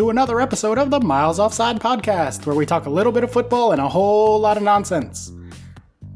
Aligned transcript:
to 0.00 0.08
another 0.08 0.40
episode 0.40 0.78
of 0.78 0.90
the 0.90 0.98
Miles 0.98 1.38
Offside 1.38 1.78
podcast, 1.78 2.46
where 2.46 2.56
we 2.56 2.64
talk 2.64 2.86
a 2.86 2.90
little 2.90 3.12
bit 3.12 3.22
of 3.22 3.30
football 3.30 3.72
and 3.72 3.82
a 3.82 3.88
whole 3.90 4.40
lot 4.40 4.56
of 4.56 4.62
nonsense. 4.62 5.30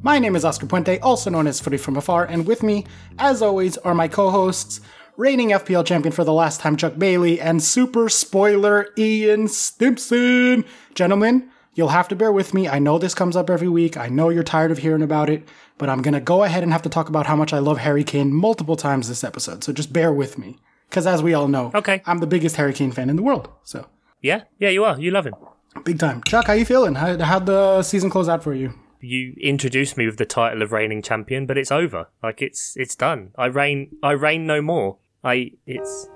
My 0.01 0.19
name 0.19 0.35
is 0.35 0.43
Oscar 0.43 0.65
Puente, 0.65 0.99
also 1.03 1.29
known 1.29 1.47
as 1.47 1.61
Footy 1.61 1.77
from 1.77 1.99
Afar, 1.99 2.25
and 2.25 2.47
with 2.47 2.63
me, 2.63 2.87
as 3.19 3.43
always, 3.43 3.77
are 3.77 3.95
my 3.95 4.09
co 4.09 4.31
hosts, 4.31 4.81
reigning 5.19 5.51
FPL 5.51 5.85
champion 5.85 6.15
for 6.15 6.25
the 6.25 6.33
last 6.33 6.61
time, 6.61 6.79
Chuck 6.79 6.97
Bailey, 6.97 7.39
and 7.39 7.63
super 7.63 8.09
spoiler, 8.09 8.89
Ian 8.97 9.49
Stimpson. 9.49 10.65
Gentlemen, 10.95 11.51
you'll 11.75 11.89
have 11.89 12.09
to 12.09 12.17
bear 12.17 12.33
with 12.33 12.55
me. 12.55 12.67
I 12.67 12.79
know 12.79 12.97
this 12.97 13.15
comes 13.15 13.37
up 13.37 13.51
every 13.51 13.69
week. 13.69 13.99
I 13.99 14.09
know 14.09 14.31
you're 14.31 14.43
tired 14.43 14.71
of 14.71 14.79
hearing 14.79 15.03
about 15.03 15.29
it, 15.29 15.47
but 15.77 15.91
I'm 15.91 16.01
going 16.01 16.15
to 16.15 16.21
go 16.21 16.43
ahead 16.43 16.63
and 16.63 16.73
have 16.73 16.81
to 16.83 16.89
talk 16.89 17.11
about 17.11 17.27
how 17.27 17.37
much 17.37 17.53
I 17.53 17.59
love 17.59 17.81
Harry 17.81 18.03
Kane 18.03 18.33
multiple 18.33 18.77
times 18.77 19.09
this 19.09 19.25
episode, 19.25 19.63
so 19.63 19.75
just 19.75 19.93
bear 19.93 20.11
with 20.11 20.39
me. 20.39 20.57
Because 20.95 21.09
as 21.09 21.25
we 21.25 21.35
all 21.35 21.49
know, 21.49 21.73
Okay. 21.75 22.03
I'm 22.07 22.21
the 22.21 22.27
biggest 22.29 22.55
Harry 22.55 22.73
Kane 22.73 22.93
fan 22.93 23.11
in 23.11 23.17
the 23.17 23.23
world. 23.23 23.49
So, 23.65 23.89
Yeah, 24.23 24.43
yeah, 24.61 24.69
you 24.69 24.85
are. 24.85 24.97
You 24.97 25.11
love 25.11 25.27
him. 25.27 25.35
big 25.83 25.99
time. 25.99 26.23
Chuck, 26.25 26.47
how 26.47 26.53
you 26.53 26.65
feeling? 26.65 26.95
How, 26.95 27.19
how'd 27.19 27.47
the 27.47 27.83
season 27.83 28.11
close 28.11 28.29
out 28.29 28.45
for 28.45 28.55
you? 28.55 28.73
You 29.01 29.35
introduced 29.41 29.97
me 29.97 30.07
with 30.07 30.19
the 30.19 30.25
title 30.25 30.63
of 30.63 30.71
reigning 30.71 31.03
champion, 31.03 31.47
but 31.47 31.59
it's 31.59 31.73
over. 31.73 32.07
Like 32.23 32.41
it's 32.41 32.75
it's 32.77 32.95
done. 32.95 33.33
I 33.37 33.47
reign. 33.47 33.91
I 34.05 34.13
reign 34.13 34.47
no 34.47 34.63
more. 34.63 34.99
I 35.25 35.51
it's 35.67 36.07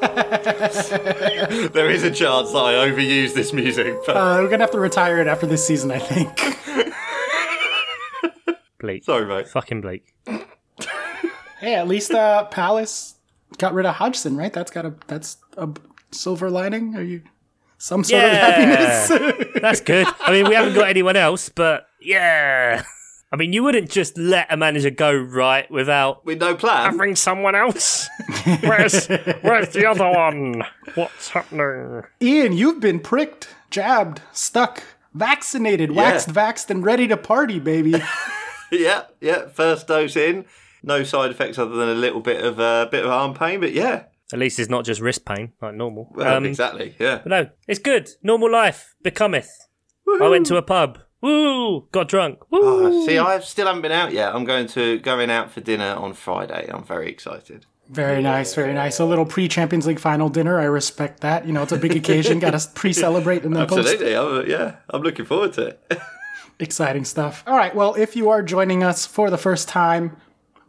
There 1.72 1.90
is 1.90 2.04
a 2.04 2.12
chance 2.12 2.52
that 2.52 2.58
I 2.58 2.74
overuse 2.74 3.34
this 3.34 3.52
music, 3.52 3.96
but 4.06 4.16
Uh, 4.16 4.36
we're 4.40 4.46
going 4.46 4.60
to 4.60 4.66
have 4.66 4.70
to 4.70 4.78
retire 4.78 5.18
it 5.20 5.26
after 5.26 5.48
this 5.48 5.66
season, 5.66 5.90
I 5.90 5.98
think. 5.98 6.38
bleak. 8.78 9.02
sorry, 9.02 9.26
mate. 9.26 9.48
Fucking 9.48 9.80
bleak. 9.80 10.14
Hey, 11.64 11.74
at 11.74 11.88
least 11.88 12.12
uh, 12.12 12.44
Palace 12.44 13.14
got 13.58 13.74
rid 13.74 13.86
of 13.86 13.94
Hodgson, 13.96 14.36
right? 14.36 14.52
That's 14.52 14.70
got 14.70 14.84
a 14.84 14.94
that's 15.06 15.36
a 15.56 15.68
silver 16.10 16.50
lining. 16.50 16.94
Are 16.96 17.02
you 17.02 17.22
some 17.78 18.04
sort 18.04 18.22
Yeah. 18.22 18.48
of 18.48 18.54
happiness? 18.54 19.48
That's 19.60 19.80
good. 19.80 20.06
I 20.20 20.30
mean, 20.32 20.48
we 20.48 20.54
haven't 20.54 20.74
got 20.74 20.88
anyone 20.88 21.16
else, 21.16 21.48
but 21.48 21.86
yeah. 22.00 22.82
I 23.32 23.36
mean, 23.36 23.52
you 23.52 23.62
wouldn't 23.64 23.90
just 23.90 24.16
let 24.16 24.46
a 24.52 24.56
manager 24.56 24.90
go 24.90 25.12
right 25.12 25.68
without 25.70 26.24
With 26.24 26.38
no 26.40 26.54
plan. 26.54 26.92
having 26.92 27.16
someone 27.16 27.54
else. 27.56 28.08
Where's 28.62 29.06
where's 29.42 29.70
the 29.70 29.86
other 29.90 30.08
one? 30.08 30.62
What's 30.94 31.30
happening? 31.30 32.02
Ian, 32.22 32.52
you've 32.52 32.80
been 32.80 33.00
pricked, 33.00 33.48
jabbed, 33.70 34.20
stuck, 34.32 34.82
vaccinated, 35.14 35.90
waxed, 35.90 36.28
vaxed, 36.28 36.70
and 36.70 36.84
ready 36.84 37.08
to 37.08 37.16
party, 37.16 37.58
baby. 37.58 37.94
yeah, 38.70 39.04
yeah. 39.20 39.48
First 39.48 39.88
dose 39.88 40.14
in. 40.16 40.44
No 40.86 41.02
side 41.02 41.30
effects 41.30 41.58
other 41.58 41.74
than 41.76 41.88
a 41.88 41.94
little 41.94 42.20
bit 42.20 42.44
of 42.44 42.60
uh, 42.60 42.86
bit 42.90 43.04
of 43.04 43.10
arm 43.10 43.34
pain, 43.34 43.60
but 43.60 43.72
yeah. 43.72 44.04
At 44.32 44.38
least 44.38 44.58
it's 44.58 44.70
not 44.70 44.84
just 44.84 45.00
wrist 45.00 45.24
pain 45.24 45.52
like 45.60 45.74
normal. 45.74 46.10
Well, 46.14 46.36
Um, 46.36 46.44
exactly. 46.46 46.94
Yeah. 46.98 47.18
But 47.22 47.26
no, 47.26 47.48
it's 47.68 47.78
good. 47.78 48.10
Normal 48.22 48.50
life 48.50 48.94
becometh. 49.02 49.50
I 50.20 50.28
went 50.28 50.46
to 50.46 50.56
a 50.56 50.62
pub. 50.62 50.98
Woo! 51.20 51.88
Got 51.92 52.08
drunk. 52.08 52.38
Woo! 52.50 52.60
Oh, 52.62 53.06
see, 53.06 53.16
I 53.18 53.38
still 53.40 53.66
haven't 53.66 53.82
been 53.82 53.92
out 53.92 54.12
yet. 54.12 54.34
I'm 54.34 54.44
going 54.44 54.66
to 54.68 54.98
going 54.98 55.30
out 55.30 55.50
for 55.50 55.60
dinner 55.60 55.94
on 55.94 56.12
Friday. 56.14 56.68
I'm 56.72 56.84
very 56.84 57.08
excited. 57.10 57.64
Very 57.88 58.22
nice, 58.22 58.54
very 58.54 58.72
nice. 58.72 58.98
A 58.98 59.04
little 59.04 59.26
pre 59.26 59.46
Champions 59.48 59.86
League 59.86 60.00
final 60.00 60.28
dinner. 60.28 60.58
I 60.58 60.64
respect 60.64 61.20
that. 61.20 61.46
You 61.46 61.52
know, 61.52 61.62
it's 61.62 61.72
a 61.72 61.78
big 61.78 61.94
occasion. 61.96 62.38
Got 62.40 62.58
to 62.58 62.68
pre 62.74 62.92
celebrate 62.92 63.44
and 63.44 63.54
then 63.54 63.66
post. 63.66 63.88
Absolutely. 63.90 64.16
I'm, 64.16 64.48
yeah, 64.50 64.76
I'm 64.90 65.02
looking 65.02 65.24
forward 65.26 65.52
to 65.54 65.66
it. 65.68 65.80
Exciting 66.60 67.04
stuff. 67.04 67.42
All 67.46 67.56
right. 67.56 67.74
Well, 67.74 67.94
if 67.94 68.16
you 68.16 68.30
are 68.30 68.42
joining 68.42 68.82
us 68.82 69.04
for 69.06 69.28
the 69.30 69.38
first 69.38 69.68
time, 69.68 70.16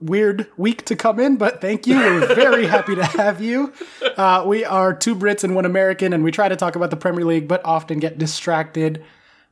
weird 0.01 0.47
week 0.57 0.85
to 0.85 0.95
come 0.95 1.19
in, 1.19 1.37
but 1.37 1.61
thank 1.61 1.87
you. 1.87 1.97
We're 1.97 2.35
very 2.35 2.65
happy 2.65 2.95
to 2.95 3.03
have 3.03 3.41
you. 3.41 3.73
Uh, 4.17 4.43
we 4.45 4.63
are 4.65 4.93
two 4.93 5.15
Brits 5.15 5.43
and 5.43 5.55
one 5.55 5.65
American, 5.65 6.13
and 6.13 6.23
we 6.23 6.31
try 6.31 6.49
to 6.49 6.55
talk 6.55 6.75
about 6.75 6.89
the 6.89 6.97
Premier 6.97 7.25
League, 7.25 7.47
but 7.47 7.63
often 7.65 7.99
get 7.99 8.17
distracted. 8.17 9.03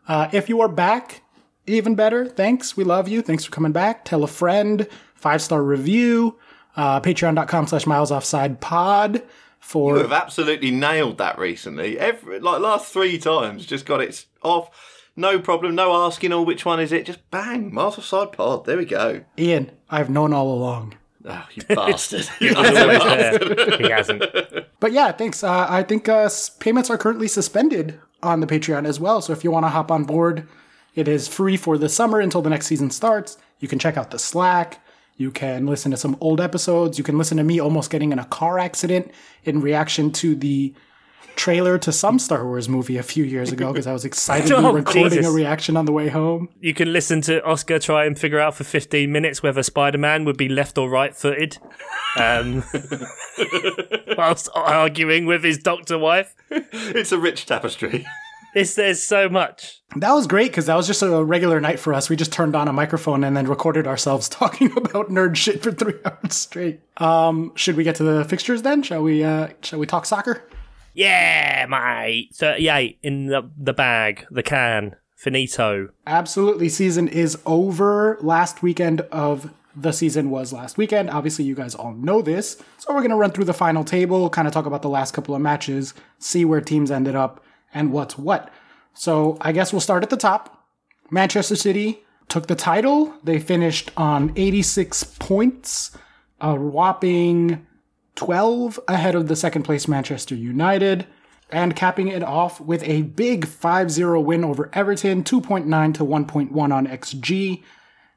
Uh, 0.07 0.29
if 0.31 0.49
you 0.49 0.61
are 0.61 0.67
back, 0.67 1.21
even 1.67 1.95
better. 1.95 2.27
Thanks. 2.27 2.75
We 2.75 2.83
love 2.83 3.07
you. 3.07 3.21
Thanks 3.21 3.45
for 3.45 3.51
coming 3.51 3.71
back. 3.71 4.05
Tell 4.05 4.23
a 4.23 4.27
friend. 4.27 4.87
Five 5.15 5.41
star 5.41 5.63
review. 5.63 6.37
Uh, 6.75 6.99
Patreon.com 6.99 7.67
slash 7.67 7.85
miles 7.85 8.11
offside 8.11 8.59
pod 8.59 9.23
for 9.59 9.95
You 9.95 10.01
have 10.01 10.11
absolutely 10.11 10.71
nailed 10.71 11.19
that 11.19 11.37
recently. 11.37 11.97
Every 11.97 12.39
like 12.39 12.59
last 12.61 12.91
three 12.91 13.17
times, 13.17 13.65
just 13.65 13.85
got 13.85 14.01
it 14.01 14.25
off. 14.41 14.92
No 15.15 15.39
problem. 15.39 15.75
No 15.75 15.93
asking. 15.93 16.31
Oh, 16.33 16.41
which 16.41 16.65
one 16.65 16.79
is 16.79 16.91
it? 16.91 17.05
Just 17.05 17.29
bang. 17.29 17.73
Master 17.73 18.01
side 18.01 18.31
pod. 18.31 18.65
There 18.65 18.77
we 18.77 18.85
go. 18.85 19.23
Ian. 19.37 19.71
I've 19.89 20.09
known 20.09 20.33
all 20.33 20.51
along. 20.51 20.95
Oh, 21.25 21.47
you 21.53 21.63
bastard. 21.75 22.27
He's 22.39 22.55
always. 22.55 23.77
He 23.77 23.89
hasn't. 23.89 24.23
But 24.79 24.91
yeah, 24.91 25.11
thanks. 25.11 25.43
Uh, 25.43 25.67
I 25.69 25.83
think 25.83 26.09
uh, 26.09 26.29
payments 26.59 26.89
are 26.89 26.97
currently 26.97 27.27
suspended 27.27 27.99
on 28.21 28.39
the 28.39 28.47
Patreon 28.47 28.85
as 28.87 28.99
well. 28.99 29.21
So 29.21 29.33
if 29.33 29.43
you 29.43 29.51
want 29.51 29.65
to 29.65 29.69
hop 29.69 29.91
on 29.91 30.03
board, 30.03 30.47
it 30.95 31.07
is 31.07 31.27
free 31.27 31.57
for 31.57 31.77
the 31.77 31.89
summer 31.89 32.19
until 32.19 32.41
the 32.41 32.49
next 32.49 32.67
season 32.67 32.89
starts. 32.89 33.37
You 33.59 33.67
can 33.67 33.79
check 33.79 33.97
out 33.97 34.11
the 34.11 34.19
Slack. 34.19 34.79
You 35.15 35.29
can 35.29 35.67
listen 35.67 35.91
to 35.91 35.97
some 35.97 36.17
old 36.19 36.41
episodes. 36.41 36.97
You 36.97 37.03
can 37.03 37.17
listen 37.17 37.37
to 37.37 37.43
me 37.43 37.59
almost 37.59 37.91
getting 37.91 38.11
in 38.11 38.19
a 38.19 38.25
car 38.25 38.57
accident 38.57 39.11
in 39.43 39.61
reaction 39.61 40.11
to 40.13 40.35
the 40.35 40.73
trailer 41.35 41.77
to 41.79 41.91
some 41.91 42.19
Star 42.19 42.45
Wars 42.45 42.69
movie 42.69 42.97
a 42.97 43.03
few 43.03 43.23
years 43.23 43.51
ago 43.51 43.71
because 43.73 43.87
I 43.87 43.93
was 43.93 44.05
excitedly 44.05 44.53
Oh, 44.65 44.71
recording 44.73 45.09
Jesus. 45.09 45.27
a 45.27 45.31
reaction 45.31 45.75
on 45.75 45.85
the 45.85 45.91
way 45.91 46.09
home. 46.09 46.49
You 46.61 46.73
can 46.73 46.93
listen 46.93 47.21
to 47.21 47.43
Oscar 47.43 47.79
try 47.79 48.05
and 48.05 48.17
figure 48.17 48.39
out 48.39 48.55
for 48.55 48.63
15 48.63 49.11
minutes 49.11 49.41
whether 49.43 49.63
Spider 49.63 49.97
Man 49.97 50.25
would 50.25 50.37
be 50.37 50.47
left 50.49 50.77
or 50.77 50.89
right 50.89 51.15
footed. 51.15 51.57
Um, 52.17 52.63
whilst 54.17 54.49
arguing 54.53 55.25
with 55.25 55.43
his 55.43 55.57
doctor 55.57 55.97
wife. 55.97 56.35
it's 56.49 57.11
a 57.11 57.17
rich 57.17 57.45
tapestry. 57.45 58.05
It's, 58.55 58.75
there's 58.75 59.01
so 59.01 59.29
much. 59.29 59.81
That 59.95 60.13
was 60.13 60.27
great 60.27 60.51
because 60.51 60.67
that 60.67 60.75
was 60.75 60.85
just 60.85 61.01
a 61.01 61.23
regular 61.23 61.59
night 61.59 61.79
for 61.79 61.91
us. 61.93 62.07
We 62.07 62.15
just 62.15 62.31
turned 62.31 62.55
on 62.55 62.67
a 62.67 62.73
microphone 62.73 63.23
and 63.23 63.35
then 63.35 63.47
recorded 63.47 63.87
ourselves 63.87 64.29
talking 64.29 64.71
about 64.77 65.09
nerd 65.09 65.35
shit 65.35 65.63
for 65.63 65.71
three 65.71 65.95
hours 66.05 66.35
straight. 66.35 66.79
Um, 66.97 67.51
should 67.55 67.75
we 67.75 67.83
get 67.83 67.95
to 67.95 68.03
the 68.03 68.23
fixtures 68.25 68.61
then? 68.61 68.83
Shall 68.83 69.01
we? 69.01 69.23
Uh, 69.23 69.49
shall 69.63 69.79
we 69.79 69.87
talk 69.87 70.05
soccer? 70.05 70.43
Yeah, 70.93 71.65
mate. 71.69 72.29
38 72.35 72.99
in 73.01 73.27
the, 73.27 73.49
the 73.57 73.73
bag, 73.73 74.25
the 74.29 74.43
can. 74.43 74.95
Finito. 75.15 75.87
Absolutely. 76.05 76.67
Season 76.67 77.07
is 77.07 77.37
over. 77.45 78.17
Last 78.19 78.61
weekend 78.61 79.01
of 79.09 79.53
the 79.73 79.93
season 79.93 80.29
was 80.29 80.51
last 80.51 80.77
weekend. 80.77 81.09
Obviously, 81.09 81.45
you 81.45 81.55
guys 81.55 81.75
all 81.75 81.93
know 81.93 82.21
this. 82.21 82.61
So 82.77 82.93
we're 82.93 83.01
gonna 83.01 83.15
run 83.15 83.31
through 83.31 83.45
the 83.45 83.53
final 83.53 83.85
table, 83.85 84.29
kind 84.29 84.49
of 84.49 84.53
talk 84.53 84.65
about 84.65 84.81
the 84.81 84.89
last 84.89 85.13
couple 85.13 85.33
of 85.33 85.41
matches, 85.41 85.93
see 86.19 86.43
where 86.43 86.59
teams 86.59 86.91
ended 86.91 87.15
up, 87.15 87.43
and 87.73 87.93
what's 87.93 88.17
what. 88.17 88.51
So 88.93 89.37
I 89.39 89.53
guess 89.53 89.71
we'll 89.71 89.79
start 89.79 90.03
at 90.03 90.09
the 90.09 90.17
top. 90.17 90.67
Manchester 91.09 91.55
City 91.55 92.03
took 92.27 92.47
the 92.47 92.55
title. 92.55 93.13
They 93.23 93.39
finished 93.39 93.91
on 93.95 94.33
86 94.35 95.03
points, 95.19 95.91
a 96.41 96.53
whopping 96.53 97.65
12 98.25 98.79
ahead 98.87 99.15
of 99.15 99.27
the 99.27 99.35
second 99.35 99.63
place 99.63 99.87
Manchester 99.87 100.35
United, 100.35 101.05
and 101.51 101.75
capping 101.75 102.07
it 102.07 102.23
off 102.23 102.61
with 102.61 102.81
a 102.83 103.03
big 103.03 103.45
5 103.45 103.91
0 103.91 104.21
win 104.21 104.43
over 104.43 104.69
Everton, 104.73 105.23
2.9 105.23 105.93
to 105.95 106.03
1.1 106.03 106.73
on 106.73 106.87
XG. 106.87 107.63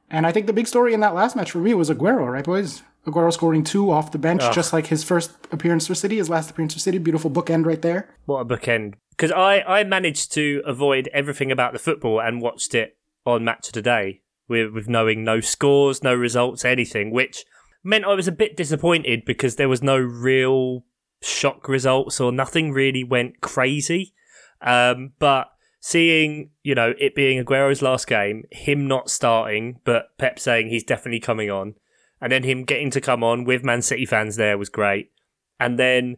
And 0.09 0.27
I 0.27 0.33
think 0.33 0.47
the 0.47 0.53
big 0.53 0.69
story 0.69 0.95
in 0.95 1.01
that 1.01 1.15
last 1.15 1.35
match 1.35 1.51
for 1.51 1.59
me 1.59 1.75
was 1.75 1.91
Aguero, 1.91 2.33
right, 2.33 2.45
boys? 2.45 2.83
Aguero 3.07 3.33
scoring 3.33 3.65
two 3.65 3.91
off 3.91 4.13
the 4.13 4.19
bench, 4.19 4.43
just 4.53 4.73
like 4.73 4.87
his 4.87 5.05
first 5.05 5.33
appearance 5.53 5.87
for 5.87 5.95
City, 5.95 6.17
his 6.17 6.31
last 6.31 6.51
appearance 6.51 6.75
for 6.75 6.81
City. 6.81 6.99
Beautiful 6.99 7.31
bookend 7.31 7.67
right 7.67 7.83
there. 7.83 8.09
What 8.25 8.41
a 8.41 8.45
bookend. 8.45 8.95
Because 9.11 9.33
I, 9.33 9.61
I 9.63 9.85
managed 9.85 10.33
to 10.33 10.63
avoid 10.65 11.09
everything 11.13 11.51
about 11.51 11.73
the 11.73 11.79
football 11.79 12.21
and 12.21 12.43
watched 12.43 12.75
it 12.75 12.97
on 13.25 13.45
Match 13.45 13.69
of 13.69 13.75
the 13.75 13.83
Day 13.83 14.23
with, 14.49 14.73
with 14.73 14.89
knowing 14.89 15.25
no 15.25 15.41
scores, 15.41 16.03
no 16.03 16.15
results, 16.15 16.65
anything, 16.65 17.11
which 17.11 17.45
meant 17.87 18.05
I 18.05 18.15
was 18.15 18.29
a 18.29 18.33
bit 18.33 18.57
disappointed 18.57 19.25
because 19.25 19.57
there 19.57 19.69
was 19.69 19.83
no 19.83 19.97
real 19.97 20.85
shock 21.23 21.69
results 21.69 22.21
or 22.21 22.33
nothing 22.33 22.73
really 22.73 23.05
went 23.05 23.41
crazy. 23.41 24.13
Um, 24.61 25.13
but 25.19 25.49
seeing, 25.81 26.51
you 26.63 26.75
know, 26.75 26.95
it 26.99 27.15
being 27.15 27.39
Aguero's 27.39 27.83
last 27.83 28.07
game, 28.07 28.45
him 28.51 28.89
not 28.89 29.09
starting, 29.09 29.81
but 29.85 30.07
Pep 30.19 30.39
saying 30.39 30.69
he's 30.69 30.85
definitely 30.85 31.21
coming 31.21 31.51
on, 31.51 31.75
and 32.21 32.33
then 32.33 32.43
him 32.43 32.65
getting 32.65 32.91
to 32.91 33.01
come 33.01 33.23
on 33.23 33.45
with 33.45 33.65
Man 33.65 33.83
City 33.83 34.05
fans 34.05 34.37
there 34.37 34.59
was 34.59 34.69
great. 34.69 35.13
And 35.61 35.79
then 35.79 36.17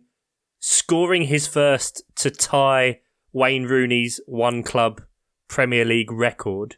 scoring 0.59 1.25
his 1.25 1.47
first 1.47 2.03
to 2.17 2.31
tie 2.31 3.01
Wayne 3.33 3.65
Rooney's 3.65 4.21
one 4.27 4.63
club 4.63 5.03
Premier 5.49 5.85
League 5.85 6.11
record, 6.11 6.77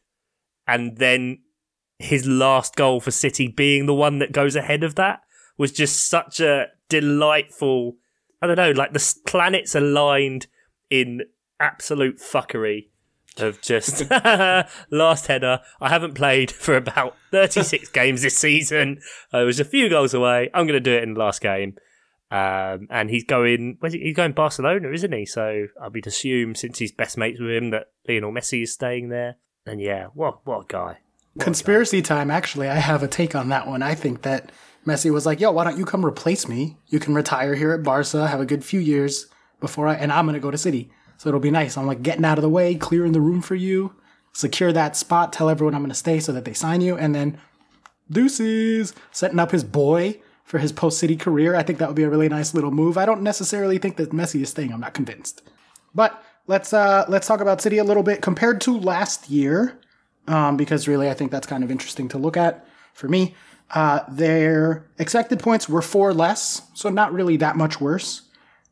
and 0.66 0.96
then 0.98 1.38
his 2.00 2.26
last 2.26 2.76
goal 2.76 2.99
for 2.99 3.11
City 3.11 3.47
being 3.47 3.87
the 3.87 3.94
one 3.94 4.19
that 4.19 4.32
goes 4.32 4.56
ahead 4.56 4.82
of 4.82 4.94
that 4.94 5.20
was 5.58 5.70
just 5.70 6.08
such 6.08 6.41
a 6.41 6.69
delightful. 6.88 7.97
I 8.43 8.47
don't 8.47 8.56
know, 8.56 8.70
like 8.70 8.94
the 8.94 9.14
planets 9.26 9.75
aligned 9.75 10.47
in 10.88 11.23
absolute 11.61 12.19
fuckery 12.19 12.88
of 13.37 13.61
just 13.61 14.11
last 14.91 15.26
header. 15.26 15.61
I 15.79 15.91
haven't 15.91 16.14
played 16.14 16.50
for 16.50 16.75
about 16.75 17.17
36 17.32 17.88
games 17.93 18.23
this 18.23 18.38
season. 18.38 19.00
I 19.31 19.43
was 19.43 19.61
a 19.61 19.64
few 19.64 19.91
goals 19.91 20.14
away. 20.14 20.49
I'm 20.55 20.67
going 20.67 20.73
to 20.73 20.81
do 20.81 20.94
it 20.94 21.02
in 21.02 21.14
the 21.14 21.20
last 21.20 21.43
game. 21.43 21.76
Um, 22.31 22.87
and 22.91 23.11
he's 23.11 23.25
going, 23.25 23.76
where's 23.81 23.93
he? 23.93 24.00
he's 24.00 24.17
going 24.17 24.32
Barcelona, 24.32 24.91
isn't 24.91 25.12
he? 25.12 25.26
So 25.26 25.67
I 25.81 25.88
would 25.88 26.06
assume 26.06 26.55
since 26.55 26.79
he's 26.79 26.93
best 26.93 27.19
mates 27.19 27.41
with 27.41 27.50
him 27.50 27.70
that 27.70 27.88
Lionel 28.08 28.32
Messi 28.32 28.62
is 28.62 28.73
staying 28.73 29.11
there. 29.11 29.37
And 29.67 29.81
yeah, 29.81 30.06
what 30.14 30.47
what 30.47 30.62
a 30.62 30.67
guy. 30.67 30.99
Conspiracy 31.38 32.03
time. 32.03 32.31
Actually, 32.31 32.69
I 32.69 32.77
have 32.77 33.03
a 33.03 33.09
take 33.09 33.35
on 33.35 33.49
that 33.50 33.67
one. 33.67 33.82
I 33.82 33.94
think 33.94 34.23
that 34.23 34.50
Messi 34.87 35.12
was 35.12 35.27
like, 35.27 35.41
"Yo, 35.41 35.53
why 35.53 35.65
don't 35.65 35.79
you 35.79 35.85
come 35.85 36.05
replace 36.05 36.49
me? 36.49 36.77
You 36.88 36.99
can 36.99 37.15
retire 37.15 37.55
here 37.55 37.73
at 37.73 37.82
Barca, 37.82 38.27
have 38.27 38.41
a 38.41 38.47
good 38.47 38.65
few 38.65 38.81
years 38.81 39.27
before 39.61 39.87
I, 39.87 39.94
and 39.94 40.11
I'm 40.12 40.27
gonna 40.27 40.41
go 40.41 40.50
to 40.50 40.59
City, 40.59 40.91
so 41.19 41.29
it'll 41.29 41.41
be 41.41 41.50
nice. 41.50 41.77
I'm 41.77 41.87
like 41.87 42.03
getting 42.03 42.25
out 42.25 42.38
of 42.38 42.43
the 42.43 42.49
way, 42.49 42.75
clearing 42.75 43.12
the 43.12 43.21
room 43.21 43.43
for 43.43 43.55
you, 43.55 43.94
secure 44.32 44.73
that 44.73 44.97
spot, 44.97 45.32
tell 45.32 45.49
everyone 45.49 45.75
I'm 45.75 45.82
gonna 45.82 45.94
stay 45.94 46.19
so 46.19 46.32
that 46.32 46.44
they 46.44 46.53
sign 46.53 46.81
you, 46.81 46.97
and 46.97 47.15
then 47.15 47.38
deuces, 48.11 48.93
setting 49.12 49.38
up 49.38 49.53
his 49.53 49.65
boy." 49.65 50.21
for 50.50 50.59
his 50.59 50.73
post 50.73 50.99
City 50.99 51.15
career. 51.15 51.55
I 51.55 51.62
think 51.62 51.79
that 51.79 51.87
would 51.87 51.94
be 51.94 52.03
a 52.03 52.11
really 52.11 52.29
nice 52.29 52.55
little 52.55 52.73
move. 52.73 52.99
I 52.99 53.06
don't 53.06 53.23
necessarily 53.23 53.79
think 53.79 53.97
that 53.99 54.11
Messi 54.11 54.43
is 54.43 54.49
staying. 54.49 54.73
I'm 54.73 54.81
not 54.81 54.94
convinced. 54.94 55.43
But 55.94 56.21
let's 56.49 56.73
uh, 56.73 57.05
let's 57.09 57.29
talk 57.29 57.41
about 57.41 57.61
City 57.61 57.79
a 57.79 57.85
little 57.85 58.03
bit 58.03 58.21
compared 58.21 58.61
to 58.62 58.76
last 58.76 59.31
year, 59.31 59.79
um, 60.28 60.56
because 60.56 60.88
really 60.88 61.08
I 61.08 61.14
think 61.14 61.31
that's 61.31 61.46
kind 61.46 61.64
of 61.64 61.70
interesting 61.70 62.08
to 62.08 62.19
look 62.19 62.37
at 62.37 62.67
for 62.94 63.08
me. 63.08 63.34
Uh, 63.72 64.00
their 64.08 64.87
expected 64.99 65.38
points 65.38 65.69
were 65.69 65.82
four 65.82 66.12
less, 66.12 66.62
so 66.75 66.88
not 66.88 67.12
really 67.12 67.37
that 67.37 67.56
much 67.56 67.81
worse. 67.81 68.22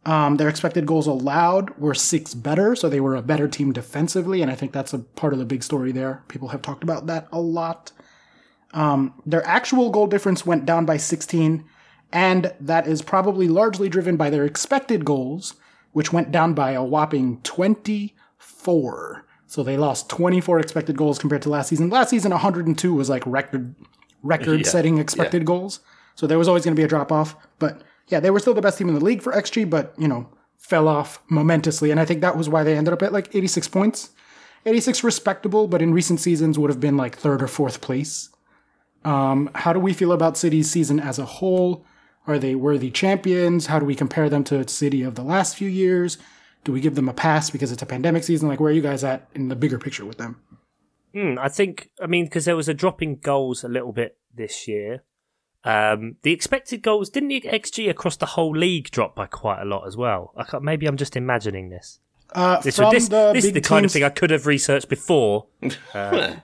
Um, 0.05 0.37
their 0.37 0.49
expected 0.49 0.87
goals 0.87 1.07
allowed 1.07 1.79
were 1.79 1.95
six 1.95 2.35
better, 2.35 2.75
so 2.75 2.89
they 2.89 3.01
were 3.01 3.15
a 3.15 3.23
better 3.23 3.47
team 3.47 3.73
defensively, 3.73 4.43
and 4.43 4.51
I 4.51 4.55
think 4.55 4.73
that's 4.73 4.93
a 4.93 5.01
part 5.01 5.33
of 5.35 5.39
the 5.39 5.45
big 5.45 5.63
story 5.63 5.93
there. 5.93 6.25
People 6.29 6.49
have 6.49 6.63
talked 6.63 6.83
about 6.83 7.07
that 7.07 7.29
a 7.31 7.41
lot. 7.41 7.93
Um, 8.73 9.15
their 9.27 9.47
actual 9.47 9.91
goal 9.91 10.07
difference 10.07 10.47
went 10.47 10.65
down 10.67 10.85
by 10.85 10.97
16, 10.97 11.65
and 12.13 12.55
that 12.61 12.87
is 12.87 13.03
probably 13.03 13.49
largely 13.49 13.89
driven 13.89 14.17
by 14.17 14.31
their 14.31 14.45
expected 14.45 15.05
goals, 15.05 15.55
which 15.93 16.13
went 16.13 16.33
down 16.33 16.55
by 16.55 16.73
a 16.73 16.83
whopping 16.83 17.41
24. 17.43 19.27
So 19.49 19.63
they 19.63 19.79
lost 19.79 20.11
24 20.11 20.61
expected 20.61 20.97
goals 20.97 21.19
compared 21.19 21.41
to 21.43 21.49
last 21.49 21.69
season. 21.69 21.89
Last 21.89 22.11
season, 22.11 22.33
102 22.33 22.95
was 22.95 23.09
like 23.09 23.23
record 23.27 23.75
record 24.23 24.67
setting 24.67 24.99
expected 24.99 25.43
yeah. 25.43 25.47
goals. 25.47 25.81
So 26.17 26.27
there 26.27 26.39
was 26.39 26.49
always 26.49 26.65
going 26.65 26.77
to 26.77 26.81
be 26.81 26.85
a 26.85 26.89
drop 26.89 27.11
off. 27.11 27.35
But 27.59 27.81
yeah, 28.09 28.21
they 28.21 28.31
were 28.31 28.41
still 28.41 28.53
the 28.53 28.61
best 28.61 28.77
team 28.77 28.89
in 28.89 28.95
the 28.95 29.05
league 29.05 29.23
for 29.23 29.33
XG, 29.33 29.69
but 29.69 29.95
you 29.97 30.07
know, 30.07 30.29
fell 30.59 30.87
off 30.87 31.23
momentously. 31.31 31.91
And 31.91 31.99
I 31.99 32.05
think 32.05 32.21
that 32.21 32.37
was 32.37 32.47
why 32.47 32.63
they 32.63 32.77
ended 32.77 32.93
up 32.93 33.03
at 33.03 33.13
like 33.13 33.35
86 33.35 33.69
points. 33.69 34.11
86 34.67 35.03
respectable, 35.03 35.67
but 35.67 35.81
in 35.81 35.95
recent 35.95 36.21
seasons 36.21 36.59
would 36.59 36.69
have 36.69 36.81
been 36.81 36.99
like 36.99 37.17
third 37.17 37.43
or 37.43 37.49
fourth 37.49 37.81
place. 37.81 38.29
Um, 39.03 39.49
how 39.55 39.73
do 39.73 39.81
we 39.81 39.95
feel 39.95 40.13
about 40.13 40.37
City's 40.37 40.71
season 40.71 41.01
as 41.01 41.19
a 41.19 41.25
whole? 41.25 41.87
Are 42.27 42.39
they 42.39 42.55
worthy 42.55 42.91
champions? 42.91 43.67
How 43.67 43.79
do 43.79 43.87
we 43.87 43.95
compare 43.95 44.29
them 44.29 44.45
to 44.45 44.69
City 44.69 45.03
of 45.03 45.15
the 45.15 45.23
last 45.23 45.57
few 45.57 45.71
years? 45.71 46.19
Do 46.65 46.73
we 46.73 46.81
give 46.81 46.95
them 46.95 47.09
a 47.09 47.15
pass 47.15 47.51
because 47.51 47.73
it's 47.73 47.83
a 47.83 47.87
pandemic 47.87 48.25
season? 48.25 48.49
Like, 48.49 48.61
where 48.61 48.71
are 48.71 48.75
you 48.75 48.83
guys 48.83 49.05
at 49.05 49.29
in 49.35 49.49
the 49.49 49.57
bigger 49.57 49.79
picture 49.79 50.05
with 50.05 50.19
them? 50.19 50.41
Mm, 51.15 51.39
I 51.39 51.49
think, 51.49 51.91
I 52.03 52.07
mean, 52.07 52.27
because 52.27 52.45
there 52.45 52.57
was 52.57 52.69
a 52.69 52.75
drop 52.75 53.03
in 53.03 53.17
goals 53.17 53.65
a 53.65 53.69
little 53.69 53.93
bit 53.93 54.19
this 54.35 54.69
year. 54.69 55.03
Um, 55.65 56.17
the 56.23 56.33
expected 56.33 56.83
goals 56.83 57.11
didn't 57.11 57.29
the 57.29 57.41
XG 57.41 57.91
across 57.91 58.17
the 58.17 58.27
whole 58.27 58.57
league 58.57 58.91
drop 58.91 59.17
by 59.17 59.27
quite 59.27 59.61
a 59.61 59.65
lot 59.65 59.87
as 59.87 59.97
well. 59.97 60.33
maybe 60.61 60.87
I'm 60.87 60.97
just 60.97 61.17
imagining 61.17 61.71
this. 61.71 61.99
Uh, 62.35 62.61
this, 62.61 62.77
this, 62.77 63.09
the 63.09 63.33
this 63.33 63.47
is 63.47 63.53
the 63.53 63.61
kind 63.61 63.87
of 63.87 63.91
thing 63.91 64.05
I 64.05 64.11
could 64.11 64.31
have 64.31 64.47
researched 64.47 64.89
before. 64.89 65.47
Uh, 65.95 66.37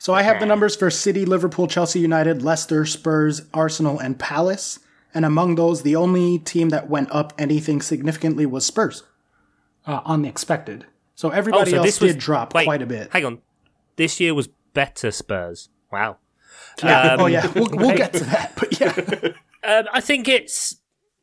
so 0.00 0.14
I 0.14 0.22
have 0.22 0.38
the 0.38 0.46
numbers 0.46 0.76
for 0.76 0.90
City, 0.90 1.24
Liverpool, 1.24 1.66
Chelsea 1.66 1.98
United, 1.98 2.40
Leicester, 2.40 2.86
Spurs, 2.86 3.42
Arsenal, 3.52 3.98
and 3.98 4.16
Palace. 4.16 4.78
And 5.12 5.24
among 5.24 5.56
those, 5.56 5.82
the 5.82 5.96
only 5.96 6.38
team 6.38 6.68
that 6.68 6.88
went 6.88 7.10
up 7.10 7.32
anything 7.36 7.82
significantly 7.82 8.46
was 8.46 8.64
Spurs 8.64 9.02
uh, 9.88 10.02
on 10.04 10.22
the 10.22 10.28
expected. 10.28 10.86
So 11.16 11.30
everybody 11.30 11.72
oh, 11.72 11.74
so 11.74 11.76
else 11.78 11.98
did 11.98 12.14
was, 12.14 12.24
drop 12.24 12.54
wait, 12.54 12.64
quite 12.64 12.82
a 12.82 12.86
bit. 12.86 13.10
Hang 13.12 13.24
on. 13.24 13.38
This 13.96 14.20
year 14.20 14.34
was 14.34 14.48
better 14.74 15.10
Spurs. 15.10 15.68
Wow. 15.90 16.18
Yeah. 16.82 17.14
Um, 17.14 17.20
oh, 17.20 17.26
yeah. 17.26 17.50
We'll, 17.52 17.68
we'll 17.72 17.96
get 17.96 18.12
to 18.12 18.24
that. 18.24 18.52
But 18.54 18.78
yeah. 18.80 19.32
um, 19.78 19.86
I 19.92 20.00
think 20.00 20.28
it's 20.28 20.76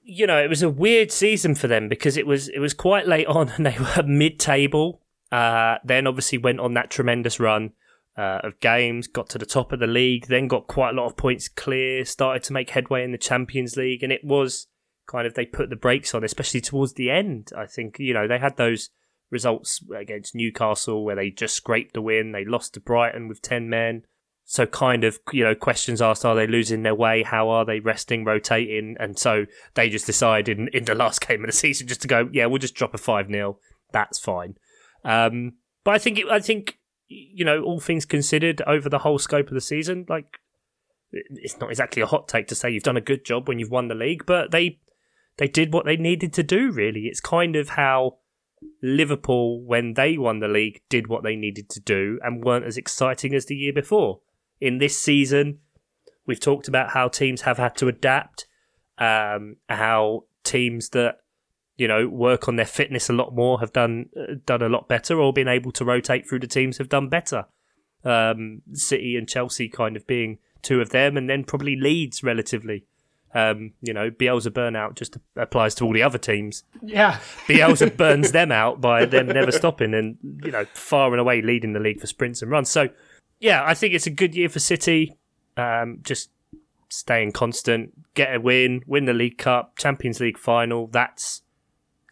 you 0.03 0.27
know, 0.27 0.41
it 0.41 0.49
was 0.49 0.61
a 0.61 0.69
weird 0.69 1.11
season 1.11 1.55
for 1.55 1.67
them 1.67 1.87
because 1.87 2.17
it 2.17 2.27
was 2.27 2.49
it 2.49 2.59
was 2.59 2.73
quite 2.73 3.07
late 3.07 3.27
on 3.27 3.49
and 3.49 3.65
they 3.65 3.77
were 3.79 4.03
mid 4.03 4.39
table. 4.39 5.01
Uh, 5.31 5.77
then 5.83 6.07
obviously 6.07 6.37
went 6.37 6.59
on 6.59 6.73
that 6.73 6.89
tremendous 6.89 7.39
run 7.39 7.71
uh, 8.17 8.39
of 8.43 8.59
games, 8.59 9.07
got 9.07 9.29
to 9.29 9.37
the 9.37 9.45
top 9.45 9.71
of 9.71 9.79
the 9.79 9.87
league, 9.87 10.27
then 10.27 10.47
got 10.47 10.67
quite 10.67 10.91
a 10.91 10.93
lot 10.93 11.07
of 11.07 11.17
points 11.17 11.47
clear, 11.47 12.05
started 12.05 12.43
to 12.43 12.53
make 12.53 12.69
headway 12.69 13.03
in 13.03 13.11
the 13.11 13.17
Champions 13.17 13.75
League, 13.75 14.03
and 14.03 14.13
it 14.13 14.23
was 14.23 14.67
kind 15.07 15.27
of 15.27 15.33
they 15.33 15.45
put 15.45 15.69
the 15.69 15.75
brakes 15.75 16.13
on, 16.13 16.23
especially 16.23 16.61
towards 16.61 16.93
the 16.93 17.09
end. 17.09 17.51
I 17.55 17.65
think 17.65 17.97
you 17.99 18.13
know 18.13 18.27
they 18.27 18.39
had 18.39 18.57
those 18.57 18.89
results 19.31 19.83
against 19.95 20.35
Newcastle 20.35 21.03
where 21.03 21.15
they 21.15 21.29
just 21.29 21.55
scraped 21.55 21.93
the 21.93 22.01
win, 22.01 22.31
they 22.31 22.45
lost 22.45 22.73
to 22.75 22.79
Brighton 22.79 23.27
with 23.27 23.41
ten 23.41 23.69
men. 23.69 24.03
So 24.47 24.65
kind 24.67 25.03
of 25.03 25.19
you 25.31 25.43
know 25.43 25.55
questions 25.55 26.01
asked: 26.01 26.25
Are 26.25 26.35
they 26.35 26.47
losing 26.47 26.83
their 26.83 26.95
way? 26.95 27.23
How 27.23 27.49
are 27.49 27.65
they 27.65 27.79
resting, 27.79 28.25
rotating? 28.25 28.95
And 28.99 29.17
so 29.17 29.45
they 29.73 29.89
just 29.89 30.05
decided 30.05 30.59
in, 30.59 30.67
in 30.69 30.85
the 30.85 30.95
last 30.95 31.21
game 31.27 31.41
of 31.41 31.47
the 31.47 31.53
season 31.53 31.87
just 31.87 32.01
to 32.03 32.07
go, 32.07 32.29
yeah, 32.31 32.45
we'll 32.45 32.59
just 32.59 32.75
drop 32.75 32.93
a 32.93 32.97
five 32.97 33.27
0 33.27 33.59
That's 33.91 34.19
fine. 34.19 34.55
Um, 35.03 35.53
but 35.83 35.93
I 35.93 35.97
think 35.97 36.19
it, 36.19 36.27
I 36.27 36.39
think 36.39 36.79
you 37.07 37.45
know, 37.45 37.61
all 37.61 37.79
things 37.79 38.05
considered, 38.05 38.61
over 38.65 38.89
the 38.89 38.99
whole 38.99 39.19
scope 39.19 39.47
of 39.47 39.53
the 39.53 39.61
season, 39.61 40.05
like 40.09 40.39
it's 41.11 41.59
not 41.59 41.69
exactly 41.69 42.01
a 42.01 42.07
hot 42.07 42.27
take 42.27 42.47
to 42.47 42.55
say 42.55 42.69
you've 42.69 42.83
done 42.83 42.97
a 42.97 43.01
good 43.01 43.23
job 43.23 43.47
when 43.47 43.59
you've 43.59 43.71
won 43.71 43.87
the 43.87 43.95
league, 43.95 44.25
but 44.25 44.51
they 44.51 44.79
they 45.37 45.47
did 45.47 45.73
what 45.73 45.85
they 45.85 45.97
needed 45.97 46.33
to 46.33 46.43
do. 46.43 46.71
Really, 46.71 47.07
it's 47.07 47.19
kind 47.19 47.55
of 47.55 47.69
how 47.69 48.17
Liverpool, 48.81 49.61
when 49.63 49.93
they 49.93 50.17
won 50.17 50.39
the 50.39 50.47
league, 50.47 50.81
did 50.89 51.07
what 51.07 51.23
they 51.23 51.35
needed 51.35 51.69
to 51.69 51.79
do 51.79 52.19
and 52.23 52.43
weren't 52.43 52.65
as 52.65 52.77
exciting 52.77 53.33
as 53.33 53.45
the 53.45 53.55
year 53.55 53.73
before. 53.73 54.21
In 54.61 54.77
this 54.77 54.97
season, 54.97 55.59
we've 56.25 56.39
talked 56.39 56.67
about 56.67 56.91
how 56.91 57.07
teams 57.07 57.41
have 57.41 57.57
had 57.57 57.75
to 57.77 57.87
adapt, 57.87 58.47
um, 58.97 59.57
how 59.69 60.23
teams 60.43 60.89
that 60.89 61.17
you 61.77 61.87
know, 61.87 62.07
work 62.07 62.47
on 62.47 62.55
their 62.55 62.65
fitness 62.65 63.09
a 63.09 63.13
lot 63.13 63.35
more, 63.35 63.59
have 63.59 63.73
done 63.73 64.09
uh, 64.17 64.35
done 64.45 64.61
a 64.61 64.69
lot 64.69 64.87
better, 64.87 65.19
or 65.19 65.33
been 65.33 65.47
able 65.47 65.71
to 65.73 65.85
rotate 65.85 66.27
through 66.27 66.39
the 66.39 66.47
teams 66.47 66.77
have 66.77 66.89
done 66.89 67.09
better. 67.09 67.45
Um, 68.03 68.61
City 68.73 69.15
and 69.17 69.27
Chelsea 69.27 69.67
kind 69.67 69.97
of 69.97 70.07
being 70.07 70.37
two 70.61 70.79
of 70.79 70.89
them, 70.91 71.17
and 71.17 71.29
then 71.29 71.43
probably 71.43 71.75
Leeds 71.75 72.23
relatively. 72.23 72.85
Um, 73.35 73.73
you 73.81 73.93
know, 73.93 74.09
Bielsa 74.09 74.49
burnout 74.49 74.95
just 74.95 75.17
applies 75.35 75.75
to 75.75 75.85
all 75.85 75.91
the 75.91 76.01
other 76.01 76.17
teams. 76.17 76.63
Yeah, 76.81 77.19
Bielsa 77.47 77.95
burns 77.97 78.31
them 78.31 78.49
out 78.49 78.79
by 78.79 79.03
them 79.05 79.27
never 79.27 79.51
stopping, 79.51 79.93
and 79.93 80.17
you 80.43 80.51
know, 80.51 80.65
far 80.73 81.11
and 81.11 81.19
away 81.19 81.41
leading 81.41 81.73
the 81.73 81.81
league 81.81 81.99
for 81.99 82.07
sprints 82.07 82.41
and 82.41 82.49
runs. 82.49 82.69
So, 82.69 82.87
yeah, 83.39 83.61
I 83.65 83.73
think 83.73 83.93
it's 83.93 84.07
a 84.07 84.11
good 84.11 84.35
year 84.35 84.47
for 84.47 84.59
City. 84.59 85.17
Um, 85.57 85.99
just 86.01 86.29
staying 86.87 87.33
constant, 87.33 88.13
get 88.13 88.33
a 88.33 88.39
win, 88.39 88.83
win 88.87 89.03
the 89.03 89.13
League 89.13 89.37
Cup, 89.37 89.77
Champions 89.77 90.21
League 90.21 90.37
final. 90.37 90.87
That's 90.87 91.41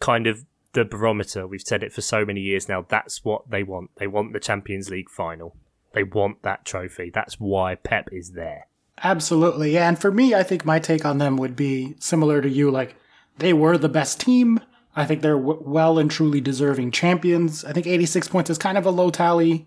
kind 0.00 0.26
of 0.26 0.44
the 0.74 0.84
barometer. 0.84 1.46
We've 1.46 1.62
said 1.62 1.82
it 1.82 1.92
for 1.92 2.02
so 2.02 2.26
many 2.26 2.42
years 2.42 2.68
now. 2.68 2.84
That's 2.86 3.24
what 3.24 3.50
they 3.50 3.62
want. 3.62 3.92
They 3.96 4.06
want 4.06 4.34
the 4.34 4.40
Champions 4.40 4.90
League 4.90 5.08
final. 5.08 5.56
They 5.92 6.02
want 6.02 6.42
that 6.42 6.66
trophy. 6.66 7.10
That's 7.14 7.40
why 7.40 7.76
Pep 7.76 8.08
is 8.12 8.32
there. 8.32 8.66
Absolutely. 9.02 9.72
Yeah. 9.72 9.88
And 9.88 9.98
for 9.98 10.12
me, 10.12 10.34
I 10.34 10.42
think 10.42 10.64
my 10.64 10.78
take 10.78 11.04
on 11.04 11.18
them 11.18 11.36
would 11.36 11.56
be 11.56 11.96
similar 11.98 12.40
to 12.40 12.48
you. 12.48 12.70
Like, 12.70 12.96
they 13.38 13.52
were 13.52 13.76
the 13.76 13.88
best 13.88 14.20
team. 14.20 14.60
I 14.96 15.04
think 15.04 15.22
they're 15.22 15.36
w- 15.36 15.62
well 15.64 15.98
and 15.98 16.10
truly 16.10 16.40
deserving 16.40 16.92
champions. 16.92 17.64
I 17.64 17.72
think 17.72 17.86
86 17.86 18.28
points 18.28 18.50
is 18.50 18.58
kind 18.58 18.78
of 18.78 18.86
a 18.86 18.90
low 18.90 19.10
tally 19.10 19.66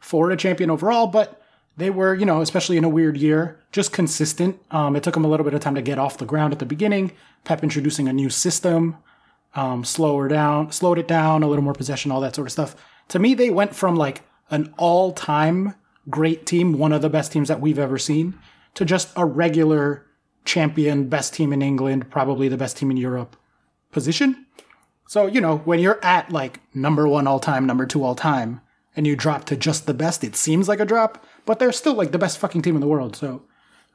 for 0.00 0.30
a 0.30 0.36
champion 0.36 0.70
overall, 0.70 1.06
but 1.06 1.40
they 1.76 1.90
were, 1.90 2.14
you 2.14 2.26
know, 2.26 2.40
especially 2.40 2.76
in 2.76 2.84
a 2.84 2.88
weird 2.88 3.16
year, 3.16 3.60
just 3.72 3.92
consistent. 3.92 4.60
Um, 4.70 4.96
it 4.96 5.02
took 5.02 5.14
them 5.14 5.24
a 5.24 5.28
little 5.28 5.44
bit 5.44 5.54
of 5.54 5.60
time 5.60 5.76
to 5.76 5.82
get 5.82 5.98
off 5.98 6.18
the 6.18 6.26
ground 6.26 6.52
at 6.52 6.58
the 6.58 6.66
beginning. 6.66 7.12
Pep 7.44 7.62
introducing 7.62 8.08
a 8.08 8.12
new 8.12 8.30
system, 8.30 8.96
um, 9.54 9.84
slower 9.84 10.28
down, 10.28 10.72
slowed 10.72 10.98
it 10.98 11.08
down, 11.08 11.42
a 11.42 11.48
little 11.48 11.64
more 11.64 11.72
possession, 11.72 12.10
all 12.10 12.20
that 12.20 12.34
sort 12.34 12.48
of 12.48 12.52
stuff. 12.52 12.76
To 13.08 13.18
me, 13.18 13.34
they 13.34 13.50
went 13.50 13.74
from 13.74 13.96
like 13.96 14.22
an 14.50 14.74
all 14.76 15.12
time 15.12 15.74
great 16.10 16.46
team, 16.46 16.78
one 16.78 16.92
of 16.92 17.02
the 17.02 17.08
best 17.08 17.32
teams 17.32 17.48
that 17.48 17.60
we've 17.60 17.78
ever 17.78 17.98
seen, 17.98 18.38
to 18.74 18.84
just 18.84 19.10
a 19.16 19.24
regular 19.24 20.06
champion, 20.44 21.08
best 21.08 21.34
team 21.34 21.52
in 21.52 21.62
England, 21.62 22.10
probably 22.10 22.48
the 22.48 22.56
best 22.56 22.76
team 22.76 22.90
in 22.90 22.96
Europe 22.96 23.36
position. 23.92 24.46
So, 25.06 25.26
you 25.26 25.40
know, 25.40 25.58
when 25.58 25.78
you're 25.78 26.02
at 26.04 26.30
like 26.30 26.60
number 26.74 27.06
one 27.06 27.26
all 27.26 27.40
time, 27.40 27.66
number 27.66 27.86
two 27.86 28.04
all 28.04 28.14
time, 28.14 28.60
and 28.96 29.06
you 29.06 29.16
drop 29.16 29.44
to 29.46 29.56
just 29.56 29.86
the 29.86 29.94
best, 29.94 30.22
it 30.22 30.36
seems 30.36 30.68
like 30.68 30.80
a 30.80 30.84
drop, 30.84 31.24
but 31.46 31.58
they're 31.58 31.72
still 31.72 31.94
like 31.94 32.12
the 32.12 32.18
best 32.18 32.38
fucking 32.38 32.62
team 32.62 32.74
in 32.74 32.80
the 32.80 32.88
world. 32.88 33.16
So 33.16 33.42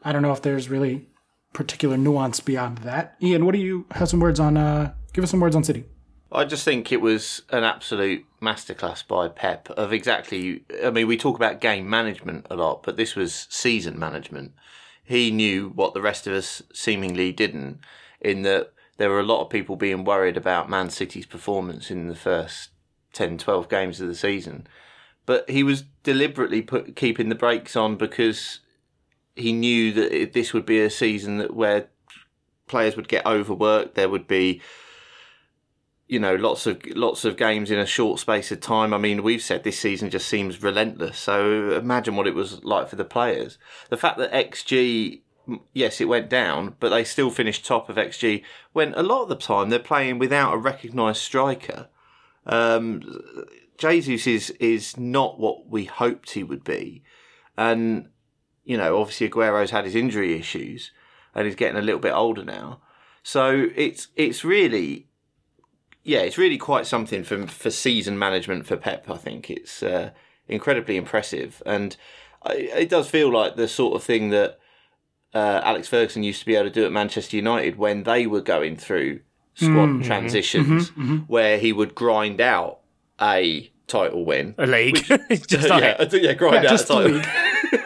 I 0.03 0.11
don't 0.11 0.21
know 0.21 0.33
if 0.33 0.41
there's 0.41 0.69
really 0.69 1.07
particular 1.53 1.97
nuance 1.97 2.39
beyond 2.39 2.79
that. 2.79 3.15
Ian, 3.21 3.45
what 3.45 3.53
do 3.53 3.59
you 3.59 3.85
have 3.91 4.09
some 4.09 4.19
words 4.19 4.39
on 4.39 4.57
uh, 4.57 4.93
Give 5.13 5.23
us 5.23 5.31
some 5.31 5.39
words 5.39 5.55
on 5.55 5.63
City. 5.63 5.85
I 6.31 6.45
just 6.45 6.63
think 6.63 6.91
it 6.91 7.01
was 7.01 7.41
an 7.49 7.63
absolute 7.63 8.25
masterclass 8.41 9.05
by 9.07 9.27
Pep 9.27 9.69
of 9.71 9.91
exactly. 9.93 10.63
I 10.83 10.89
mean, 10.89 11.07
we 11.07 11.17
talk 11.17 11.35
about 11.35 11.61
game 11.61 11.89
management 11.89 12.47
a 12.49 12.55
lot, 12.55 12.83
but 12.83 12.97
this 12.97 13.15
was 13.15 13.47
season 13.49 13.97
management. 13.99 14.53
He 15.03 15.31
knew 15.31 15.69
what 15.69 15.93
the 15.93 16.01
rest 16.01 16.27
of 16.27 16.33
us 16.33 16.61
seemingly 16.73 17.31
didn't, 17.31 17.79
in 18.21 18.43
that 18.43 18.73
there 18.97 19.09
were 19.09 19.19
a 19.19 19.23
lot 19.23 19.41
of 19.41 19.49
people 19.49 19.75
being 19.75 20.03
worried 20.03 20.37
about 20.37 20.69
Man 20.69 20.89
City's 20.89 21.25
performance 21.25 21.89
in 21.89 22.07
the 22.07 22.15
first 22.15 22.69
10, 23.13 23.37
12 23.37 23.69
games 23.69 24.01
of 24.01 24.07
the 24.07 24.15
season. 24.15 24.67
But 25.25 25.49
he 25.49 25.63
was 25.63 25.83
deliberately 26.03 26.61
put, 26.61 26.95
keeping 26.95 27.29
the 27.29 27.35
brakes 27.35 27.75
on 27.75 27.95
because 27.95 28.59
he 29.35 29.53
knew 29.53 29.91
that 29.93 30.33
this 30.33 30.53
would 30.53 30.65
be 30.65 30.79
a 30.79 30.89
season 30.89 31.37
that 31.37 31.55
where 31.55 31.87
players 32.67 32.95
would 32.95 33.07
get 33.07 33.25
overworked. 33.25 33.95
There 33.95 34.09
would 34.09 34.27
be, 34.27 34.61
you 36.09 36.19
know, 36.19 36.35
lots 36.35 36.65
of 36.65 36.83
lots 36.87 37.23
of 37.23 37.37
games 37.37 37.71
in 37.71 37.79
a 37.79 37.85
short 37.85 38.19
space 38.19 38.51
of 38.51 38.59
time. 38.59 38.93
I 38.93 38.97
mean, 38.97 39.23
we've 39.23 39.41
said 39.41 39.63
this 39.63 39.79
season 39.79 40.09
just 40.09 40.27
seems 40.27 40.61
relentless. 40.61 41.17
So 41.19 41.71
imagine 41.71 42.15
what 42.15 42.27
it 42.27 42.35
was 42.35 42.63
like 42.63 42.89
for 42.89 42.95
the 42.97 43.05
players. 43.05 43.57
The 43.89 43.97
fact 43.97 44.17
that 44.17 44.33
XG 44.33 45.21
yes, 45.73 46.01
it 46.01 46.07
went 46.07 46.29
down, 46.29 46.75
but 46.79 46.89
they 46.89 47.03
still 47.03 47.29
finished 47.29 47.65
top 47.65 47.89
of 47.89 47.95
XG. 47.95 48.43
When 48.73 48.93
a 48.95 49.03
lot 49.03 49.23
of 49.23 49.29
the 49.29 49.35
time 49.35 49.69
they're 49.69 49.79
playing 49.79 50.19
without 50.19 50.53
a 50.53 50.57
recognised 50.57 51.21
striker. 51.21 51.87
Um, 52.45 53.03
Jesus 53.77 54.25
is 54.25 54.49
is 54.59 54.97
not 54.97 55.39
what 55.39 55.69
we 55.69 55.85
hoped 55.85 56.31
he 56.31 56.43
would 56.43 56.63
be, 56.63 57.03
and 57.57 58.09
you 58.63 58.77
know, 58.77 58.99
obviously 58.99 59.27
Aguero's 59.29 59.71
had 59.71 59.85
his 59.85 59.95
injury 59.95 60.33
issues, 60.33 60.91
and 61.35 61.45
he's 61.45 61.55
getting 61.55 61.77
a 61.77 61.83
little 61.83 62.01
bit 62.01 62.13
older 62.13 62.43
now. 62.43 62.81
So 63.21 63.69
it's 63.75 64.07
it's 64.15 64.43
really, 64.43 65.08
yeah, 66.09 66.19
it's 66.19 66.39
really 66.39 66.57
quite 66.57 66.87
something 66.87 67.23
for 67.23 67.45
for 67.45 67.69
season 67.69 68.17
management 68.17 68.65
for 68.65 68.75
Pep. 68.75 69.09
I 69.09 69.17
think 69.17 69.49
it's 69.51 69.83
uh, 69.83 70.09
incredibly 70.47 70.97
impressive, 70.97 71.61
and 71.65 71.95
it 72.47 72.89
does 72.89 73.07
feel 73.07 73.31
like 73.31 73.55
the 73.55 73.67
sort 73.67 73.95
of 73.95 74.03
thing 74.03 74.31
that 74.31 74.59
uh, 75.35 75.61
Alex 75.63 75.87
Ferguson 75.87 76.23
used 76.23 76.39
to 76.39 76.47
be 76.47 76.55
able 76.55 76.65
to 76.65 76.73
do 76.73 76.83
at 76.83 76.91
Manchester 76.91 77.35
United 77.35 77.77
when 77.77 78.03
they 78.03 78.25
were 78.25 78.41
going 78.41 78.75
through 78.75 79.19
squad 79.53 79.87
mm-hmm. 79.87 80.01
transitions, 80.01 80.89
mm-hmm. 80.89 81.01
Mm-hmm. 81.01 81.17
where 81.27 81.59
he 81.59 81.71
would 81.71 81.93
grind 81.93 82.41
out 82.41 82.79
a 83.21 83.71
title 83.85 84.25
win, 84.25 84.55
a 84.57 84.65
league, 84.65 85.05
which, 85.27 85.47
just 85.47 85.67
yeah, 85.69 86.01
yeah, 86.11 86.33
grind 86.33 86.63
yeah, 86.63 86.73
out 86.73 86.81
a 86.81 86.85
title. 86.85 87.21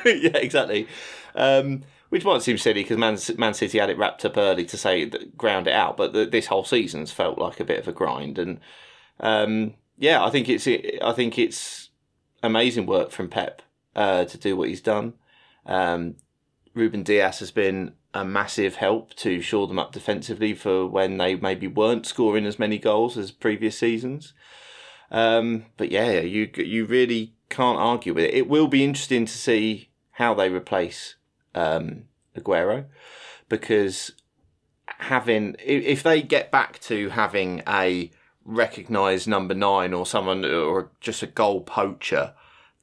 yeah, 0.06 0.38
exactly. 0.38 0.88
Um, 1.36 1.84
which 2.14 2.26
might 2.26 2.44
seem 2.44 2.60
silly 2.60 2.84
because 2.84 2.96
Man, 2.96 3.18
Man 3.40 3.56
City 3.56 3.80
had 3.80 3.90
it 3.90 3.98
wrapped 3.98 4.24
up 4.24 4.38
early 4.38 4.66
to 4.66 4.78
say 4.78 5.04
that 5.06 5.36
ground 5.36 5.66
it 5.66 5.74
out, 5.74 5.98
but 5.98 6.14
the, 6.14 6.28
this 6.28 6.46
whole 6.46 6.64
season's 6.64 7.12
felt 7.12 7.40
like 7.40 7.60
a 7.60 7.66
bit 7.66 7.80
of 7.80 7.88
a 7.88 7.92
grind, 7.92 8.38
and 8.38 8.60
um, 9.20 9.74
yeah, 9.98 10.24
I 10.24 10.30
think 10.30 10.48
it's 10.48 10.68
I 10.68 11.12
think 11.14 11.40
it's 11.40 11.90
amazing 12.44 12.86
work 12.86 13.10
from 13.10 13.30
Pep 13.30 13.64
uh, 13.96 14.26
to 14.26 14.38
do 14.38 14.56
what 14.56 14.70
he's 14.70 14.80
done. 14.80 15.14
Um, 15.66 16.18
Ruben 16.76 17.02
Dias 17.02 17.40
has 17.40 17.50
been 17.50 17.96
a 18.14 18.24
massive 18.24 18.76
help 18.76 19.16
to 19.16 19.42
shore 19.42 19.66
them 19.66 19.80
up 19.80 19.92
defensively 19.92 20.54
for 20.54 20.86
when 20.86 21.18
they 21.18 21.36
maybe 21.36 21.66
weren't 21.66 22.06
scoring 22.06 22.46
as 22.46 22.60
many 22.60 22.78
goals 22.78 23.18
as 23.18 23.32
previous 23.32 23.80
seasons. 23.80 24.36
Um, 25.10 25.66
but 25.78 25.92
yeah, 25.92 26.20
you 26.20 26.52
you 26.58 26.86
really 26.86 27.34
can't 27.50 27.80
argue 27.80 28.14
with 28.14 28.26
it. 28.26 28.36
It 28.36 28.48
will 28.48 28.68
be 28.68 28.84
interesting 28.84 29.26
to 29.26 29.34
see 29.36 29.90
how 30.12 30.36
they 30.36 30.50
replace 30.50 31.16
um, 31.56 32.04
Aguero 32.38 32.86
because 33.50 34.12
having 34.86 35.56
if 35.60 36.04
they 36.04 36.22
get 36.22 36.52
back 36.52 36.80
to 36.80 37.10
having 37.10 37.62
a 37.68 38.12
recognised 38.46 39.28
number 39.28 39.54
nine 39.54 39.94
or 39.94 40.06
someone 40.06 40.44
or 40.44 40.92
just 41.00 41.24
a 41.24 41.28
goal 41.28 41.62
poacher, 41.62 42.34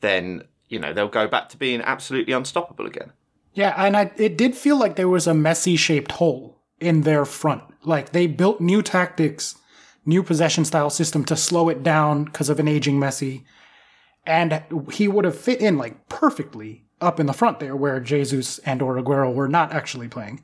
then 0.00 0.44
you 0.68 0.78
know 0.78 0.92
they'll 0.92 1.08
go 1.08 1.26
back 1.26 1.48
to 1.50 1.56
being 1.56 1.80
absolutely 1.80 2.32
unstoppable 2.32 2.86
again. 2.86 3.12
Yeah, 3.52 3.74
and 3.76 3.96
I, 3.96 4.12
it 4.16 4.38
did 4.38 4.54
feel 4.54 4.78
like 4.78 4.96
there 4.96 5.08
was 5.08 5.26
a 5.26 5.32
Messi 5.32 5.76
shaped 5.76 6.12
hole 6.12 6.60
in 6.78 7.02
their 7.02 7.24
front. 7.24 7.64
Like 7.84 8.12
they 8.12 8.26
built 8.26 8.60
new 8.60 8.80
tactics, 8.82 9.56
new 10.06 10.22
possession 10.22 10.64
style 10.64 10.90
system 10.90 11.24
to 11.24 11.36
slow 11.36 11.68
it 11.68 11.82
down 11.82 12.24
because 12.24 12.48
of 12.48 12.60
an 12.60 12.68
aging 12.68 13.00
Messi. 13.00 13.44
And 14.26 14.62
he 14.92 15.08
would 15.08 15.24
have 15.24 15.36
fit 15.38 15.60
in 15.60 15.78
like 15.78 16.08
perfectly 16.08 16.84
up 17.00 17.20
in 17.20 17.26
the 17.26 17.32
front 17.32 17.60
there 17.60 17.76
where 17.76 18.00
Jesus 18.00 18.58
and 18.60 18.82
or 18.82 18.96
Aguero 18.96 19.32
were 19.32 19.48
not 19.48 19.72
actually 19.72 20.08
playing. 20.08 20.42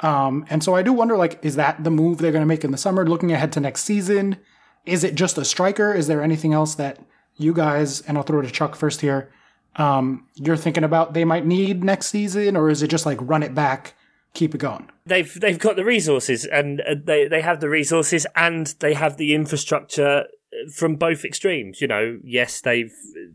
Um, 0.00 0.44
and 0.50 0.62
so 0.62 0.74
I 0.74 0.82
do 0.82 0.92
wonder, 0.92 1.16
like, 1.16 1.38
is 1.44 1.56
that 1.56 1.84
the 1.84 1.90
move 1.90 2.18
they're 2.18 2.32
going 2.32 2.42
to 2.42 2.46
make 2.46 2.64
in 2.64 2.72
the 2.72 2.78
summer? 2.78 3.06
Looking 3.06 3.32
ahead 3.32 3.52
to 3.52 3.60
next 3.60 3.84
season, 3.84 4.38
is 4.84 5.04
it 5.04 5.14
just 5.14 5.38
a 5.38 5.44
striker? 5.44 5.92
Is 5.92 6.08
there 6.08 6.22
anything 6.22 6.52
else 6.52 6.74
that 6.74 6.98
you 7.36 7.52
guys, 7.52 8.00
and 8.02 8.16
I'll 8.16 8.24
throw 8.24 8.40
it 8.40 8.44
to 8.44 8.50
Chuck 8.50 8.74
first 8.74 9.00
here, 9.00 9.30
um, 9.76 10.26
you're 10.34 10.56
thinking 10.56 10.84
about 10.84 11.14
they 11.14 11.24
might 11.24 11.46
need 11.46 11.82
next 11.84 12.08
season, 12.08 12.56
or 12.56 12.70
is 12.70 12.82
it 12.82 12.88
just 12.88 13.06
like 13.06 13.18
run 13.20 13.42
it 13.42 13.54
back, 13.54 13.94
keep 14.32 14.54
it 14.54 14.58
going? 14.58 14.88
They've 15.06 15.40
they've 15.40 15.58
got 15.58 15.76
the 15.76 15.84
resources, 15.84 16.44
and 16.44 16.80
uh, 16.80 16.94
they 17.02 17.26
they 17.26 17.40
have 17.40 17.60
the 17.60 17.68
resources, 17.68 18.26
and 18.36 18.68
they 18.78 18.94
have 18.94 19.16
the 19.16 19.34
infrastructure 19.34 20.26
from 20.74 20.96
both 20.96 21.24
extremes. 21.24 21.80
You 21.80 21.88
know, 21.88 22.18
yes, 22.22 22.60
they've 22.60 22.92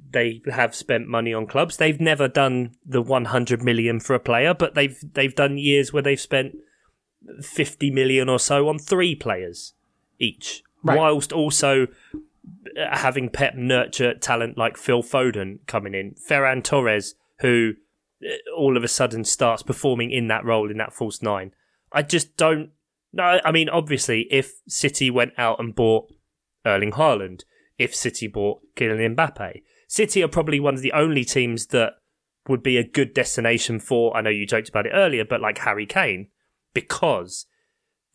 they 0.10 0.42
have 0.52 0.76
spent 0.76 1.08
money 1.08 1.34
on 1.34 1.48
clubs. 1.48 1.78
They've 1.78 2.00
never 2.00 2.28
done 2.28 2.76
the 2.86 3.02
100 3.02 3.64
million 3.64 4.00
for 4.00 4.14
a 4.14 4.20
player, 4.20 4.54
but 4.54 4.76
they've 4.76 4.98
they've 5.14 5.36
done 5.36 5.58
years 5.58 5.94
where 5.94 6.04
they've 6.04 6.20
spent 6.20 6.56
50 7.42 7.92
million 7.92 8.30
or 8.30 8.40
so 8.40 8.70
on 8.70 8.80
three 8.80 9.16
players 9.16 9.74
each, 10.20 10.64
right. 10.84 10.98
whilst 10.98 11.32
also 11.32 11.88
having 12.92 13.30
Pep 13.30 13.56
nurture 13.56 14.14
talent 14.14 14.58
like 14.58 14.78
Phil 14.78 15.04
Foden 15.04 15.60
coming 15.68 15.94
in, 15.94 16.16
Ferran 16.30 16.64
Torres, 16.64 17.16
who 17.40 17.74
uh, 18.24 18.30
all 18.56 18.78
of 18.78 18.84
a 18.84 18.88
sudden 18.88 19.24
starts 19.24 19.64
performing 19.64 20.12
in 20.12 20.28
that 20.28 20.46
role 20.46 20.70
in 20.70 20.78
that 20.78 20.94
false 20.94 21.22
nine. 21.22 21.52
I 21.92 22.04
just 22.04 22.38
don't. 22.38 22.72
No, 23.12 23.40
I 23.44 23.52
mean, 23.52 23.70
obviously, 23.70 24.28
if 24.30 24.54
City 24.68 25.10
went 25.10 25.34
out 25.38 25.60
and 25.60 25.74
bought 25.74 26.14
Erling 26.66 26.92
Haaland, 26.92 27.44
if 27.78 27.96
City 27.96 28.28
bought 28.28 28.62
Kylian 28.76 29.16
Mbappe, 29.16 29.62
City 29.88 30.22
are 30.24 30.28
probably 30.28 30.60
one 30.60 30.76
of 30.76 30.82
the 30.82 30.92
only 30.92 31.26
teams 31.26 31.68
that 31.68 31.94
would 32.48 32.62
be 32.62 32.78
a 32.78 32.88
good 32.88 33.14
destination 33.14 33.80
for. 33.80 34.16
I 34.16 34.22
know 34.22 34.30
you 34.30 34.46
joked 34.46 34.70
about 34.70 34.86
it 34.86 34.94
earlier, 34.94 35.26
but 35.26 35.42
like 35.42 35.60
Harry 35.60 35.86
Kane, 35.86 36.28
because 36.74 37.46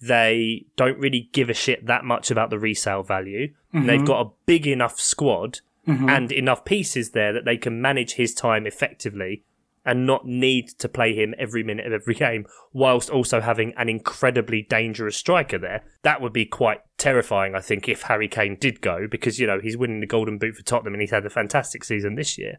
they 0.01 0.67
don't 0.77 0.99
really 0.99 1.31
give 1.33 1.49
a 1.49 1.55
shit 1.55 1.87
that 1.87 2.05
much 2.05 2.31
about 2.31 2.51
the 2.51 2.59
resale 2.59 3.03
value. 3.03 3.53
Mm-hmm. 3.75 3.87
they've 3.87 4.07
got 4.07 4.25
a 4.25 4.31
big 4.47 4.69
enough 4.69 5.01
squad 5.01 5.61
mm-hmm. 5.87 6.09
and 6.09 6.31
enough 6.31 6.65
pieces 6.65 7.11
there 7.11 7.33
that 7.33 7.45
they 7.45 7.57
can 7.57 7.81
manage 7.81 8.13
his 8.13 8.33
time 8.33 8.67
effectively 8.67 9.43
and 9.85 10.07
not 10.07 10.26
need 10.26 10.69
to 10.79 10.88
play 10.88 11.14
him 11.14 11.35
every 11.38 11.62
minute 11.62 11.87
of 11.87 11.93
every 11.93 12.14
game, 12.14 12.47
whilst 12.73 13.11
also 13.11 13.41
having 13.41 13.73
an 13.76 13.88
incredibly 13.88 14.62
dangerous 14.62 15.17
striker 15.17 15.59
there. 15.59 15.85
That 16.03 16.21
would 16.21 16.33
be 16.33 16.47
quite 16.47 16.81
terrifying, 16.97 17.55
I 17.55 17.61
think, 17.61 17.88
if 17.88 18.03
Harry 18.03 18.29
Kane 18.29 18.57
did 18.59 18.81
go, 18.81 19.07
because, 19.11 19.38
you 19.38 19.47
know, 19.47 19.61
he's 19.61 19.76
winning 19.76 20.00
the 20.00 20.07
Golden 20.07 20.38
Boot 20.38 20.57
for 20.57 20.62
Tottenham 20.62 20.95
and 20.95 21.00
he's 21.00 21.11
had 21.11 21.26
a 21.26 21.31
fantastic 21.31 21.85
season 21.85 22.14
this 22.14 22.38
year. 22.38 22.59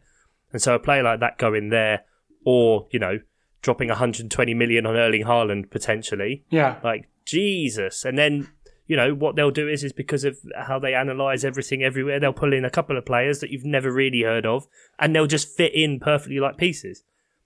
And 0.52 0.62
so 0.62 0.76
a 0.76 0.80
player 0.80 1.04
like 1.04 1.20
that 1.20 1.38
going 1.38 1.70
there, 1.70 2.04
or, 2.46 2.88
you 2.92 3.00
know, 3.00 3.20
dropping 3.62 3.90
120 3.90 4.54
million 4.54 4.86
on 4.86 4.96
Erling 4.96 5.24
Haaland 5.24 5.72
potentially. 5.72 6.46
Yeah. 6.50 6.80
Like, 6.84 7.10
Jesus. 7.26 8.06
And 8.06 8.18
then 8.18 8.50
you 8.88 8.96
know 8.96 9.14
what 9.14 9.36
they'll 9.36 9.52
do 9.52 9.68
is 9.68 9.84
is 9.84 9.94
because 9.94 10.24
of 10.24 10.38
how 10.56 10.80
they 10.80 10.94
analyze 10.94 11.44
everything 11.44 11.84
everywhere 11.84 12.20
they'll 12.20 12.34
pull 12.34 12.54
in 12.54 12.64
a 12.64 12.70
couple 12.70 12.98
of 12.98 13.06
players 13.06 13.40
that 13.40 13.50
you've 13.50 13.66
never 13.66 13.92
really 13.92 14.22
heard 14.22 14.46
of 14.46 14.68
and 15.00 15.16
they'll 15.16 15.26
just 15.26 15.50
fit 15.58 15.74
in 15.74 16.00
perfectly 16.00 16.40
like 16.40 16.58
pieces 16.58 17.04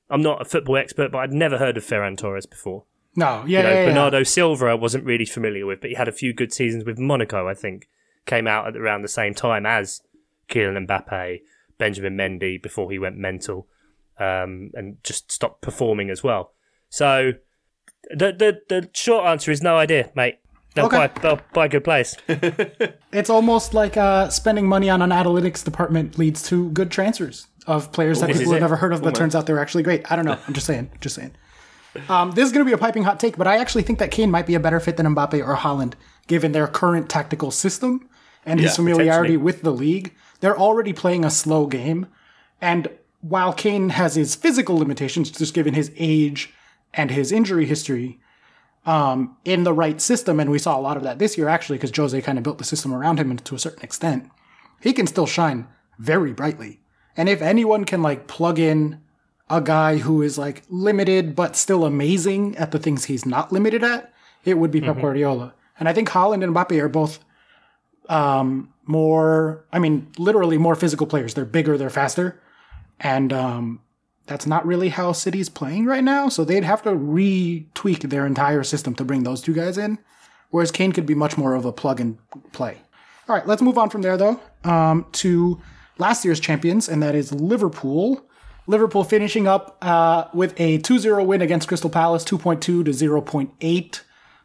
i'm 0.09 0.21
not 0.21 0.41
a 0.41 0.45
football 0.45 0.77
expert 0.77 1.11
but 1.11 1.19
i'd 1.19 1.33
never 1.33 1.57
heard 1.57 1.77
of 1.77 1.85
ferran 1.85 2.17
torres 2.17 2.45
before 2.45 2.85
no 3.15 3.43
yeah, 3.45 3.59
you 3.59 3.63
know, 3.63 3.69
yeah, 3.69 3.79
yeah 3.81 3.85
bernardo 3.85 4.17
yeah. 4.19 4.23
silva 4.23 4.65
i 4.67 4.73
wasn't 4.73 5.03
really 5.03 5.25
familiar 5.25 5.65
with 5.65 5.81
but 5.81 5.89
he 5.89 5.95
had 5.95 6.07
a 6.07 6.11
few 6.11 6.33
good 6.33 6.53
seasons 6.53 6.85
with 6.85 6.97
monaco 6.97 7.47
i 7.47 7.53
think 7.53 7.87
came 8.25 8.47
out 8.47 8.67
at 8.67 8.77
around 8.77 9.01
the 9.01 9.07
same 9.07 9.33
time 9.33 9.65
as 9.65 10.01
Kylian 10.49 10.87
Mbappe, 10.87 11.41
Benjamin 11.77 12.17
Mendy 12.17 12.61
before 12.61 12.91
he 12.91 12.99
went 12.99 13.17
mental 13.17 13.67
um, 14.19 14.71
and 14.73 14.97
just 15.03 15.31
stopped 15.31 15.61
performing 15.61 16.09
as 16.09 16.23
well. 16.23 16.53
So 16.89 17.33
the 18.09 18.31
the 18.31 18.61
the 18.67 18.89
short 18.93 19.25
answer 19.25 19.51
is 19.51 19.61
no 19.61 19.77
idea, 19.77 20.11
mate. 20.15 20.39
They'll 20.75 20.85
okay. 20.85 21.07
buy 21.07 21.21
they'll 21.21 21.41
buy 21.53 21.67
good 21.67 21.83
players. 21.83 22.15
it's 23.11 23.29
almost 23.29 23.73
like 23.73 23.97
uh, 23.97 24.29
spending 24.29 24.67
money 24.67 24.89
on 24.89 25.01
an 25.01 25.11
analytics 25.11 25.63
department 25.63 26.17
leads 26.17 26.43
to 26.49 26.69
good 26.71 26.91
transfers 26.91 27.47
of 27.69 27.91
players 27.91 28.19
that 28.19 28.31
people 28.31 28.51
have 28.51 28.61
never 28.61 28.75
heard 28.75 28.91
of, 28.93 29.03
but 29.03 29.13
turns 29.13 29.35
out 29.35 29.45
they're 29.45 29.59
actually 29.59 29.83
great. 29.83 30.11
I 30.11 30.15
don't 30.15 30.25
know. 30.25 30.39
I'm 30.47 30.53
just 30.55 30.65
saying. 30.65 30.89
Just 30.99 31.15
saying. 31.15 31.31
Um, 32.09 32.31
this 32.31 32.45
is 32.45 32.51
going 32.51 32.65
to 32.65 32.69
be 32.69 32.73
a 32.73 32.77
piping 32.77 33.03
hot 33.03 33.19
take, 33.19 33.37
but 33.37 33.47
I 33.47 33.57
actually 33.57 33.83
think 33.83 33.99
that 33.99 34.09
Kane 34.09 34.31
might 34.31 34.47
be 34.47 34.55
a 34.55 34.59
better 34.59 34.79
fit 34.79 34.97
than 34.97 35.05
Mbappe 35.05 35.45
or 35.45 35.55
Haaland, 35.55 35.93
given 36.27 36.51
their 36.51 36.67
current 36.67 37.09
tactical 37.09 37.51
system 37.51 38.09
and 38.43 38.59
his 38.59 38.71
yeah, 38.71 38.75
familiarity 38.75 39.37
with 39.37 39.61
the 39.61 39.71
league. 39.71 40.15
They're 40.39 40.57
already 40.57 40.93
playing 40.93 41.23
a 41.23 41.29
slow 41.29 41.67
game, 41.67 42.07
and 42.59 42.89
while 43.21 43.53
Kane 43.53 43.89
has 43.89 44.15
his 44.15 44.33
physical 44.33 44.77
limitations, 44.77 45.29
just 45.29 45.53
given 45.53 45.75
his 45.75 45.91
age 45.97 46.51
and 46.93 47.11
his 47.11 47.31
injury 47.31 47.65
history, 47.65 48.19
um, 48.85 49.37
in 49.45 49.63
the 49.63 49.73
right 49.73 50.01
system, 50.01 50.39
and 50.39 50.49
we 50.49 50.57
saw 50.57 50.75
a 50.75 50.81
lot 50.81 50.97
of 50.97 51.03
that 51.03 51.19
this 51.19 51.37
year 51.37 51.49
actually, 51.49 51.77
because 51.77 51.95
Jose 51.95 52.19
kind 52.21 52.37
of 52.39 52.43
built 52.43 52.57
the 52.57 52.63
system 52.63 52.93
around 52.93 53.19
him 53.19 53.35
to 53.37 53.55
a 53.55 53.59
certain 53.59 53.83
extent. 53.83 54.29
He 54.81 54.93
can 54.93 55.05
still 55.05 55.27
shine 55.27 55.67
very 55.99 56.33
brightly, 56.33 56.78
and 57.19 57.27
if 57.27 57.41
anyone 57.41 57.83
can 57.83 58.01
like 58.01 58.27
plug 58.27 58.59
in 58.59 59.01
a 59.49 59.59
guy 59.59 59.97
who 59.97 60.21
is 60.21 60.37
like 60.37 60.63
limited 60.69 61.35
but 61.35 61.57
still 61.57 61.83
amazing 61.83 62.55
at 62.55 62.71
the 62.71 62.79
things 62.79 63.05
he's 63.05 63.25
not 63.25 63.51
limited 63.51 63.83
at, 63.83 64.13
it 64.45 64.57
would 64.57 64.71
be 64.71 64.79
Pep 64.79 65.01
Guardiola. 65.01 65.53
And 65.77 65.89
I 65.89 65.93
think 65.93 66.07
Haaland 66.07 66.45
and 66.45 66.55
Mbappe 66.55 66.81
are 66.81 66.87
both 66.87 67.19
um, 68.07 68.73
more, 68.85 69.65
I 69.73 69.79
mean, 69.79 70.07
literally 70.17 70.57
more 70.57 70.75
physical 70.75 71.05
players. 71.05 71.33
They're 71.33 71.43
bigger, 71.43 71.77
they're 71.77 71.89
faster. 71.89 72.41
And 73.01 73.33
um, 73.33 73.81
that's 74.25 74.47
not 74.47 74.65
really 74.65 74.87
how 74.87 75.11
City's 75.11 75.49
playing 75.49 75.87
right 75.87 76.05
now. 76.05 76.29
So 76.29 76.45
they'd 76.45 76.63
have 76.63 76.83
to 76.83 76.91
retweak 76.91 78.09
their 78.09 78.25
entire 78.25 78.63
system 78.63 78.95
to 78.95 79.03
bring 79.03 79.23
those 79.23 79.41
two 79.41 79.53
guys 79.53 79.77
in. 79.77 79.99
Whereas 80.51 80.71
Kane 80.71 80.93
could 80.93 81.05
be 81.05 81.15
much 81.15 81.37
more 81.37 81.53
of 81.53 81.65
a 81.65 81.73
plug 81.73 81.99
and 81.99 82.17
play. 82.53 82.77
All 83.27 83.35
right, 83.35 83.45
let's 83.45 83.61
move 83.61 83.77
on 83.77 83.89
from 83.89 84.03
there, 84.03 84.15
though, 84.15 84.39
um, 84.63 85.05
to 85.11 85.61
last 85.99 86.25
year's 86.25 86.39
champions, 86.39 86.89
and 86.89 87.01
that 87.03 87.13
is 87.15 87.31
Liverpool. 87.31 88.25
Liverpool 88.67 89.03
finishing 89.03 89.47
up 89.47 89.77
uh, 89.81 90.25
with 90.33 90.59
a 90.59 90.77
2 90.79 90.99
0 90.99 91.23
win 91.23 91.41
against 91.41 91.67
Crystal 91.67 91.89
Palace, 91.89 92.23
2.2 92.23 92.59
to 92.61 92.83
0.8. 92.83 94.01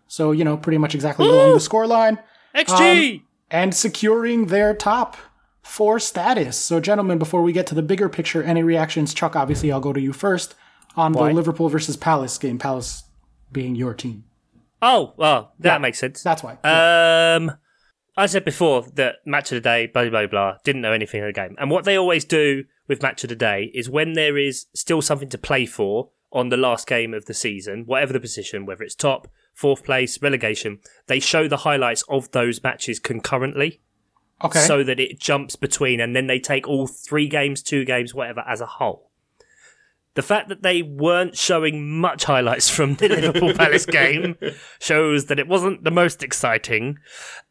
So, 0.07 0.33
you 0.33 0.45
know, 0.45 0.57
pretty 0.57 0.79
much 0.79 0.95
exactly 0.95 1.29
along 1.29 1.53
the 1.53 1.59
scoreline. 1.59 2.23
XG! 2.55 3.15
Um, 3.17 3.23
and 3.51 3.75
securing 3.75 4.47
their 4.47 4.75
top 4.75 5.17
four 5.63 5.99
status. 6.01 6.57
So, 6.57 6.81
gentlemen, 6.81 7.19
before 7.19 7.43
we 7.43 7.53
get 7.53 7.67
to 7.69 7.75
the 7.75 7.83
bigger 7.83 8.09
picture, 8.09 8.43
any 8.43 8.63
reactions? 8.63 9.13
Chuck, 9.15 9.37
obviously, 9.37 9.71
I'll 9.73 9.81
go 9.81 9.93
to 9.93 10.01
you 10.01 10.13
first 10.13 10.55
on 10.97 11.13
Why? 11.13 11.29
the 11.29 11.35
Liverpool 11.35 11.69
versus 11.69 11.97
Palace 11.97 12.37
game, 12.39 12.59
Palace 12.59 13.05
being 13.53 13.75
your 13.75 13.95
team. 13.95 14.25
oh, 14.83 15.15
well, 15.17 15.53
that 15.61 15.75
Yeah. 15.75 15.79
makes 15.79 15.99
sense. 15.99 16.23
That's 16.23 16.43
why. 16.43 16.59
Um, 16.63 17.53
I 18.17 18.27
said 18.27 18.45
before 18.45 18.83
that 18.95 19.17
match 19.27 19.51
of 19.51 19.57
the 19.57 19.61
day, 19.61 19.87
blah 19.87 20.09
blah 20.09 20.27
blah. 20.27 20.57
Didn't 20.65 20.83
know 20.83 20.93
anything 20.93 21.23
of 21.23 21.27
the 21.27 21.33
game, 21.33 21.57
and 21.59 21.71
what 21.71 21.85
they 21.85 21.97
always 21.97 22.25
do 22.25 22.65
with 22.87 23.03
match 23.03 23.25
of 23.25 23.29
the 23.29 23.37
day 23.37 23.71
is 23.75 23.89
when 23.89 24.13
there 24.13 24.39
is 24.39 24.67
still 24.75 25.03
something 25.03 25.29
to 25.31 25.39
play 25.39 25.67
for 25.67 26.11
on 26.33 26.49
the 26.49 26.57
last 26.57 26.87
game 26.87 27.15
of 27.15 27.27
the 27.27 27.35
season, 27.35 27.85
whatever 27.87 28.13
the 28.13 28.21
position, 28.21 28.67
whether 28.67 28.83
it's 28.83 28.95
top, 28.95 29.29
fourth 29.55 29.85
place, 29.85 30.21
relegation, 30.21 30.81
they 31.07 31.21
show 31.21 31.47
the 31.47 31.59
highlights 31.59 32.03
of 32.09 32.31
those 32.33 32.63
matches 32.63 32.99
concurrently, 32.99 33.81
okay. 34.43 34.59
so 34.59 34.83
that 34.83 34.99
it 34.99 35.21
jumps 35.21 35.55
between, 35.55 36.01
and 36.01 36.15
then 36.15 36.27
they 36.27 36.41
take 36.41 36.69
all 36.69 36.89
three 36.89 37.29
games, 37.29 37.63
two 37.63 37.85
games, 37.85 38.15
whatever, 38.15 38.45
as 38.49 38.61
a 38.61 38.67
whole. 38.67 39.11
The 40.15 40.23
fact 40.23 40.49
that 40.49 40.63
they 40.63 40.81
weren't 40.81 41.37
showing 41.37 41.99
much 41.99 42.25
highlights 42.25 42.71
from 42.71 42.95
the 42.95 43.09
Liverpool 43.09 43.53
Palace 43.57 43.85
game 43.85 44.37
shows 44.81 45.27
that 45.27 45.41
it 45.41 45.49
wasn't 45.49 45.83
the 45.83 45.91
most 45.91 46.23
exciting, 46.23 46.99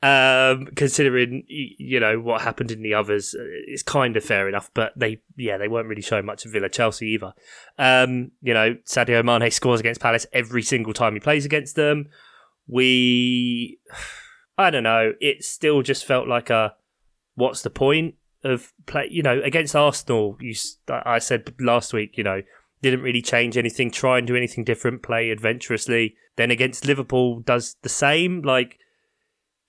um, 0.02 0.68
considering 0.76 1.44
you 1.48 2.00
know 2.00 2.22
what 2.22 2.42
happened 2.42 2.72
in 2.72 2.82
the 2.82 2.94
others. 2.94 3.36
Uh, 3.38 3.44
It's 3.68 3.84
kind 3.84 4.16
of 4.16 4.24
fair 4.24 4.48
enough, 4.48 4.72
but 4.74 4.94
they 4.96 5.22
yeah 5.36 5.58
they 5.58 5.68
weren't 5.68 5.90
really 5.90 6.02
showing 6.02 6.26
much 6.26 6.46
of 6.46 6.54
Villa 6.54 6.70
Chelsea 6.70 7.08
either. 7.08 7.34
Um, 7.78 8.32
you 8.42 8.54
know 8.54 8.76
Sadio 8.86 9.24
Mane 9.26 9.52
scores 9.52 9.82
against 9.82 10.00
Palace 10.00 10.26
every 10.32 10.64
single 10.64 10.94
time 10.94 11.14
he 11.16 11.20
plays 11.20 11.46
against 11.46 11.76
them. 11.76 12.08
We 12.68 13.80
I 14.58 14.70
don't 14.70 14.84
know. 14.84 15.14
It 15.20 15.44
still 15.44 15.82
just 15.82 16.06
felt 16.06 16.30
like 16.30 16.50
a 16.50 16.76
what's 17.36 17.62
the 17.62 17.70
point 17.70 18.16
of 18.44 18.72
play? 18.86 19.08
You 19.10 19.24
know, 19.24 19.42
against 19.44 19.76
Arsenal, 19.76 20.38
you 20.40 20.56
I 20.90 21.20
said 21.20 21.54
last 21.60 21.94
week, 21.94 22.18
you 22.18 22.24
know, 22.24 22.42
didn't 22.82 23.02
really 23.02 23.22
change 23.22 23.58
anything, 23.58 23.92
try 23.92 24.18
and 24.18 24.28
do 24.28 24.36
anything 24.36 24.64
different, 24.64 25.04
play 25.04 25.30
adventurously. 25.30 26.16
Then 26.36 26.52
against 26.52 26.86
Liverpool, 26.86 27.42
does 27.42 27.76
the 27.82 27.90
same, 27.90 28.42
like 28.42 28.78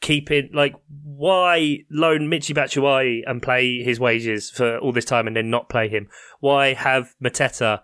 keeping 0.00 0.50
like 0.52 0.74
why 1.02 1.78
loan 1.90 2.28
Michi 2.28 2.54
Batshuayi 2.54 3.20
and 3.26 3.42
play 3.42 3.82
his 3.82 3.98
wages 4.00 4.50
for 4.50 4.78
all 4.78 4.92
this 4.92 5.04
time 5.04 5.26
and 5.26 5.36
then 5.36 5.50
not 5.50 5.68
play 5.68 5.88
him? 5.88 6.08
Why 6.40 6.74
have 6.74 7.14
Mateta? 7.22 7.82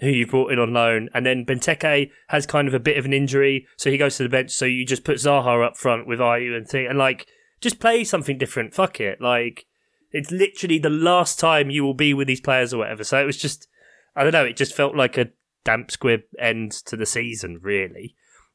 Who 0.00 0.10
you 0.10 0.28
brought 0.28 0.52
in 0.52 0.60
on 0.60 0.72
loan, 0.72 1.08
and 1.12 1.26
then 1.26 1.44
Benteke 1.44 2.10
has 2.28 2.46
kind 2.46 2.68
of 2.68 2.74
a 2.74 2.78
bit 2.78 2.98
of 2.98 3.04
an 3.04 3.12
injury, 3.12 3.66
so 3.76 3.90
he 3.90 3.98
goes 3.98 4.16
to 4.16 4.22
the 4.22 4.28
bench. 4.28 4.52
So 4.52 4.64
you 4.64 4.86
just 4.86 5.02
put 5.02 5.16
Zaha 5.16 5.66
up 5.66 5.76
front 5.76 6.06
with 6.06 6.20
Ayew 6.20 6.56
and 6.56 6.68
thing, 6.68 6.86
and 6.86 6.96
like 6.96 7.26
just 7.60 7.80
play 7.80 8.04
something 8.04 8.38
different. 8.38 8.74
Fuck 8.74 9.00
it. 9.00 9.20
Like, 9.20 9.66
it's 10.10 10.30
literally 10.30 10.78
the 10.78 10.90
last 10.90 11.38
time 11.38 11.70
you 11.70 11.84
will 11.84 11.94
be 11.94 12.14
with 12.14 12.28
these 12.28 12.40
players 12.40 12.72
or 12.72 12.78
whatever. 12.78 13.04
So 13.04 13.20
it 13.20 13.26
was 13.26 13.36
just, 13.36 13.68
I 14.16 14.22
don't 14.22 14.32
know, 14.32 14.44
it 14.44 14.56
just 14.56 14.74
felt 14.74 14.96
like 14.96 15.18
a 15.18 15.30
damp 15.64 15.90
squib 15.90 16.22
end 16.38 16.72
to 16.72 16.96
the 16.96 17.06
season, 17.06 17.58
really, 17.62 18.14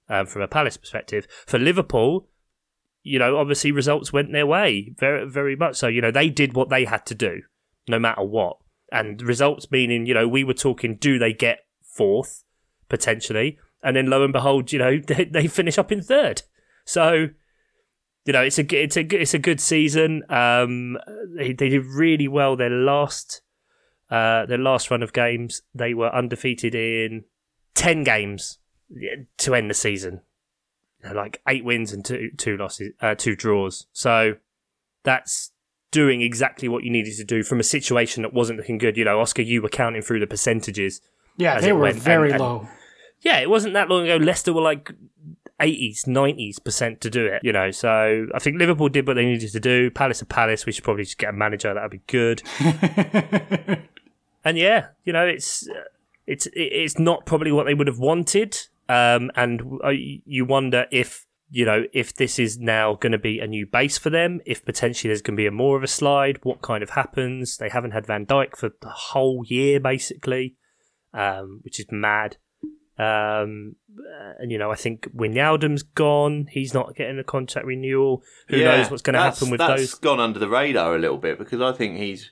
um, 0.10 0.26
from 0.26 0.42
a 0.42 0.48
Palace 0.48 0.78
perspective. 0.78 1.28
For 1.46 1.60
Liverpool, 1.60 2.28
you 3.04 3.20
know, 3.20 3.38
obviously 3.38 3.72
results 3.72 4.12
went 4.12 4.32
their 4.32 4.48
way, 4.48 4.94
very, 4.98 5.30
very 5.30 5.56
much 5.56 5.76
so. 5.76 5.88
You 5.88 6.02
know, 6.02 6.12
they 6.12 6.30
did 6.30 6.54
what 6.54 6.70
they 6.70 6.86
had 6.86 7.06
to 7.08 7.16
do, 7.16 7.42
no 7.88 8.00
matter 8.00 8.24
what. 8.24 8.58
And 8.92 9.22
results 9.22 9.70
meaning, 9.72 10.06
you 10.06 10.14
know, 10.14 10.28
we 10.28 10.44
were 10.44 10.54
talking, 10.54 10.96
do 10.96 11.20
they 11.20 11.34
get 11.34 11.66
fourth, 11.84 12.44
potentially? 12.90 13.60
And 13.84 13.96
then 13.96 14.08
lo 14.08 14.24
and 14.24 14.34
behold, 14.34 14.72
you 14.72 14.80
know, 14.80 14.98
they, 15.08 15.26
they 15.26 15.48
finish 15.48 15.78
up 15.78 15.92
in 15.92 16.02
third. 16.02 16.44
So, 16.86 17.30
you 18.26 18.34
know, 18.34 18.42
it's 18.42 18.58
a 18.60 18.66
it's 18.82 18.96
a 18.98 19.02
it's 19.22 19.34
a 19.34 19.40
good 19.40 19.60
season. 19.60 20.24
Um, 20.30 20.98
they 21.36 21.54
they 21.54 21.70
did 21.70 21.86
really 21.86 22.28
well 22.28 22.56
their 22.56 22.70
last 22.70 23.42
uh 24.10 24.46
their 24.46 24.58
last 24.58 24.90
run 24.92 25.04
of 25.04 25.14
games. 25.14 25.62
They 25.76 25.94
were 25.94 26.14
undefeated 26.14 26.74
in 26.76 27.26
ten 27.76 28.04
games 28.04 28.60
to 29.38 29.56
end 29.56 29.70
the 29.70 29.74
season. 29.74 30.22
You 31.04 31.10
know, 31.10 31.16
like 31.16 31.42
eight 31.48 31.66
wins 31.66 31.92
and 31.92 32.04
two 32.06 32.32
two 32.38 32.56
losses, 32.58 32.94
uh, 33.02 33.16
two 33.16 33.36
draws. 33.36 33.88
So 33.92 34.36
that's 35.04 35.52
doing 35.92 36.22
exactly 36.22 36.68
what 36.68 36.84
you 36.84 36.90
needed 36.90 37.16
to 37.18 37.24
do 37.24 37.44
from 37.44 37.60
a 37.60 37.64
situation 37.64 38.24
that 38.24 38.34
wasn't 38.34 38.58
looking 38.58 38.78
good. 38.78 38.96
You 38.98 39.06
know, 39.06 39.20
Oscar, 39.20 39.42
you 39.42 39.62
were 39.62 39.70
counting 39.70 40.02
through 40.02 40.22
the 40.22 40.28
percentages. 40.28 41.02
yeah, 41.38 41.60
they 41.60 41.72
were 41.74 41.82
went, 41.82 41.98
very 41.98 42.32
and- 42.32 42.36
and- 42.36 42.44
low. 42.44 42.68
Yeah, 43.20 43.40
it 43.40 43.50
wasn't 43.50 43.74
that 43.76 43.90
long 43.90 44.04
ago. 44.04 44.18
Leicester 44.18 44.52
were 44.54 44.62
like 44.62 44.92
80s, 45.62 46.08
90s 46.08 46.64
percent 46.64 47.02
to 47.02 47.10
do 47.10 47.26
it, 47.26 47.42
you 47.44 47.54
know. 47.54 47.72
So 47.72 48.28
I 48.34 48.40
think 48.40 48.58
Liverpool 48.58 48.90
did 48.90 49.08
what 49.08 49.16
they 49.16 49.26
needed 49.26 49.52
to 49.52 49.60
do. 49.60 49.92
Palace 49.92 50.22
are 50.22 50.26
Palace. 50.26 50.66
We 50.66 50.72
should 50.72 50.84
probably 50.84 51.04
just 51.04 51.18
get 51.18 51.30
a 51.30 51.34
manager. 51.34 51.74
That 51.74 51.84
would 51.84 51.92
be 51.92 52.02
good. 52.08 52.42
and 54.44 54.58
yeah, 54.58 54.88
you 55.04 55.14
know, 55.14 55.26
it's 55.26 55.68
it's 56.28 56.48
it's 56.54 57.00
not 57.00 57.26
probably 57.26 57.52
what 57.52 57.66
they 57.66 57.74
would 57.74 57.88
have 57.88 58.00
wanted. 58.00 58.58
Um, 58.90 59.32
and 59.36 59.80
uh, 59.84 59.90
you 59.90 60.46
wonder 60.46 60.86
if 60.92 61.26
you 61.50 61.66
know 61.66 61.84
if 61.94 62.16
this 62.16 62.40
is 62.40 62.60
now 62.60 62.96
going 62.96 63.12
to 63.12 63.18
be 63.18 63.40
a 63.40 63.48
new 63.48 63.66
base 63.66 63.98
for 63.98 64.10
them. 64.10 64.42
If 64.46 64.66
potentially 64.66 65.10
there's 65.10 65.22
going 65.22 65.36
to 65.36 65.42
be 65.42 65.48
a 65.48 65.52
more 65.52 65.78
of 65.78 65.84
a 65.84 65.88
slide. 65.88 66.40
What 66.44 66.62
kind 66.62 66.84
of 66.84 66.92
happens? 66.92 67.58
They 67.58 67.70
haven't 67.70 67.92
had 67.92 68.08
Van 68.08 68.26
Dijk 68.26 68.58
for 68.58 68.72
the 68.82 68.90
whole 68.90 69.44
year 69.48 69.80
basically, 69.80 70.56
um, 71.14 71.62
which 71.64 71.80
is 71.80 71.86
mad. 71.92 72.38
Um, 72.98 73.76
uh, 73.98 74.34
and 74.40 74.52
you 74.52 74.58
know, 74.58 74.72
I 74.72 74.76
think 74.76 75.10
Wijnaldum's 75.16 75.84
gone. 75.84 76.48
He's 76.52 76.74
not 76.74 76.96
getting 76.96 77.18
a 77.20 77.24
contract 77.24 77.66
renewal. 77.68 78.24
Who 78.50 78.58
Yeah, 78.58 78.78
knows 78.78 78.92
what's 78.92 79.02
going 79.02 79.16
to 79.16 79.22
happen 79.22 79.50
with 79.50 79.58
that's 79.60 79.82
those? 79.82 79.94
gone 79.96 80.20
under 80.20 80.38
the 80.40 80.48
radar 80.50 80.96
a 80.96 81.00
little 81.00 81.18
bit 81.18 81.38
because 81.40 81.62
I 81.62 81.72
think 81.72 81.98
he's 81.98 82.30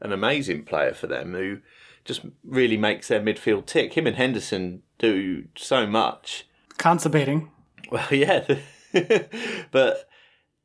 an 0.00 0.12
amazing 0.12 0.64
player 0.64 0.92
for 0.92 1.06
them 1.06 1.32
who 1.32 1.58
just 2.04 2.20
really 2.44 2.76
makes 2.76 3.08
their 3.08 3.20
midfield 3.20 3.64
tick. 3.66 3.94
Him 3.94 4.06
and 4.06 4.16
Henderson 4.16 4.82
do 4.98 5.44
so 5.56 5.86
much. 5.86 6.46
Constipating. 6.76 7.50
Well, 7.90 8.06
yeah, 8.12 8.44
but 9.70 10.08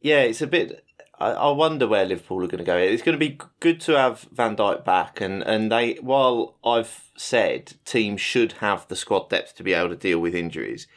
yeah, 0.02 0.21
it's 0.21 0.41
a 0.41 0.47
bit. 0.47 0.84
I, 1.19 1.32
I 1.32 1.51
wonder 1.51 1.88
where 1.88 2.05
Liverpool 2.05 2.43
are 2.43 2.47
going 2.47 2.60
to 2.60 2.63
go. 2.63 2.77
It's 2.77 3.03
going 3.03 3.17
to 3.17 3.25
be 3.25 3.39
good 3.60 3.82
to 3.82 3.93
have 3.93 4.21
Van 4.32 4.55
Dijk 4.55 4.86
back, 4.86 5.21
and 5.21 5.43
and 5.43 5.71
they. 5.71 5.95
While 5.95 6.55
I've 6.63 7.10
said 7.15 7.73
teams 7.86 8.21
should 8.21 8.53
have 8.53 8.88
the 8.88 8.95
squad 8.95 9.29
depth 9.29 9.55
to 9.58 9.63
be 9.63 9.73
able 9.73 9.89
to 9.89 9.95
deal 9.95 10.19
with 10.19 10.34
injuries, 10.34 10.88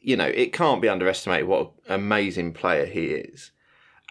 you 0.00 0.16
know 0.16 0.26
it 0.26 0.52
can't 0.52 0.82
be 0.82 0.88
underestimated 0.88 1.48
what 1.48 1.72
an 1.86 1.94
amazing 1.94 2.52
player 2.52 2.86
he 2.86 3.06
is, 3.06 3.50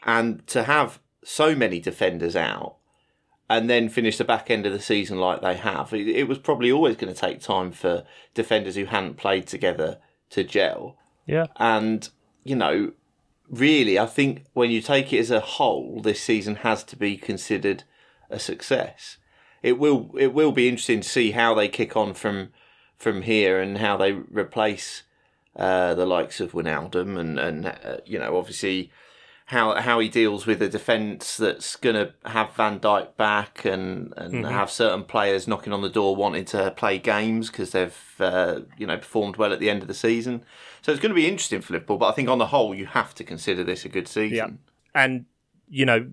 and 0.03 0.45
to 0.47 0.63
have 0.63 0.99
so 1.23 1.55
many 1.55 1.79
defenders 1.79 2.35
out. 2.35 2.77
And 3.47 3.69
then 3.69 3.89
finish 3.89 4.17
the 4.17 4.23
back 4.23 4.49
end 4.49 4.65
of 4.65 4.73
the 4.73 4.79
season 4.79 5.19
like 5.19 5.41
they 5.43 5.53
have. 5.53 5.93
It, 5.93 6.07
it 6.07 6.27
was 6.27 6.39
probably 6.39 6.71
always 6.71 6.95
going 6.95 7.13
to 7.13 7.19
take 7.19 7.41
time 7.41 7.71
for 7.71 8.03
defenders 8.33 8.73
who 8.73 8.85
hadn't 8.85 9.17
played 9.17 9.45
together 9.45 9.99
to 10.31 10.43
gel. 10.43 10.97
Yeah, 11.27 11.45
And, 11.57 12.09
you 12.43 12.55
know, 12.55 12.93
really, 13.49 13.97
I 13.99 14.05
think 14.05 14.45
when 14.53 14.71
you 14.71 14.81
take 14.81 15.13
it 15.13 15.19
as 15.19 15.31
a 15.31 15.39
whole, 15.39 16.01
this 16.01 16.21
season 16.21 16.57
has 16.57 16.83
to 16.85 16.95
be 16.95 17.17
considered 17.17 17.83
a 18.29 18.39
success. 18.39 19.17
It 19.61 19.79
will 19.79 20.11
it 20.17 20.33
will 20.33 20.51
be 20.51 20.67
interesting 20.67 21.01
to 21.01 21.09
see 21.09 21.31
how 21.31 21.53
they 21.53 21.67
kick 21.67 21.95
on 21.95 22.13
from 22.13 22.49
from 22.97 23.23
here 23.23 23.59
and 23.59 23.79
how 23.79 23.97
they 23.97 24.11
replace 24.11 25.03
uh, 25.55 25.93
the 25.95 26.05
likes 26.05 26.39
of 26.39 26.51
Wijnaldum 26.51 27.19
and 27.19 27.39
and 27.39 27.65
uh, 27.65 27.97
you 28.05 28.19
know 28.19 28.37
obviously 28.37 28.91
how 29.45 29.79
how 29.79 29.99
he 29.99 30.09
deals 30.09 30.47
with 30.47 30.61
a 30.61 30.67
defence 30.67 31.37
that's 31.37 31.75
going 31.75 31.95
to 31.95 32.13
have 32.27 32.53
Van 32.53 32.79
Dijk 32.79 33.15
back 33.15 33.63
and 33.63 34.11
and 34.17 34.45
have 34.45 34.71
certain 34.71 35.03
players 35.03 35.47
knocking 35.47 35.71
on 35.71 35.81
the 35.81 35.89
door 35.89 36.15
wanting 36.15 36.45
to 36.45 36.71
play 36.71 36.97
games 36.97 37.51
because 37.51 37.71
they've 37.71 37.97
uh, 38.19 38.61
you 38.77 38.87
know 38.87 38.97
performed 38.97 39.37
well 39.37 39.53
at 39.53 39.59
the 39.59 39.69
end 39.69 39.83
of 39.83 39.87
the 39.87 39.93
season. 39.93 40.43
So 40.81 40.91
it's 40.91 41.01
going 41.01 41.11
to 41.11 41.15
be 41.15 41.27
interesting 41.27 41.61
for 41.61 41.73
Liverpool, 41.73 41.97
but 41.97 42.07
I 42.07 42.11
think 42.13 42.27
on 42.27 42.39
the 42.39 42.47
whole 42.47 42.73
you 42.73 42.87
have 42.87 43.13
to 43.15 43.23
consider 43.23 43.63
this 43.63 43.85
a 43.85 43.89
good 43.89 44.07
season. 44.07 44.35
Yeah. 44.35 44.47
and 44.93 45.25
you 45.67 45.85
know 45.85 46.07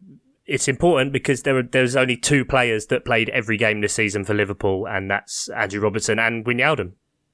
it's 0.44 0.68
important 0.68 1.12
because 1.12 1.42
there 1.42 1.54
were 1.54 1.62
there's 1.62 1.96
only 1.96 2.16
two 2.16 2.44
players 2.44 2.86
that 2.86 3.04
played 3.06 3.30
every 3.30 3.56
game 3.56 3.80
this 3.80 3.94
season 3.94 4.24
for 4.24 4.34
Liverpool, 4.34 4.86
and 4.86 5.10
that's 5.10 5.48
Andrew 5.50 5.80
Robertson 5.80 6.18
and 6.18 6.44
Wijnaldum. 6.44 6.92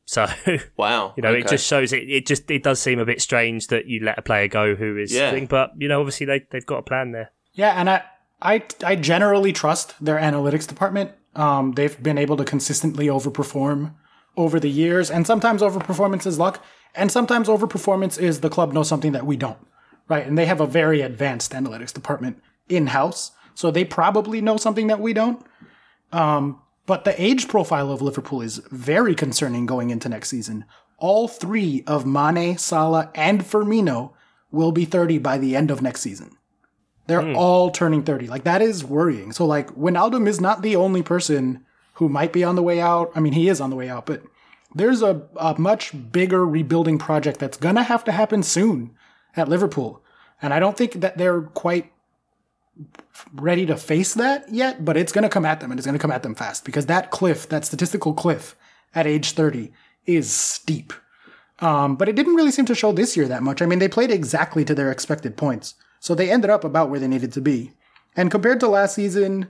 So 0.08 0.26
Wow. 0.78 1.12
you 1.18 1.22
know, 1.22 1.34
it 1.34 1.48
just 1.48 1.66
shows 1.66 1.92
it. 1.92 2.08
It 2.08 2.24
just 2.24 2.50
it 2.50 2.62
does 2.62 2.80
seem 2.80 2.98
a 2.98 3.04
bit 3.04 3.20
strange 3.20 3.66
that 3.66 3.88
you 3.88 4.02
let 4.02 4.18
a 4.18 4.22
player 4.22 4.48
go 4.48 4.74
who 4.74 4.96
is. 4.96 5.12
Yeah. 5.12 5.30
thing, 5.30 5.44
but 5.44 5.72
you 5.76 5.86
know, 5.86 6.00
obviously 6.00 6.24
they 6.24 6.46
they've 6.50 6.64
got 6.64 6.78
a 6.78 6.82
plan 6.82 7.12
there. 7.12 7.30
Yeah, 7.52 7.78
and 7.78 7.90
I, 7.90 8.02
I, 8.40 8.62
I 8.82 8.96
generally 8.96 9.52
trust 9.52 10.02
their 10.02 10.16
analytics 10.16 10.66
department. 10.66 11.10
Um, 11.34 11.72
they've 11.72 12.02
been 12.02 12.16
able 12.16 12.38
to 12.38 12.44
consistently 12.44 13.08
overperform 13.08 13.94
over 14.34 14.58
the 14.58 14.70
years, 14.70 15.10
and 15.10 15.26
sometimes 15.26 15.60
overperformance 15.60 16.26
is 16.26 16.38
luck, 16.38 16.64
and 16.94 17.12
sometimes 17.12 17.48
overperformance 17.48 18.18
is 18.18 18.40
the 18.40 18.48
club 18.48 18.72
knows 18.72 18.88
something 18.88 19.12
that 19.12 19.26
we 19.26 19.36
don't, 19.36 19.58
right? 20.08 20.26
And 20.26 20.38
they 20.38 20.46
have 20.46 20.62
a 20.62 20.66
very 20.66 21.02
advanced 21.02 21.52
analytics 21.52 21.92
department 21.92 22.40
in 22.70 22.86
house, 22.86 23.32
so 23.54 23.70
they 23.70 23.84
probably 23.84 24.40
know 24.40 24.56
something 24.56 24.86
that 24.86 25.00
we 25.00 25.12
don't. 25.12 25.44
Um, 26.12 26.62
but 26.88 27.04
the 27.04 27.22
age 27.22 27.48
profile 27.48 27.92
of 27.92 28.00
Liverpool 28.00 28.40
is 28.40 28.62
very 28.70 29.14
concerning 29.14 29.66
going 29.66 29.90
into 29.90 30.08
next 30.08 30.30
season. 30.30 30.64
All 30.96 31.28
three 31.28 31.84
of 31.86 32.06
Mane, 32.06 32.56
Salah, 32.56 33.10
and 33.14 33.42
Firmino 33.42 34.12
will 34.50 34.72
be 34.72 34.86
30 34.86 35.18
by 35.18 35.36
the 35.36 35.54
end 35.54 35.70
of 35.70 35.82
next 35.82 36.00
season. 36.00 36.38
They're 37.06 37.20
hmm. 37.20 37.36
all 37.36 37.70
turning 37.70 38.04
30. 38.04 38.28
Like 38.28 38.44
that 38.44 38.62
is 38.62 38.86
worrying. 38.86 39.32
So 39.32 39.44
like 39.44 39.68
Wijnaldum 39.76 40.26
is 40.26 40.40
not 40.40 40.62
the 40.62 40.76
only 40.76 41.02
person 41.02 41.66
who 41.94 42.08
might 42.08 42.32
be 42.32 42.42
on 42.42 42.56
the 42.56 42.62
way 42.62 42.80
out. 42.80 43.12
I 43.14 43.20
mean, 43.20 43.34
he 43.34 43.50
is 43.50 43.60
on 43.60 43.68
the 43.68 43.76
way 43.76 43.90
out, 43.90 44.06
but 44.06 44.22
there's 44.74 45.02
a, 45.02 45.28
a 45.36 45.58
much 45.58 45.92
bigger 46.10 46.46
rebuilding 46.46 46.96
project 46.96 47.38
that's 47.38 47.58
gonna 47.58 47.82
have 47.82 48.02
to 48.04 48.12
happen 48.12 48.42
soon 48.42 48.94
at 49.36 49.48
Liverpool. 49.48 50.02
And 50.40 50.54
I 50.54 50.58
don't 50.58 50.76
think 50.76 50.94
that 50.94 51.18
they're 51.18 51.42
quite 51.42 51.92
ready 53.34 53.66
to 53.66 53.76
face 53.76 54.14
that 54.14 54.48
yet, 54.48 54.84
but 54.84 54.96
it's 54.96 55.12
gonna 55.12 55.28
come 55.28 55.44
at 55.44 55.60
them 55.60 55.70
and 55.70 55.78
it's 55.78 55.86
gonna 55.86 55.98
come 55.98 56.10
at 56.10 56.22
them 56.22 56.34
fast 56.34 56.64
because 56.64 56.86
that 56.86 57.10
cliff, 57.10 57.48
that 57.48 57.64
statistical 57.64 58.12
cliff 58.12 58.56
at 58.94 59.06
age 59.06 59.32
30 59.32 59.72
is 60.06 60.30
steep. 60.30 60.92
Um, 61.60 61.96
but 61.96 62.08
it 62.08 62.16
didn't 62.16 62.34
really 62.34 62.52
seem 62.52 62.66
to 62.66 62.74
show 62.74 62.92
this 62.92 63.16
year 63.16 63.28
that 63.28 63.42
much. 63.42 63.60
I 63.60 63.66
mean, 63.66 63.78
they 63.78 63.88
played 63.88 64.10
exactly 64.10 64.64
to 64.64 64.74
their 64.74 64.90
expected 64.90 65.36
points. 65.36 65.74
So 66.00 66.14
they 66.14 66.30
ended 66.30 66.50
up 66.50 66.64
about 66.64 66.90
where 66.90 67.00
they 67.00 67.08
needed 67.08 67.32
to 67.32 67.40
be. 67.40 67.72
And 68.16 68.30
compared 68.30 68.60
to 68.60 68.68
last 68.68 68.94
season, 68.94 69.48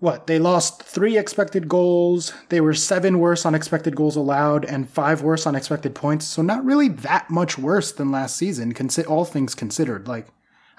what? 0.00 0.28
They 0.28 0.38
lost 0.38 0.82
three 0.82 1.18
expected 1.18 1.68
goals. 1.68 2.32
They 2.50 2.60
were 2.60 2.74
seven 2.74 3.18
worse 3.18 3.44
on 3.44 3.54
expected 3.54 3.96
goals 3.96 4.14
allowed 4.14 4.64
and 4.64 4.88
five 4.88 5.22
worse 5.22 5.44
on 5.46 5.56
expected 5.56 5.94
points. 5.94 6.24
So 6.24 6.40
not 6.40 6.64
really 6.64 6.88
that 6.88 7.30
much 7.30 7.58
worse 7.58 7.90
than 7.90 8.12
last 8.12 8.36
season, 8.36 8.72
all 9.08 9.24
things 9.24 9.54
considered. 9.54 10.06
Like, 10.06 10.28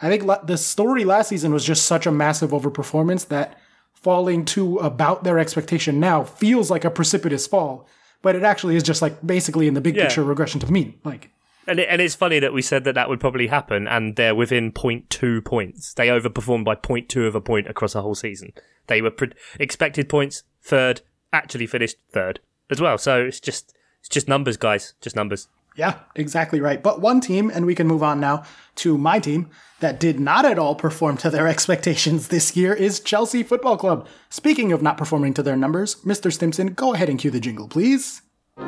I 0.02 0.10
think 0.10 0.24
la- 0.24 0.44
the 0.44 0.58
story 0.58 1.04
last 1.06 1.30
season 1.30 1.52
was 1.54 1.66
just 1.66 1.86
such 1.86 2.06
a 2.06 2.12
massive 2.12 2.52
overperformance 2.52 3.28
that 3.30 3.58
falling 3.94 4.46
to 4.46 4.78
about 4.78 5.24
their 5.24 5.38
expectation 5.40 6.00
now 6.00 6.24
feels 6.24 6.72
like 6.72 6.86
a 6.86 6.90
precipitous 6.90 7.48
fall. 7.48 7.88
But 8.22 8.36
it 8.36 8.44
actually 8.44 8.76
is 8.76 8.84
just 8.84 9.02
like 9.02 9.26
basically 9.26 9.68
in 9.68 9.74
the 9.74 9.82
big 9.82 9.96
Yeah. 9.96 10.04
picture 10.04 10.24
regression 10.24 10.60
to 10.62 10.72
mean. 10.72 10.96
Like, 11.04 11.32
And 11.68 11.80
it, 11.80 11.88
and 11.90 12.02
it's 12.02 12.16
funny 12.16 12.40
that 12.40 12.52
we 12.54 12.62
said 12.62 12.84
that 12.86 12.96
that 12.96 13.10
would 13.10 13.20
probably 13.20 13.48
happen, 13.48 13.88
and 13.88 14.16
they're 14.16 14.34
within 14.36 14.72
0.2 14.72 15.42
points. 15.46 15.94
They 15.94 16.08
overperformed 16.08 16.64
by 16.66 16.76
0.2 16.76 17.28
of 17.28 17.36
a 17.36 17.42
point 17.42 17.68
across 17.68 17.94
a 17.96 18.02
whole 18.02 18.16
season. 18.16 18.54
They 18.88 19.02
were 19.02 19.12
pre- 19.12 19.34
expected 19.60 20.10
points 20.10 20.44
third, 20.64 21.02
actually 21.32 21.68
finished 21.68 21.98
third 22.12 22.40
as 22.72 22.82
well. 22.82 22.98
So 22.98 23.22
it's 23.26 23.40
just 23.40 23.74
it's 24.00 24.10
just 24.10 24.28
numbers, 24.28 24.58
guys, 24.58 24.94
just 25.02 25.16
numbers. 25.16 25.48
Yeah, 25.80 26.00
exactly 26.14 26.60
right. 26.60 26.84
But 26.84 27.00
one 27.00 27.22
team, 27.22 27.50
and 27.50 27.66
we 27.66 27.74
can 27.74 27.88
move 27.88 28.04
on 28.04 28.20
now 28.20 28.44
to 28.76 28.98
my 28.98 29.18
team, 29.18 29.50
that 29.80 29.98
did 29.98 30.20
not 30.20 30.44
at 30.44 30.60
all 30.60 30.76
perform 30.76 31.16
to 31.20 31.30
their 31.30 31.48
expectations 31.54 32.28
this 32.28 32.58
year 32.58 32.74
is 32.74 33.00
Chelsea 33.00 33.44
Football 33.44 33.78
Club. 33.78 34.06
Speaking 34.30 34.74
of 34.74 34.82
not 34.82 34.98
performing 34.98 35.34
to 35.36 35.42
their 35.42 35.56
numbers, 35.56 35.96
Mr. 36.04 36.34
Stimson, 36.34 36.74
go 36.74 36.94
ahead 36.94 37.08
and 37.08 37.18
cue 37.18 37.32
the 37.32 37.40
jingle, 37.40 37.70
please. 37.70 38.24
Ooh, 38.58 38.66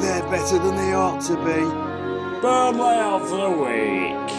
they're 0.00 0.26
better 0.28 0.58
than 0.58 0.74
they 0.74 0.92
ought 0.92 1.20
to 1.20 1.36
be. 1.36 1.62
Burnley 2.40 2.98
of 2.98 3.30
the 3.30 3.48
week. 3.48 4.32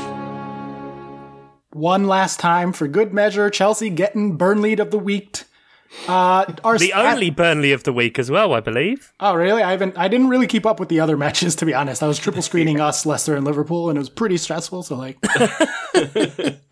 One 1.71 2.07
last 2.07 2.41
time 2.41 2.73
for 2.73 2.89
good 2.89 3.13
measure, 3.13 3.49
Chelsea 3.49 3.89
getting 3.89 4.35
Burnley 4.35 4.73
of 4.73 4.91
the 4.91 4.99
week. 4.99 5.45
Uh, 6.07 6.45
our 6.63 6.77
The 6.77 6.93
only 6.93 7.29
Burnley 7.29 7.71
of 7.71 7.83
the 7.83 7.93
week 7.93 8.19
as 8.19 8.29
well, 8.29 8.53
I 8.53 8.59
believe. 8.59 9.13
Oh, 9.19 9.35
really? 9.35 9.63
I 9.63 9.71
haven't. 9.71 9.97
I 9.97 10.07
didn't 10.07 10.27
really 10.27 10.47
keep 10.47 10.65
up 10.65 10.79
with 10.79 10.89
the 10.89 10.99
other 10.99 11.15
matches, 11.15 11.55
to 11.57 11.65
be 11.65 11.73
honest. 11.73 12.03
I 12.03 12.07
was 12.07 12.17
triple 12.17 12.41
screening 12.49 12.79
us, 12.79 13.05
Leicester, 13.05 13.35
and 13.35 13.45
Liverpool, 13.45 13.89
and 13.89 13.97
it 13.97 13.99
was 13.99 14.09
pretty 14.09 14.37
stressful. 14.37 14.83
So, 14.83 14.95
like, 14.95 15.17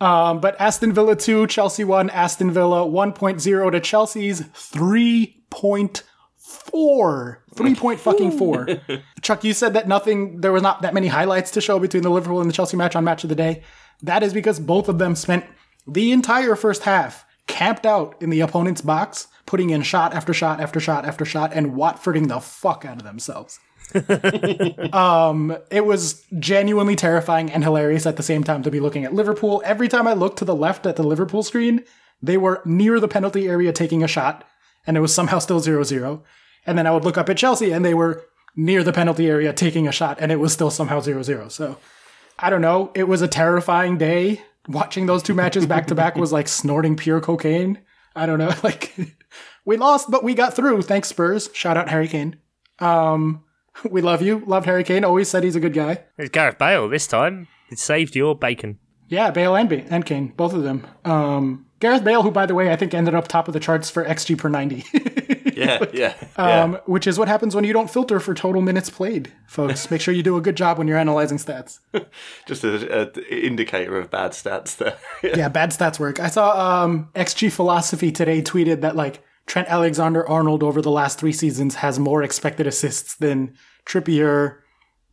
um, 0.00 0.40
but 0.40 0.60
Aston 0.60 0.92
Villa 0.92 1.16
two, 1.16 1.46
Chelsea 1.46 1.84
one. 1.84 2.10
Aston 2.10 2.50
Villa 2.50 2.86
one 2.86 3.12
to 3.14 3.80
Chelsea's 3.80 4.40
three 4.54 5.42
point 5.50 6.02
four. 6.36 7.42
Three 7.54 7.74
point 7.74 8.00
fucking 8.00 8.32
four. 8.32 8.66
Chuck, 9.22 9.44
you 9.44 9.54
said 9.54 9.74
that 9.74 9.88
nothing. 9.88 10.40
There 10.40 10.52
was 10.52 10.62
not 10.62 10.82
that 10.82 10.94
many 10.94 11.06
highlights 11.06 11.50
to 11.52 11.60
show 11.60 11.78
between 11.78 12.02
the 12.02 12.10
Liverpool 12.10 12.40
and 12.40 12.48
the 12.50 12.54
Chelsea 12.54 12.76
match 12.76 12.96
on 12.96 13.04
Match 13.04 13.24
of 13.24 13.28
the 13.28 13.36
Day. 13.36 13.62
That 14.02 14.22
is 14.22 14.34
because 14.34 14.58
both 14.58 14.88
of 14.88 14.98
them 14.98 15.14
spent 15.14 15.44
the 15.86 16.12
entire 16.12 16.54
first 16.54 16.82
half 16.82 17.24
camped 17.46 17.86
out 17.86 18.20
in 18.20 18.30
the 18.30 18.40
opponent's 18.40 18.80
box, 18.80 19.28
putting 19.46 19.70
in 19.70 19.82
shot 19.82 20.14
after 20.14 20.32
shot 20.32 20.60
after 20.60 20.80
shot 20.80 21.04
after 21.04 21.24
shot, 21.24 21.52
and 21.52 21.74
Watfording 21.74 22.28
the 22.28 22.40
fuck 22.40 22.84
out 22.84 22.98
of 22.98 23.04
themselves. 23.04 23.58
um, 24.92 25.56
it 25.70 25.84
was 25.84 26.24
genuinely 26.38 26.96
terrifying 26.96 27.50
and 27.50 27.62
hilarious 27.62 28.06
at 28.06 28.16
the 28.16 28.22
same 28.22 28.42
time 28.42 28.62
to 28.62 28.70
be 28.70 28.80
looking 28.80 29.04
at 29.04 29.14
Liverpool. 29.14 29.62
Every 29.64 29.88
time 29.88 30.06
I 30.06 30.14
looked 30.14 30.38
to 30.38 30.44
the 30.44 30.54
left 30.54 30.86
at 30.86 30.96
the 30.96 31.02
Liverpool 31.02 31.42
screen, 31.42 31.84
they 32.22 32.36
were 32.36 32.62
near 32.64 33.00
the 33.00 33.08
penalty 33.08 33.48
area 33.48 33.72
taking 33.72 34.02
a 34.02 34.08
shot, 34.08 34.44
and 34.86 34.96
it 34.96 35.00
was 35.00 35.14
somehow 35.14 35.38
still 35.38 35.60
0 35.60 35.82
0. 35.82 36.22
And 36.64 36.78
then 36.78 36.86
I 36.86 36.92
would 36.92 37.04
look 37.04 37.18
up 37.18 37.28
at 37.28 37.36
Chelsea, 37.36 37.72
and 37.72 37.84
they 37.84 37.94
were 37.94 38.24
near 38.54 38.82
the 38.82 38.92
penalty 38.92 39.28
area 39.28 39.52
taking 39.52 39.88
a 39.88 39.92
shot, 39.92 40.18
and 40.20 40.30
it 40.30 40.36
was 40.36 40.52
still 40.52 40.70
somehow 40.70 41.00
0 41.00 41.22
0. 41.22 41.48
So 41.48 41.78
I 42.38 42.50
don't 42.50 42.60
know. 42.60 42.90
It 42.94 43.08
was 43.08 43.22
a 43.22 43.28
terrifying 43.28 43.98
day. 43.98 44.42
Watching 44.68 45.06
those 45.06 45.22
two 45.22 45.34
matches 45.34 45.66
back 45.66 45.86
to 45.88 45.94
back 45.94 46.16
was 46.16 46.32
like 46.32 46.48
snorting 46.48 46.96
pure 46.96 47.20
cocaine. 47.20 47.78
I 48.14 48.26
don't 48.26 48.38
know. 48.38 48.52
Like, 48.62 48.94
we 49.64 49.76
lost, 49.76 50.10
but 50.10 50.22
we 50.24 50.34
got 50.34 50.54
through. 50.54 50.82
Thanks, 50.82 51.08
Spurs. 51.08 51.48
Shout 51.52 51.76
out 51.76 51.88
Harry 51.88 52.08
Kane. 52.08 52.36
Um, 52.78 53.44
we 53.90 54.02
love 54.02 54.22
you. 54.22 54.42
Love 54.46 54.64
Harry 54.66 54.84
Kane. 54.84 55.04
Always 55.04 55.28
said 55.28 55.44
he's 55.44 55.56
a 55.56 55.60
good 55.60 55.72
guy. 55.72 56.04
It's 56.18 56.30
Gareth 56.30 56.58
Bale 56.58 56.88
this 56.88 57.06
time. 57.06 57.48
It 57.70 57.78
saved 57.78 58.14
your 58.14 58.36
bacon. 58.36 58.78
Yeah, 59.08 59.30
Bale 59.30 59.56
and, 59.56 59.68
ba- 59.68 59.84
and 59.90 60.06
Kane, 60.06 60.28
both 60.36 60.52
of 60.54 60.62
them. 60.62 60.86
Um, 61.04 61.66
Gareth 61.80 62.04
Bale, 62.04 62.22
who, 62.22 62.30
by 62.30 62.46
the 62.46 62.54
way, 62.54 62.70
I 62.72 62.76
think 62.76 62.94
ended 62.94 63.14
up 63.14 63.28
top 63.28 63.46
of 63.48 63.54
the 63.54 63.60
charts 63.60 63.90
for 63.90 64.04
XG 64.04 64.38
per 64.38 64.48
90, 64.48 64.84
Yeah, 65.52 65.84
yeah, 65.92 66.14
yeah. 66.38 66.62
um, 66.62 66.78
which 66.86 67.06
is 67.06 67.18
what 67.18 67.28
happens 67.28 67.54
when 67.54 67.64
you 67.64 67.72
don't 67.72 67.90
filter 67.90 68.18
for 68.18 68.34
total 68.34 68.62
minutes 68.62 68.88
played, 68.90 69.30
folks. 69.46 69.90
Make 69.90 70.00
sure 70.00 70.14
you 70.14 70.22
do 70.22 70.36
a 70.36 70.40
good 70.40 70.56
job 70.56 70.78
when 70.78 70.88
you're 70.88 70.98
analyzing 70.98 71.38
stats. 71.38 71.78
Just 72.46 72.64
an 72.64 73.10
indicator 73.30 73.98
of 73.98 74.10
bad 74.10 74.32
stats 74.32 74.76
there. 74.76 74.96
yeah, 75.36 75.48
bad 75.48 75.70
stats 75.70 75.98
work. 75.98 76.20
I 76.20 76.28
saw 76.28 76.84
um, 76.84 77.10
XG 77.14 77.52
Philosophy 77.52 78.10
today 78.10 78.40
tweeted 78.40 78.80
that 78.80 78.96
like 78.96 79.22
Trent 79.46 79.68
Alexander 79.68 80.26
Arnold 80.28 80.62
over 80.62 80.80
the 80.80 80.90
last 80.90 81.18
three 81.18 81.32
seasons 81.32 81.76
has 81.76 81.98
more 81.98 82.22
expected 82.22 82.66
assists 82.66 83.16
than 83.16 83.54
Trippier, 83.84 84.58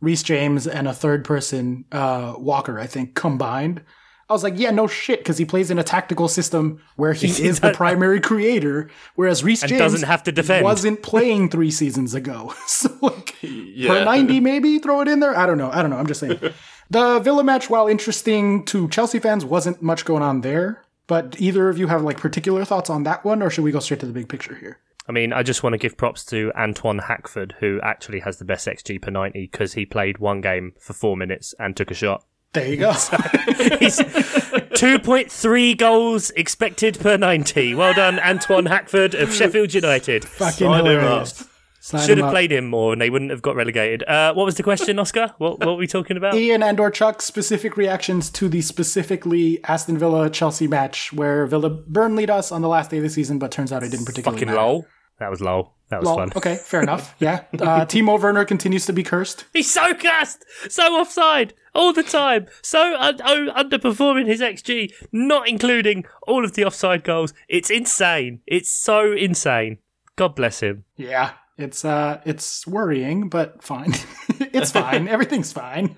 Reece 0.00 0.22
James, 0.22 0.66
and 0.66 0.88
a 0.88 0.94
third 0.94 1.24
person, 1.24 1.84
uh, 1.92 2.34
Walker, 2.38 2.78
I 2.78 2.86
think, 2.86 3.14
combined. 3.14 3.82
I 4.30 4.32
was 4.32 4.44
like, 4.44 4.54
yeah, 4.56 4.70
no 4.70 4.86
shit, 4.86 5.18
because 5.18 5.38
he 5.38 5.44
plays 5.44 5.72
in 5.72 5.78
a 5.80 5.82
tactical 5.82 6.28
system 6.28 6.80
where 6.94 7.12
he 7.12 7.26
is 7.26 7.58
the 7.58 7.72
primary 7.72 8.20
creator, 8.20 8.88
whereas 9.16 9.42
Reece 9.42 9.62
James 9.62 9.80
doesn't 9.80 10.06
have 10.06 10.22
to 10.22 10.32
defend. 10.32 10.64
wasn't 10.64 11.02
playing 11.02 11.50
three 11.50 11.72
seasons 11.72 12.14
ago. 12.14 12.54
so 12.66 12.96
like 13.02 13.34
per 13.40 14.04
90 14.04 14.38
maybe 14.38 14.78
throw 14.78 15.00
it 15.00 15.08
in 15.08 15.18
there. 15.18 15.36
I 15.36 15.46
don't 15.46 15.58
know. 15.58 15.70
I 15.72 15.82
don't 15.82 15.90
know. 15.90 15.96
I'm 15.96 16.06
just 16.06 16.20
saying. 16.20 16.38
the 16.90 17.18
Villa 17.18 17.42
match, 17.42 17.68
while 17.68 17.88
interesting 17.88 18.64
to 18.66 18.88
Chelsea 18.88 19.18
fans, 19.18 19.44
wasn't 19.44 19.82
much 19.82 20.04
going 20.04 20.22
on 20.22 20.42
there. 20.42 20.84
But 21.08 21.40
either 21.40 21.68
of 21.68 21.76
you 21.76 21.88
have 21.88 22.02
like 22.02 22.18
particular 22.18 22.64
thoughts 22.64 22.88
on 22.88 23.02
that 23.02 23.24
one, 23.24 23.42
or 23.42 23.50
should 23.50 23.64
we 23.64 23.72
go 23.72 23.80
straight 23.80 23.98
to 23.98 24.06
the 24.06 24.12
big 24.12 24.28
picture 24.28 24.54
here? 24.54 24.78
I 25.08 25.12
mean, 25.12 25.32
I 25.32 25.42
just 25.42 25.64
want 25.64 25.72
to 25.72 25.78
give 25.78 25.96
props 25.96 26.24
to 26.26 26.52
Antwoine 26.56 27.02
Hackford, 27.02 27.56
who 27.58 27.80
actually 27.82 28.20
has 28.20 28.38
the 28.38 28.44
best 28.44 28.68
XG 28.68 29.02
per 29.02 29.10
90 29.10 29.48
because 29.50 29.72
he 29.72 29.84
played 29.84 30.18
one 30.18 30.40
game 30.40 30.72
for 30.78 30.92
four 30.92 31.16
minutes 31.16 31.52
and 31.58 31.76
took 31.76 31.90
a 31.90 31.94
shot. 31.94 32.24
There 32.52 32.66
you 32.66 32.76
go. 32.78 32.90
He's 33.78 34.00
2.3 34.00 35.76
goals 35.78 36.30
expected 36.30 36.98
per 36.98 37.16
90. 37.16 37.74
Well 37.76 37.94
done, 37.94 38.16
Antwoine 38.18 38.66
Hackford 38.68 39.14
of 39.14 39.32
Sheffield 39.32 39.72
United. 39.72 40.24
Fucking 40.24 40.66
Sign 40.68 40.80
him 40.80 40.86
hilarious. 40.86 41.46
Sign 41.82 42.00
Should 42.06 42.18
him 42.18 42.24
have 42.24 42.26
up. 42.26 42.32
played 42.32 42.52
him 42.52 42.68
more 42.68 42.92
and 42.92 43.00
they 43.00 43.08
wouldn't 43.08 43.30
have 43.30 43.40
got 43.40 43.56
relegated. 43.56 44.02
Uh, 44.02 44.34
what 44.34 44.44
was 44.44 44.56
the 44.56 44.62
question, 44.62 44.98
Oscar? 44.98 45.32
What, 45.38 45.60
what 45.60 45.68
were 45.68 45.74
we 45.76 45.86
talking 45.86 46.16
about? 46.16 46.34
Ian 46.34 46.62
and 46.62 46.78
or 46.78 46.90
Chuck 46.90 47.22
specific 47.22 47.76
reactions 47.76 48.28
to 48.30 48.48
the 48.48 48.60
specifically 48.62 49.62
Aston 49.64 49.96
Villa 49.96 50.28
Chelsea 50.28 50.66
match 50.66 51.12
where 51.12 51.46
Villa 51.46 51.70
Burnleyed 51.70 52.28
us 52.30 52.52
on 52.52 52.60
the 52.62 52.68
last 52.68 52.90
day 52.90 52.98
of 52.98 53.02
the 53.04 53.08
season, 53.10 53.38
but 53.38 53.50
turns 53.50 53.72
out 53.72 53.82
it 53.82 53.90
didn't 53.92 54.06
particularly 54.06 54.38
Fucking 54.40 54.48
matter. 54.54 54.60
lol. 54.66 54.86
That 55.20 55.30
was 55.30 55.40
low. 55.40 55.70
That 55.90 56.00
was 56.00 56.06
Lol. 56.06 56.16
fun. 56.16 56.32
Okay, 56.36 56.56
fair 56.56 56.82
enough. 56.82 57.14
Yeah. 57.20 57.44
Uh, 57.54 57.84
Timo 57.84 58.20
Werner 58.20 58.44
continues 58.44 58.86
to 58.86 58.92
be 58.92 59.02
cursed. 59.02 59.44
He's 59.52 59.70
so 59.70 59.92
cursed, 59.94 60.44
so 60.68 60.82
offside 60.94 61.52
all 61.74 61.92
the 61.92 62.02
time, 62.02 62.46
so 62.62 62.96
un- 62.98 63.20
oh, 63.24 63.48
underperforming 63.56 64.26
his 64.26 64.40
XG, 64.40 64.92
not 65.12 65.48
including 65.48 66.04
all 66.26 66.44
of 66.44 66.52
the 66.54 66.64
offside 66.64 67.04
goals. 67.04 67.34
It's 67.48 67.70
insane. 67.70 68.40
It's 68.46 68.70
so 68.70 69.12
insane. 69.12 69.78
God 70.16 70.34
bless 70.34 70.60
him. 70.60 70.84
Yeah, 70.96 71.32
it's 71.58 71.84
uh, 71.84 72.20
it's 72.24 72.66
worrying, 72.66 73.28
but 73.28 73.62
fine. 73.62 73.92
it's 74.40 74.70
fine. 74.70 75.06
Everything's 75.16 75.52
fine. 75.52 75.96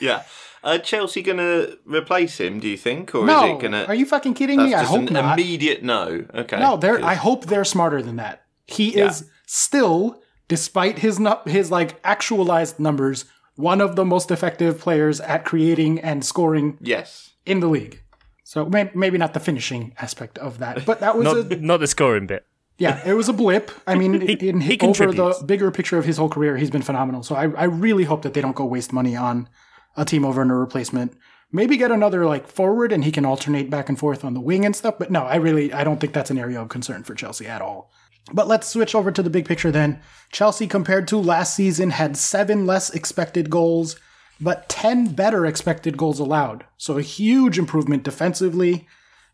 yeah. 0.00 0.24
Uh, 0.66 0.78
Chelsea 0.78 1.22
going 1.22 1.38
to 1.38 1.78
replace 1.86 2.38
him? 2.40 2.58
Do 2.58 2.66
you 2.68 2.76
think, 2.76 3.14
or 3.14 3.24
no, 3.24 3.44
is 3.44 3.50
it 3.56 3.60
going 3.60 3.72
to? 3.72 3.86
are 3.86 3.94
you 3.94 4.04
fucking 4.04 4.34
kidding 4.34 4.58
That's 4.58 4.68
me? 4.70 4.74
I 4.74 4.82
hope 4.82 5.06
an 5.08 5.12
not. 5.14 5.38
immediate 5.38 5.82
no. 5.84 6.24
Okay. 6.34 6.58
No, 6.58 6.76
they're. 6.76 7.02
I 7.04 7.14
hope 7.14 7.46
they're 7.46 7.64
smarter 7.64 8.02
than 8.02 8.16
that. 8.16 8.42
He 8.66 8.96
Yeah. 8.98 9.06
is 9.08 9.30
still, 9.46 10.20
despite 10.48 10.98
his 10.98 11.20
his 11.46 11.70
like 11.70 12.00
actualized 12.02 12.80
numbers, 12.80 13.26
one 13.54 13.80
of 13.80 13.94
the 13.94 14.04
most 14.04 14.30
effective 14.32 14.78
players 14.80 15.20
at 15.20 15.44
creating 15.44 16.00
and 16.00 16.24
scoring 16.24 16.78
Yes. 16.80 17.30
in 17.46 17.60
the 17.60 17.68
league. 17.68 18.02
So 18.42 18.64
may- 18.66 18.90
maybe 18.94 19.18
not 19.18 19.34
the 19.34 19.40
finishing 19.40 19.92
aspect 20.00 20.36
of 20.38 20.58
that, 20.58 20.84
but 20.84 20.98
that 21.00 21.16
was 21.16 21.24
Not 21.24 21.52
a 21.52 21.56
not 21.60 21.78
the 21.80 21.86
scoring 21.86 22.26
bit. 22.26 22.44
yeah, 22.78 23.00
it 23.06 23.14
was 23.14 23.28
a 23.28 23.32
blip. 23.32 23.70
I 23.86 23.94
mean, 23.94 24.20
He- 24.26 24.48
in, 24.48 24.60
he 24.62 24.78
over 24.80 25.12
the 25.12 25.44
bigger 25.46 25.70
picture 25.70 25.98
of 25.98 26.04
his 26.04 26.16
whole 26.16 26.28
career, 26.28 26.56
he's 26.56 26.70
been 26.70 26.82
phenomenal. 26.82 27.22
So 27.22 27.34
I, 27.36 27.44
I 27.56 27.64
really 27.64 28.04
hope 28.04 28.22
that 28.22 28.34
they 28.34 28.40
don't 28.40 28.56
go 28.56 28.64
waste 28.64 28.92
money 28.92 29.14
on 29.16 29.48
a 29.96 30.04
team 30.04 30.24
over 30.24 30.42
and 30.42 30.50
a 30.50 30.54
replacement. 30.54 31.16
Maybe 31.52 31.76
get 31.76 31.90
another 31.90 32.26
like 32.26 32.48
forward 32.48 32.92
and 32.92 33.04
he 33.04 33.12
can 33.12 33.24
alternate 33.24 33.70
back 33.70 33.88
and 33.88 33.98
forth 33.98 34.24
on 34.24 34.34
the 34.34 34.40
wing 34.40 34.64
and 34.64 34.74
stuff. 34.74 34.96
But 34.98 35.10
no, 35.10 35.24
I 35.24 35.36
really 35.36 35.72
I 35.72 35.84
don't 35.84 36.00
think 36.00 36.12
that's 36.12 36.30
an 36.30 36.38
area 36.38 36.60
of 36.60 36.68
concern 36.68 37.04
for 37.04 37.14
Chelsea 37.14 37.46
at 37.46 37.62
all. 37.62 37.90
But 38.32 38.48
let's 38.48 38.68
switch 38.68 38.94
over 38.94 39.12
to 39.12 39.22
the 39.22 39.30
big 39.30 39.46
picture 39.46 39.70
then. 39.70 40.00
Chelsea 40.32 40.66
compared 40.66 41.06
to 41.08 41.16
last 41.16 41.54
season 41.54 41.90
had 41.90 42.16
seven 42.16 42.66
less 42.66 42.90
expected 42.90 43.50
goals, 43.50 43.96
but 44.40 44.68
10 44.68 45.14
better 45.14 45.46
expected 45.46 45.96
goals 45.96 46.18
allowed. 46.18 46.64
So 46.76 46.98
a 46.98 47.02
huge 47.02 47.58
improvement 47.58 48.02
defensively. 48.02 48.88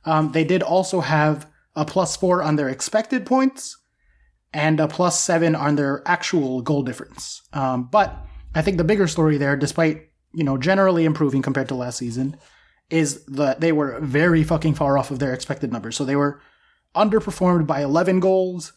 Um, 0.04 0.32
they 0.32 0.44
did 0.44 0.62
also 0.62 1.00
have 1.00 1.48
a 1.74 1.86
plus 1.86 2.16
four 2.16 2.42
on 2.42 2.56
their 2.56 2.68
expected 2.68 3.24
points 3.24 3.78
and 4.52 4.78
a 4.78 4.88
plus 4.88 5.18
seven 5.20 5.54
on 5.54 5.76
their 5.76 6.02
actual 6.04 6.60
goal 6.60 6.82
difference. 6.82 7.42
Um, 7.54 7.88
but 7.90 8.14
I 8.54 8.60
think 8.60 8.76
the 8.76 8.84
bigger 8.84 9.08
story 9.08 9.38
there, 9.38 9.56
despite 9.56 10.08
you 10.32 10.44
know 10.44 10.56
generally 10.56 11.04
improving 11.04 11.42
compared 11.42 11.68
to 11.68 11.74
last 11.74 11.98
season, 11.98 12.36
is 12.90 13.24
that 13.24 13.60
they 13.60 13.72
were 13.72 13.98
very 14.00 14.44
fucking 14.44 14.74
far 14.74 14.98
off 14.98 15.10
of 15.10 15.18
their 15.18 15.32
expected 15.32 15.72
numbers. 15.72 15.96
So 15.96 16.04
they 16.04 16.16
were 16.16 16.40
underperformed 16.94 17.66
by 17.66 17.82
11 17.82 18.20
goals, 18.20 18.72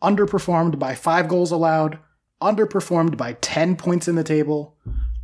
underperformed 0.00 0.78
by 0.78 0.94
five 0.94 1.28
goals 1.28 1.50
allowed, 1.50 1.98
underperformed 2.40 3.16
by 3.16 3.34
10 3.34 3.76
points 3.76 4.06
in 4.06 4.14
the 4.14 4.24
table. 4.24 4.76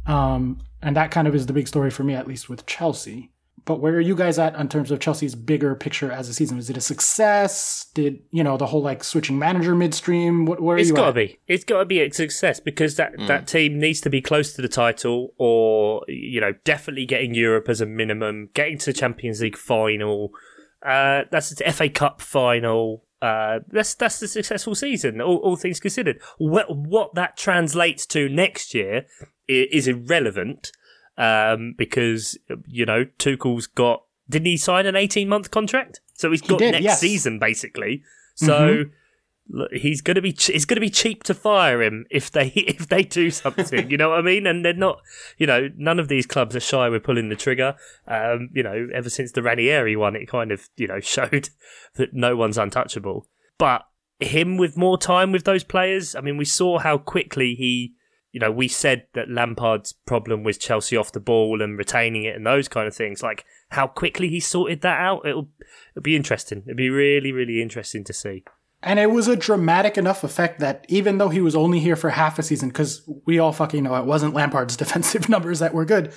Um, 0.07 0.59
and 0.83 0.97
that 0.97 1.11
kind 1.11 1.29
of 1.29 1.35
is 1.35 1.47
the 1.47 1.53
big 1.53 1.69
story 1.69 1.91
for 1.91 2.03
me, 2.03 2.15
at 2.15 2.27
least 2.27 2.49
with 2.49 2.67
Chelsea. 2.67 3.31
But 3.69 3.81
where 3.81 3.93
are 3.93 4.01
you 4.01 4.17
guys 4.17 4.39
at 4.39 4.55
in 4.55 4.67
terms 4.71 4.91
of 4.91 4.99
Chelsea's 4.99 5.35
bigger 5.35 5.75
picture 5.75 6.11
as 6.11 6.27
a 6.31 6.33
season? 6.33 6.57
Was 6.57 6.71
it 6.71 6.79
a 6.79 6.81
success? 6.81 7.85
Did 7.93 8.21
you 8.31 8.43
know 8.43 8.57
the 8.57 8.65
whole 8.65 8.81
like 8.81 9.05
switching 9.05 9.39
manager 9.39 9.75
midstream? 9.75 10.47
What 10.47 10.63
where 10.63 10.77
are 10.77 10.79
It's 10.79 10.89
you 10.89 10.95
got 10.95 11.03
to 11.03 11.09
at? 11.09 11.15
be. 11.17 11.39
It's 11.47 11.65
got 11.65 11.81
to 11.81 11.85
be 11.85 12.01
a 12.01 12.11
success 12.11 12.61
because 12.61 12.97
that, 12.97 13.13
that 13.27 13.47
team 13.47 13.79
needs 13.79 14.01
to 14.01 14.09
be 14.09 14.23
close 14.23 14.55
to 14.55 14.63
the 14.63 14.69
title, 14.69 15.35
or 15.37 16.03
you 16.09 16.41
know, 16.41 16.55
definitely 16.65 17.05
getting 17.05 17.35
Europe 17.35 17.69
as 17.69 17.83
a 17.83 17.87
minimum, 17.87 18.49
getting 18.55 18.79
to 18.79 18.87
the 18.87 18.95
Champions 18.95 19.43
League 19.43 19.59
final. 19.59 20.31
Uh, 20.83 21.25
that's 21.31 21.51
the 21.51 21.71
FA 21.71 21.91
Cup 21.91 22.23
final. 22.23 23.05
Uh, 23.21 23.59
that's 23.69 23.95
that's 23.97 24.19
the 24.19 24.29
successful 24.29 24.75
season, 24.77 25.21
all, 25.21 25.37
all 25.39 25.57
things 25.57 25.79
considered. 25.79 26.23
What 26.39 26.75
what 26.75 27.15
that 27.17 27.37
translates 27.37 28.07
to 28.07 28.31
next 28.31 28.73
year 28.73 29.05
is 29.47 29.87
irrelevant 29.87 30.73
um, 31.19 31.75
because 31.77 32.39
you 32.67 32.87
know 32.87 33.05
Tuchel's 33.19 33.67
got. 33.67 34.05
Didn't 34.31 34.47
he 34.47 34.57
sign 34.57 34.87
an 34.87 34.97
eighteen 34.97 35.29
month 35.29 35.51
contract? 35.51 36.01
So 36.15 36.31
he's 36.31 36.43
got 36.43 36.59
did, 36.59 36.73
next 36.73 36.85
yes. 36.85 37.01
season 37.01 37.39
basically. 37.39 38.03
So 38.35 38.85
look, 39.49 39.73
he's 39.73 40.01
gonna 40.01 40.21
be 40.21 40.33
ch- 40.33 40.51
it's 40.51 40.65
gonna 40.65 40.81
be 40.81 40.91
cheap 40.91 41.25
to 41.25 41.35
fire 41.35 41.83
him 41.83 42.07
if 42.11 42.31
they 42.31 42.49
if 42.57 42.89
they 42.89 43.03
do 43.03 43.31
something. 43.31 43.91
you 43.91 43.97
know 43.97 44.11
what 44.11 44.21
I 44.21 44.23
mean? 44.23 44.47
And 44.47 44.65
they're 44.65 44.73
not. 44.73 45.01
You 45.37 45.47
know, 45.47 45.69
none 45.77 45.99
of 45.99 46.09
these 46.09 46.27
clubs 46.27 46.55
are 46.57 46.61
shy 46.61 46.89
with 46.89 47.05
pulling 47.05 47.29
the 47.29 47.37
trigger. 47.37 47.75
Um, 48.07 48.51
you 48.53 48.63
know, 48.63 48.89
ever 48.95 49.11
since 49.11 49.33
the 49.33 49.43
Ranieri 49.43 49.97
one, 49.97 50.17
it 50.17 50.29
kind 50.29 50.53
of 50.53 50.69
you 50.77 50.87
know 50.87 51.01
showed 51.01 51.51
that 51.95 52.15
no 52.15 52.37
one's 52.37 52.59
untouchable. 52.59 53.27
But 53.59 53.83
him 54.21 54.57
with 54.57 54.77
more 54.77 54.99
time 54.99 55.33
with 55.33 55.45
those 55.45 55.65
players, 55.65 56.15
I 56.15 56.21
mean, 56.21 56.37
we 56.37 56.45
saw 56.45 56.79
how 56.79 56.99
quickly 56.99 57.55
he. 57.55 57.95
You 58.33 58.41
know, 58.41 58.51
we 58.51 58.69
said 58.69 59.07
that 59.15 59.31
Lampard's 59.31 59.93
problem 59.93 60.45
was 60.45 60.59
Chelsea 60.59 60.97
off 60.97 61.13
the 61.13 61.21
ball 61.21 61.63
and 61.63 61.79
retaining 61.79 62.25
it 62.25 62.37
and 62.37 62.47
those 62.47 62.69
kind 62.69 62.87
of 62.87 62.95
things. 62.95 63.23
Like 63.23 63.45
how 63.71 63.87
quickly 63.87 64.29
he 64.29 64.41
sorted 64.41 64.83
that 64.83 65.01
out, 65.01 65.27
it'll 65.27 65.49
it'll 65.93 66.03
be 66.03 66.17
interesting. 66.17 66.63
It'll 66.67 66.77
be 66.77 66.91
really, 66.91 67.33
really 67.33 67.63
interesting 67.63 68.05
to 68.05 68.13
see. 68.13 68.45
And 68.83 68.99
it 68.99 69.11
was 69.11 69.27
a 69.27 69.37
dramatic 69.37 69.99
enough 69.99 70.23
effect 70.23 70.61
that 70.61 70.85
even 70.89 71.19
though 71.19 71.31
he 71.31 71.41
was 71.41 71.57
only 71.57 71.81
here 71.81 71.97
for 71.97 72.11
half 72.11 72.39
a 72.39 72.43
season, 72.43 72.69
because 72.69 73.03
we 73.27 73.39
all 73.39 73.53
fucking 73.53 73.83
know 73.83 73.97
it 73.97 74.05
wasn't 74.05 74.35
Lampard's 74.35 74.77
defensive 74.77 75.29
numbers 75.29 75.59
that 75.59 75.75
were 75.75 75.85
good, 75.85 76.13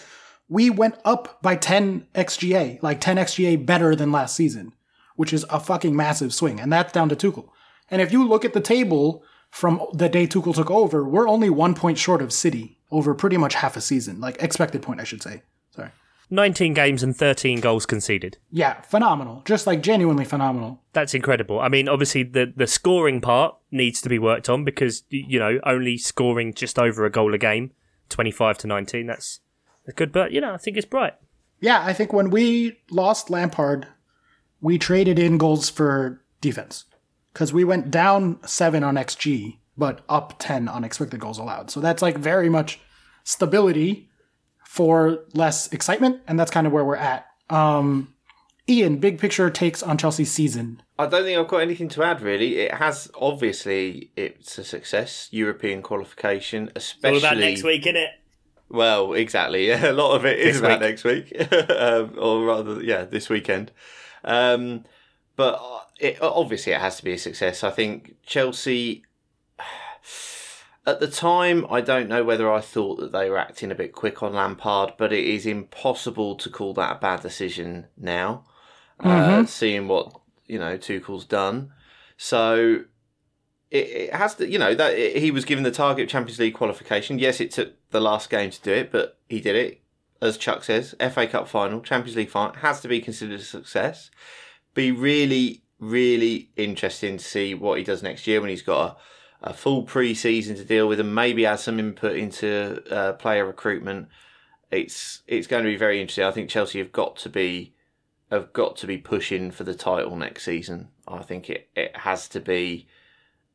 we 0.48 0.70
went 0.70 0.96
up 1.06 1.42
by 1.42 1.56
10 1.56 2.08
XGA, 2.14 2.82
like 2.84 3.00
10 3.00 3.18
XGA 3.18 3.66
better 3.66 3.96
than 3.96 4.12
last 4.12 4.36
season, 4.36 4.74
which 5.16 5.34
is 5.34 5.46
a 5.50 5.60
fucking 5.60 5.96
massive 5.96 6.34
swing. 6.34 6.60
And 6.60 6.72
that's 6.72 6.94
down 6.94 7.10
to 7.10 7.16
Tuchel. 7.16 7.50
And 7.90 8.02
if 8.02 8.12
you 8.12 8.28
look 8.28 8.46
at 8.46 8.54
the 8.54 8.62
table 8.62 9.24
from 9.52 9.86
the 9.94 10.10
day 10.10 10.26
Tuchel 10.26 10.56
took 10.56 10.72
over, 10.72 11.04
we're 11.04 11.28
only 11.28 11.50
one 11.50 11.76
point 11.76 11.98
short 11.98 12.22
of 12.22 12.34
City 12.34 12.80
over 12.90 13.14
pretty 13.14 13.38
much 13.38 13.54
half 13.56 13.78
a 13.78 13.82
season, 13.82 14.20
like 14.20 14.42
expected 14.42 14.82
point, 14.82 15.02
I 15.02 15.04
should 15.04 15.22
say. 15.22 15.44
Sorry. 15.76 15.90
19 16.30 16.74
games 16.74 17.04
and 17.04 17.16
13 17.16 17.60
goals 17.60 17.86
conceded. 17.86 18.38
Yeah, 18.50 18.80
phenomenal. 18.82 19.42
Just 19.46 19.68
like 19.68 19.84
genuinely 19.84 20.24
phenomenal. 20.24 20.82
That's 20.94 21.14
incredible. 21.14 21.60
I 21.60 21.68
mean, 21.68 21.90
obviously 21.90 22.24
the 22.24 22.52
the 22.56 22.66
scoring 22.66 23.20
part 23.20 23.56
needs 23.70 24.02
to 24.02 24.10
be 24.10 24.18
worked 24.18 24.50
on 24.50 24.64
because 24.64 25.04
you 25.10 25.38
know 25.38 25.60
only 25.66 25.98
scoring 25.98 26.54
just 26.54 26.80
over 26.80 27.06
a 27.06 27.12
goal 27.12 27.34
a 27.34 27.38
game, 27.38 27.72
25 28.10 28.58
to 28.60 28.68
19. 28.68 29.06
That's 29.06 29.42
that's 29.86 29.98
good, 29.98 30.14
but 30.14 30.32
you 30.32 30.40
know 30.40 30.54
I 30.54 30.58
think 30.58 30.78
it's 30.78 30.86
bright. 30.86 31.14
Yeah, 31.60 31.84
I 31.86 31.92
think 31.92 32.14
when 32.14 32.30
we 32.30 32.80
lost 32.90 33.30
Lampard, 33.30 33.88
we 34.62 34.78
traded 34.78 35.20
in 35.20 35.38
goals 35.38 35.70
for 35.70 36.24
defense 36.40 36.86
because 37.34 37.54
we 37.54 37.64
went 37.64 37.92
down 37.92 38.40
seven 38.46 38.84
on 38.84 38.96
XG, 38.96 39.58
but 39.78 40.02
up 40.10 40.36
10 40.40 40.68
on 40.68 40.84
expected 40.84 41.20
goals 41.20 41.38
allowed. 41.38 41.72
So 41.72 41.80
that's 41.80 42.02
like 42.02 42.18
very 42.18 42.50
much 42.50 42.80
stability 43.24 44.10
for 44.66 45.20
less 45.34 45.72
excitement, 45.74 46.22
and 46.28 46.40
that's 46.40 46.52
kind 46.52 46.66
of 46.68 46.74
where 46.74 46.86
we're 46.86 46.96
at. 46.96 47.26
Um, 47.50 48.14
Ian, 48.70 48.98
big 48.98 49.20
picture 49.20 49.50
takes 49.50 49.84
on 49.84 49.98
Chelsea's 49.98 50.32
season. 50.32 50.82
I 50.98 51.08
don't 51.08 51.24
think 51.24 51.38
I've 51.38 51.48
got 51.48 51.58
anything 51.58 51.90
to 51.90 52.04
add 52.04 52.22
really. 52.22 52.58
It 52.60 52.76
has 52.76 53.10
obviously 53.20 54.12
it's 54.16 54.58
a 54.58 54.64
success, 54.64 55.28
European 55.32 55.82
qualification, 55.82 56.72
especially 56.76 57.18
all 57.20 57.26
about 57.26 57.38
next 57.38 57.64
week, 57.64 57.82
isn't 57.86 57.98
it? 57.98 58.12
Well, 58.70 59.14
exactly. 59.14 59.68
Yeah, 59.68 59.90
a 59.92 59.94
lot 59.94 60.16
of 60.16 60.26
it 60.26 60.40
is 60.40 60.54
This 60.54 60.60
about 60.60 60.80
week. 60.80 60.90
next 60.90 61.04
week, 61.04 61.52
um, 61.72 62.14
or 62.18 62.46
rather, 62.46 62.82
yeah, 62.84 63.04
this 63.04 63.28
weekend. 63.30 63.72
Um, 64.24 64.86
but 65.36 65.60
uh, 65.62 65.80
it, 66.00 66.18
obviously, 66.22 66.74
it 66.74 66.82
has 66.82 66.98
to 66.98 67.04
be 67.04 67.14
a 67.14 67.18
success. 67.18 67.64
I 67.64 67.72
think 67.72 68.16
Chelsea. 68.26 69.04
At 70.84 71.00
the 71.00 71.08
time, 71.08 71.68
I 71.70 71.80
don't 71.80 72.10
know 72.10 72.24
whether 72.24 72.52
I 72.52 72.60
thought 72.60 73.00
that 73.02 73.12
they 73.12 73.30
were 73.30 73.38
acting 73.38 73.70
a 73.70 73.76
bit 73.76 73.94
quick 73.94 74.24
on 74.24 74.34
Lampard, 74.34 74.94
but 74.98 75.14
it 75.14 75.24
is 75.24 75.46
impossible 75.46 76.36
to 76.38 76.50
call 76.50 76.74
that 76.74 76.96
a 76.96 77.00
bad 77.00 77.22
decision 77.22 77.86
now, 77.96 78.46
uh, 79.00 79.46
seeing 79.46 79.88
what 79.88 80.12
you 80.48 80.58
know 80.58 80.78
Tuchel's 80.78 81.24
done. 81.24 81.72
So 82.18 82.86
it, 83.72 83.88
it 83.88 84.14
has 84.14 84.36
to, 84.36 84.48
you 84.48 84.60
know, 84.60 84.76
that 84.76 84.94
it, 84.94 85.18
he 85.18 85.32
was 85.32 85.46
given 85.46 85.64
the 85.64 85.72
target 85.72 86.10
Champions 86.10 86.40
League 86.40 86.54
qualification. 86.54 87.18
Yes, 87.18 87.40
it 87.40 87.52
took 87.52 87.74
the 87.90 88.02
last 88.02 88.30
game 88.30 88.52
to 88.52 88.62
do 88.62 88.72
it, 88.72 88.92
but 88.92 89.18
he 89.30 89.40
did 89.40 89.56
it. 89.56 89.82
As 90.22 90.38
Chuck 90.38 90.64
says, 90.64 90.94
FA 91.00 91.26
Cup 91.26 91.48
final, 91.48 91.82
Champions 91.82 92.16
League 92.16 92.30
final 92.30 92.54
has 92.58 92.82
to 92.82 92.88
be 92.88 93.02
considered 93.02 93.40
a 93.40 93.44
success. 93.44 94.12
Be 94.74 94.92
really, 94.92 95.64
really 95.80 96.50
interesting 96.56 97.18
to 97.18 97.24
see 97.24 97.54
what 97.54 97.78
he 97.78 97.84
does 97.84 98.04
next 98.04 98.28
year 98.28 98.40
when 98.40 98.50
he's 98.50 98.62
got 98.62 99.00
a, 99.42 99.50
a 99.50 99.54
full 99.54 99.84
pre-season 99.84 100.56
to 100.56 100.64
deal 100.64 100.88
with 100.88 101.00
and 101.00 101.14
maybe 101.14 101.46
add 101.46 101.60
some 101.60 101.80
input 101.80 102.16
into 102.16 102.82
uh, 102.94 103.14
player 103.14 103.46
recruitment. 103.46 104.08
It's 104.70 105.22
it's 105.28 105.48
going 105.48 105.64
to 105.64 105.70
be 105.70 105.76
very 105.76 106.00
interesting. 106.00 106.24
I 106.24 106.32
think 106.32 106.50
Chelsea 106.50 106.80
have 106.80 106.94
got 106.94 107.18
to 107.18 107.30
be 107.30 107.74
have 108.30 108.54
got 108.54 108.78
to 108.78 108.88
be 108.88 108.98
pushing 108.98 109.52
for 109.52 109.66
the 109.66 109.76
title 109.76 110.16
next 110.16 110.44
season. 110.44 110.88
I 111.08 111.22
think 111.24 111.50
it, 111.50 111.70
it 111.76 111.98
has 111.98 112.30
to 112.30 112.40
be 112.40 112.88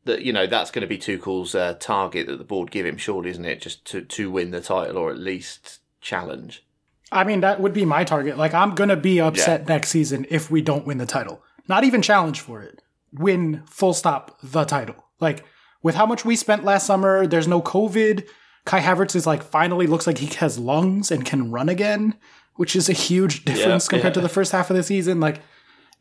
that 0.04 0.22
you 0.22 0.32
know 0.32 0.46
that's 0.46 0.70
going 0.70 0.82
to 0.82 0.86
be 0.86 0.98
Tuchel's 0.98 1.54
uh, 1.54 1.74
target 1.80 2.26
that 2.26 2.36
the 2.36 2.44
board 2.44 2.70
give 2.70 2.84
him, 2.84 2.98
surely, 2.98 3.30
isn't 3.30 3.44
it? 3.44 3.60
Just 3.60 3.84
to 3.86 4.02
to 4.02 4.30
win 4.30 4.50
the 4.50 4.60
title 4.60 4.98
or 4.98 5.10
at 5.10 5.18
least 5.18 5.80
challenge. 6.00 6.65
I 7.12 7.24
mean, 7.24 7.40
that 7.40 7.60
would 7.60 7.72
be 7.72 7.84
my 7.84 8.04
target. 8.04 8.36
Like, 8.36 8.52
I'm 8.52 8.74
going 8.74 8.88
to 8.88 8.96
be 8.96 9.20
upset 9.20 9.68
next 9.68 9.90
season 9.90 10.26
if 10.28 10.50
we 10.50 10.60
don't 10.60 10.86
win 10.86 10.98
the 10.98 11.06
title. 11.06 11.42
Not 11.68 11.84
even 11.84 12.02
challenge 12.02 12.40
for 12.40 12.62
it. 12.62 12.82
Win, 13.12 13.62
full 13.70 13.94
stop, 13.94 14.36
the 14.42 14.64
title. 14.64 14.96
Like, 15.20 15.44
with 15.82 15.94
how 15.94 16.06
much 16.06 16.24
we 16.24 16.36
spent 16.36 16.64
last 16.64 16.86
summer, 16.86 17.26
there's 17.26 17.48
no 17.48 17.62
COVID. 17.62 18.26
Kai 18.64 18.80
Havertz 18.80 19.14
is 19.14 19.26
like, 19.26 19.42
finally 19.42 19.86
looks 19.86 20.06
like 20.06 20.18
he 20.18 20.34
has 20.36 20.58
lungs 20.58 21.10
and 21.12 21.24
can 21.24 21.52
run 21.52 21.68
again, 21.68 22.14
which 22.56 22.74
is 22.74 22.88
a 22.88 22.92
huge 22.92 23.44
difference 23.44 23.86
Yeah, 23.86 23.90
compared 23.90 24.14
to 24.14 24.20
the 24.20 24.28
first 24.28 24.50
half 24.50 24.70
of 24.70 24.76
the 24.76 24.82
season. 24.82 25.20
Like, 25.20 25.40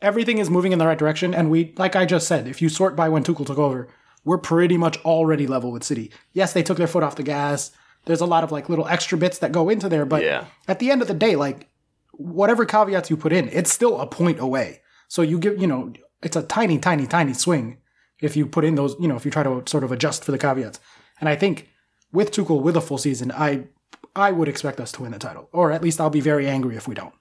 everything 0.01 0.39
is 0.39 0.49
moving 0.49 0.71
in 0.71 0.79
the 0.79 0.87
right 0.87 0.97
direction. 0.97 1.35
And 1.35 1.51
we, 1.51 1.73
like 1.77 1.95
I 1.95 2.05
just 2.05 2.27
said, 2.27 2.47
if 2.47 2.61
you 2.61 2.69
sort 2.69 2.95
by 2.95 3.09
when 3.09 3.23
Tuchel 3.23 3.45
took 3.45 3.59
over, 3.59 3.87
we're 4.23 4.39
pretty 4.39 4.77
much 4.77 4.97
already 5.05 5.45
level 5.45 5.71
with 5.71 5.83
City. 5.83 6.11
Yes, 6.33 6.53
they 6.53 6.63
took 6.63 6.77
their 6.77 6.87
foot 6.87 7.03
off 7.03 7.15
the 7.15 7.23
gas. 7.23 7.71
There's 8.05 8.21
a 8.21 8.25
lot 8.25 8.43
of 8.43 8.51
like 8.51 8.69
little 8.69 8.87
extra 8.87 9.17
bits 9.17 9.39
that 9.39 9.51
go 9.51 9.69
into 9.69 9.89
there, 9.89 10.05
but 10.05 10.23
Yeah. 10.23 10.45
at 10.67 10.79
the 10.79 10.91
end 10.91 11.01
of 11.01 11.07
the 11.07 11.13
day, 11.13 11.35
like 11.35 11.69
whatever 12.11 12.65
caveats 12.65 13.09
you 13.09 13.17
put 13.17 13.33
in, 13.33 13.49
it's 13.49 13.71
still 13.71 13.99
a 13.99 14.07
point 14.07 14.39
away. 14.39 14.81
So 15.07 15.21
you 15.21 15.37
give, 15.39 15.59
you 15.59 15.67
know, 15.67 15.91
it's 16.21 16.35
a 16.35 16.43
tiny, 16.43 16.77
tiny, 16.79 17.07
tiny 17.07 17.33
swing 17.33 17.77
if 18.21 18.35
you 18.37 18.45
put 18.47 18.63
in 18.63 18.75
those, 18.75 18.95
you 18.99 19.07
know, 19.07 19.15
if 19.15 19.25
you 19.25 19.31
try 19.31 19.43
to 19.43 19.63
sort 19.67 19.83
of 19.83 19.91
adjust 19.91 20.23
for 20.23 20.31
the 20.31 20.37
caveats. 20.37 20.79
And 21.19 21.27
I 21.29 21.35
think 21.35 21.69
with 22.11 22.31
Tuchel 22.31 22.61
with 22.61 22.77
a 22.77 22.81
full 22.81 22.97
season, 22.97 23.31
I 23.31 23.67
I 24.15 24.31
would 24.31 24.47
expect 24.47 24.79
us 24.79 24.91
to 24.93 25.01
win 25.01 25.11
the 25.11 25.19
title, 25.19 25.49
or 25.51 25.71
at 25.73 25.83
least 25.83 25.99
I'll 25.99 26.09
be 26.09 26.21
very 26.21 26.47
angry 26.47 26.75
if 26.77 26.87
we 26.87 26.95
don't. 26.95 27.13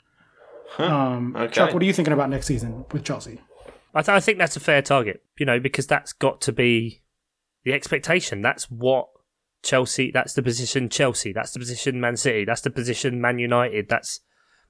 Um, 0.79 1.35
Okay. 1.37 1.53
Chuck, 1.55 1.73
what 1.75 1.83
are 1.83 1.87
you 1.87 1.93
thinking 1.93 2.13
about 2.15 2.31
next 2.31 2.47
season 2.47 2.85
with 2.93 3.05
Chelsea? 3.05 3.41
I, 3.95 4.03
th- 4.03 4.09
I 4.17 4.21
think 4.21 4.39
that's 4.39 4.57
a 4.57 4.61
fair 4.61 4.83
target, 4.83 5.23
you 5.39 5.47
know, 5.47 5.59
because 5.61 5.87
that's 5.87 6.13
got 6.13 6.41
to 6.43 6.53
be 6.53 7.03
the 7.65 7.73
expectation. 7.73 8.43
That's 8.43 8.71
what 8.71 9.09
Chelsea. 9.65 10.11
That's 10.13 10.35
the 10.35 10.43
position 10.43 10.89
Chelsea. 10.89 11.33
That's 11.33 11.51
the 11.53 11.59
position 11.59 12.01
Man 12.01 12.17
City. 12.17 12.45
That's 12.45 12.61
the 12.61 12.71
position 12.71 13.21
Man 13.21 13.39
United. 13.39 13.89
That's 13.89 14.21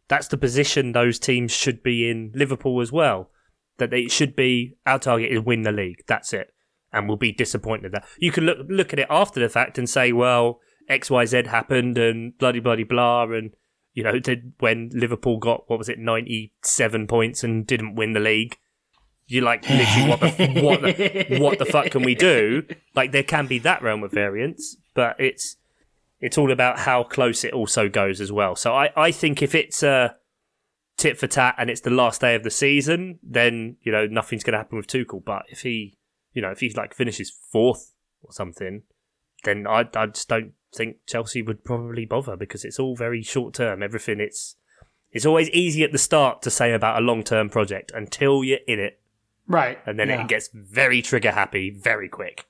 that's 0.09 0.29
the 0.29 0.39
position 0.39 0.93
those 0.93 1.19
teams 1.19 1.53
should 1.53 1.83
be 1.83 2.09
in. 2.09 2.33
Liverpool 2.35 2.81
as 2.81 2.93
well. 2.93 3.31
That 3.79 3.91
they 3.91 4.07
should 4.07 4.35
be. 4.37 4.77
Our 4.87 4.99
target 4.99 5.33
is 5.33 5.41
win 5.41 5.63
the 5.63 5.73
league. 5.73 6.05
That's 6.07 6.33
it, 6.33 6.55
and 6.93 7.09
we'll 7.09 7.19
be 7.19 7.33
disappointed 7.33 7.93
that 7.93 8.07
you 8.19 8.33
can 8.33 8.47
look 8.47 8.59
look 8.69 8.93
at 8.93 9.01
it 9.01 9.09
after 9.11 9.41
the 9.41 9.49
fact 9.49 9.77
and 9.77 9.91
say, 9.91 10.13
well, 10.13 10.61
X 10.89 11.11
Y 11.11 11.25
Z 11.27 11.45
happened 11.47 11.99
and 11.99 12.39
bloody 12.39 12.61
bloody 12.61 12.85
blah 12.85 13.25
and. 13.25 13.51
You 13.97 14.03
know, 14.03 14.19
did 14.19 14.55
when 14.59 14.91
Liverpool 14.93 15.39
got 15.39 15.71
what 15.71 15.79
was 15.79 15.89
it, 15.89 16.01
ninety 16.01 16.53
seven 16.65 17.07
points 17.07 17.45
and 17.45 17.65
didn't 17.65 17.95
win 17.95 18.13
the 18.13 18.19
league? 18.19 18.59
you're 19.27 19.45
like 19.45 19.69
literally 19.69 20.11
what 20.11 20.21
the 20.21 20.61
what 20.61 20.81
the 20.83 21.39
what 21.41 21.59
the 21.59 21.65
fuck 21.65 21.91
can 21.91 22.03
we 22.03 22.15
do? 22.15 22.63
Like 22.95 23.11
there 23.11 23.25
can 23.25 23.49
be 23.49 23.59
that 23.61 23.83
realm 23.83 24.05
of 24.05 24.13
variance, 24.13 24.77
but 24.95 25.17
it's 25.19 25.57
it's 26.21 26.39
all 26.39 26.51
about 26.51 26.81
how 26.81 27.03
close 27.03 27.45
it 27.45 27.53
also 27.53 27.89
goes 27.89 28.21
as 28.21 28.33
well. 28.33 28.57
So 28.57 28.75
I, 28.75 28.91
I 28.97 29.11
think 29.11 29.43
if 29.43 29.55
it's 29.55 29.83
a 29.83 30.17
tit 30.97 31.19
for 31.19 31.27
tat 31.27 31.57
and 31.59 31.69
it's 31.69 31.83
the 31.83 31.91
last 31.91 32.21
day 32.21 32.35
of 32.35 32.45
the 32.45 32.51
season, 32.51 33.19
then 33.23 33.77
you 33.83 33.93
know 33.93 34.07
nothing's 34.07 34.45
going 34.45 34.53
to 34.53 34.59
happen 34.59 34.77
with 34.77 34.87
Tuchel. 34.87 35.25
But 35.25 35.43
if 35.49 35.63
he 35.63 35.99
you 36.33 36.43
know 36.43 36.51
if 36.51 36.61
he 36.61 36.71
like 36.71 36.95
finishes 36.95 37.31
fourth 37.53 37.93
or 38.23 38.33
something, 38.33 38.83
then 39.45 39.67
I 39.67 39.89
I 39.95 40.07
just 40.07 40.29
don't 40.29 40.53
think 40.75 40.97
Chelsea 41.07 41.43
would 41.43 41.65
probably 41.65 42.05
bother 42.05 42.37
because 42.37 42.65
it's 42.65 42.79
all 42.79 42.97
very 42.97 43.23
short 43.23 43.55
term. 43.55 43.83
Everything 43.83 44.21
it's 44.21 44.57
it's 45.13 45.27
always 45.27 45.51
easy 45.51 45.85
at 45.85 45.93
the 45.93 45.99
start 45.99 46.43
to 46.43 46.51
say 46.51 46.73
about 46.73 47.01
a 47.01 47.05
long 47.05 47.23
term 47.23 47.51
project 47.51 47.93
until 47.95 48.43
you're 48.43 48.59
in 48.67 48.81
it 48.81 49.01
Right, 49.47 49.79
and 49.87 49.99
then 49.99 50.09
yeah. 50.09 50.23
it 50.23 50.29
gets 50.29 50.49
very 50.53 51.03
trigger 51.03 51.33
happy 51.33 51.71
very 51.71 52.09
quick. 52.09 52.47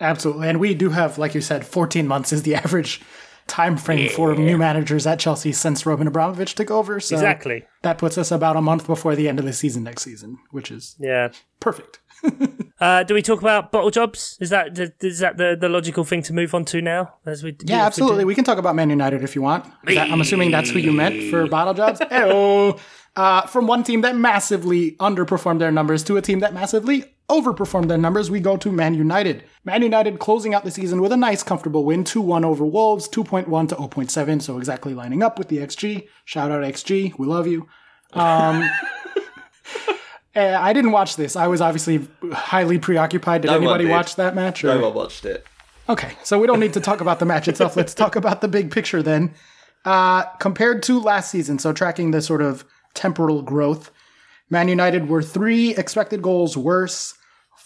Absolutely. 0.00 0.48
And 0.48 0.60
we 0.60 0.74
do 0.74 0.90
have, 0.90 1.18
like 1.18 1.34
you 1.34 1.40
said, 1.40 1.64
14 1.66 2.06
months 2.06 2.32
is 2.32 2.42
the 2.42 2.54
average 2.64 3.00
time 3.46 3.76
frame 3.76 4.08
for 4.10 4.34
new 4.34 4.58
managers 4.58 5.06
at 5.06 5.20
Chelsea 5.20 5.52
since 5.52 5.86
Roman 5.86 6.08
Abramovich 6.08 6.54
took 6.56 6.70
over. 6.70 6.98
So 6.98 7.14
Exactly. 7.14 7.64
that 7.82 7.96
puts 7.96 8.18
us 8.18 8.32
about 8.32 8.56
a 8.56 8.60
month 8.60 8.86
before 8.88 9.14
the 9.14 9.28
end 9.28 9.38
of 9.38 9.44
the 9.44 9.52
season 9.52 9.84
next 9.84 10.02
season, 10.02 10.38
which 10.50 10.70
is 10.72 10.96
Yeah. 10.98 11.28
perfect. 11.60 12.00
Uh, 12.78 13.02
do 13.04 13.14
we 13.14 13.22
talk 13.22 13.40
about 13.40 13.72
bottle 13.72 13.90
jobs? 13.90 14.36
Is 14.38 14.50
that 14.50 14.78
is 15.00 15.20
that 15.20 15.38
the, 15.38 15.56
the 15.58 15.66
logical 15.66 16.04
thing 16.04 16.20
to 16.24 16.34
move 16.34 16.54
on 16.54 16.66
to 16.66 16.82
now? 16.82 17.14
As 17.24 17.42
we 17.42 17.56
Yeah, 17.64 17.86
absolutely. 17.86 18.26
We 18.26 18.34
can 18.34 18.44
talk 18.44 18.58
about 18.58 18.74
Man 18.74 18.90
United 18.90 19.22
if 19.22 19.34
you 19.34 19.40
want. 19.40 19.64
That- 19.84 20.10
I'm 20.10 20.20
assuming 20.20 20.50
that's 20.50 20.68
who 20.68 20.78
you 20.78 20.92
meant 20.92 21.30
for 21.30 21.46
bottle 21.46 21.72
jobs. 21.72 22.00
Uh, 23.16 23.46
from 23.46 23.66
one 23.66 23.82
team 23.82 24.02
that 24.02 24.14
massively 24.14 24.92
underperformed 25.00 25.58
their 25.58 25.72
numbers 25.72 26.04
to 26.04 26.18
a 26.18 26.20
team 26.22 26.40
that 26.40 26.52
massively 26.52 27.02
overperformed 27.28 27.88
their 27.88 27.98
numbers, 27.98 28.30
we 28.30 28.40
go 28.40 28.56
to 28.56 28.70
Man 28.70 28.94
United. 28.94 29.44
Man 29.64 29.82
United 29.82 30.18
closing 30.18 30.54
out 30.54 30.64
the 30.64 30.70
season 30.70 31.00
with 31.00 31.12
a 31.12 31.16
nice, 31.16 31.42
comfortable 31.42 31.84
win 31.84 32.04
2 32.04 32.20
1 32.20 32.44
over 32.44 32.64
Wolves, 32.64 33.08
2.1 33.08 33.68
to 33.70 33.74
0.7. 33.76 34.42
So 34.42 34.58
exactly 34.58 34.94
lining 34.94 35.22
up 35.22 35.38
with 35.38 35.48
the 35.48 35.58
XG. 35.58 36.06
Shout 36.24 36.50
out 36.50 36.62
XG. 36.62 37.18
We 37.18 37.26
love 37.26 37.46
you. 37.46 37.68
Um, 38.12 38.62
eh, 40.34 40.56
I 40.58 40.72
didn't 40.72 40.92
watch 40.92 41.16
this. 41.16 41.36
I 41.36 41.46
was 41.48 41.60
obviously 41.60 42.06
highly 42.32 42.78
preoccupied. 42.78 43.42
Did 43.42 43.48
No 43.50 43.56
anybody 43.56 43.84
did. 43.84 43.90
watch 43.90 44.16
that 44.16 44.34
match? 44.34 44.64
or- 44.64 44.80
one 44.80 44.94
watched 44.94 45.24
it. 45.24 45.44
Okay, 45.88 46.12
so 46.24 46.38
we 46.40 46.48
don't 46.48 46.58
need 46.58 46.72
to 46.72 46.80
talk 46.80 47.00
about 47.00 47.20
the 47.20 47.24
match 47.26 47.46
itself. 47.46 47.76
Let's 47.76 47.94
talk 47.94 48.16
about 48.16 48.40
the 48.40 48.48
big 48.48 48.70
picture 48.72 49.02
then. 49.02 49.34
Uh, 49.84 50.24
compared 50.40 50.82
to 50.82 50.98
last 50.98 51.30
season, 51.30 51.60
so 51.60 51.72
tracking 51.72 52.10
the 52.10 52.20
sort 52.20 52.42
of 52.42 52.64
temporal 52.94 53.40
growth, 53.42 53.92
Man 54.50 54.66
United 54.66 55.08
were 55.08 55.22
three 55.22 55.76
expected 55.76 56.22
goals 56.22 56.56
worse, 56.56 57.14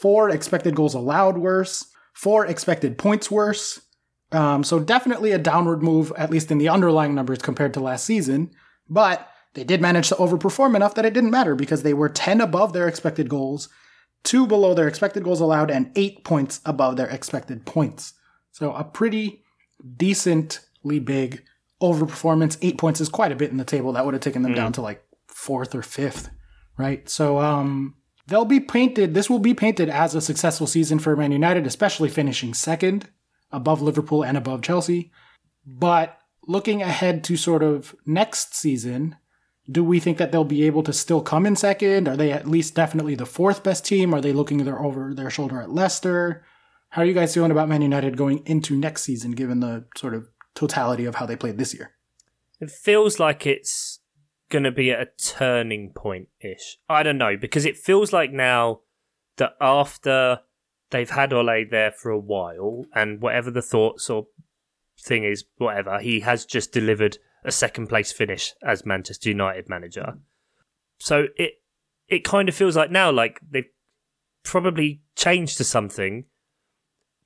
four 0.00 0.30
expected 0.30 0.74
goals 0.74 0.94
allowed 0.94 1.36
worse, 1.36 1.86
four 2.14 2.46
expected 2.46 2.96
points 2.96 3.30
worse. 3.30 3.80
Um, 4.32 4.64
so 4.64 4.78
definitely 4.78 5.32
a 5.32 5.38
downward 5.38 5.82
move, 5.82 6.12
at 6.16 6.30
least 6.30 6.50
in 6.50 6.58
the 6.58 6.68
underlying 6.68 7.14
numbers 7.14 7.40
compared 7.40 7.74
to 7.74 7.80
last 7.80 8.04
season. 8.04 8.50
But 8.88 9.28
they 9.54 9.64
did 9.64 9.80
manage 9.80 10.08
to 10.08 10.14
overperform 10.14 10.74
enough 10.74 10.94
that 10.94 11.04
it 11.04 11.12
didn't 11.12 11.32
matter 11.32 11.54
because 11.54 11.82
they 11.82 11.94
were 11.94 12.08
10 12.08 12.40
above 12.40 12.72
their 12.72 12.88
expected 12.88 13.28
goals, 13.28 13.68
two 14.22 14.46
below 14.46 14.72
their 14.72 14.88
expected 14.88 15.24
goals 15.24 15.40
allowed, 15.40 15.70
and 15.70 15.90
eight 15.96 16.24
points 16.24 16.60
above 16.64 16.96
their 16.96 17.08
expected 17.08 17.66
points. 17.66 18.14
So 18.52 18.72
a 18.72 18.84
pretty 18.84 19.42
decently 19.96 21.00
big 21.00 21.44
overperformance. 21.82 22.56
Eight 22.62 22.78
points 22.78 23.00
is 23.00 23.08
quite 23.08 23.32
a 23.32 23.36
bit 23.36 23.50
in 23.50 23.56
the 23.56 23.64
table. 23.64 23.92
That 23.92 24.04
would 24.04 24.14
have 24.14 24.22
taken 24.22 24.42
them 24.42 24.54
down 24.54 24.72
to 24.74 24.82
like 24.82 25.04
fourth 25.26 25.74
or 25.74 25.82
fifth, 25.82 26.30
right? 26.78 27.08
So 27.08 27.38
um, 27.38 27.96
they'll 28.26 28.44
be 28.44 28.60
painted. 28.60 29.14
This 29.14 29.30
will 29.30 29.38
be 29.38 29.54
painted 29.54 29.88
as 29.88 30.14
a 30.14 30.20
successful 30.20 30.66
season 30.66 30.98
for 30.98 31.16
Man 31.16 31.32
United, 31.32 31.66
especially 31.66 32.08
finishing 32.08 32.54
second 32.54 33.08
above 33.50 33.82
Liverpool 33.82 34.22
and 34.22 34.36
above 34.36 34.62
Chelsea. 34.62 35.10
But 35.66 36.18
looking 36.46 36.82
ahead 36.82 37.24
to 37.24 37.36
sort 37.36 37.62
of 37.62 37.94
next 38.06 38.54
season, 38.54 39.16
do 39.70 39.84
we 39.84 40.00
think 40.00 40.18
that 40.18 40.32
they'll 40.32 40.44
be 40.44 40.64
able 40.64 40.82
to 40.84 40.92
still 40.92 41.20
come 41.20 41.46
in 41.46 41.56
second? 41.56 42.08
Are 42.08 42.16
they 42.16 42.32
at 42.32 42.48
least 42.48 42.74
definitely 42.74 43.14
the 43.14 43.26
fourth 43.26 43.62
best 43.62 43.84
team? 43.84 44.14
Are 44.14 44.20
they 44.20 44.32
looking 44.32 44.58
their 44.58 44.80
over 44.80 45.14
their 45.14 45.30
shoulder 45.30 45.60
at 45.60 45.70
Leicester? 45.70 46.44
How 46.90 47.02
are 47.02 47.04
you 47.04 47.14
guys 47.14 47.34
feeling 47.34 47.52
about 47.52 47.68
Man 47.68 47.82
United 47.82 48.16
going 48.16 48.42
into 48.46 48.76
next 48.76 49.02
season, 49.02 49.32
given 49.32 49.60
the 49.60 49.84
sort 49.96 50.14
of 50.14 50.28
totality 50.54 51.04
of 51.04 51.16
how 51.16 51.26
they 51.26 51.36
played 51.36 51.56
this 51.56 51.72
year? 51.72 51.92
It 52.60 52.70
feels 52.70 53.20
like 53.20 53.46
it's 53.46 53.89
going 54.50 54.64
to 54.64 54.70
be 54.70 54.90
at 54.90 55.00
a 55.00 55.08
turning 55.16 55.90
point 55.90 56.28
ish. 56.40 56.78
I 56.88 57.02
don't 57.02 57.18
know 57.18 57.36
because 57.36 57.64
it 57.64 57.78
feels 57.78 58.12
like 58.12 58.32
now 58.32 58.80
that 59.36 59.54
after 59.60 60.40
they've 60.90 61.10
had 61.10 61.32
Ole 61.32 61.64
there 61.70 61.92
for 61.92 62.10
a 62.10 62.18
while, 62.18 62.84
and 62.94 63.22
whatever 63.22 63.50
the 63.50 63.62
thoughts 63.62 64.10
or 64.10 64.26
thing 65.00 65.24
is, 65.24 65.44
whatever 65.56 65.98
he 66.00 66.20
has 66.20 66.44
just 66.44 66.72
delivered 66.72 67.18
a 67.44 67.52
second 67.52 67.88
place 67.88 68.12
finish 68.12 68.52
as 68.62 68.84
Manchester 68.84 69.30
United 69.30 69.68
manager. 69.68 70.18
So 70.98 71.28
it 71.36 71.54
it 72.08 72.24
kind 72.24 72.48
of 72.48 72.54
feels 72.54 72.76
like 72.76 72.90
now 72.90 73.10
like 73.10 73.40
they've 73.48 73.70
probably 74.42 75.00
changed 75.16 75.56
to 75.58 75.64
something 75.64 76.24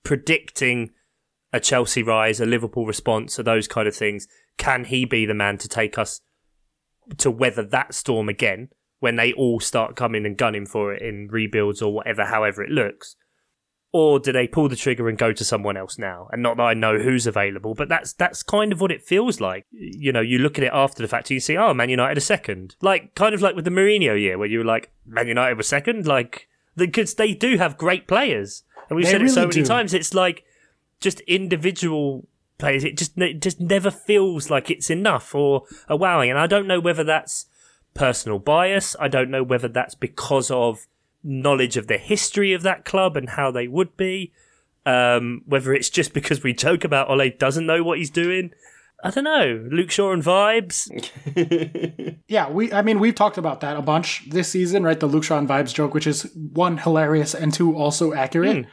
predicting 0.03 0.91
a 1.53 1.61
Chelsea 1.61 2.03
rise, 2.03 2.41
a 2.41 2.47
Liverpool 2.47 2.85
response, 2.87 3.39
or 3.39 3.43
those 3.43 3.67
kind 3.67 3.89
of 3.89 3.97
things. 3.97 4.29
Can 4.59 4.85
he 4.85 5.05
be 5.05 5.25
the 5.25 5.35
man 5.35 5.57
to 5.59 5.69
take 5.69 5.99
us 5.99 6.21
to 7.19 7.31
weather 7.31 7.63
that 7.65 7.95
storm 7.95 8.29
again 8.29 8.69
when 9.01 9.17
they 9.17 9.33
all 9.35 9.61
start 9.61 9.97
coming 9.97 10.25
and 10.25 10.37
gunning 10.37 10.67
for 10.67 10.93
it 10.95 11.03
in 11.03 11.29
rebuilds 11.29 11.83
or 11.83 11.93
whatever, 11.93 12.25
however 12.25 12.63
it 12.63 12.71
looks? 12.71 13.17
Or 13.93 14.19
do 14.19 14.33
they 14.33 14.49
pull 14.49 14.69
the 14.69 14.75
trigger 14.75 15.09
and 15.09 15.17
go 15.17 15.33
to 15.33 15.45
someone 15.45 15.77
else 15.77 15.99
now? 15.99 16.29
And 16.33 16.43
not 16.43 16.57
that 16.57 16.65
I 16.65 16.75
know 16.75 16.99
who's 16.99 17.29
available, 17.29 17.75
but 17.75 17.89
that's 17.89 18.13
that's 18.13 18.43
kind 18.43 18.73
of 18.73 18.81
what 18.81 18.91
it 18.91 19.05
feels 19.05 19.41
like. 19.41 19.67
You 19.71 20.11
know, 20.11 20.21
you 20.21 20.39
look 20.39 20.59
at 20.59 20.65
it 20.65 20.73
after 20.73 21.01
the 21.01 21.07
fact 21.09 21.31
and 21.31 21.37
you 21.37 21.41
see, 21.41 21.57
oh, 21.57 21.73
Man 21.75 21.91
United 21.91 22.19
are 22.19 22.21
second. 22.21 22.75
Like 22.81 23.15
kind 23.15 23.37
of 23.37 23.43
like 23.43 23.55
with 23.55 23.65
the 23.65 23.71
Mourinho 23.71 24.21
year 24.21 24.37
where 24.37 24.49
you 24.49 24.59
were 24.59 24.65
like, 24.65 24.91
Man 25.07 25.29
United 25.29 25.57
were 25.57 25.63
second, 25.63 26.09
like 26.09 26.49
because 26.77 27.15
they 27.15 27.35
do 27.35 27.57
have 27.57 27.79
great 27.79 28.09
players. 28.09 28.65
And 28.89 28.97
we've 28.97 29.07
They 29.07 29.13
said 29.13 29.23
it 29.23 29.31
so 29.31 29.43
many 29.43 29.53
do. 29.53 29.65
times. 29.65 29.95
It's 29.95 30.13
like 30.13 30.45
just 31.01 31.21
individual 31.21 32.27
players. 32.59 32.85
It 32.85 32.97
just 32.97 33.19
it 33.19 33.41
just 33.41 33.61
never 33.61 33.91
feels 33.91 34.51
like 34.51 34.71
it's 34.71 34.91
enough 34.91 35.35
or 35.35 35.65
a 35.89 35.97
wowing. 35.97 36.31
And 36.31 36.39
I 36.39 36.47
don't 36.47 36.67
know 36.67 36.81
whether 36.81 37.05
that's 37.05 37.47
personal 37.95 38.39
bias. 38.39 38.97
I 38.99 39.09
don't 39.09 39.31
know 39.31 39.43
whether 39.43 39.69
that's 39.69 39.95
because 39.95 40.51
of 40.51 40.87
knowledge 41.23 41.77
of 41.77 41.87
the 41.87 41.99
history 41.99 42.53
of 42.53 42.63
that 42.63 42.85
club 42.85 43.17
and 43.17 43.31
how 43.31 43.51
they 43.51 43.69
would 43.69 43.97
be. 43.97 44.33
Um, 44.87 45.43
whether 45.47 45.73
it's 45.73 45.89
just 45.89 46.13
because 46.13 46.43
we 46.43 46.53
joke 46.53 46.85
about 46.85 47.09
Ole 47.09 47.31
doesn't 47.31 47.65
know 47.65 47.83
what 47.83 47.99
he's 47.99 48.11
doing. 48.11 48.51
I 49.03 49.11
don't 49.11 49.25
know. 49.25 49.67
Luke 49.71 49.91
Shaw 49.91 50.13
and 50.13 50.23
vibes. 50.23 50.89
Yeah, 52.27 52.51
we. 52.51 52.73
I 52.73 52.81
mean, 52.81 53.01
we've 53.01 53.15
talked 53.15 53.37
about 53.37 53.61
that 53.61 53.77
a 53.77 53.83
bunch 53.83 54.29
this 54.31 54.49
season, 54.49 54.83
right? 54.83 54.99
The 54.99 55.07
Luke 55.07 55.25
Shaw 55.25 55.37
and 55.37 55.49
vibes 55.49 55.75
joke, 55.75 55.93
which 55.93 56.07
is 56.07 56.23
one 56.35 56.79
hilarious 56.79 57.35
and 57.35 57.53
two 57.53 57.77
also 57.77 58.15
accurate. 58.15 58.67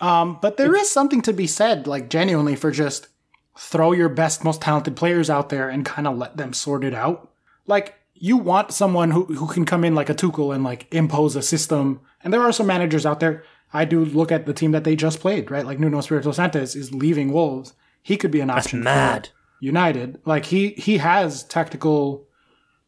Um, 0.00 0.38
but 0.40 0.56
there 0.56 0.74
is 0.74 0.90
something 0.90 1.22
to 1.22 1.32
be 1.32 1.46
said, 1.46 1.86
like 1.86 2.10
genuinely, 2.10 2.56
for 2.56 2.70
just 2.70 3.08
throw 3.56 3.92
your 3.92 4.08
best, 4.08 4.44
most 4.44 4.60
talented 4.60 4.96
players 4.96 5.30
out 5.30 5.48
there 5.48 5.68
and 5.68 5.84
kind 5.84 6.06
of 6.06 6.16
let 6.18 6.36
them 6.36 6.52
sort 6.52 6.84
it 6.84 6.94
out. 6.94 7.30
Like 7.66 7.94
you 8.14 8.36
want 8.36 8.72
someone 8.72 9.10
who, 9.10 9.24
who 9.26 9.46
can 9.48 9.64
come 9.64 9.84
in 9.84 9.94
like 9.94 10.08
a 10.08 10.14
Tuchel 10.14 10.54
and 10.54 10.64
like 10.64 10.92
impose 10.92 11.36
a 11.36 11.42
system. 11.42 12.00
And 12.22 12.32
there 12.32 12.42
are 12.42 12.52
some 12.52 12.66
managers 12.66 13.06
out 13.06 13.20
there. 13.20 13.44
I 13.72 13.84
do 13.84 14.04
look 14.04 14.30
at 14.30 14.46
the 14.46 14.54
team 14.54 14.72
that 14.72 14.84
they 14.84 14.96
just 14.96 15.20
played, 15.20 15.50
right? 15.50 15.66
Like 15.66 15.78
Nuno 15.78 15.98
Espirito 15.98 16.32
Santos 16.32 16.76
is 16.76 16.94
leaving 16.94 17.32
Wolves. 17.32 17.74
He 18.02 18.16
could 18.16 18.30
be 18.30 18.40
an 18.40 18.48
That's 18.48 18.66
option. 18.66 18.80
for 18.80 18.84
mad. 18.84 19.30
United. 19.60 20.20
Like 20.24 20.46
he 20.46 20.70
he 20.70 20.98
has 20.98 21.42
tactical 21.44 22.26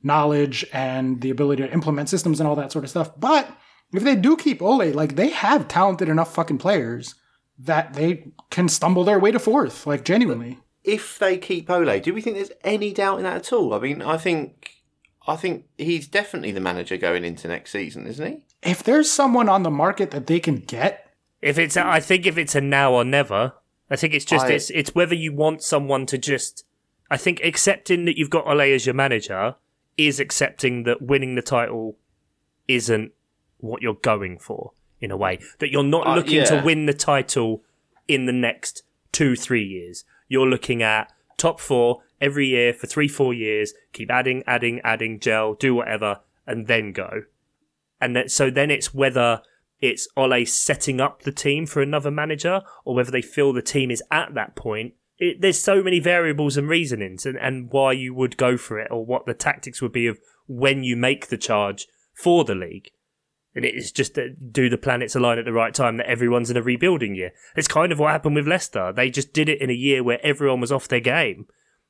knowledge 0.03 0.65
and 0.73 1.21
the 1.21 1.31
ability 1.31 1.63
to 1.63 1.73
implement 1.73 2.09
systems 2.09 2.39
and 2.39 2.49
all 2.49 2.57
that 2.57 2.71
sort 2.71 2.85
of 2.85 2.91
stuff. 2.91 3.11
But 3.19 3.49
if 3.93 4.03
they 4.05 4.17
do 4.17 4.37
keep 4.37 4.61
Ole, 4.63 4.93
like 4.93 5.17
they 5.17 5.29
have 5.31 5.69
talented 5.69 6.09
enough 6.09 6.35
fucking 6.35 6.59
players 6.59 7.15
that 7.59 7.95
they 7.95 8.29
can 8.51 8.69
stumble 8.69 9.05
their 9.05 9.19
way 9.19 9.31
to 9.33 9.39
fourth, 9.39 9.87
like 9.87 10.05
genuinely. 10.05 10.59
if 10.85 11.19
they 11.19 11.39
keep 11.39 11.69
Ole, 11.71 12.01
do 12.01 12.13
we 12.15 12.21
think 12.21 12.37
there's 12.37 12.53
any 12.63 12.93
doubt 12.93 13.19
in 13.19 13.25
that 13.25 13.37
at 13.37 13.53
all? 13.53 13.75
I 13.75 13.79
mean, 13.79 14.03
I 14.03 14.17
think 14.19 14.73
I 15.27 15.37
think 15.37 15.65
he's 15.79 16.07
definitely 16.07 16.53
the 16.53 16.61
manager 16.61 16.97
going 16.97 17.25
into 17.25 17.49
next 17.49 17.71
season, 17.73 18.07
isn't 18.07 18.27
he? 18.27 18.45
If 18.63 18.83
there's 18.83 19.11
someone 19.11 19.49
on 19.49 19.63
the 19.65 19.71
market 19.71 20.11
that 20.13 20.27
they 20.27 20.39
can 20.41 20.57
get, 20.57 21.11
If 21.43 21.59
it's, 21.59 21.77
a, 21.77 21.87
I 21.87 22.01
think 22.01 22.27
if 22.27 22.39
it's 22.39 22.55
a 22.55 22.61
now 22.61 22.93
or 22.93 23.05
never, 23.05 23.55
I 23.91 23.97
think 23.97 24.15
it's 24.15 24.25
just 24.25 24.47
I- 24.47 24.53
it's 24.53 24.71
it's 24.71 24.95
whether 24.95 25.15
you 25.15 25.33
want 25.33 25.63
someone 25.63 26.07
to 26.07 26.19
just. 26.19 26.65
I 27.11 27.17
think 27.17 27.41
accepting 27.45 28.05
that 28.07 28.19
you've 28.19 28.31
got 28.31 28.47
Ole 28.47 28.61
as 28.63 28.85
your 28.85 28.95
manager 28.95 29.55
is 29.97 30.19
accepting 30.21 30.83
that 30.85 31.01
winning 31.03 31.37
the 31.37 31.43
title 31.43 31.97
isn't 32.69 33.13
what 33.59 33.83
you're 33.83 33.95
going 33.95 34.39
for 34.39 34.73
in 35.01 35.11
a 35.11 35.17
way. 35.17 35.39
That 35.59 35.71
you're 35.71 35.83
not 35.83 36.07
Uh, 36.07 36.15
looking 36.17 36.45
to 36.45 36.63
win 36.65 36.87
the 36.87 36.95
title 36.95 37.63
in 38.09 38.27
the 38.27 38.33
next 38.33 38.83
two 39.13 39.37
three 39.37 39.65
years. 39.65 40.05
You're 40.29 40.49
looking 40.49 40.83
at 40.83 41.13
top 41.37 41.61
four 41.61 42.03
every 42.21 42.47
year 42.47 42.73
for 42.73 42.87
three 42.87 43.09
four 43.09 43.35
years. 43.35 43.75
Keep 43.93 44.11
adding 44.11 44.43
adding 44.47 44.81
adding 44.83 45.21
gel, 45.21 45.55
do 45.55 45.75
whatever, 45.75 46.21
and 46.47 46.67
then 46.67 46.93
go. 46.93 47.25
And 48.01 48.15
that, 48.17 48.31
so 48.31 48.51
then 48.51 48.71
it's 48.71 48.93
whether 48.95 49.43
it's 49.81 50.09
Ole 50.17 50.45
setting 50.47 51.01
up 51.01 51.23
the 51.23 51.33
team 51.33 51.67
for 51.67 51.83
another 51.83 52.11
manager 52.11 52.63
or 52.85 52.95
whether 52.95 53.11
they 53.11 53.23
feel 53.23 53.53
the 53.53 53.63
team 53.63 53.91
is 53.91 54.03
at 54.11 54.35
that 54.35 54.55
point. 54.57 54.95
It, 55.19 55.41
there's 55.41 55.59
so 55.59 55.83
many 55.83 55.99
variables 55.99 56.57
and 56.57 56.69
reasonings 56.69 57.25
and, 57.25 57.39
and 57.39 57.71
why 57.71 57.93
you 57.93 58.15
would 58.15 58.37
go 58.37 58.57
for 58.57 58.79
it 58.79 58.89
or 58.91 59.05
what 59.05 59.25
the 59.25 59.35
tactics 59.35 59.81
would 59.81 59.93
be 59.93 60.07
of 60.07 60.19
when 60.47 60.85
you 60.85 60.97
make 60.97 61.29
the 61.29 61.39
charge 61.39 61.89
for 62.15 62.45
the 62.45 62.55
league. 62.55 62.91
And 63.57 63.65
it 63.65 63.75
is 63.75 63.91
just 63.91 64.15
that 64.15 64.53
do 64.53 64.69
the 64.69 64.77
planets 64.79 65.17
align 65.17 65.39
at 65.39 65.47
the 65.47 65.53
right 65.53 65.75
time 65.75 65.97
that 65.97 66.07
everyone's 66.07 66.51
in 66.51 66.59
a 66.59 66.63
rebuilding 66.63 67.15
year. 67.15 67.33
It's 67.57 67.67
kind 67.67 67.91
of 67.91 67.99
what 67.99 68.13
happened 68.13 68.37
with 68.37 68.47
Leicester. 68.47 68.93
They 68.93 69.11
just 69.11 69.33
did 69.33 69.49
it 69.49 69.63
in 69.63 69.71
a 69.71 69.75
year 69.75 70.05
where 70.05 70.25
everyone 70.25 70.61
was 70.61 70.71
off 70.71 70.89
their 70.89 71.01
game 71.01 71.47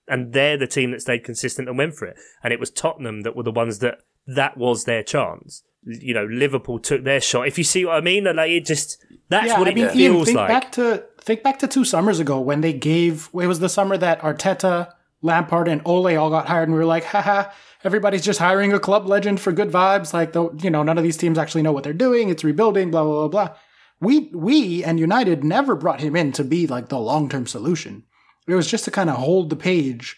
and 0.08 0.32
they're 0.32 0.56
the 0.56 0.66
team 0.66 0.92
that 0.92 1.00
stayed 1.00 1.24
consistent 1.24 1.68
and 1.68 1.76
went 1.76 1.94
for 1.94 2.06
it. 2.06 2.16
And 2.42 2.52
it 2.52 2.60
was 2.60 2.70
Tottenham 2.70 3.22
that 3.22 3.36
were 3.36 3.42
the 3.42 3.50
ones 3.50 3.80
that 3.80 3.98
that 4.26 4.56
was 4.56 4.84
their 4.84 5.02
chance. 5.02 5.62
You 5.84 6.14
know, 6.14 6.24
Liverpool 6.24 6.78
took 6.78 7.04
their 7.04 7.20
shot. 7.20 7.46
If 7.46 7.58
you 7.58 7.64
see 7.64 7.84
what 7.84 7.96
I 7.96 8.00
mean, 8.00 8.24
like 8.24 8.50
it 8.50 8.64
just 8.64 9.04
that's 9.28 9.48
yeah, 9.48 9.58
what 9.58 9.68
I 9.68 9.72
it 9.72 9.74
mean, 9.74 9.84
Ian, 9.86 9.94
feels 9.94 10.26
think 10.26 10.36
like. 10.36 10.48
back 10.48 10.72
to 10.72 11.04
think 11.20 11.42
back 11.42 11.58
to 11.60 11.68
two 11.68 11.84
summers 11.84 12.20
ago 12.20 12.40
when 12.40 12.60
they 12.60 12.72
gave. 12.72 13.28
It 13.34 13.46
was 13.46 13.60
the 13.60 13.68
summer 13.68 13.96
that 13.96 14.20
Arteta, 14.20 14.92
Lampard, 15.22 15.68
and 15.68 15.82
Ole 15.84 16.16
all 16.16 16.30
got 16.30 16.46
hired, 16.46 16.68
and 16.68 16.72
we 16.72 16.78
were 16.78 16.86
like, 16.86 17.04
haha, 17.04 17.50
everybody's 17.86 18.24
just 18.24 18.40
hiring 18.40 18.72
a 18.72 18.80
club 18.80 19.06
legend 19.06 19.40
for 19.40 19.52
good 19.52 19.70
vibes. 19.70 20.12
Like, 20.12 20.32
the, 20.32 20.50
you 20.60 20.70
know, 20.70 20.82
none 20.82 20.98
of 20.98 21.04
these 21.04 21.16
teams 21.16 21.38
actually 21.38 21.62
know 21.62 21.72
what 21.72 21.84
they're 21.84 21.92
doing. 21.92 22.28
It's 22.28 22.44
rebuilding, 22.44 22.90
blah 22.90 23.04
blah 23.04 23.28
blah 23.28 23.46
blah. 23.46 23.56
We 24.00 24.30
we 24.34 24.84
and 24.84 25.00
United 25.00 25.42
never 25.42 25.74
brought 25.74 26.00
him 26.00 26.16
in 26.16 26.32
to 26.32 26.44
be 26.44 26.66
like 26.66 26.88
the 26.88 26.98
long 26.98 27.28
term 27.28 27.46
solution. 27.46 28.04
It 28.46 28.54
was 28.54 28.70
just 28.70 28.84
to 28.84 28.90
kind 28.90 29.08
of 29.08 29.16
hold 29.16 29.48
the 29.50 29.56
page 29.56 30.16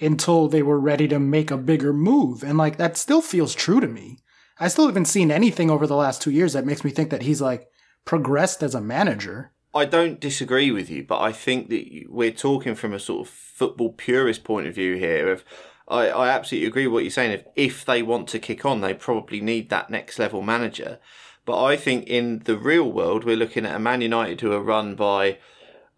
until 0.00 0.48
they 0.48 0.62
were 0.62 0.80
ready 0.80 1.08
to 1.08 1.18
make 1.18 1.50
a 1.50 1.58
bigger 1.58 1.92
move, 1.92 2.42
and 2.42 2.56
like 2.56 2.76
that 2.78 2.96
still 2.96 3.20
feels 3.20 3.54
true 3.54 3.80
to 3.80 3.88
me. 3.88 4.18
I 4.60 4.68
still 4.68 4.86
haven't 4.86 5.04
seen 5.04 5.30
anything 5.30 5.70
over 5.70 5.86
the 5.86 5.96
last 5.96 6.22
two 6.22 6.30
years 6.30 6.52
that 6.52 6.66
makes 6.66 6.84
me 6.84 6.90
think 6.90 7.10
that 7.10 7.22
he's 7.22 7.40
like 7.40 7.68
progressed 8.04 8.62
as 8.62 8.74
a 8.74 8.80
manager. 8.80 9.52
I 9.74 9.84
don't 9.84 10.18
disagree 10.18 10.70
with 10.70 10.88
you, 10.88 11.04
but 11.04 11.20
I 11.20 11.30
think 11.30 11.68
that 11.68 12.06
we're 12.08 12.32
talking 12.32 12.74
from 12.74 12.92
a 12.92 12.98
sort 12.98 13.26
of 13.26 13.32
football 13.32 13.92
purist 13.92 14.42
point 14.42 14.66
of 14.66 14.74
view 14.74 14.96
here. 14.96 15.30
Of 15.30 15.44
I, 15.88 16.08
I 16.08 16.28
absolutely 16.28 16.68
agree 16.68 16.86
with 16.86 16.94
what 16.94 17.04
you're 17.04 17.10
saying. 17.10 17.32
If 17.32 17.44
if 17.56 17.84
they 17.84 18.02
want 18.02 18.28
to 18.28 18.38
kick 18.38 18.64
on, 18.64 18.80
they 18.80 18.94
probably 18.94 19.40
need 19.40 19.70
that 19.70 19.90
next 19.90 20.18
level 20.18 20.42
manager. 20.42 20.98
But 21.44 21.64
I 21.64 21.76
think 21.76 22.06
in 22.06 22.40
the 22.40 22.58
real 22.58 22.92
world, 22.92 23.24
we're 23.24 23.36
looking 23.36 23.64
at 23.64 23.74
a 23.74 23.78
Man 23.78 24.02
United 24.02 24.40
who 24.42 24.52
are 24.52 24.60
run 24.60 24.94
by 24.94 25.38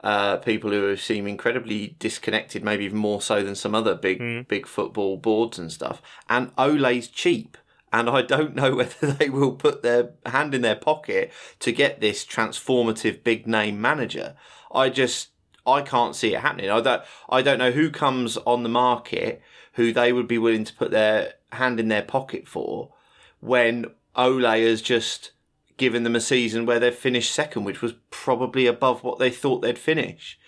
uh, 0.03 0.37
people 0.37 0.71
who 0.71 0.97
seem 0.97 1.27
incredibly 1.27 1.97
disconnected, 1.99 2.63
maybe 2.63 2.85
even 2.85 2.99
more 2.99 3.21
so 3.21 3.43
than 3.43 3.57
some 3.57 3.75
other 3.75 3.95
big 3.95 4.47
big 4.47 4.67
football 4.67 5.17
boards 5.17 5.59
and 5.59 5.73
stuff. 5.73 6.01
And 6.29 6.53
Ole's 6.57 7.09
cheap, 7.09 7.59
and 7.93 8.09
I 8.09 8.23
don't 8.23 8.55
know 8.61 8.77
whether 8.77 9.13
they 9.13 9.29
will 9.29 9.53
put 9.53 9.83
their 9.83 10.11
hand 10.27 10.55
in 10.55 10.63
their 10.63 10.77
pocket 10.77 11.33
to 11.59 11.73
get 11.73 12.01
this 12.01 12.25
transformative 12.25 13.25
big 13.25 13.47
name 13.47 13.81
manager. 13.81 14.37
I 14.73 14.89
just 14.89 15.31
I 15.67 15.83
can't 15.83 16.15
see 16.15 16.35
it 16.35 16.41
happening. 16.41 16.71
I 16.71 16.81
don't 16.81 17.03
I 17.29 17.43
don't 17.43 17.59
know 17.59 17.73
who 17.73 17.91
comes 17.91 18.37
on 18.39 18.63
the 18.63 18.69
market 18.69 19.43
who 19.75 19.93
they 19.93 20.13
would 20.13 20.29
be 20.29 20.39
willing 20.39 20.65
to 20.65 20.75
put 20.75 20.91
their 20.91 21.35
hand 21.53 21.81
in 21.81 21.89
their 21.89 22.03
pocket 22.03 22.47
for 22.47 22.93
when 23.41 23.87
Ole 24.17 24.43
has 24.43 24.83
just 24.83 25.33
given 25.77 26.03
them 26.03 26.15
a 26.15 26.21
season 26.21 26.67
where 26.67 26.79
they've 26.79 26.95
finished 26.95 27.33
second, 27.33 27.65
which 27.65 27.81
was 27.81 27.95
probably 28.11 28.67
above 28.67 29.03
what 29.03 29.19
they 29.19 29.31
thought 29.31 29.61
they'd 29.61 29.79
finish. 29.79 30.39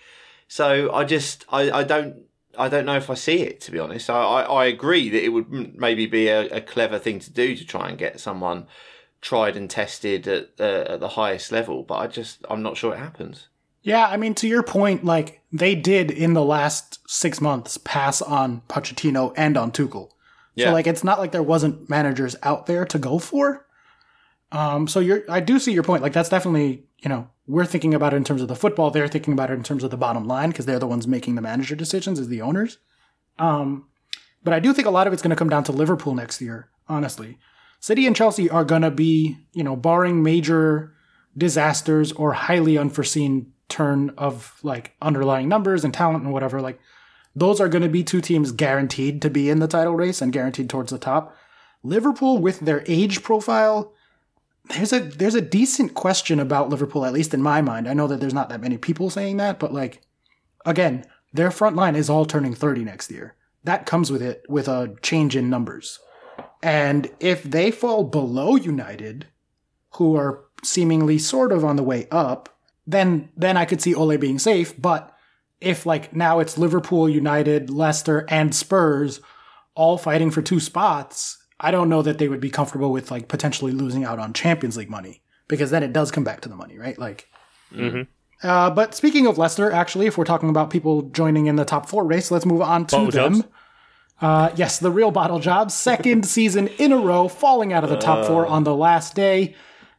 So 0.47 0.93
I 0.93 1.05
just 1.05 1.45
I, 1.49 1.71
I 1.71 1.83
don't 1.83 2.23
I 2.57 2.69
don't 2.69 2.85
know 2.85 2.97
if 2.97 3.09
I 3.09 3.15
see 3.15 3.41
it 3.41 3.59
to 3.61 3.71
be 3.71 3.79
honest. 3.79 4.09
I, 4.09 4.21
I, 4.21 4.41
I 4.41 4.65
agree 4.65 5.09
that 5.09 5.23
it 5.23 5.29
would 5.29 5.49
maybe 5.75 6.05
be 6.05 6.27
a, 6.27 6.41
a 6.49 6.61
clever 6.61 6.99
thing 6.99 7.19
to 7.19 7.31
do 7.31 7.55
to 7.55 7.65
try 7.65 7.89
and 7.89 7.97
get 7.97 8.19
someone 8.19 8.67
tried 9.21 9.55
and 9.55 9.69
tested 9.69 10.27
at 10.27 10.57
the 10.57 10.91
at 10.91 10.99
the 10.99 11.09
highest 11.09 11.51
level, 11.51 11.81
but 11.83 11.95
I 11.95 12.07
just 12.07 12.45
I'm 12.49 12.61
not 12.61 12.77
sure 12.77 12.93
it 12.93 12.99
happens. 12.99 13.47
Yeah, 13.83 14.07
I 14.07 14.17
mean, 14.17 14.33
to 14.35 14.47
your 14.47 14.63
point, 14.63 15.03
like 15.03 15.41
they 15.51 15.75
did 15.75 16.09
in 16.09 16.33
the 16.33 16.43
last 16.43 16.99
six 17.07 17.39
months 17.39 17.77
pass 17.77 18.21
on 18.21 18.61
Pochettino 18.69 19.33
and 19.37 19.57
on 19.57 19.71
Tuchel. 19.71 20.09
Yeah. 20.55 20.67
So 20.67 20.73
like, 20.73 20.87
it's 20.87 21.03
not 21.03 21.19
like 21.19 21.31
there 21.31 21.43
wasn't 21.43 21.89
managers 21.89 22.35
out 22.43 22.65
there 22.65 22.85
to 22.85 22.97
go 22.97 23.19
for. 23.19 23.65
Um, 24.51 24.87
so 24.87 24.99
you're, 24.99 25.23
I 25.29 25.39
do 25.39 25.59
see 25.59 25.73
your 25.73 25.83
point. 25.83 26.01
Like 26.01 26.13
that's 26.13 26.29
definitely, 26.29 26.85
you 26.99 27.09
know, 27.09 27.27
we're 27.45 27.65
thinking 27.65 27.93
about 27.93 28.13
it 28.13 28.17
in 28.17 28.23
terms 28.23 28.41
of 28.41 28.47
the 28.47 28.55
football. 28.55 28.89
They're 28.89 29.07
thinking 29.07 29.33
about 29.33 29.51
it 29.51 29.55
in 29.55 29.63
terms 29.63 29.83
of 29.83 29.91
the 29.91 29.97
bottom 29.97 30.25
line 30.27 30.49
because 30.49 30.65
they're 30.65 30.79
the 30.79 30.87
ones 30.87 31.07
making 31.07 31.35
the 31.35 31.41
manager 31.41 31.75
decisions 31.75 32.19
as 32.19 32.29
the 32.29 32.41
owners. 32.41 32.77
Um, 33.37 33.87
but 34.43 34.53
I 34.53 34.59
do 34.59 34.73
think 34.73 34.87
a 34.87 34.91
lot 34.91 35.07
of 35.07 35.13
it's 35.13 35.21
going 35.21 35.31
to 35.31 35.35
come 35.35 35.49
down 35.49 35.63
to 35.65 35.71
Liverpool 35.71 36.15
next 36.15 36.39
year. 36.39 36.69
Honestly, 36.87 37.37
City 37.79 38.05
and 38.05 38.15
Chelsea 38.15 38.49
are 38.49 38.65
going 38.65 38.81
to 38.81 38.91
be, 38.91 39.37
you 39.53 39.63
know, 39.63 39.75
barring 39.75 40.21
major 40.21 40.93
disasters 41.37 42.11
or 42.11 42.33
highly 42.33 42.77
unforeseen 42.77 43.52
turn 43.73 44.11
of 44.17 44.59
like 44.63 44.95
underlying 45.01 45.49
numbers 45.49 45.83
and 45.83 45.93
talent 45.93 46.23
and 46.23 46.31
whatever, 46.31 46.61
like 46.61 46.79
those 47.35 47.59
are 47.59 47.67
going 47.67 47.81
to 47.81 47.89
be 47.89 48.03
two 48.03 48.21
teams 48.21 48.51
guaranteed 48.51 49.21
to 49.21 49.29
be 49.29 49.49
in 49.49 49.59
the 49.59 49.67
title 49.67 49.95
race 49.95 50.21
and 50.21 50.31
guaranteed 50.31 50.69
towards 50.69 50.91
the 50.91 50.99
top. 50.99 51.35
Liverpool 51.81 52.37
with 52.37 52.59
their 52.61 52.83
age 52.87 53.23
profile, 53.23 53.91
there's 54.69 54.93
a 54.93 54.99
there's 54.99 55.35
a 55.35 55.41
decent 55.41 55.93
question 55.93 56.39
about 56.39 56.69
Liverpool 56.69 57.05
at 57.05 57.13
least 57.13 57.33
in 57.33 57.41
my 57.41 57.61
mind. 57.61 57.87
I 57.87 57.93
know 57.93 58.07
that 58.07 58.19
there's 58.19 58.33
not 58.33 58.49
that 58.49 58.61
many 58.61 58.77
people 58.77 59.09
saying 59.09 59.37
that, 59.37 59.59
but 59.59 59.73
like 59.73 60.01
again, 60.65 61.05
their 61.33 61.51
front 61.51 61.75
line 61.75 61.95
is 61.95 62.09
all 62.09 62.25
turning 62.25 62.53
30 62.53 62.85
next 62.85 63.11
year. 63.11 63.35
That 63.63 63.85
comes 63.85 64.11
with 64.11 64.21
it 64.21 64.43
with 64.47 64.67
a 64.67 64.95
change 65.01 65.35
in 65.35 65.49
numbers. 65.49 65.99
And 66.61 67.09
if 67.19 67.43
they 67.43 67.71
fall 67.71 68.03
below 68.03 68.55
United, 68.55 69.27
who 69.95 70.15
are 70.15 70.45
seemingly 70.63 71.17
sort 71.17 71.51
of 71.51 71.65
on 71.65 71.75
the 71.75 71.83
way 71.83 72.07
up, 72.09 72.52
then 72.85 73.29
then 73.35 73.57
I 73.57 73.65
could 73.65 73.81
see 73.81 73.95
Ole 73.95 74.17
being 74.17 74.39
safe. 74.39 74.79
But 74.79 75.15
if 75.61 75.85
like 75.85 76.15
now 76.15 76.39
it's 76.39 76.57
Liverpool, 76.57 77.09
United, 77.09 77.69
Leicester, 77.69 78.25
and 78.29 78.53
Spurs 78.53 79.21
all 79.75 79.97
fighting 79.97 80.31
for 80.31 80.41
two 80.41 80.59
spots, 80.59 81.37
I 81.59 81.71
don't 81.71 81.89
know 81.89 82.01
that 82.01 82.17
they 82.17 82.27
would 82.27 82.41
be 82.41 82.49
comfortable 82.49 82.91
with 82.91 83.11
like 83.11 83.27
potentially 83.27 83.71
losing 83.71 84.03
out 84.03 84.19
on 84.19 84.33
Champions 84.33 84.77
League 84.77 84.89
money 84.89 85.23
because 85.47 85.71
then 85.71 85.83
it 85.83 85.93
does 85.93 86.11
come 86.11 86.23
back 86.23 86.41
to 86.41 86.49
the 86.49 86.55
money, 86.55 86.77
right? 86.77 86.97
Like. 86.97 87.27
Mm-hmm. 87.73 88.03
Uh, 88.45 88.69
but 88.69 88.93
speaking 88.93 89.25
of 89.25 89.37
Leicester, 89.37 89.71
actually, 89.71 90.05
if 90.05 90.17
we're 90.17 90.25
talking 90.25 90.49
about 90.49 90.69
people 90.69 91.03
joining 91.03 91.45
in 91.45 91.55
the 91.55 91.63
top 91.63 91.87
four 91.87 92.03
race, 92.03 92.29
let's 92.29 92.45
move 92.45 92.61
on 92.61 92.85
to 92.87 92.97
Bottle 92.97 93.11
them. 93.11 93.43
Uh, 94.21 94.51
yes, 94.55 94.79
the 94.79 94.91
real 94.91 95.11
bottle 95.11 95.39
job. 95.39 95.71
Second 95.71 96.25
season 96.27 96.67
in 96.77 96.91
a 96.91 96.97
row, 96.97 97.27
falling 97.27 97.73
out 97.73 97.83
of 97.83 97.89
the 97.89 97.97
top 97.97 98.25
four 98.25 98.45
on 98.45 98.63
the 98.63 98.75
last 98.75 99.15
day. 99.15 99.55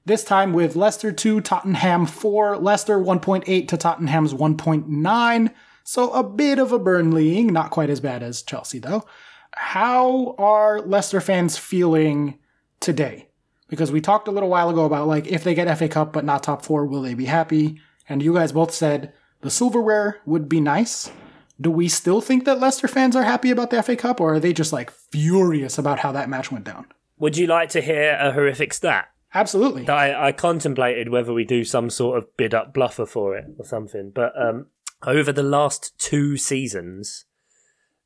This 0.06 0.22
time 0.22 0.52
with 0.52 0.76
Leicester 0.76 1.12
2, 1.12 1.40
Tottenham 1.40 2.04
4. 2.04 2.58
Leicester 2.58 2.98
1.8 2.98 3.68
to 3.68 3.76
Tottenham's 3.78 4.34
1.9. 4.34 5.54
So 5.82 6.10
a 6.10 6.22
bit 6.22 6.58
of 6.58 6.72
a 6.72 6.78
Burnleying, 6.78 7.50
not 7.50 7.70
quite 7.70 7.88
as 7.88 8.00
bad 8.00 8.22
as 8.22 8.42
Chelsea, 8.42 8.78
though. 8.78 9.06
How 9.52 10.34
are 10.36 10.82
Leicester 10.82 11.22
fans 11.22 11.56
feeling 11.56 12.38
today? 12.80 13.28
Because 13.68 13.90
we 13.90 14.02
talked 14.02 14.28
a 14.28 14.30
little 14.30 14.50
while 14.50 14.68
ago 14.68 14.84
about 14.84 15.08
like 15.08 15.26
if 15.26 15.42
they 15.42 15.54
get 15.54 15.74
FA 15.78 15.88
Cup 15.88 16.12
but 16.12 16.24
not 16.24 16.42
top 16.42 16.64
four, 16.64 16.84
will 16.84 17.00
they 17.00 17.14
be 17.14 17.24
happy? 17.24 17.80
And 18.06 18.22
you 18.22 18.34
guys 18.34 18.52
both 18.52 18.72
said 18.72 19.14
the 19.40 19.50
silverware 19.50 20.20
would 20.26 20.48
be 20.48 20.60
nice. 20.60 21.10
do 21.58 21.70
we 21.70 21.88
still 21.88 22.20
think 22.20 22.44
that 22.44 22.60
Leicester 22.60 22.88
fans 22.88 23.16
are 23.16 23.22
happy 23.22 23.50
about 23.50 23.70
the 23.70 23.82
FA 23.82 23.96
Cup, 23.96 24.20
or 24.20 24.34
are 24.34 24.40
they 24.40 24.52
just 24.52 24.72
like 24.72 24.90
furious 24.90 25.78
about 25.78 26.00
how 26.00 26.12
that 26.12 26.28
match 26.28 26.52
went 26.52 26.64
down? 26.64 26.86
Would 27.18 27.38
you 27.38 27.46
like 27.46 27.70
to 27.70 27.80
hear 27.80 28.18
a 28.20 28.32
horrific 28.32 28.74
stat? 28.74 29.08
Absolutely. 29.34 29.88
I, 29.88 30.28
I 30.28 30.32
contemplated 30.32 31.08
whether 31.08 31.32
we 31.32 31.44
do 31.44 31.64
some 31.64 31.90
sort 31.90 32.18
of 32.18 32.36
bid 32.36 32.54
up 32.54 32.72
bluffer 32.72 33.04
for 33.06 33.36
it 33.36 33.46
or 33.58 33.64
something, 33.64 34.12
but 34.14 34.32
um, 34.40 34.66
over 35.04 35.32
the 35.32 35.42
last 35.42 35.98
two 35.98 36.36
seasons, 36.36 37.24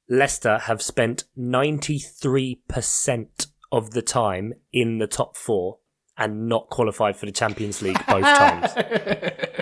Leicester 0.09 0.59
have 0.61 0.81
spent 0.81 1.25
93% 1.39 3.47
of 3.71 3.91
the 3.91 4.01
time 4.01 4.55
in 4.73 4.97
the 4.99 5.07
top 5.07 5.37
four 5.37 5.79
and 6.17 6.49
not 6.49 6.71
qualified 6.71 7.17
for 7.17 7.27
the 7.27 7.33
Champions 7.33 7.83
League 7.83 7.99
both 8.07 8.25
times. 8.39 8.73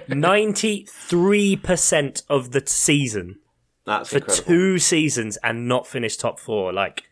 93% 0.09 2.23
of 2.31 2.53
the 2.53 2.63
season 2.65 3.41
That's 3.85 4.09
for 4.11 4.19
incredible. 4.19 4.45
two 4.47 4.79
seasons 4.79 5.37
and 5.43 5.67
not 5.69 5.85
finished 5.87 6.21
top 6.21 6.39
four. 6.39 6.73
Like, 6.73 7.03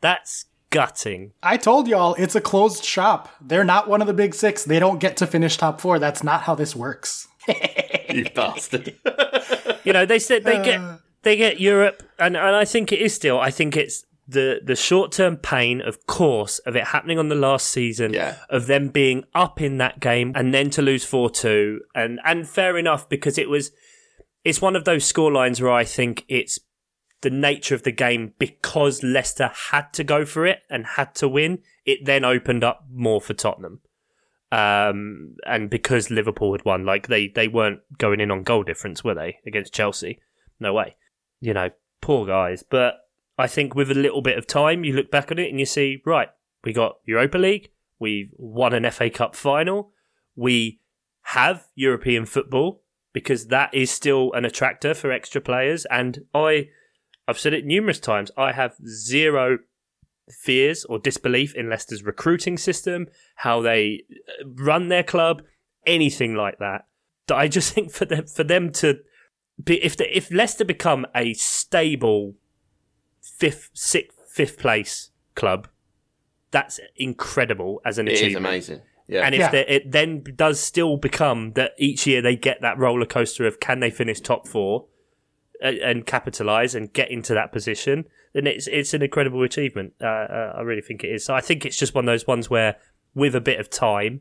that's 0.00 0.44
gutting. 0.72 1.32
I 1.42 1.56
told 1.56 1.86
y'all 1.86 2.14
it's 2.14 2.34
a 2.34 2.40
closed 2.40 2.84
shop. 2.84 3.28
They're 3.40 3.64
not 3.64 3.88
one 3.88 4.00
of 4.00 4.06
the 4.08 4.14
big 4.14 4.34
six. 4.34 4.64
They 4.64 4.78
don't 4.80 4.98
get 4.98 5.16
to 5.18 5.26
finish 5.26 5.56
top 5.56 5.80
four. 5.80 5.98
That's 6.00 6.24
not 6.24 6.42
how 6.42 6.54
this 6.56 6.74
works. 6.74 7.28
you 8.10 8.26
bastard. 8.34 8.94
You 9.84 9.92
know, 9.92 10.06
they 10.06 10.20
said 10.20 10.44
they 10.44 10.62
get 10.62 10.80
uh. 10.80 10.98
they 11.22 11.36
get 11.36 11.58
Europe, 11.60 12.04
and, 12.16 12.36
and 12.36 12.54
I 12.54 12.64
think 12.64 12.92
it 12.92 13.00
is 13.00 13.12
still. 13.14 13.40
I 13.40 13.50
think 13.50 13.76
it's 13.76 14.04
the 14.28 14.60
the 14.64 14.76
short 14.76 15.10
term 15.10 15.36
pain, 15.36 15.80
of 15.80 16.06
course, 16.06 16.60
of 16.60 16.76
it 16.76 16.84
happening 16.84 17.18
on 17.18 17.28
the 17.28 17.34
last 17.34 17.66
season, 17.66 18.12
Yeah. 18.12 18.36
of 18.48 18.68
them 18.68 18.90
being 18.90 19.24
up 19.34 19.60
in 19.60 19.78
that 19.78 19.98
game 19.98 20.30
and 20.36 20.54
then 20.54 20.70
to 20.70 20.82
lose 20.82 21.04
four 21.04 21.30
two, 21.30 21.80
and 21.96 22.20
and 22.24 22.48
fair 22.48 22.78
enough 22.78 23.08
because 23.08 23.38
it 23.38 23.48
was 23.48 23.72
it's 24.44 24.62
one 24.62 24.76
of 24.76 24.84
those 24.84 25.12
scorelines 25.12 25.60
where 25.60 25.72
I 25.72 25.82
think 25.82 26.24
it's 26.28 26.60
the 27.22 27.30
nature 27.30 27.74
of 27.74 27.84
the 27.84 27.92
game 27.92 28.34
because 28.38 29.02
Leicester 29.02 29.50
had 29.70 29.92
to 29.94 30.04
go 30.04 30.24
for 30.24 30.46
it 30.46 30.60
and 30.68 30.84
had 30.84 31.14
to 31.16 31.28
win. 31.28 31.60
It 31.84 32.04
then 32.04 32.24
opened 32.24 32.62
up 32.62 32.84
more 32.92 33.20
for 33.20 33.34
Tottenham. 33.34 33.80
Um, 34.50 35.36
and 35.46 35.70
because 35.70 36.10
Liverpool 36.10 36.52
had 36.52 36.64
won, 36.64 36.84
like 36.84 37.06
they, 37.06 37.28
they 37.28 37.48
weren't 37.48 37.80
going 37.96 38.20
in 38.20 38.30
on 38.30 38.42
goal 38.42 38.64
difference, 38.64 39.02
were 39.02 39.14
they, 39.14 39.38
against 39.46 39.72
Chelsea? 39.72 40.20
No 40.60 40.74
way. 40.74 40.96
You 41.40 41.54
know, 41.54 41.70
poor 42.02 42.26
guys. 42.26 42.62
But 42.62 42.96
I 43.38 43.46
think 43.46 43.74
with 43.74 43.90
a 43.90 43.94
little 43.94 44.20
bit 44.20 44.36
of 44.36 44.46
time, 44.46 44.84
you 44.84 44.92
look 44.92 45.10
back 45.10 45.30
at 45.30 45.38
it 45.38 45.48
and 45.48 45.58
you 45.58 45.64
see, 45.64 46.02
right, 46.04 46.28
we 46.64 46.72
got 46.72 46.98
Europa 47.06 47.38
League, 47.38 47.70
we've 47.98 48.32
won 48.36 48.74
an 48.74 48.88
FA 48.90 49.08
Cup 49.08 49.34
final, 49.34 49.92
we 50.36 50.80
have 51.22 51.66
European 51.74 52.26
football 52.26 52.82
because 53.12 53.46
that 53.46 53.72
is 53.74 53.90
still 53.90 54.32
an 54.32 54.44
attractor 54.44 54.92
for 54.92 55.10
extra 55.10 55.40
players. 55.40 55.86
And 55.86 56.24
I, 56.34 56.68
I've 57.28 57.38
said 57.38 57.54
it 57.54 57.64
numerous 57.64 58.00
times, 58.00 58.30
I 58.36 58.52
have 58.52 58.74
zero 58.86 59.58
fears 60.30 60.84
or 60.84 60.98
disbelief 60.98 61.54
in 61.54 61.68
Leicester's 61.68 62.02
recruiting 62.02 62.56
system, 62.56 63.06
how 63.36 63.60
they 63.60 64.04
uh, 64.40 64.48
run 64.56 64.88
their 64.88 65.02
club, 65.02 65.42
anything 65.86 66.34
like 66.34 66.58
that. 66.58 66.86
That 67.28 67.36
I 67.36 67.48
just 67.48 67.72
think 67.74 67.92
for 67.92 68.04
them 68.04 68.26
for 68.26 68.44
them 68.44 68.70
to 68.72 68.98
be 69.62 69.82
if 69.84 69.96
the, 69.96 70.16
if 70.16 70.30
Leicester 70.30 70.64
become 70.64 71.06
a 71.14 71.34
stable 71.34 72.34
fifth, 73.20 73.70
sixth, 73.74 74.18
fifth 74.28 74.58
place 74.58 75.10
club, 75.34 75.68
that's 76.50 76.80
incredible 76.96 77.80
as 77.84 77.98
an 77.98 78.08
It 78.08 78.14
is 78.14 78.20
achievement. 78.20 78.46
It 78.46 78.58
is 78.58 78.68
amazing. 78.68 78.86
Yeah. 79.08 79.26
And 79.26 79.34
if 79.34 79.40
Yeah. 79.40 79.52
it 79.54 79.90
then 79.90 80.24
does 80.36 80.58
still 80.60 80.96
become 80.96 81.52
that 81.52 81.72
each 81.78 82.06
year 82.06 82.22
they 82.22 82.36
get 82.36 82.60
that 82.62 82.78
roller 82.78 83.06
coaster 83.06 83.46
of 83.46 83.60
can 83.60 83.80
they 83.80 83.90
finish 83.90 84.20
top 84.20 84.48
four 84.48 84.86
and, 85.62 85.78
and 85.78 86.06
capitalize 86.06 86.74
and 86.74 86.92
get 86.92 87.10
into 87.10 87.32
that 87.34 87.52
position, 87.52 88.04
then 88.34 88.46
it's 88.46 88.66
it's 88.66 88.92
an 88.92 89.02
incredible 89.02 89.42
achievement. 89.42 89.94
Uh, 90.00 90.06
uh, 90.06 90.54
I 90.56 90.60
really 90.62 90.82
think 90.82 91.04
it 91.04 91.08
is. 91.08 91.24
So 91.24 91.34
I 91.34 91.40
think 91.40 91.64
it's 91.64 91.78
just 91.78 91.94
one 91.94 92.04
of 92.04 92.12
those 92.12 92.26
ones 92.26 92.50
where, 92.50 92.76
with 93.14 93.34
a 93.34 93.40
bit 93.40 93.60
of 93.60 93.70
time, 93.70 94.20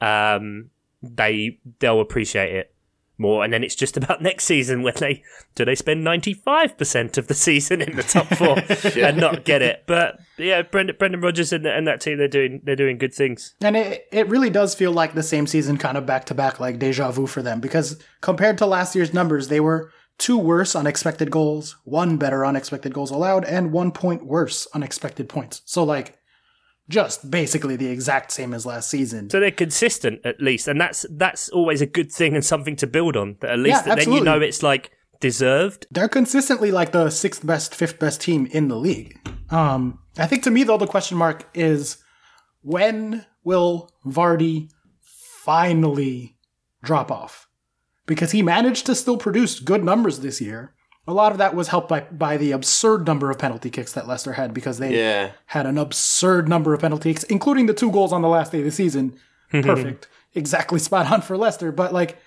um, 0.00 0.70
they 1.02 1.58
they'll 1.78 2.00
appreciate 2.00 2.54
it 2.54 2.74
more, 3.18 3.44
and 3.44 3.52
then 3.52 3.62
it's 3.62 3.74
just 3.74 3.96
about 3.98 4.22
next 4.22 4.44
season 4.44 4.82
when 4.82 4.94
they 4.98 5.22
do 5.54 5.64
they 5.64 5.74
spend 5.74 6.02
ninety 6.02 6.32
five 6.32 6.78
percent 6.78 7.18
of 7.18 7.26
the 7.26 7.34
season 7.34 7.82
in 7.82 7.96
the 7.96 8.02
top 8.02 8.26
four 8.26 8.58
and 9.02 9.18
not 9.18 9.44
get 9.44 9.62
it. 9.62 9.84
But 9.86 10.18
yeah, 10.38 10.62
Brendan 10.62 10.96
Brendan 10.98 11.20
Rodgers 11.20 11.52
and, 11.52 11.66
and 11.66 11.86
that 11.86 12.00
team 12.00 12.18
they're 12.18 12.28
doing 12.28 12.62
they're 12.64 12.76
doing 12.76 12.96
good 12.98 13.12
things. 13.12 13.54
And 13.60 13.76
it, 13.76 14.06
it 14.10 14.28
really 14.28 14.50
does 14.50 14.74
feel 14.74 14.92
like 14.92 15.14
the 15.14 15.22
same 15.22 15.46
season 15.46 15.76
kind 15.76 15.98
of 15.98 16.06
back 16.06 16.24
to 16.26 16.34
back, 16.34 16.58
like 16.58 16.78
deja 16.78 17.10
vu 17.10 17.26
for 17.26 17.42
them. 17.42 17.60
Because 17.60 18.02
compared 18.22 18.56
to 18.58 18.66
last 18.66 18.94
year's 18.94 19.12
numbers, 19.12 19.48
they 19.48 19.60
were 19.60 19.92
two 20.20 20.38
worse 20.38 20.76
unexpected 20.76 21.30
goals, 21.30 21.76
one 21.84 22.16
better 22.16 22.46
unexpected 22.46 22.94
goals 22.94 23.10
allowed, 23.10 23.44
and 23.44 23.72
one 23.72 23.90
point 23.90 24.24
worse 24.24 24.68
unexpected 24.72 25.28
points. 25.28 25.62
So, 25.64 25.82
like, 25.82 26.18
just 26.88 27.30
basically 27.30 27.76
the 27.76 27.88
exact 27.88 28.30
same 28.30 28.52
as 28.52 28.66
last 28.66 28.90
season. 28.90 29.30
So 29.30 29.40
they're 29.40 29.50
consistent 29.50 30.20
at 30.24 30.40
least, 30.40 30.68
and 30.68 30.80
that's 30.80 31.06
that's 31.10 31.48
always 31.48 31.80
a 31.80 31.86
good 31.86 32.12
thing 32.12 32.34
and 32.34 32.44
something 32.44 32.76
to 32.76 32.86
build 32.86 33.16
on. 33.16 33.36
That 33.40 33.50
at 33.50 33.58
least 33.58 33.86
Yeah, 33.86 33.94
that 33.94 34.04
then 34.04 34.12
you 34.12 34.22
know 34.22 34.40
it's 34.40 34.62
like 34.62 34.92
deserved. 35.20 35.86
They're 35.90 36.08
consistently 36.08 36.70
like 36.70 36.92
the 36.92 37.10
sixth 37.10 37.44
best, 37.44 37.74
fifth 37.74 37.98
best 37.98 38.20
team 38.20 38.46
in 38.46 38.68
the 38.68 38.76
league. 38.76 39.18
Um, 39.50 40.00
I 40.18 40.26
think 40.26 40.42
to 40.44 40.50
me 40.50 40.64
though 40.64 40.78
the 40.78 40.86
question 40.86 41.16
mark 41.16 41.48
is 41.54 41.98
when 42.62 43.24
will 43.42 43.90
Vardy 44.04 44.70
finally 45.44 46.36
drop 46.82 47.10
off? 47.10 47.48
Because 48.10 48.32
he 48.32 48.42
managed 48.42 48.86
to 48.86 48.96
still 48.96 49.16
produce 49.16 49.60
good 49.60 49.84
numbers 49.84 50.18
this 50.18 50.40
year. 50.40 50.74
A 51.06 51.14
lot 51.14 51.30
of 51.30 51.38
that 51.38 51.54
was 51.54 51.68
helped 51.68 51.88
by 51.88 52.00
by 52.10 52.36
the 52.36 52.50
absurd 52.50 53.06
number 53.06 53.30
of 53.30 53.38
penalty 53.38 53.70
kicks 53.70 53.92
that 53.92 54.08
Leicester 54.08 54.32
had 54.32 54.52
because 54.52 54.78
they 54.78 54.96
yeah. 54.96 55.30
had 55.46 55.64
an 55.64 55.78
absurd 55.78 56.48
number 56.48 56.74
of 56.74 56.80
penalty 56.80 57.12
kicks, 57.12 57.22
including 57.22 57.66
the 57.66 57.72
two 57.72 57.92
goals 57.92 58.12
on 58.12 58.20
the 58.20 58.28
last 58.28 58.50
day 58.50 58.58
of 58.58 58.64
the 58.64 58.72
season. 58.72 59.16
Perfect. 59.50 60.08
exactly 60.34 60.80
spot 60.80 61.08
on 61.08 61.22
for 61.22 61.36
Leicester. 61.36 61.70
But 61.70 61.92
like 61.92 62.18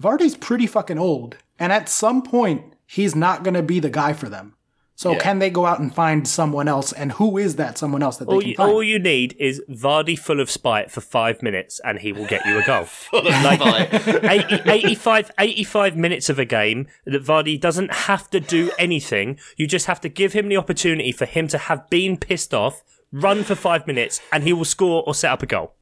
Vardy's 0.00 0.34
pretty 0.34 0.66
fucking 0.66 0.98
old. 0.98 1.36
And 1.58 1.74
at 1.74 1.90
some 1.90 2.22
point, 2.22 2.74
he's 2.86 3.14
not 3.14 3.44
gonna 3.44 3.62
be 3.62 3.80
the 3.80 3.90
guy 3.90 4.14
for 4.14 4.30
them. 4.30 4.54
So 5.02 5.12
Yeah. 5.12 5.18
can 5.18 5.38
they 5.40 5.50
go 5.50 5.66
out 5.66 5.80
and 5.80 5.92
find 5.92 6.26
someone 6.28 6.68
else? 6.68 6.92
And 6.92 7.10
who 7.12 7.36
is 7.36 7.56
that 7.56 7.76
someone 7.76 8.02
else 8.02 8.18
that 8.18 8.28
they 8.28 8.38
can 8.38 8.48
you, 8.50 8.54
find? 8.54 8.70
all 8.70 8.82
you 8.84 8.98
need 8.98 9.34
is 9.38 9.60
Vardy 9.68 10.16
full 10.16 10.38
of 10.40 10.48
spite 10.50 10.90
for 10.92 11.00
five 11.00 11.42
minutes, 11.42 11.80
and 11.84 11.98
he 11.98 12.12
will 12.12 12.26
get 12.26 12.44
you 12.46 12.58
a 12.58 12.64
goal. 12.64 12.86
Like, 13.12 13.92
80, 13.92 14.70
85, 14.70 15.30
85 15.38 15.96
minutes 15.96 16.28
of 16.30 16.38
a 16.38 16.44
game 16.44 16.86
that 17.04 17.24
Vardy 17.24 17.60
doesn't 17.60 17.92
have 17.92 18.30
to 18.30 18.38
do 18.38 18.70
anything. 18.78 19.38
You 19.56 19.66
just 19.66 19.86
have 19.86 20.00
to 20.02 20.08
give 20.08 20.32
him 20.34 20.48
the 20.48 20.56
opportunity 20.56 21.10
for 21.10 21.26
him 21.26 21.48
to 21.48 21.58
have 21.58 21.90
been 21.90 22.16
pissed 22.16 22.54
off, 22.54 22.82
run 23.10 23.42
for 23.42 23.54
five 23.56 23.86
minutes, 23.88 24.20
and 24.32 24.44
he 24.44 24.52
will 24.52 24.64
score 24.64 25.02
or 25.06 25.14
set 25.14 25.32
up 25.32 25.42
a 25.42 25.46
goal. 25.46 25.74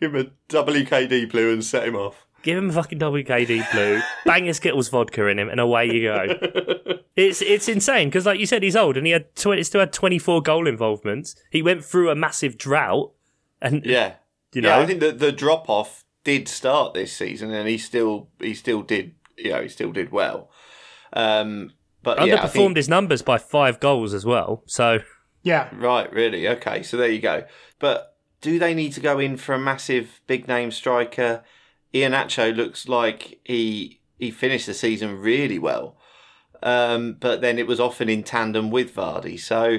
give 0.00 0.14
him 0.14 0.26
a 0.26 0.52
WKD 0.52 1.30
blue 1.30 1.52
and 1.52 1.64
set 1.64 1.86
him 1.88 1.96
off. 1.96 2.26
Give 2.42 2.56
him 2.56 2.70
a 2.70 2.72
fucking 2.72 2.98
WKD 2.98 3.70
blue, 3.72 4.00
bang 4.24 4.44
his 4.44 4.58
Skittles 4.58 4.88
vodka 4.88 5.26
in 5.26 5.38
him, 5.38 5.48
and 5.48 5.60
away 5.60 5.86
you 5.86 6.02
go. 6.02 6.26
It's 7.18 7.42
it's 7.42 7.68
insane 7.68 8.06
because, 8.06 8.26
like 8.26 8.38
you 8.38 8.46
said, 8.46 8.62
he's 8.62 8.76
old 8.76 8.96
and 8.96 9.04
he 9.04 9.10
had 9.12 9.34
20, 9.34 9.64
still 9.64 9.80
had 9.80 9.92
twenty 9.92 10.20
four 10.20 10.40
goal 10.40 10.68
involvements. 10.68 11.34
He 11.50 11.62
went 11.62 11.84
through 11.84 12.10
a 12.10 12.14
massive 12.14 12.56
drought, 12.56 13.10
and 13.60 13.84
Yeah. 13.84 14.14
you 14.54 14.62
yeah, 14.62 14.76
know, 14.76 14.80
I 14.82 14.86
think 14.86 15.00
that 15.00 15.18
the 15.18 15.32
drop 15.32 15.68
off 15.68 16.04
did 16.22 16.46
start 16.46 16.94
this 16.94 17.12
season, 17.12 17.52
and 17.52 17.68
he 17.68 17.76
still 17.76 18.28
he 18.38 18.54
still 18.54 18.82
did 18.82 19.16
you 19.36 19.50
know 19.50 19.62
he 19.62 19.68
still 19.68 19.90
did 19.90 20.12
well. 20.12 20.48
Um, 21.12 21.72
but 22.04 22.24
yeah, 22.24 22.36
I 22.36 22.38
underperformed 22.38 22.52
think, 22.52 22.76
his 22.76 22.88
numbers 22.88 23.22
by 23.22 23.36
five 23.36 23.80
goals 23.80 24.14
as 24.14 24.24
well. 24.24 24.62
So 24.66 25.00
yeah. 25.42 25.70
right, 25.74 26.12
really, 26.12 26.46
okay, 26.46 26.84
so 26.84 26.96
there 26.96 27.10
you 27.10 27.20
go. 27.20 27.42
But 27.80 28.16
do 28.40 28.60
they 28.60 28.74
need 28.74 28.92
to 28.92 29.00
go 29.00 29.18
in 29.18 29.38
for 29.38 29.54
a 29.54 29.58
massive 29.58 30.20
big 30.28 30.46
name 30.46 30.70
striker? 30.70 31.42
Iheanacho 31.94 32.54
looks 32.56 32.88
like 32.88 33.40
he 33.44 34.00
he 34.18 34.30
finished 34.30 34.66
the 34.66 34.74
season 34.74 35.18
really 35.20 35.58
well, 35.58 35.96
um, 36.62 37.16
but 37.20 37.40
then 37.40 37.58
it 37.58 37.66
was 37.66 37.80
often 37.80 38.08
in 38.08 38.22
tandem 38.22 38.70
with 38.70 38.94
Vardy. 38.94 39.38
So 39.38 39.78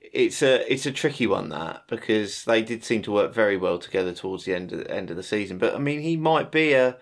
it's 0.00 0.42
a 0.42 0.72
it's 0.72 0.86
a 0.86 0.92
tricky 0.92 1.26
one 1.26 1.48
that 1.50 1.82
because 1.88 2.44
they 2.44 2.62
did 2.62 2.84
seem 2.84 3.02
to 3.02 3.12
work 3.12 3.34
very 3.34 3.56
well 3.56 3.78
together 3.78 4.12
towards 4.12 4.44
the 4.44 4.54
end 4.54 4.72
of 4.72 4.78
the 4.80 4.90
end 4.90 5.10
of 5.10 5.16
the 5.16 5.22
season. 5.22 5.58
But 5.58 5.74
I 5.74 5.78
mean, 5.78 6.00
he 6.00 6.16
might 6.16 6.50
be 6.50 6.72
a 6.72 6.96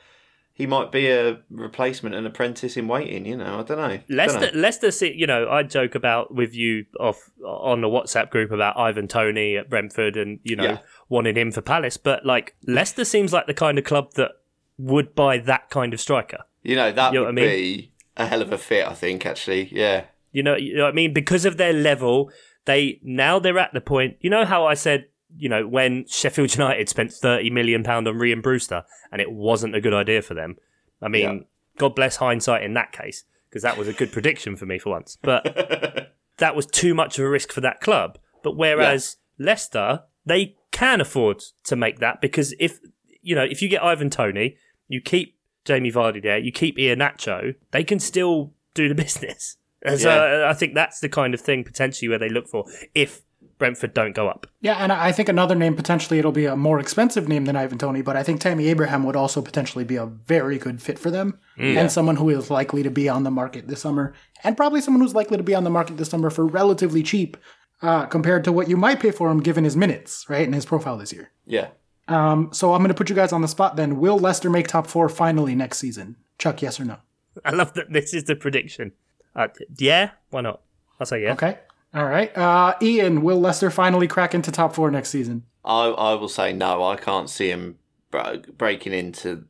he 0.54 0.66
might 0.66 0.90
be 0.90 1.08
a 1.08 1.38
replacement, 1.50 2.16
an 2.16 2.26
apprentice 2.26 2.76
in 2.76 2.88
waiting. 2.88 3.24
You 3.26 3.36
know, 3.36 3.60
I 3.60 3.62
don't 3.62 3.78
know. 3.78 4.00
Leicester, 4.08 4.40
Dunno. 4.46 4.58
Leicester, 4.60 4.90
see- 4.90 5.14
you 5.16 5.24
know, 5.24 5.48
I 5.48 5.62
joke 5.62 5.94
about 5.94 6.34
with 6.34 6.52
you 6.52 6.84
off 6.98 7.30
on 7.46 7.80
the 7.80 7.86
WhatsApp 7.86 8.30
group 8.30 8.50
about 8.50 8.76
Ivan 8.76 9.06
Toney 9.06 9.56
at 9.56 9.70
Brentford 9.70 10.16
and 10.16 10.40
you 10.42 10.56
know 10.56 10.64
Yeah. 10.64 10.78
wanting 11.08 11.36
him 11.36 11.52
for 11.52 11.60
Palace, 11.60 11.96
but 11.96 12.26
like 12.26 12.56
Leicester 12.66 13.04
seems 13.04 13.32
like 13.32 13.46
the 13.46 13.54
kind 13.54 13.78
of 13.78 13.84
club 13.84 14.14
that 14.14 14.32
would 14.78 15.14
buy 15.14 15.38
that 15.38 15.70
kind 15.70 15.92
of 15.92 16.00
striker. 16.00 16.44
You 16.62 16.76
know 16.76 16.92
that 16.92 17.12
You 17.12 17.20
know 17.20 17.24
would 17.26 17.30
I 17.30 17.32
mean? 17.32 17.48
be 17.48 17.92
a 18.16 18.26
hell 18.26 18.42
of 18.42 18.52
a 18.52 18.58
fit. 18.58 18.86
I 18.86 18.94
think 18.94 19.26
actually, 19.26 19.68
yeah, 19.72 20.04
You 20.32 20.42
know, 20.42 20.56
you 20.56 20.76
know 20.76 20.84
what 20.84 20.90
I 20.90 20.94
mean? 20.94 21.12
Because 21.12 21.44
of 21.44 21.56
their 21.56 21.72
level, 21.72 22.30
they 22.64 23.00
now 23.02 23.38
they're 23.38 23.58
at 23.58 23.72
the 23.72 23.80
point. 23.80 24.16
You 24.20 24.30
know 24.30 24.44
how 24.44 24.66
I 24.66 24.74
said, 24.74 25.06
you 25.36 25.48
know, 25.48 25.66
when 25.66 26.06
Sheffield 26.06 26.54
United 26.56 26.88
spent 26.88 27.12
thirty 27.12 27.50
million 27.50 27.82
pound 27.82 28.06
on 28.08 28.14
Rian 28.14 28.42
Brewster, 28.42 28.84
and 29.12 29.20
it 29.20 29.30
wasn't 29.32 29.74
a 29.74 29.80
good 29.80 29.94
idea 29.94 30.22
for 30.22 30.34
them. 30.34 30.56
I 31.02 31.08
mean, 31.08 31.22
Yeah. 31.22 31.44
God 31.78 31.94
bless 31.94 32.16
hindsight 32.16 32.62
in 32.64 32.74
that 32.74 32.92
case, 32.92 33.24
because 33.48 33.62
that 33.62 33.78
was 33.78 33.86
a 33.88 33.92
good 33.92 34.10
prediction 34.12 34.56
for 34.56 34.66
me 34.66 34.78
for 34.78 34.90
once. 34.90 35.16
But 35.22 36.12
that 36.38 36.54
was 36.56 36.66
too 36.66 36.94
much 36.94 37.18
of 37.18 37.24
a 37.24 37.28
risk 37.28 37.52
for 37.52 37.60
that 37.62 37.80
club. 37.80 38.18
But 38.42 38.56
whereas 38.56 39.16
Leicester, 39.38 40.02
they 40.26 40.56
can 40.72 41.00
afford 41.00 41.42
to 41.64 41.76
make 41.76 41.98
that 42.00 42.20
because 42.20 42.54
if 42.58 42.78
you 43.22 43.34
know 43.34 43.44
if 43.44 43.62
you 43.62 43.68
get 43.68 43.82
Ivan 43.82 44.10
Toney, 44.10 44.56
you 44.88 45.00
keep 45.00 45.36
Jamie 45.64 45.92
Vardy 45.92 46.22
there, 46.22 46.38
you 46.38 46.50
keep 46.52 46.76
Iheanacho, 46.78 47.54
they 47.70 47.84
can 47.84 47.98
still 48.00 48.52
do 48.74 48.88
the 48.88 48.94
business. 49.04 49.56
And 49.82 50.00
so 50.00 50.10
Yeah. 50.10 50.48
I 50.50 50.54
think 50.54 50.74
that's 50.74 51.00
the 51.00 51.08
kind 51.08 51.34
of 51.34 51.40
thing 51.40 51.62
potentially 51.64 52.08
where 52.08 52.18
they 52.18 52.28
look 52.28 52.48
for 52.48 52.64
if 52.94 53.22
Brentford 53.58 53.92
don't 53.92 54.14
go 54.14 54.28
up. 54.28 54.46
Yeah, 54.60 54.74
and 54.74 54.92
I 54.92 55.10
think 55.12 55.28
another 55.28 55.54
name 55.56 55.74
potentially 55.74 56.18
it'll 56.18 56.32
be 56.32 56.46
a 56.46 56.56
more 56.56 56.78
expensive 56.78 57.28
name 57.28 57.44
than 57.44 57.56
Ivan 57.56 57.78
Toney, 57.78 58.02
but 58.02 58.16
I 58.16 58.22
think 58.22 58.40
Tammy 58.40 58.68
Abraham 58.68 59.02
would 59.04 59.16
also 59.16 59.42
potentially 59.42 59.84
be 59.84 59.96
a 59.96 60.06
very 60.06 60.58
good 60.58 60.80
fit 60.80 60.98
for 60.98 61.10
them 61.10 61.38
and 61.56 61.90
someone 61.90 62.16
who 62.16 62.28
is 62.30 62.50
likely 62.52 62.84
to 62.84 62.90
be 62.90 63.08
on 63.08 63.24
the 63.24 63.32
market 63.32 63.66
this 63.66 63.80
summer, 63.80 64.14
and 64.44 64.56
probably 64.56 64.80
someone 64.80 65.00
who's 65.00 65.14
likely 65.14 65.36
to 65.36 65.42
be 65.42 65.56
on 65.56 65.64
the 65.64 65.70
market 65.70 65.96
this 65.96 66.08
summer 66.10 66.30
for 66.30 66.46
relatively 66.46 67.02
cheap 67.02 67.36
uh, 67.82 68.06
compared 68.06 68.44
to 68.44 68.52
what 68.52 68.68
you 68.68 68.76
might 68.76 69.00
pay 69.00 69.10
for 69.10 69.28
him 69.28 69.40
given 69.40 69.64
his 69.64 69.76
minutes, 69.76 70.24
right, 70.28 70.44
and 70.46 70.54
his 70.54 70.64
profile 70.66 70.96
this 70.96 71.12
year. 71.12 71.32
Yeah. 71.46 71.68
Um, 72.08 72.50
so 72.52 72.72
I'm 72.72 72.80
going 72.80 72.88
to 72.88 72.94
put 72.94 73.10
you 73.10 73.14
guys 73.16 73.32
on 73.32 73.42
the 73.42 73.48
spot. 73.48 73.76
Then, 73.76 73.98
will 74.00 74.18
Leicester 74.18 74.50
make 74.50 74.66
top 74.66 74.86
four 74.86 75.08
finally 75.08 75.54
next 75.54 75.78
season? 75.78 76.16
Chuck, 76.38 76.62
yes 76.62 76.80
or 76.80 76.84
no? 76.84 76.96
I 77.44 77.52
love 77.52 77.74
that 77.74 77.92
this 77.92 78.14
is 78.14 78.24
the 78.24 78.34
prediction. 78.34 78.92
Uh, 79.36 79.48
yeah, 79.76 80.10
why 80.30 80.40
not? 80.40 80.60
I'll 80.98 81.06
say 81.06 81.22
yeah. 81.22 81.32
Okay. 81.32 81.58
All 81.94 82.06
right. 82.06 82.36
Uh, 82.36 82.74
Ian, 82.82 83.22
will 83.22 83.40
Leicester 83.40 83.70
finally 83.70 84.08
crack 84.08 84.34
into 84.34 84.50
top 84.50 84.74
four 84.74 84.90
next 84.90 85.10
season? 85.10 85.44
I 85.64 85.86
I 85.86 86.14
will 86.14 86.28
say 86.28 86.52
no. 86.52 86.82
I 86.82 86.96
can't 86.96 87.30
see 87.30 87.50
him 87.50 87.78
bro- 88.10 88.42
breaking 88.56 88.92
into 88.92 89.44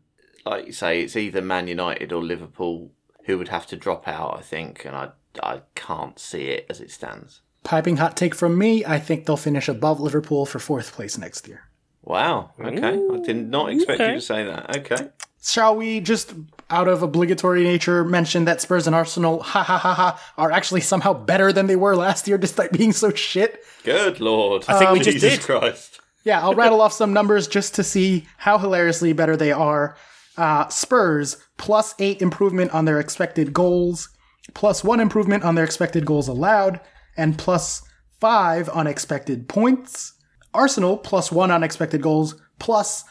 like 0.45 0.67
you 0.67 0.73
say. 0.73 1.03
It's 1.03 1.17
either 1.17 1.41
Man 1.41 1.69
United 1.69 2.13
or 2.13 2.23
Liverpool 2.23 2.91
who 3.25 3.39
would 3.39 3.49
have 3.49 3.67
to 3.69 3.77
drop 3.77 4.07
out. 4.07 4.39
I 4.39 4.43
think, 4.43 4.85
and 4.85 4.95
I 4.97 5.11
I 5.43 5.63
can't 5.75 6.19
see 6.19 6.45
it 6.45 6.67
as 6.69 6.81
it 6.81 6.91
stands. 6.91 7.41
Piping 7.65 7.97
hot 7.97 8.17
take 8.17 8.35
from 8.35 8.57
me. 8.57 8.85
I 8.85 8.99
think 8.99 9.27
they'll 9.27 9.37
finish 9.37 9.69
above 9.69 10.01
Liverpool 10.01 10.47
for 10.47 10.59
fourth 10.59 10.93
place 10.93 11.19
next 11.19 11.49
year. 11.49 11.68
Wow. 12.09 12.53
Okay. 12.59 12.79
I 12.79 13.19
did 13.19 13.51
not 13.51 13.71
expect 13.71 14.01
okay. 14.01 14.13
you 14.13 14.15
to 14.17 14.21
say 14.23 14.45
that. 14.45 14.79
Okay. 14.79 15.11
Shall 15.43 15.77
we 15.77 16.01
just, 16.01 16.33
out 16.71 16.89
of 16.89 17.03
obligatory 17.03 17.65
nature, 17.65 18.03
mention 18.03 18.47
that 18.47 18.63
Spurs 18.63 18.87
and 18.87 18.97
Arsenal, 18.97 19.43
ha 19.43 19.63
ha 19.63 19.77
ha 19.77 19.95
ha, 19.95 20.33
are 20.39 20.51
actually 20.51 20.81
somehow 20.81 21.13
better 21.13 21.53
than 21.53 21.67
they 21.67 21.77
were 21.77 21.95
last 21.95 22.27
year 22.27 22.39
despite 22.39 22.73
being 22.73 22.93
so 22.93 23.13
shit? 23.13 23.63
Good 23.85 24.21
lord. 24.21 24.65
I 24.69 24.79
think 24.79 24.91
we 24.93 24.99
just 25.01 25.11
Jesus 25.11 25.37
did. 25.37 25.43
Christ. 25.43 26.01
Yeah, 26.25 26.41
I'll 26.41 26.55
rattle 26.55 26.81
off 26.81 26.95
some 26.95 27.13
numbers 27.13 27.47
just 27.47 27.75
to 27.75 27.85
see 27.85 28.27
how 28.39 28.59
hilariously 28.59 29.13
better 29.13 29.37
they 29.37 29.53
are. 29.53 29.97
Uh, 30.39 30.67
Spurs, 30.69 31.37
plus 31.59 31.95
eight 31.99 32.23
improvement 32.23 32.73
on 32.73 32.87
their 32.87 33.01
expected 33.01 33.53
goals, 33.53 34.09
plus 34.55 34.83
one 34.83 35.01
improvement 35.01 35.45
on 35.45 35.57
their 35.57 35.65
expected 35.65 36.07
goals 36.07 36.27
allowed, 36.27 36.81
and 37.19 37.39
plus 37.39 37.83
five 38.19 38.69
on 38.71 38.87
expected 38.87 39.49
points. 39.49 40.15
Arsenal, 40.59 40.97
plus 40.97 41.31
one 41.31 41.51
unexpected 41.53 42.03
goals, 42.03 42.35
plus 42.59 43.05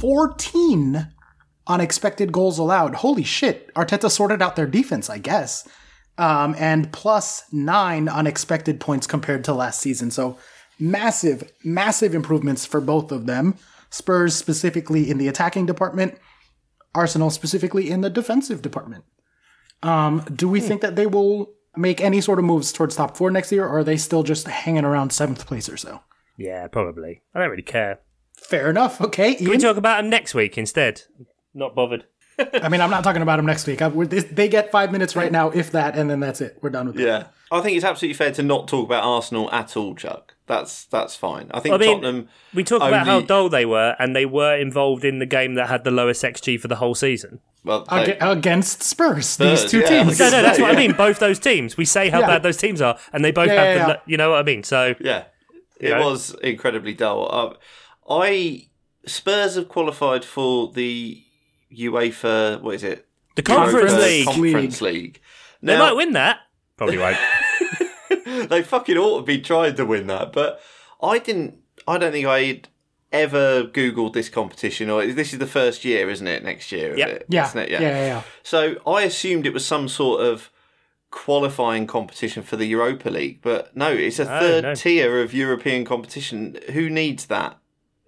14 0.00 1.12
unexpected 1.66 2.32
goals 2.32 2.58
allowed. 2.58 2.96
Holy 2.96 3.22
shit. 3.22 3.72
Arteta 3.74 4.10
sorted 4.10 4.40
out 4.40 4.56
their 4.56 4.66
defense, 4.66 5.10
I 5.10 5.18
guess. 5.18 5.68
Um, 6.18 6.54
and 6.58 6.90
plus 6.92 7.44
nine 7.52 8.08
unexpected 8.08 8.80
points 8.80 9.06
compared 9.06 9.44
to 9.44 9.52
last 9.52 9.80
season. 9.80 10.10
So 10.10 10.38
massive, 10.78 11.52
massive 11.62 12.14
improvements 12.14 12.64
for 12.64 12.80
both 12.80 13.12
of 13.12 13.26
them. 13.26 13.56
Spurs 13.90 14.34
specifically 14.34 15.10
in 15.10 15.18
the 15.18 15.28
attacking 15.28 15.66
department, 15.66 16.18
Arsenal 16.94 17.30
specifically 17.30 17.90
in 17.90 18.00
the 18.00 18.10
defensive 18.10 18.62
department. 18.62 19.04
Um, 19.82 20.24
do 20.34 20.48
we 20.48 20.60
think 20.60 20.80
that 20.80 20.96
they 20.96 21.06
will 21.06 21.52
make 21.76 22.00
any 22.00 22.22
sort 22.22 22.38
of 22.38 22.46
moves 22.46 22.72
towards 22.72 22.96
top 22.96 23.16
four 23.16 23.30
next 23.30 23.52
year, 23.52 23.66
or 23.66 23.78
are 23.78 23.84
they 23.84 23.98
still 23.98 24.22
just 24.22 24.48
hanging 24.48 24.84
around 24.84 25.12
seventh 25.12 25.46
place 25.46 25.68
or 25.68 25.76
so? 25.76 26.00
Yeah, 26.36 26.66
probably. 26.68 27.22
I 27.34 27.40
don't 27.40 27.50
really 27.50 27.62
care. 27.62 28.00
Fair 28.36 28.68
enough. 28.70 29.00
Okay, 29.00 29.34
Can 29.34 29.48
we 29.48 29.58
talk 29.58 29.76
about 29.76 30.02
them 30.02 30.10
next 30.10 30.34
week 30.34 30.58
instead? 30.58 31.02
Not 31.54 31.74
bothered. 31.74 32.04
I 32.38 32.68
mean, 32.68 32.82
I'm 32.82 32.90
not 32.90 33.02
talking 33.02 33.22
about 33.22 33.36
them 33.36 33.46
next 33.46 33.66
week. 33.66 33.80
I, 33.80 33.88
we're, 33.88 34.06
they, 34.06 34.20
they 34.20 34.48
get 34.48 34.70
five 34.70 34.92
minutes 34.92 35.16
right 35.16 35.32
now, 35.32 35.48
if 35.50 35.72
that, 35.72 35.96
and 35.96 36.10
then 36.10 36.20
that's 36.20 36.42
it. 36.42 36.58
We're 36.60 36.68
done 36.70 36.88
with 36.88 37.00
it. 37.00 37.06
Yeah. 37.06 37.28
I 37.50 37.60
think 37.62 37.76
it's 37.76 37.84
absolutely 37.84 38.14
fair 38.14 38.32
to 38.32 38.42
not 38.42 38.68
talk 38.68 38.84
about 38.86 39.04
Arsenal 39.04 39.50
at 39.52 39.74
all, 39.76 39.94
Chuck. 39.94 40.34
That's 40.46 40.84
that's 40.86 41.16
fine. 41.16 41.50
I 41.54 41.60
think 41.60 41.74
I 41.74 41.78
mean, 41.78 41.94
Tottenham. 42.00 42.28
We 42.52 42.62
talk 42.62 42.82
about 42.82 43.06
how 43.06 43.20
dull 43.20 43.48
they 43.48 43.64
were, 43.64 43.96
and 43.98 44.14
they 44.14 44.26
were 44.26 44.56
involved 44.56 45.04
in 45.04 45.18
the 45.18 45.26
game 45.26 45.54
that 45.54 45.68
had 45.68 45.84
the 45.84 45.90
lowest 45.90 46.22
XG 46.22 46.60
for 46.60 46.68
the 46.68 46.76
whole 46.76 46.94
season. 46.94 47.40
Well, 47.64 47.84
they- 47.90 48.18
against 48.18 48.82
Spurs, 48.82 49.26
Spurs, 49.26 49.62
these 49.62 49.70
two 49.70 49.80
yeah. 49.80 50.04
teams. 50.04 50.18
No, 50.20 50.30
no, 50.30 50.42
that's 50.42 50.58
what 50.60 50.70
I 50.72 50.76
mean. 50.76 50.92
Both 50.92 51.18
those 51.20 51.38
teams. 51.38 51.76
We 51.76 51.84
say 51.84 52.10
how 52.10 52.20
Yeah. 52.20 52.26
bad 52.26 52.42
those 52.42 52.56
teams 52.56 52.80
are, 52.82 52.98
and 53.12 53.24
they 53.24 53.30
both 53.32 53.48
Yeah, 53.48 53.54
have 53.54 53.76
yeah, 53.76 53.86
the. 53.86 53.92
yeah. 53.92 54.00
You 54.06 54.16
know 54.18 54.30
what 54.30 54.38
I 54.40 54.42
mean? 54.42 54.62
So 54.62 54.94
Yeah, 55.00 55.24
it 55.80 55.90
know? 55.90 56.04
was 56.06 56.34
incredibly 56.42 56.94
dull. 56.94 57.28
Uh, 57.30 57.54
I 58.12 58.68
Spurs 59.06 59.54
have 59.56 59.68
qualified 59.68 60.24
for 60.24 60.72
the 60.72 61.22
UEFA. 61.72 62.60
What 62.60 62.74
is 62.76 62.84
it? 62.84 63.06
the 63.34 63.42
Conference 63.42 63.90
Conference 63.92 64.02
League, 64.04 64.26
Conference 64.26 64.80
League. 64.80 65.20
they 65.62 65.74
Now, 65.74 65.80
might 65.86 65.92
win 65.96 66.12
that. 66.14 66.38
Probably 66.76 66.96
won't. 66.98 67.18
they 68.48 68.62
fucking 68.62 68.96
ought 68.96 69.18
to 69.20 69.24
be 69.26 69.40
trying 69.40 69.74
to 69.76 69.84
win 69.84 70.06
that, 70.06 70.32
but 70.32 70.60
I 71.02 71.18
didn't. 71.18 71.58
I 71.86 71.98
don't 71.98 72.12
think 72.12 72.26
I'd 72.26 72.68
ever 73.12 73.64
googled 73.64 74.12
this 74.14 74.28
competition, 74.28 74.90
or 74.90 75.06
this 75.06 75.32
is 75.32 75.38
the 75.38 75.46
first 75.46 75.84
year, 75.84 76.08
isn't 76.10 76.26
it? 76.26 76.42
Next 76.44 76.72
year, 76.72 76.96
Yep. 76.96 77.08
it, 77.08 77.26
Yeah, 77.28 77.46
isn't 77.48 77.60
it? 77.60 77.70
yeah, 77.70 77.80
yeah, 77.80 78.06
yeah. 78.06 78.22
So 78.42 78.76
I 78.86 79.02
assumed 79.02 79.46
it 79.46 79.52
was 79.52 79.64
some 79.64 79.88
sort 79.88 80.22
of 80.22 80.50
qualifying 81.10 81.86
competition 81.86 82.42
for 82.42 82.56
the 82.56 82.66
Europa 82.66 83.08
League, 83.10 83.40
but 83.42 83.74
no, 83.76 83.90
it's 83.90 84.18
a 84.18 84.22
Oh, 84.24 84.40
third 84.40 84.64
no. 84.64 84.74
tier 84.74 85.20
of 85.22 85.32
European 85.32 85.84
competition. 85.84 86.58
Who 86.72 86.90
needs 86.90 87.26
that? 87.26 87.58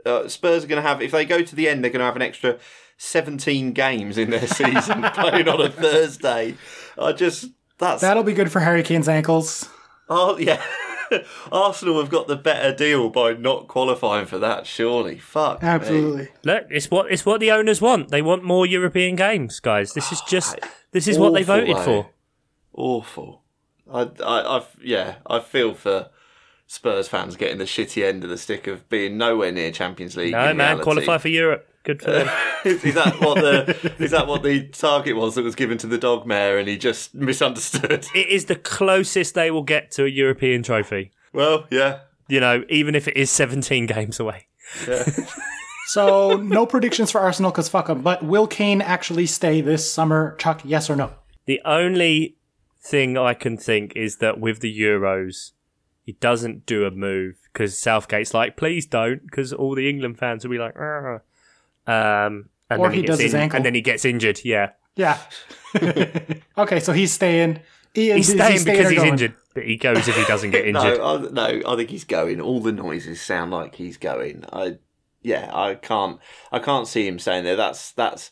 Uh, 0.04 0.28
Spurs 0.28 0.64
are 0.64 0.66
going 0.68 0.82
to 0.82 0.88
have, 0.88 1.00
if 1.02 1.10
they 1.12 1.24
go 1.24 1.42
to 1.42 1.56
the 1.56 1.68
end, 1.68 1.82
they're 1.82 1.90
going 1.90 2.00
to 2.00 2.06
have 2.06 2.16
an 2.16 2.22
extra 2.22 2.58
17 2.96 3.72
games 3.72 4.18
in 4.18 4.30
their 4.30 4.46
season 4.46 5.02
playing 5.14 5.48
on 5.48 5.60
a 5.60 5.68
Thursday. 5.70 6.56
I 6.98 7.12
just, 7.12 7.46
that's, 7.78 8.00
That'll 8.02 8.22
be 8.24 8.32
good 8.32 8.50
for 8.52 8.60
Harry 8.60 8.82
Kane's 8.82 9.08
ankles. 9.08 9.68
oh, 10.08 10.36
yeah. 10.38 10.62
Arsenal 11.52 11.98
have 12.00 12.10
got 12.10 12.26
the 12.26 12.36
better 12.36 12.74
deal 12.74 13.08
by 13.08 13.32
not 13.32 13.66
qualifying 13.66 14.26
for 14.26 14.38
that, 14.38 14.66
surely. 14.66 15.18
Fuck. 15.18 15.62
me. 15.62 15.68
Absolutely. 15.68 16.28
Look, 16.44 16.64
it's 16.70 16.90
what 16.90 17.10
it's 17.10 17.24
what 17.24 17.40
the 17.40 17.50
owners 17.50 17.80
want. 17.80 18.10
They 18.10 18.20
want 18.20 18.44
more 18.44 18.66
European 18.66 19.16
games, 19.16 19.58
guys. 19.58 19.94
This 19.94 20.12
is 20.12 20.20
just 20.28 20.58
this 20.92 21.08
is 21.08 21.18
what 21.18 21.32
they 21.32 21.42
voted 21.44 21.76
though. 21.78 21.82
for. 21.82 22.10
Awful. 22.78 23.42
I, 23.92 24.02
I, 24.24 24.58
I, 24.58 24.62
yeah, 24.82 25.16
I 25.26 25.40
feel 25.40 25.74
for 25.74 26.10
Spurs 26.68 27.08
fans 27.08 27.34
getting 27.34 27.58
the 27.58 27.64
shitty 27.64 28.04
end 28.04 28.22
of 28.22 28.30
the 28.30 28.38
stick 28.38 28.68
of 28.68 28.88
being 28.88 29.18
nowhere 29.18 29.50
near 29.50 29.72
Champions 29.72 30.16
League. 30.16 30.32
No 30.32 30.50
in 30.50 30.56
man, 30.56 30.76
reality. 30.76 30.84
qualify 30.84 31.18
for 31.18 31.28
Europe. 31.28 31.66
Good 31.82 32.02
for 32.02 32.12
them. 32.12 32.28
is, 32.64 32.84
is 32.84 32.94
that 32.94 33.20
what 33.20 33.34
the 33.36 33.94
is 33.98 34.12
that 34.12 34.28
what 34.28 34.44
the 34.44 34.68
target 34.68 35.16
was 35.16 35.34
that 35.34 35.42
was 35.42 35.56
given 35.56 35.76
to 35.78 35.88
the 35.88 35.98
dog 35.98 36.24
mayor 36.24 36.56
and 36.56 36.68
he 36.68 36.78
just 36.78 37.14
misunderstood? 37.14 38.06
it 38.14 38.28
is 38.28 38.44
the 38.44 38.56
closest 38.56 39.34
they 39.34 39.50
will 39.50 39.64
get 39.64 39.90
to 39.92 40.04
a 40.04 40.08
European 40.08 40.62
trophy. 40.62 41.10
Well, 41.32 41.66
yeah. 41.70 42.00
You 42.28 42.38
know, 42.38 42.62
even 42.68 42.94
if 42.94 43.08
it 43.08 43.16
is 43.16 43.30
17 43.30 43.86
games 43.86 44.20
away. 44.20 44.46
Yeah. 44.86 45.04
So 45.88 46.36
no 46.36 46.66
predictions 46.66 47.10
for 47.10 47.18
Arsenal 47.18 47.50
because 47.50 47.70
fuck 47.70 47.86
them. 47.86 48.02
But 48.02 48.22
will 48.22 48.46
Kane 48.46 48.82
actually 48.82 49.24
stay 49.24 49.62
this 49.62 49.90
summer? 49.90 50.36
Chuck, 50.36 50.60
yes 50.62 50.90
or 50.90 50.96
no? 50.96 51.12
The 51.46 51.62
only 51.64 52.36
thing 52.88 53.16
I 53.18 53.34
can 53.34 53.56
think 53.56 53.94
is 53.96 54.16
that 54.16 54.40
with 54.40 54.60
the 54.60 54.80
Euros, 54.80 55.52
he 56.04 56.12
doesn't 56.12 56.66
do 56.66 56.84
a 56.84 56.90
move 56.90 57.36
because 57.52 57.78
Southgate's 57.78 58.32
like, 58.34 58.56
please 58.56 58.86
don't, 58.86 59.22
because 59.26 59.52
all 59.52 59.74
the 59.74 59.88
England 59.88 60.18
fans 60.18 60.44
will 60.44 60.50
be 60.52 60.58
like, 60.58 60.74
"Arr." 60.76 61.22
um, 61.86 62.48
and 62.70 62.80
Or 62.80 62.88
then 62.88 62.92
he 62.96 63.00
gets 63.02 63.10
does 63.12 63.20
his 63.20 63.34
in- 63.34 63.40
ankle. 63.40 63.56
and 63.56 63.64
then 63.66 63.74
he 63.74 63.80
gets 63.80 64.04
injured. 64.04 64.40
Yeah, 64.44 64.70
Yeah. 64.96 65.18
okay, 66.58 66.80
so 66.80 66.92
he's 66.92 67.12
staying. 67.12 67.60
Ian, 67.96 68.16
he's 68.18 68.28
is 68.28 68.34
he 68.34 68.38
staying 68.38 68.58
staying 68.58 68.76
because 68.76 68.90
he's 68.90 68.98
going? 68.98 69.12
injured, 69.12 69.34
but 69.54 69.64
he 69.64 69.76
goes 69.76 70.06
if 70.08 70.16
he 70.16 70.24
doesn't 70.24 70.50
get 70.50 70.66
injured. 70.72 70.98
No, 70.98 71.28
I, 71.28 71.30
no, 71.30 71.62
I 71.72 71.76
think 71.76 71.90
he's 71.90 72.04
going. 72.04 72.40
All 72.40 72.60
the 72.60 72.72
noises 72.72 73.20
sound 73.20 73.50
like 73.50 73.74
he's 73.76 73.96
going. 73.96 74.44
I, 74.52 74.78
yeah, 75.22 75.50
I 75.52 75.74
can't, 75.74 76.20
I 76.52 76.58
can't 76.58 76.86
see 76.86 77.06
him 77.06 77.18
staying 77.18 77.44
there. 77.44 77.56
That's 77.56 77.92
that's 77.92 78.30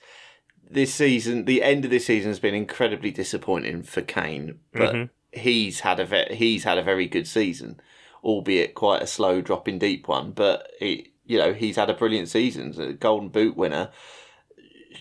this 0.69 0.93
season. 0.95 1.45
The 1.45 1.63
end 1.63 1.85
of 1.85 1.91
this 1.91 2.07
season 2.07 2.31
has 2.31 2.41
been 2.41 2.55
incredibly 2.55 3.11
disappointing 3.11 3.83
for 3.83 4.03
Kane, 4.03 4.59
but 4.73 4.95
he's 5.33 5.81
had 5.81 6.01
a 6.01 6.05
ve- 6.05 6.35
he's 6.35 6.65
had 6.65 6.79
a 6.79 6.83
very 6.83 7.07
good 7.07 7.27
season, 7.27 7.81
albeit 8.25 8.75
quite 8.75 9.03
a 9.03 9.07
slow 9.07 9.41
dropping 9.41 9.79
deep 9.79 10.09
one. 10.09 10.33
But 10.33 10.71
it, 10.81 11.09
you 11.25 11.39
know, 11.39 11.53
he's 11.53 11.77
had 11.77 11.91
a 11.91 11.95
brilliant 11.95 12.29
season. 12.29 12.75
A 12.81 12.93
Golden 12.93 13.29
Boot 13.29 13.57
winner. 13.57 13.91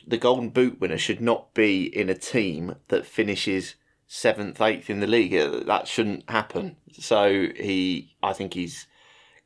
The 0.08 0.18
Golden 0.18 0.50
Boot 0.50 0.80
winner 0.80 0.98
should 0.98 1.22
not 1.22 1.54
be 1.54 1.86
in 1.86 2.10
a 2.10 2.16
team 2.16 2.76
that 2.90 3.06
finishes 3.06 3.76
seventh, 4.08 4.60
eighth 4.62 4.90
in 4.90 5.00
the 5.00 5.08
league. 5.08 5.34
Uh, 5.36 5.62
That 5.64 5.88
shouldn't 5.88 6.30
happen. 6.30 6.76
So 6.92 7.48
he, 7.56 8.16
I 8.22 8.34
think 8.34 8.54
he's 8.54 8.88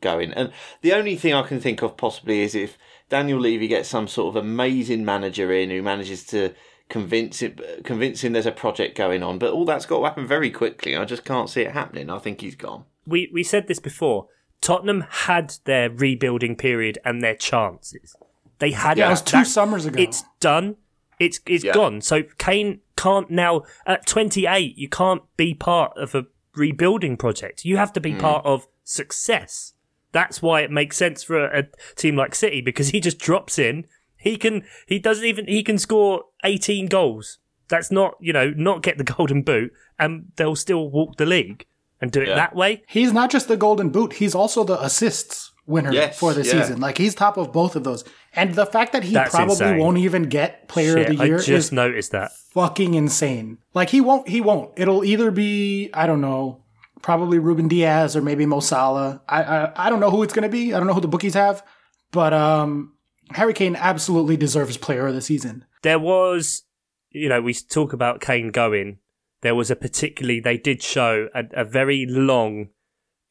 going. 0.02 0.34
And 0.34 0.52
the 0.82 0.94
only 0.94 1.16
thing 1.16 1.34
I 1.34 1.44
can 1.44 1.60
think 1.60 1.82
of 1.82 1.98
possibly 1.98 2.42
is 2.42 2.56
if 2.56 2.78
Daniel 3.10 3.40
Levy 3.40 3.68
gets 3.68 3.90
some 3.90 4.08
sort 4.08 4.36
of 4.36 4.44
amazing 4.44 5.04
manager 5.04 5.52
in 5.52 5.70
who 5.70 5.82
manages 5.82 6.24
to 6.28 6.54
convince 6.90 7.42
it, 7.42 7.84
convince 7.84 8.24
him 8.24 8.34
there's 8.34 8.46
a 8.46 8.52
project 8.52 8.98
going 8.98 9.24
on. 9.24 9.40
But 9.40 9.54
all 9.54 9.66
that's 9.66 9.86
got 9.86 10.00
to 10.00 10.06
happen 10.06 10.28
very 10.28 10.50
quickly. 10.52 10.96
I 10.96 11.06
just 11.06 11.26
can't 11.26 11.50
see 11.50 11.62
it 11.62 11.72
happening. 11.72 12.10
I 12.10 12.20
think 12.20 12.42
he's 12.42 12.56
gone. 12.56 12.86
We 13.06 13.30
we 13.34 13.44
said 13.44 13.68
this 13.68 13.80
before. 13.80 14.28
Tottenham 14.62 15.06
had 15.10 15.56
their 15.64 15.90
rebuilding 15.90 16.56
period 16.56 16.98
and 17.06 17.24
their 17.24 17.36
chances. 17.36 18.16
They 18.60 18.72
had 18.72 18.98
Yeah. 18.98 19.06
it. 19.06 19.08
That 19.08 19.12
was 19.12 19.22
two 19.22 19.46
summers 19.46 19.86
ago. 19.86 20.02
It's 20.02 20.24
done. 20.40 20.76
It's 21.20 21.40
it's 21.46 21.64
Yeah. 21.64 21.74
gone. 21.74 22.02
So 22.02 22.24
Kane 22.38 22.82
can't 22.98 23.30
now 23.30 23.64
at 23.86 24.06
28. 24.06 24.78
You 24.78 24.90
can't 24.90 25.24
be 25.38 25.54
part 25.54 25.98
of 25.98 26.14
a 26.14 26.26
rebuilding 26.56 27.18
project. 27.18 27.64
You 27.64 27.78
have 27.78 27.94
to 27.94 28.02
be 28.02 28.14
mm. 28.14 28.20
part 28.20 28.46
of 28.46 28.68
success. 28.84 29.74
That's 30.12 30.42
why 30.42 30.62
it 30.62 30.72
makes 30.72 30.98
sense 30.98 31.24
for 31.24 31.46
a, 31.46 31.60
a 31.62 31.64
team 31.96 32.16
like 32.16 32.34
City 32.36 32.62
because 32.62 32.90
he 32.90 33.00
just 33.00 33.20
drops 33.20 33.60
in. 33.60 33.86
He 34.18 34.38
can. 34.38 34.64
He 34.88 35.00
doesn't 35.00 35.26
even. 35.26 35.46
He 35.48 35.64
can 35.64 35.78
score 35.78 36.24
18 36.44 36.88
goals. 36.88 37.38
That's 37.68 37.92
not 37.92 38.16
you 38.20 38.34
know 38.34 38.52
not 38.56 38.82
get 38.82 38.98
the 38.98 39.04
golden 39.16 39.44
boot 39.44 39.72
and 40.00 40.32
they'll 40.36 40.56
still 40.56 40.90
walk 40.90 41.18
the 41.18 41.26
league 41.26 41.66
and 42.02 42.12
do 42.12 42.22
it 42.22 42.30
Yeah. 42.30 42.36
that 42.36 42.56
way. 42.56 42.84
He's 42.88 43.14
not 43.14 43.30
just 43.30 43.48
the 43.48 43.58
golden 43.58 43.90
boot, 43.90 44.14
he's 44.14 44.34
also 44.34 44.64
the 44.64 44.82
assists 44.84 45.52
winner 45.68 45.92
Yes, 45.94 46.18
for 46.18 46.34
the 46.34 46.44
yeah. 46.44 46.52
season. 46.64 46.80
Like 46.82 46.98
he's 46.98 47.14
top 47.14 47.38
of 47.38 47.54
both 47.54 47.76
of 47.76 47.84
those. 47.84 48.04
And 48.34 48.56
the 48.56 48.66
fact 48.66 48.94
that 48.94 49.04
he 49.04 49.14
That's 49.14 49.30
probably 49.36 49.54
insane. 49.54 49.78
won't 49.78 49.98
even 50.00 50.24
get 50.24 50.68
player 50.68 50.94
Shit, 50.98 51.10
of 51.12 51.18
the 51.18 51.26
year 51.28 51.36
I 51.36 51.40
just 51.40 51.50
is 51.50 51.72
noticed 51.72 52.12
that. 52.12 52.32
fucking 52.54 52.96
insane. 52.96 53.60
Like 53.76 53.92
he 53.92 54.02
won't 54.02 54.28
he 54.28 54.42
won't. 54.42 54.72
It'll 54.78 55.04
either 55.04 55.30
be 55.30 55.92
I 55.94 56.08
don't 56.08 56.22
know, 56.22 56.64
probably 57.02 57.40
Ruben 57.40 57.68
Dias 57.68 58.16
or 58.16 58.22
maybe 58.22 58.46
Mo 58.46 58.60
Salah. 58.60 59.22
I 59.28 59.44
I, 59.44 59.88
I 59.88 59.90
don't 59.90 60.00
know 60.00 60.12
who 60.12 60.24
it's 60.24 60.34
gonna 60.34 60.50
be. 60.50 60.74
I 60.74 60.78
don't 60.78 60.88
know 60.88 60.94
who 60.94 61.02
the 61.02 61.08
bookies 61.08 61.34
have. 61.36 61.64
But 62.12 62.34
um 62.34 62.94
Harry 63.32 63.54
Kane 63.54 63.76
absolutely 63.76 64.38
deserves 64.38 64.78
player 64.78 65.08
of 65.08 65.14
the 65.14 65.22
season. 65.22 65.66
there 65.84 66.00
was, 66.00 66.64
you 67.12 67.30
know, 67.30 67.42
we 67.42 67.54
talk 67.54 67.94
about 67.94 68.22
Kane 68.22 68.50
going. 68.52 68.98
There 69.42 69.54
was 69.56 69.70
a 69.72 69.76
particularly, 69.76 70.40
they 70.40 70.58
did 70.58 70.82
show 70.84 71.30
a, 71.34 71.44
a 71.54 71.64
very 71.64 72.06
long, 72.10 72.70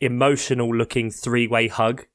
emotional 0.01 0.75
looking 0.75 1.11
three 1.11 1.47
way 1.47 1.69
hug 1.69 2.07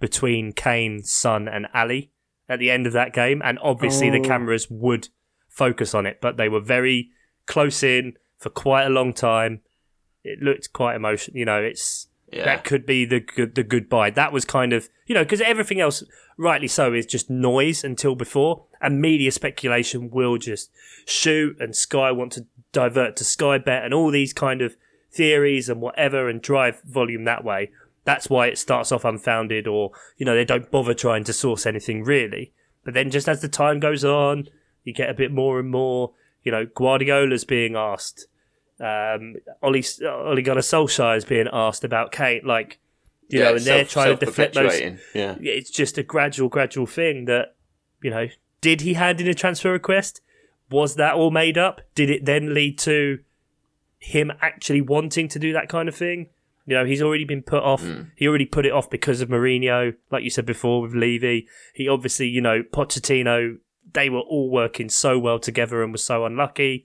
between 0.00 0.52
Kane, 0.52 1.02
Son, 1.04 1.46
and 1.48 1.66
Alli 1.74 2.10
at 2.48 2.58
the 2.58 2.70
end 2.70 2.86
of 2.86 2.92
that 2.94 3.12
game. 3.12 3.42
And 3.44 3.58
obviously 3.62 4.10
the 4.10 4.20
Oh. 4.20 4.24
cameras 4.24 4.68
would 4.70 5.08
focus 5.48 5.94
on 5.94 6.06
it, 6.06 6.20
but 6.20 6.36
they 6.36 6.48
were 6.48 6.60
very 6.60 7.10
close 7.46 7.82
in 7.82 8.14
for 8.38 8.50
quite 8.50 8.84
a 8.86 8.90
long 8.90 9.12
time. 9.12 9.60
It 10.24 10.40
looked 10.42 10.72
quite 10.72 10.96
emotional. 10.96 11.36
You 11.36 11.44
know, 11.44 11.62
it's 11.62 12.08
Yeah. 12.30 12.44
that 12.44 12.64
could 12.64 12.84
be 12.84 13.04
the 13.04 13.20
good 13.20 13.54
the 13.54 13.62
goodbye. 13.62 14.10
That 14.10 14.32
was 14.32 14.44
kind 14.44 14.72
of 14.72 14.88
you 15.06 15.14
know 15.14 15.24
because 15.24 15.40
everything 15.40 15.80
else, 15.80 16.04
rightly 16.36 16.68
so, 16.68 16.92
is 16.92 17.06
just 17.06 17.30
noise 17.30 17.84
until 17.84 18.14
before, 18.14 18.64
and 18.80 19.00
media 19.00 19.30
speculation 19.32 20.10
will 20.10 20.36
just 20.38 20.70
shoot, 21.06 21.56
and 21.60 21.74
Sky 21.74 22.10
want 22.12 22.32
to 22.32 22.46
divert 22.72 23.16
to 23.16 23.24
Sky 23.24 23.58
Bet 23.58 23.84
and 23.84 23.94
all 23.94 24.10
these 24.10 24.32
kind 24.32 24.60
of 24.60 24.76
theories 25.10 25.68
and 25.68 25.80
whatever, 25.80 26.28
and 26.28 26.42
drive 26.42 26.82
volume 26.82 27.24
that 27.24 27.44
way. 27.44 27.70
That's 28.04 28.28
why 28.30 28.46
it 28.48 28.58
starts 28.58 28.92
off 28.92 29.04
unfounded, 29.04 29.66
or 29.66 29.92
you 30.16 30.26
know 30.26 30.34
they 30.34 30.44
don't 30.44 30.70
bother 30.70 30.94
trying 30.94 31.24
to 31.24 31.32
source 31.32 31.64
anything 31.66 32.04
really. 32.04 32.52
But 32.84 32.94
then 32.94 33.10
just 33.10 33.28
as 33.28 33.40
the 33.40 33.48
time 33.48 33.80
goes 33.80 34.04
on, 34.04 34.48
you 34.84 34.92
get 34.94 35.10
a 35.10 35.14
bit 35.14 35.30
more 35.32 35.58
and 35.60 35.70
more. 35.70 36.12
You 36.42 36.52
know, 36.52 36.66
Guardiola's 36.66 37.44
being 37.44 37.74
asked 37.76 38.26
um, 38.80 39.36
Oli 39.62 39.84
Ole 40.04 40.42
Gunnar 40.42 40.60
Solskjaer 40.60 41.16
is 41.16 41.24
being 41.24 41.48
asked 41.52 41.84
about 41.84 42.12
Kane, 42.12 42.42
like 42.44 42.78
you 43.28 43.40
know, 43.40 43.56
and 43.56 43.64
they're 43.64 43.84
trying 43.84 44.16
to 44.16 44.24
deflect 44.24 44.54
those. 44.54 44.80
Yeah. 45.14 45.36
It's 45.40 45.70
just 45.70 45.98
a 45.98 46.02
gradual, 46.02 46.48
gradual 46.48 46.86
thing 46.86 47.26
that 47.26 47.54
you 48.02 48.10
know. 48.10 48.28
Did 48.60 48.80
he 48.80 48.94
hand 48.94 49.20
in 49.20 49.28
a 49.28 49.34
transfer 49.34 49.70
request? 49.70 50.20
Was 50.70 50.96
that 50.96 51.14
all 51.14 51.30
made 51.30 51.56
up? 51.56 51.80
Did 51.94 52.10
it 52.10 52.24
then 52.24 52.54
lead 52.54 52.76
to 52.80 53.20
him 53.98 54.32
actually 54.40 54.80
wanting 54.80 55.28
to 55.28 55.38
do 55.38 55.52
that 55.52 55.68
kind 55.68 55.88
of 55.88 55.94
thing? 55.94 56.28
You 56.66 56.74
know, 56.74 56.84
he's 56.84 57.00
already 57.00 57.24
been 57.24 57.42
put 57.42 57.62
off. 57.62 57.82
He 58.16 58.26
already 58.26 58.46
put 58.46 58.66
it 58.66 58.72
off 58.72 58.90
because 58.90 59.20
of 59.20 59.28
Mourinho, 59.28 59.94
like 60.10 60.24
you 60.24 60.30
said 60.30 60.44
before 60.44 60.82
with 60.82 60.92
Levy. 60.92 61.46
He 61.72 61.88
obviously, 61.88 62.28
you 62.28 62.40
know, 62.40 62.62
Pochettino. 62.62 63.58
They 63.92 64.10
were 64.10 64.20
all 64.20 64.50
working 64.50 64.88
so 64.90 65.18
well 65.18 65.38
together 65.38 65.82
and 65.82 65.92
were 65.92 65.98
so 65.98 66.26
unlucky. 66.26 66.84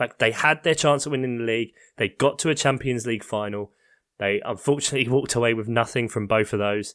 Like 0.00 0.18
they 0.18 0.32
had 0.32 0.64
their 0.64 0.74
chance 0.74 1.06
at 1.06 1.10
winning 1.10 1.38
the 1.38 1.44
league. 1.44 1.72
They 1.98 2.08
got 2.08 2.38
to 2.40 2.48
a 2.48 2.54
Champions 2.54 3.06
League 3.06 3.22
final. 3.22 3.72
They 4.18 4.40
unfortunately 4.44 5.08
walked 5.12 5.34
away 5.34 5.54
with 5.54 5.68
nothing 5.68 6.08
from 6.08 6.26
both 6.26 6.52
of 6.52 6.58
those. 6.58 6.94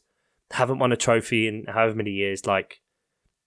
Haven't 0.50 0.78
won 0.78 0.92
a 0.92 0.96
trophy 0.96 1.46
in 1.46 1.64
however 1.68 1.94
many 1.94 2.10
years. 2.10 2.46
Like 2.46 2.80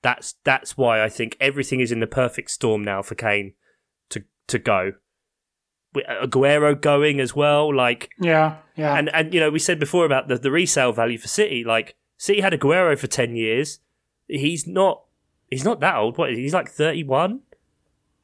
that's 0.01 0.35
that's 0.43 0.77
why 0.77 1.03
I 1.03 1.09
think 1.09 1.35
everything 1.39 1.81
is 1.81 1.91
in 1.91 1.99
the 1.99 2.07
perfect 2.07 2.51
storm 2.51 2.83
now 2.83 3.01
for 3.01 3.15
Kane 3.15 3.53
to 4.09 4.23
to 4.47 4.57
go. 4.57 4.93
Aguero 5.95 6.79
going 6.79 7.19
as 7.19 7.35
well. 7.35 7.73
Like 7.75 8.09
Yeah, 8.19 8.57
yeah. 8.75 8.95
and 8.95 9.09
and 9.13 9.33
you 9.33 9.39
know 9.39 9.49
we 9.49 9.59
said 9.59 9.79
before 9.79 10.05
about 10.05 10.27
the 10.27 10.37
the 10.37 10.51
resale 10.51 10.93
value 10.93 11.17
for 11.17 11.27
City. 11.27 11.63
Like 11.63 11.95
City 12.17 12.41
had 12.41 12.53
Aguero 12.53 12.97
for 12.97 13.07
ten 13.07 13.35
years. 13.35 13.79
He's 14.27 14.67
not 14.67 15.03
he's 15.49 15.65
not 15.65 15.79
that 15.79 15.95
old. 15.95 16.17
What? 16.17 16.31
He's 16.31 16.53
like 16.53 16.69
thirty 16.69 17.03
one, 17.03 17.41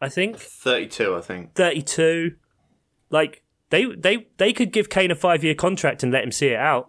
I 0.02 0.10
think. 0.10 0.38
32, 0.38 1.16
I 1.16 1.22
think. 1.22 1.54
32. 1.56 2.36
Like 3.10 3.44
they 3.70 3.86
they 3.86 4.28
they 4.38 4.54
could 4.54 4.72
give 4.72 4.90
Kane 4.90 5.12
a 5.12 5.16
five 5.16 5.44
year 5.44 5.56
contract 5.56 6.04
and 6.04 6.12
let 6.12 6.24
him 6.24 6.32
see 6.32 6.48
it 6.48 6.60
out. 6.60 6.88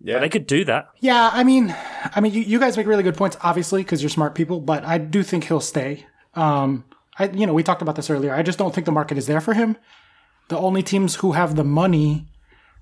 Yeah. 0.00 0.18
They 0.18 0.28
could 0.28 0.46
do 0.46 0.64
that. 0.66 0.88
Yeah, 1.00 1.30
I 1.32 1.44
mean, 1.44 1.74
I 2.14 2.20
mean, 2.20 2.34
you, 2.34 2.42
you 2.42 2.60
guys 2.60 2.76
make 2.76 2.86
really 2.86 3.02
good 3.02 3.16
points, 3.16 3.38
obviously, 3.40 3.82
because 3.82 4.02
you're 4.02 4.10
smart 4.10 4.34
people. 4.34 4.60
But 4.60 4.84
I 4.84 4.98
do 4.98 5.22
think 5.22 5.44
he'll 5.44 5.60
stay. 5.60 6.06
Um, 6.34 6.84
I, 7.18 7.28
you 7.28 7.46
know, 7.46 7.54
we 7.54 7.62
talked 7.62 7.80
about 7.80 7.96
this 7.96 8.10
earlier. 8.10 8.34
I 8.34 8.42
just 8.42 8.58
don't 8.58 8.74
think 8.74 8.84
the 8.84 8.92
market 8.92 9.16
is 9.16 9.26
there 9.26 9.40
for 9.40 9.54
him. 9.54 9.78
The 10.48 10.58
only 10.58 10.82
teams 10.82 11.16
who 11.16 11.32
have 11.32 11.56
the 11.56 11.64
money, 11.64 12.26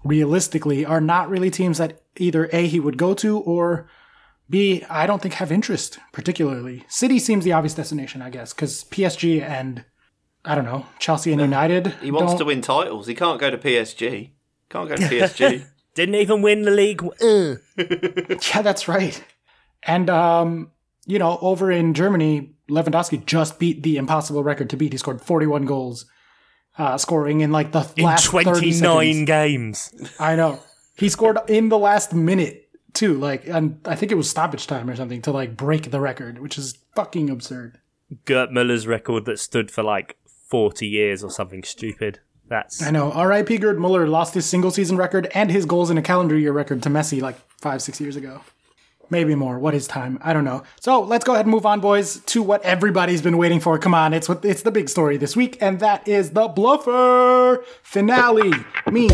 realistically, 0.03 0.85
are 0.85 1.01
not 1.01 1.29
really 1.29 1.51
teams 1.51 1.79
that 1.79 2.01
either 2.17 2.49
a 2.53 2.67
he 2.67 2.81
would 2.81 2.97
go 2.99 3.15
to 3.15 3.39
or 3.39 3.89
b 4.53 4.85
I 4.89 5.07
don't 5.09 5.21
think 5.21 5.35
have 5.35 5.51
interest 5.51 5.99
particularly. 6.13 6.85
City 6.89 7.19
seems 7.19 7.43
the 7.45 7.53
obvious 7.53 7.75
destination, 7.75 8.23
I 8.23 8.31
guess, 8.31 8.53
because 8.55 8.85
PSG 8.85 9.43
and 9.43 9.85
I 10.45 10.55
don't 10.55 10.65
know 10.65 10.87
Chelsea 11.01 11.33
and 11.33 11.41
United. 11.41 11.89
He 12.01 12.11
wants 12.13 12.33
don't- 12.33 12.39
to 12.41 12.45
win 12.45 12.61
titles. 12.61 13.07
He 13.09 13.15
can't 13.17 13.41
go 13.41 13.51
to 13.51 13.59
PSG. 13.59 14.31
Can't 14.71 14.89
go 14.89 14.95
to 14.97 15.03
PSG. 15.15 15.67
Didn't 15.95 16.15
even 16.15 16.41
win 16.43 16.63
the 16.63 16.71
league. 16.71 17.03
Uh. 17.21 17.57
Yeah, 18.55 18.63
that's 18.63 18.87
right. 18.89 19.23
And 19.83 20.09
um, 20.09 20.71
you 21.07 21.19
know, 21.19 21.39
over 21.41 21.71
in 21.73 21.93
Germany, 21.95 22.55
Lewandowski 22.71 23.25
just 23.27 23.59
beat 23.59 23.83
the 23.83 23.97
impossible 23.97 24.43
record 24.45 24.71
to 24.71 24.77
beat. 24.77 24.93
He 24.93 24.99
scored 24.99 25.21
41 25.21 25.65
goals, 25.67 26.07
uh, 26.79 26.97
scoring 26.99 27.41
in 27.41 27.51
like 27.53 27.73
the 27.73 27.87
In 27.97 28.05
last 28.05 28.25
29 28.27 28.73
seconds. 28.73 29.27
games. 29.27 30.11
I 30.21 30.37
know. 30.37 30.61
He 30.97 31.09
scored 31.09 31.39
in 31.49 31.69
the 31.69 31.79
last 31.79 32.15
minute 32.15 32.69
too. 32.95 33.15
Like, 33.15 33.47
and 33.47 33.81
I 33.85 33.95
think 33.95 34.13
it 34.13 34.17
was 34.17 34.29
stoppage 34.29 34.67
time 34.67 34.89
or 34.89 34.97
something 34.97 35.23
to 35.23 35.33
like 35.33 35.57
break 35.57 35.91
the 35.91 36.01
record, 36.01 36.39
which 36.39 36.59
is 36.59 36.79
fucking 36.95 37.31
absurd. 37.31 37.79
Gerd 38.25 38.51
Muller's 38.53 38.87
record 38.87 39.25
that 39.25 39.39
stood 39.39 39.71
for 39.71 39.83
like 39.83 40.17
40 40.27 40.87
years 40.87 41.25
or 41.25 41.31
something 41.31 41.63
stupid. 41.63 42.21
That's 42.49 42.83
I 42.83 42.91
know. 42.91 43.11
R.I.P. 43.13 43.57
Gerd 43.59 43.79
Muller 43.79 44.07
lost 44.07 44.35
his 44.35 44.45
single 44.45 44.71
season 44.71 44.97
record 44.97 45.29
and 45.35 45.51
his 45.51 45.65
goals 45.65 45.91
in 45.91 45.97
a 45.97 46.03
calendar 46.03 46.37
year 46.37 46.53
record 46.53 46.83
to 46.83 46.91
Messi 46.91 47.23
like 47.23 47.37
five, 47.59 47.81
six 47.81 48.01
years 48.01 48.17
ago. 48.17 48.43
Maybe 49.09 49.35
more. 49.35 49.59
What 49.59 49.75
is 49.75 49.87
time? 49.87 50.19
I 50.23 50.33
don't 50.33 50.45
know. 50.45 50.63
So 50.81 51.01
let's 51.01 51.25
go 51.25 51.33
ahead 51.33 51.47
and 51.47 51.53
move 51.53 51.67
on, 51.67 51.81
boys, 51.81 52.21
to 52.27 52.43
what 52.43 52.63
everybody's 52.63 53.21
been 53.23 53.37
waiting 53.37 53.61
for. 53.61 53.79
Come 53.79 53.95
on, 53.95 54.13
it's 54.15 54.29
what 54.29 54.45
it's 54.45 54.63
the 54.63 54.71
big 54.71 54.89
story 54.89 55.17
this 55.17 55.37
week, 55.37 55.59
and 55.61 55.81
that 55.81 56.07
is 56.07 56.31
the 56.31 56.49
Bluffer 56.49 57.63
finale. 57.83 58.53
Me, 58.91 59.09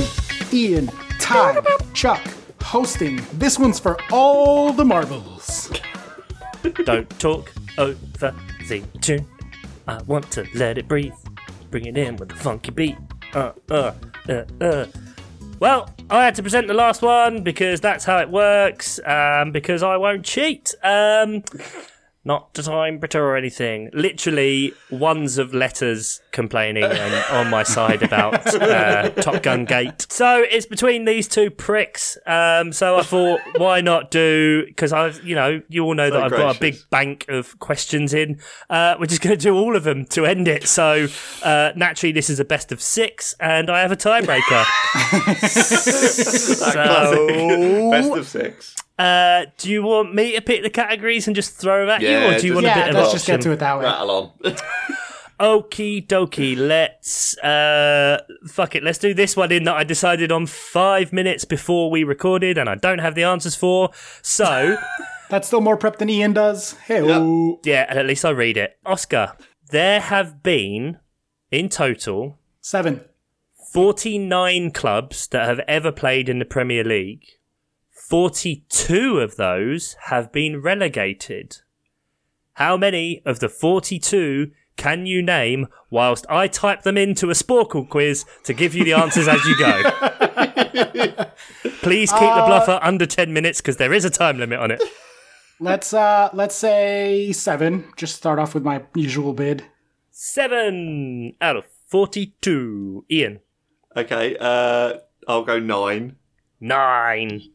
Ian, 0.53 0.89
Ty, 1.19 1.63
Chuck 1.95 2.21
hosting. 2.63 3.21
This 3.35 3.59
one's 3.59 3.79
for 3.79 3.97
all 4.11 4.73
the 4.73 4.85
marbles. 4.85 5.73
don't 6.85 7.09
talk 7.19 7.53
over 7.79 8.35
the 8.69 8.83
tune. 9.01 9.27
I 9.87 10.03
want 10.03 10.31
to 10.33 10.47
let 10.55 10.79
it 10.79 10.89
breathe. 10.89 11.15
Bring 11.71 11.87
it 11.87 11.97
in 11.97 12.17
with 12.17 12.33
a 12.33 12.37
funky 12.37 12.71
beat. 12.71 12.97
Uh, 13.35 13.53
uh, 13.71 13.93
uh, 14.29 14.45
uh. 14.61 14.87
Well, 15.61 15.91
I 16.11 16.25
had 16.25 16.35
to 16.37 16.43
present 16.43 16.69
the 16.69 16.75
last 16.75 17.03
one 17.03 17.43
because 17.43 17.81
that's 17.81 18.05
how 18.05 18.19
it 18.19 18.31
works. 18.31 19.01
Um, 19.05 19.51
because 19.53 19.83
I 19.83 19.97
won't 19.97 20.25
cheat. 20.25 20.75
Um, 20.83 21.43
not 22.29 22.53
that 22.53 22.69
I'm 22.69 23.01
or 23.15 23.37
anything. 23.37 23.89
Literally 23.95 24.75
ones 24.91 25.39
of 25.39 25.55
letters 25.55 26.21
complaining 26.31 26.85
and 26.85 27.25
on 27.33 27.49
my 27.49 27.63
side 27.63 28.03
about 28.03 28.55
uh, 28.63 29.09
Top 29.13 29.43
Gun 29.43 29.65
Gate. 29.65 30.07
So 30.11 30.45
it's 30.51 30.67
between 30.67 31.07
these 31.07 31.27
two 31.27 31.49
pricks. 31.51 32.19
Um, 32.27 32.75
so 32.75 32.99
I 32.99 33.03
thought, 33.03 33.41
why 33.57 33.81
not 33.81 34.11
do? 34.11 34.67
Because 34.67 34.93
I've, 34.93 35.25
you 35.25 35.35
know, 35.35 35.63
you 35.71 35.85
all 35.85 35.95
know 35.95 36.11
that 36.11 36.23
I've 36.23 36.31
got 36.31 36.55
a 36.55 36.61
big 36.61 36.77
bank 36.91 37.25
of 37.31 37.59
questions 37.61 38.13
in. 38.13 38.39
Uh, 38.69 38.97
we're 39.01 39.07
just 39.07 39.23
going 39.23 39.35
to 39.37 39.43
do 39.43 39.55
all 39.55 39.75
of 39.75 39.85
them 39.85 40.05
to 40.11 40.27
end 40.27 40.49
it. 40.49 40.69
So 40.69 41.07
uh, 41.43 41.73
naturally, 41.77 42.13
this 42.13 42.29
is 42.29 42.39
a 42.39 42.45
best 42.45 42.71
of 42.73 42.83
six, 42.83 43.35
and 43.41 43.71
I 43.71 43.81
have 43.81 43.91
a 43.91 43.97
tiebreaker. 43.97 44.65
so, 46.59 47.91
Best 47.91 48.13
of 48.13 48.27
six. 48.27 48.75
Uh, 48.99 49.47
do 49.59 49.71
you 49.71 49.83
want 49.83 50.15
me 50.15 50.35
to 50.35 50.41
pick 50.43 50.63
the 50.63 50.71
categories 50.71 51.27
and 51.27 51.37
just 51.37 51.55
throw 51.55 51.87
them 51.87 51.91
at 51.91 52.03
you, 52.03 52.17
or 52.17 52.39
do 52.39 52.47
you 52.47 52.53
just- 52.53 52.55
want 52.55 52.67
a 52.67 52.69
Yeah, 52.69 52.75
bit 52.75 52.89
of 52.91 52.95
let's 52.97 53.07
option? 53.09 53.17
just 53.17 53.27
get 53.27 53.41
to 53.43 53.53
it 53.53 53.59
that 53.61 53.79
way. 53.79 53.85
Rattle 53.85 54.11
on. 54.45 54.57
Okie 55.41 56.05
dokie, 56.05 56.57
let's 56.57 57.39
uh 57.39 58.21
fuck 58.49 58.75
it, 58.75 58.83
let's 58.83 58.99
do 58.99 59.15
this 59.15 59.37
one 59.37 59.53
in 59.53 59.63
that 59.65 59.77
I 59.77 59.85
decided 59.85 60.33
on 60.33 60.47
five 60.47 61.13
minutes 61.13 61.45
before 61.45 61.93
we 61.93 62.03
recorded 62.03 62.59
and 62.59 62.69
I 62.69 62.75
don't 62.75 62.99
have 62.99 63.15
the 63.15 63.23
answers 63.23 63.55
for. 63.55 63.91
So 64.21 64.77
That's 65.31 65.47
still 65.47 65.61
more 65.61 65.77
prep 65.77 65.99
than 65.99 66.09
Ian 66.11 66.33
does. 66.33 66.73
Hey, 66.87 67.07
yeah, 67.63 67.87
and 67.89 67.99
at 68.01 68.07
least 68.07 68.25
I 68.25 68.31
read 68.31 68.57
it. 68.57 68.79
Oscar, 68.85 69.35
there 69.71 70.01
have 70.01 70.43
been 70.43 70.99
in 71.53 71.69
total 71.69 72.37
seven. 72.61 73.03
49 73.73 74.71
clubs 74.73 75.29
that 75.29 75.47
have 75.47 75.61
ever 75.69 75.93
played 75.93 76.29
in 76.29 76.39
the 76.41 76.45
Premier 76.47 76.83
League. 76.83 77.25
42 78.09 79.21
of 79.21 79.37
those 79.37 79.97
have 80.05 80.33
been 80.33 80.63
relegated. 80.63 81.59
How 82.55 82.75
many 82.79 83.21
of 83.27 83.41
the 83.41 83.51
42 83.51 84.51
can 84.77 85.05
you 85.05 85.21
name 85.21 85.67
whilst 85.91 86.25
I 86.31 86.49
type 86.49 86.85
them 86.85 86.97
into 86.97 87.29
a 87.29 87.35
Sporcle 87.35 87.87
quiz 87.87 88.25
to 88.45 88.55
give 88.55 88.75
you 88.75 88.85
the 88.85 88.95
answers 88.95 89.29
as 89.29 89.45
you 89.45 89.59
go? 89.59 89.83
Please 91.83 92.11
keep 92.11 92.21
the 92.21 92.45
bluffer 92.47 92.79
under 92.81 93.05
10 93.05 93.31
minutes 93.31 93.61
because 93.61 93.77
there 93.77 93.93
is 93.93 94.07
a 94.07 94.11
time 94.11 94.39
limit 94.39 94.59
on 94.59 94.71
it. 94.71 94.83
Let's 95.61 95.93
uh 95.93 96.31
let's 96.33 96.55
say 96.55 97.33
seven. 97.33 97.93
Just 97.97 98.15
start 98.15 98.39
off 98.39 98.55
with 98.55 98.63
my 98.63 98.85
usual 98.95 99.35
bid. 99.35 99.65
Seven 100.13 101.35
out 101.41 101.57
of 101.57 101.67
42. 101.87 103.05
Ian. 103.11 103.41
Okay, 103.97 104.37
uh, 104.39 104.99
I'll 105.27 105.43
go 105.43 105.59
nine. 105.59 106.17
Nine. 106.61 107.51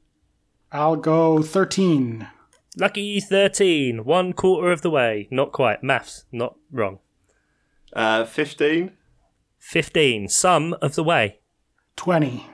I'll 0.74 0.96
go 0.98 1.42
thirteen. 1.42 2.28
Lucky 2.76 3.20
13. 3.20 4.04
One 4.04 4.34
quarter 4.34 4.72
of 4.72 4.82
the 4.82 4.90
way. 4.90 5.28
Not 5.30 5.52
quite. 5.52 5.84
Maths. 5.84 6.26
Not 6.32 6.56
wrong. 6.72 6.98
Uh, 7.96 8.26
15. 8.26 8.92
15. 9.60 10.28
Some 10.28 10.76
of 10.82 10.96
the 10.96 11.04
way. 11.04 11.38
Twenty. 11.96 12.48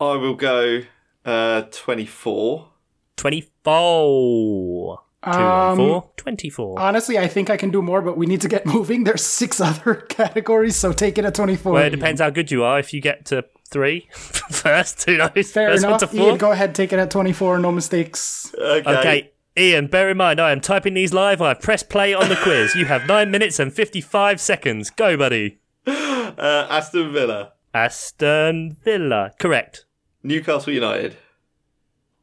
I 0.00 0.14
will 0.16 0.34
go 0.36 0.80
uh, 1.26 1.62
24. 1.70 2.70
24. 3.16 4.98
Two 5.24 5.30
Um, 5.30 5.76
four. 5.76 6.10
24. 6.16 6.80
Honestly, 6.80 7.18
I 7.18 7.28
think 7.28 7.50
I 7.50 7.56
can 7.58 7.70
do 7.70 7.80
more, 7.82 8.00
but 8.02 8.16
we 8.16 8.26
need 8.26 8.40
to 8.40 8.48
get 8.48 8.64
moving. 8.76 9.04
There's 9.04 9.22
six 9.24 9.60
other 9.68 9.94
categories, 9.94 10.76
so 10.76 10.92
take 10.92 11.18
it 11.18 11.24
at 11.26 11.34
twenty-four. 11.34 11.72
well, 11.74 11.84
it 11.84 11.90
depends 11.90 12.20
how 12.22 12.30
good 12.30 12.50
you 12.50 12.64
are. 12.64 12.78
If 12.78 12.92
you 12.94 13.00
get 13.02 13.26
to 13.26 13.44
three 13.72 14.08
first, 14.12 15.04
who 15.04 15.16
knows? 15.16 15.50
Fair 15.50 15.70
first 15.70 15.82
one 15.82 15.90
enough. 15.90 16.00
to 16.00 16.06
four. 16.06 16.28
Ian, 16.28 16.36
go 16.38 16.52
ahead, 16.52 16.74
take 16.74 16.92
it 16.92 16.98
at 16.98 17.10
twenty-four. 17.10 17.58
No 17.58 17.72
mistakes. 17.72 18.54
Okay. 18.58 18.98
Okay, 18.98 19.32
Ian, 19.58 19.86
bear 19.88 20.08
in 20.10 20.16
mind, 20.16 20.40
I 20.40 20.52
am 20.52 20.60
typing 20.60 20.94
these 20.94 21.12
live. 21.12 21.42
I've 21.42 21.60
pressed 21.60 21.90
play 21.90 22.14
on 22.14 22.28
the 22.28 22.36
quiz. 22.36 22.74
You 22.74 22.86
have 22.86 23.06
nine 23.06 23.30
minutes 23.30 23.58
and 23.58 23.72
55 23.72 24.40
seconds. 24.40 24.90
Go, 24.90 25.16
buddy. 25.16 25.58
Uh, 26.38 26.66
Aston 26.70 27.12
Villa. 27.12 27.52
Aston 27.74 28.76
Villa. 28.82 29.32
Correct. 29.38 29.84
Newcastle 30.22 30.72
United. 30.72 31.16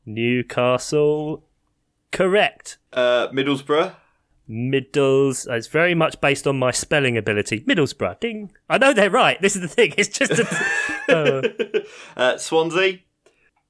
Newcastle. 0.05 1.43
Correct. 2.11 2.79
Uh, 2.91 3.27
Middlesbrough. 3.27 3.93
Middles. 4.47 5.45
It's 5.47 5.67
very 5.67 5.93
much 5.93 6.19
based 6.21 6.47
on 6.47 6.57
my 6.57 6.71
spelling 6.71 7.17
ability. 7.17 7.61
Middlesbrough. 7.61 8.19
Ding. 8.19 8.51
I 8.67 8.79
know 8.79 8.93
they're 8.93 9.11
right. 9.11 9.39
This 9.41 9.55
is 9.55 9.61
the 9.61 9.67
thing. 9.67 9.93
It's 9.97 10.17
just 10.17 10.31
a. 10.31 10.47
uh, 12.17 12.37
Swansea. 12.37 12.99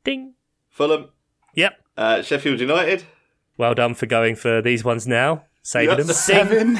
ding. 0.03 0.33
Fulham. 0.69 1.09
Yep. 1.55 1.73
Uh, 1.97 2.21
Sheffield 2.21 2.59
United. 2.59 3.03
Well 3.57 3.73
done 3.73 3.93
for 3.95 4.05
going 4.05 4.35
for 4.35 4.61
these 4.61 4.83
ones 4.83 5.07
now. 5.07 5.43
Saving 5.61 5.97
Yep. 5.97 6.07
them. 6.07 6.15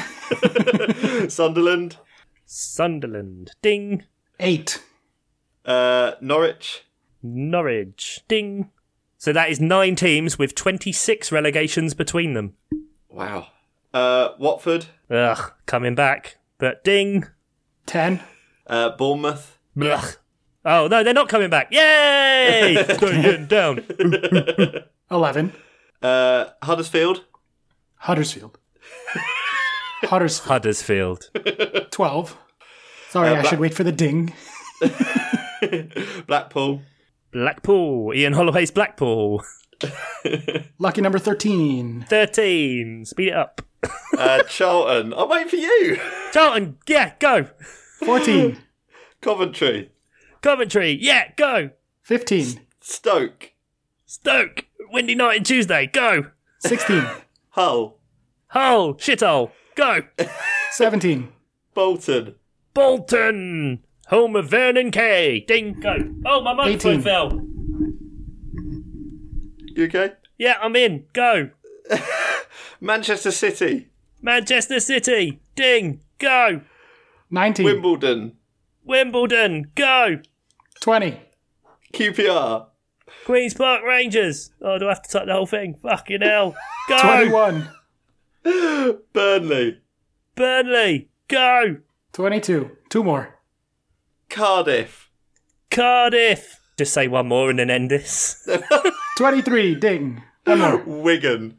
Seven, 0.00 1.28
Sunderland. 1.28 1.96
Sunderland. 2.46 3.52
Ding. 3.62 4.04
eight. 4.38 4.82
Uh, 5.64 6.12
Norwich. 6.20 6.84
Norwich. 7.22 8.20
Ding. 8.28 8.70
So 9.18 9.32
that 9.34 9.50
is 9.50 9.60
nine 9.60 9.94
teams 9.96 10.38
with 10.38 10.54
26 10.54 11.30
relegations 11.30 11.92
between 11.94 12.32
them. 12.32 12.54
Wow. 13.10 13.48
Uh, 13.92 14.30
Watford. 14.38 14.86
Ugh, 15.10 15.52
coming 15.66 15.94
back. 15.94 16.38
But 16.58 16.82
ding. 16.82 17.26
Ten. 17.84 18.20
Uh, 18.66 18.90
Bournemouth. 18.96 19.58
Ugh. 19.80 20.16
Oh, 20.64 20.88
no, 20.88 21.02
they're 21.02 21.14
not 21.14 21.28
coming 21.28 21.48
back. 21.50 21.68
Yay! 21.72 22.74
Don't 22.98 23.22
get 23.22 23.48
down. 23.48 23.84
Eleven. 25.10 25.52
Uh, 26.02 26.46
Huddersfield. 26.62 27.24
Huddersfield. 27.96 28.58
Huddersfield. 30.02 30.48
Huddersfield. 30.48 31.30
Twelve. 31.90 32.36
Sorry, 33.10 33.30
Uh, 33.30 33.36
I 33.36 33.42
should 33.42 33.58
wait 33.60 33.74
for 33.74 33.84
the 33.84 33.92
ding. 33.92 34.32
Blackpool. 36.26 36.82
Blackpool. 37.32 38.14
Ian 38.14 38.32
Holloway's 38.34 38.70
Blackpool. 38.70 39.42
Lucky 40.78 41.00
number 41.00 41.18
thirteen. 41.18 42.04
13. 42.08 43.04
Speed 43.06 43.28
it 43.28 43.34
up. 43.34 43.62
Uh, 44.16 44.42
Charlton. 44.44 45.14
I'm 45.14 45.28
waiting 45.28 45.48
for 45.48 45.56
you. 45.56 45.98
Charlton. 46.32 46.76
Yeah, 46.86 47.12
go. 47.18 47.46
Fourteen. 48.04 48.58
Coventry. 49.20 49.90
Coventry. 50.40 50.98
Yeah, 51.00 51.32
go. 51.36 51.70
Fifteen. 52.02 52.60
Stoke. 52.80 53.52
Stoke. 54.06 54.64
Windy 54.90 55.14
night 55.14 55.36
and 55.38 55.46
Tuesday. 55.46 55.86
Go. 55.92 56.26
Sixteen. 56.58 57.04
Hull. 57.50 57.98
Hull. 58.48 58.94
Shithole. 58.94 59.50
Go. 59.74 60.00
Seventeen. 60.70 61.28
Bolton. 61.74 62.34
Bolton. 62.74 63.80
Home 64.08 64.34
of 64.36 64.48
Vernon 64.48 64.90
Kay. 64.90 65.44
Ding. 65.46 65.74
Go. 65.80 65.96
Oh, 66.26 66.40
my 66.40 66.52
microphone 66.52 66.92
18. 67.00 67.02
fell. 67.02 67.40
You 69.76 69.84
okay? 69.84 70.12
Yeah, 70.36 70.56
I'm 70.60 70.74
in. 70.74 71.04
Go. 71.12 71.50
Manchester 72.80 73.30
City. 73.30 73.88
Manchester 74.20 74.80
City. 74.80 75.40
Ding. 75.54 76.00
Go. 76.18 76.62
Nineteen. 77.30 77.66
Wimbledon. 77.66 78.36
Wimbledon. 78.84 79.70
Go. 79.74 80.18
Twenty. 80.80 81.20
QPR. 81.92 82.66
Queen's 83.26 83.54
Park 83.54 83.82
Rangers. 83.84 84.50
Oh, 84.62 84.78
do 84.78 84.86
I 84.86 84.90
have 84.90 85.02
to 85.02 85.10
type 85.10 85.26
the 85.26 85.32
whole 85.32 85.46
thing? 85.46 85.74
Fucking 85.82 86.22
hell. 86.22 86.54
Go. 86.88 86.98
Twenty-one. 86.98 87.68
Burnley. 89.12 89.80
Burnley. 90.34 91.08
Go. 91.28 91.76
Twenty-two. 92.12 92.70
Two 92.88 93.04
more. 93.04 93.38
Cardiff. 94.30 95.10
Cardiff. 95.70 96.60
Just 96.78 96.94
say 96.94 97.08
one 97.08 97.28
more 97.28 97.50
and 97.50 97.58
then 97.58 97.68
end 97.70 97.90
this. 97.90 98.48
Twenty-three. 99.18 99.74
Ding. 99.74 100.22
One 100.44 100.58
more. 100.60 100.78
Wigan. 100.78 101.58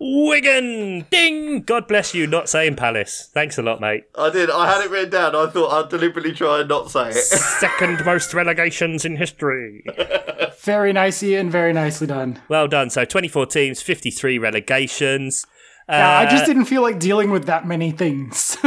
Wigan. 0.00 1.06
Ding. 1.10 1.62
God 1.62 1.88
bless 1.88 2.14
you 2.14 2.26
not 2.26 2.48
saying 2.48 2.76
Palace. 2.76 3.28
Thanks 3.32 3.58
a 3.58 3.62
lot, 3.62 3.80
mate. 3.80 4.04
I 4.16 4.30
did. 4.30 4.50
I 4.50 4.72
had 4.72 4.84
it 4.84 4.90
written 4.90 5.10
down. 5.10 5.34
I 5.34 5.46
thought 5.48 5.70
I'd 5.72 5.90
deliberately 5.90 6.32
try 6.32 6.60
and 6.60 6.68
not 6.68 6.90
say 6.90 7.08
it. 7.10 7.14
Second 7.60 8.04
most 8.04 8.32
relegations 8.34 9.04
in 9.04 9.16
history. 9.16 9.84
Very 10.60 10.92
nice, 10.92 11.22
Ian. 11.22 11.50
Very 11.50 11.72
nicely 11.72 12.06
done. 12.06 12.40
Well 12.48 12.68
done. 12.68 12.90
So 12.90 13.04
24 13.04 13.46
teams, 13.46 13.82
53 13.82 14.38
relegations. 14.38 15.44
Yeah, 15.88 16.18
I 16.18 16.26
Uh, 16.26 16.30
just 16.30 16.44
didn't 16.46 16.66
feel 16.66 16.82
like 16.82 16.98
dealing 16.98 17.30
with 17.30 17.46
that 17.46 17.66
many 17.66 17.90
things. 17.90 18.56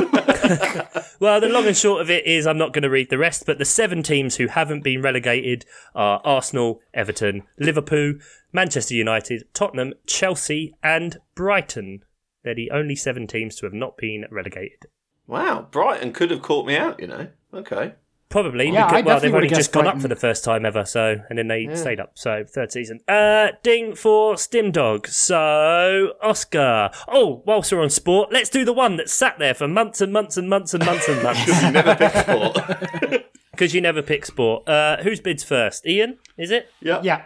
Well, 1.20 1.40
the 1.40 1.50
long 1.50 1.68
and 1.68 1.78
short 1.78 2.02
of 2.02 2.10
it 2.10 2.26
is 2.26 2.48
I'm 2.48 2.58
not 2.58 2.74
going 2.74 2.82
to 2.82 2.90
read 2.90 3.12
the 3.12 3.18
rest, 3.18 3.46
but 3.46 3.60
the 3.60 3.66
seven 3.66 4.02
teams 4.02 4.38
who 4.38 4.48
haven't 4.48 4.84
been 4.84 5.04
relegated 5.04 5.66
are 5.94 6.20
Arsenal, 6.24 6.82
Everton, 6.96 7.44
Liverpool, 7.60 8.16
Manchester 8.52 8.96
United, 8.96 9.44
Tottenham, 9.54 9.94
Chelsea, 10.08 10.74
and 10.82 11.18
Brighton. 11.36 12.04
They're 12.44 12.56
the 12.56 12.72
only 12.72 12.96
seven 12.96 13.28
teams 13.28 13.56
to 13.58 13.68
have 13.68 13.74
not 13.74 13.98
been 13.98 14.26
relegated. 14.32 14.88
wow, 15.28 15.68
Brighton 15.70 16.12
could 16.12 16.32
have 16.32 16.42
caught 16.42 16.66
me 16.66 16.76
out, 16.76 17.00
you 17.00 17.08
know. 17.08 17.28
Okay. 17.54 17.94
Probably. 18.32 18.72
Yeah, 18.72 18.88
because, 18.88 18.98
I 18.98 19.02
well, 19.06 19.20
they've 19.20 19.36
only 19.36 19.50
just 19.50 19.60
guessed 19.60 19.72
gone 19.74 19.88
up 19.88 20.02
for 20.02 20.08
the 20.08 20.16
first 20.16 20.44
time 20.44 20.66
ever, 20.66 20.86
so 20.86 21.18
and 21.30 21.38
then 21.38 21.50
they 21.50 21.68
stayed 21.76 22.00
up. 22.00 22.18
So 22.18 22.46
third 22.48 22.72
season. 22.72 23.02
Uh, 23.08 23.50
ding 23.62 23.94
for 23.94 24.36
Stimdog. 24.36 25.08
So 25.08 26.14
Oscar. 26.22 26.92
Oh, 27.10 27.44
whilst 27.46 27.72
we're 27.72 27.82
on 27.82 27.90
sport, 27.90 28.32
let's 28.32 28.50
do 28.50 28.64
the 28.64 28.74
one 28.74 28.96
that 28.96 29.10
sat 29.10 29.38
there 29.38 29.54
for 29.54 29.68
months 29.68 30.00
and 30.00 30.14
months 30.14 30.38
and 30.38 30.50
months 30.50 30.74
and 30.74 30.86
months 30.86 31.10
and 31.10 31.22
months 31.24 31.46
Because 31.46 31.62
You 31.62 31.72
never 31.72 31.96
pick 31.96 32.14
sport. 32.14 33.26
because 33.52 33.74
you 33.76 33.82
never 33.82 34.02
pick 34.02 34.26
sport. 34.26 34.68
Uh, 34.68 34.98
whose 35.04 35.20
bids 35.20 35.44
first? 35.44 35.86
Ian, 35.86 36.18
is 36.38 36.52
it? 36.52 36.70
yeah. 36.82 37.02
yeah. 37.04 37.24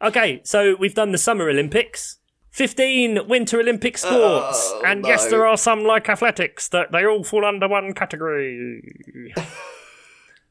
Okay, 0.00 0.40
so 0.44 0.76
we've 0.78 0.94
done 0.94 1.12
the 1.12 1.18
Summer 1.18 1.48
Olympics. 1.48 2.18
15 2.50 3.26
Winter 3.26 3.58
Olympic 3.58 3.98
sports. 3.98 4.70
Oh, 4.72 4.82
and 4.86 5.04
yes, 5.04 5.26
there 5.26 5.44
are 5.44 5.56
some 5.56 5.82
like 5.82 6.08
athletics 6.08 6.68
that 6.68 6.92
they 6.92 7.04
all 7.04 7.24
fall 7.24 7.44
under 7.44 7.66
one 7.66 7.92
category. 7.94 9.34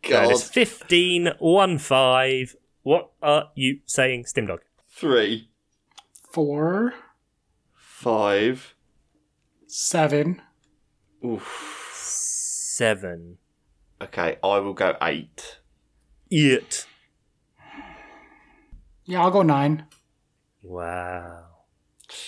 So 0.04 0.10
God. 0.10 0.32
it's 0.32 0.44
15 0.44 1.30
1 1.40 1.78
5. 1.78 2.56
What 2.84 3.12
are 3.22 3.50
you 3.56 3.80
saying, 3.86 4.26
Stimdog? 4.26 4.60
Three, 4.90 5.50
Four. 6.32 6.94
five. 7.74 8.76
Seven. 9.68 10.42
Oof. 11.26 11.92
seven. 11.94 13.38
Okay, 14.02 14.38
I 14.44 14.60
will 14.60 14.74
go 14.74 14.98
eight. 15.02 15.60
It. 16.30 16.86
Yeah, 19.06 19.22
I'll 19.22 19.32
go 19.32 19.42
nine. 19.44 19.86
Wow. 20.62 21.46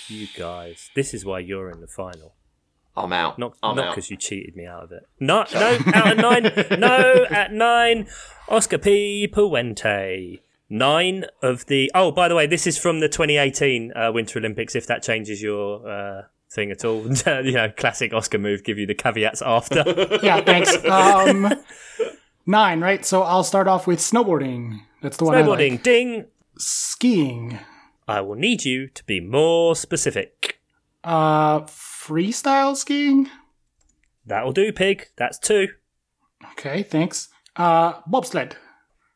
You 0.08 0.28
guys. 0.38 0.90
This 0.96 1.14
is 1.14 1.26
why 1.26 1.40
you're 1.40 1.70
in 1.70 1.82
the 1.82 1.88
final. 1.88 2.35
I'm 2.98 3.12
out. 3.14 3.38
Not 3.38 3.56
I'm 3.62 3.76
not 3.76 3.92
because 3.96 4.10
you 4.10 4.18
cheated 4.18 4.56
me 4.56 4.66
out 4.66 4.84
of 4.84 4.92
it. 4.92 5.04
No, 5.20 5.46
no, 5.54 5.78
out 5.94 6.12
of 6.12 6.18
nine. 6.18 6.80
No, 6.80 7.26
at 7.30 7.52
nine. 7.52 8.08
Oscar 8.48 8.78
P. 8.78 9.28
Puente. 9.32 10.40
Nine 10.70 11.26
of 11.42 11.66
the. 11.68 11.92
Oh, 11.94 12.12
by 12.12 12.28
the 12.28 12.36
way, 12.36 12.48
this 12.48 12.66
is 12.66 12.78
from 12.78 13.00
the 13.02 13.08
2018 13.10 13.92
uh, 13.96 14.12
Winter 14.14 14.40
Olympics. 14.40 14.76
If 14.76 14.88
that 14.88 15.04
changes 15.04 15.42
your 15.42 15.88
uh, 15.88 16.22
thing 16.50 16.72
at 16.72 16.84
all, 16.86 17.04
you 17.44 17.52
know, 17.52 17.70
classic 17.76 18.14
Oscar 18.14 18.38
move. 18.40 18.64
Give 18.64 18.78
you 18.78 18.86
the 18.88 18.96
caveats 18.96 19.42
after. 19.42 19.84
Yeah, 20.24 20.42
thanks. 20.42 20.84
Um, 20.86 21.54
nine, 22.46 22.82
right? 22.82 23.06
So 23.06 23.22
I'll 23.24 23.44
start 23.44 23.68
off 23.68 23.86
with 23.88 24.00
snowboarding. 24.00 24.80
That's 25.02 25.18
the 25.18 25.26
one 25.26 25.36
I 25.36 25.44
Snowboarding. 25.44 25.72
like. 25.72 25.84
Ding. 25.84 26.26
Skiing. 26.58 27.60
I 28.08 28.22
will 28.22 28.36
need 28.36 28.64
you 28.66 28.88
to 28.88 29.04
be 29.04 29.20
more 29.20 29.76
specific. 29.76 30.60
Uh, 31.04 31.66
freestyle 32.08 32.76
skiing. 32.76 33.30
That'll 34.26 34.54
do, 34.54 34.72
pig. 34.72 35.10
That's 35.18 35.38
two. 35.40 35.68
Okay, 36.54 36.84
thanks. 36.84 37.30
Uh, 37.56 37.94
bobsled. 38.08 38.56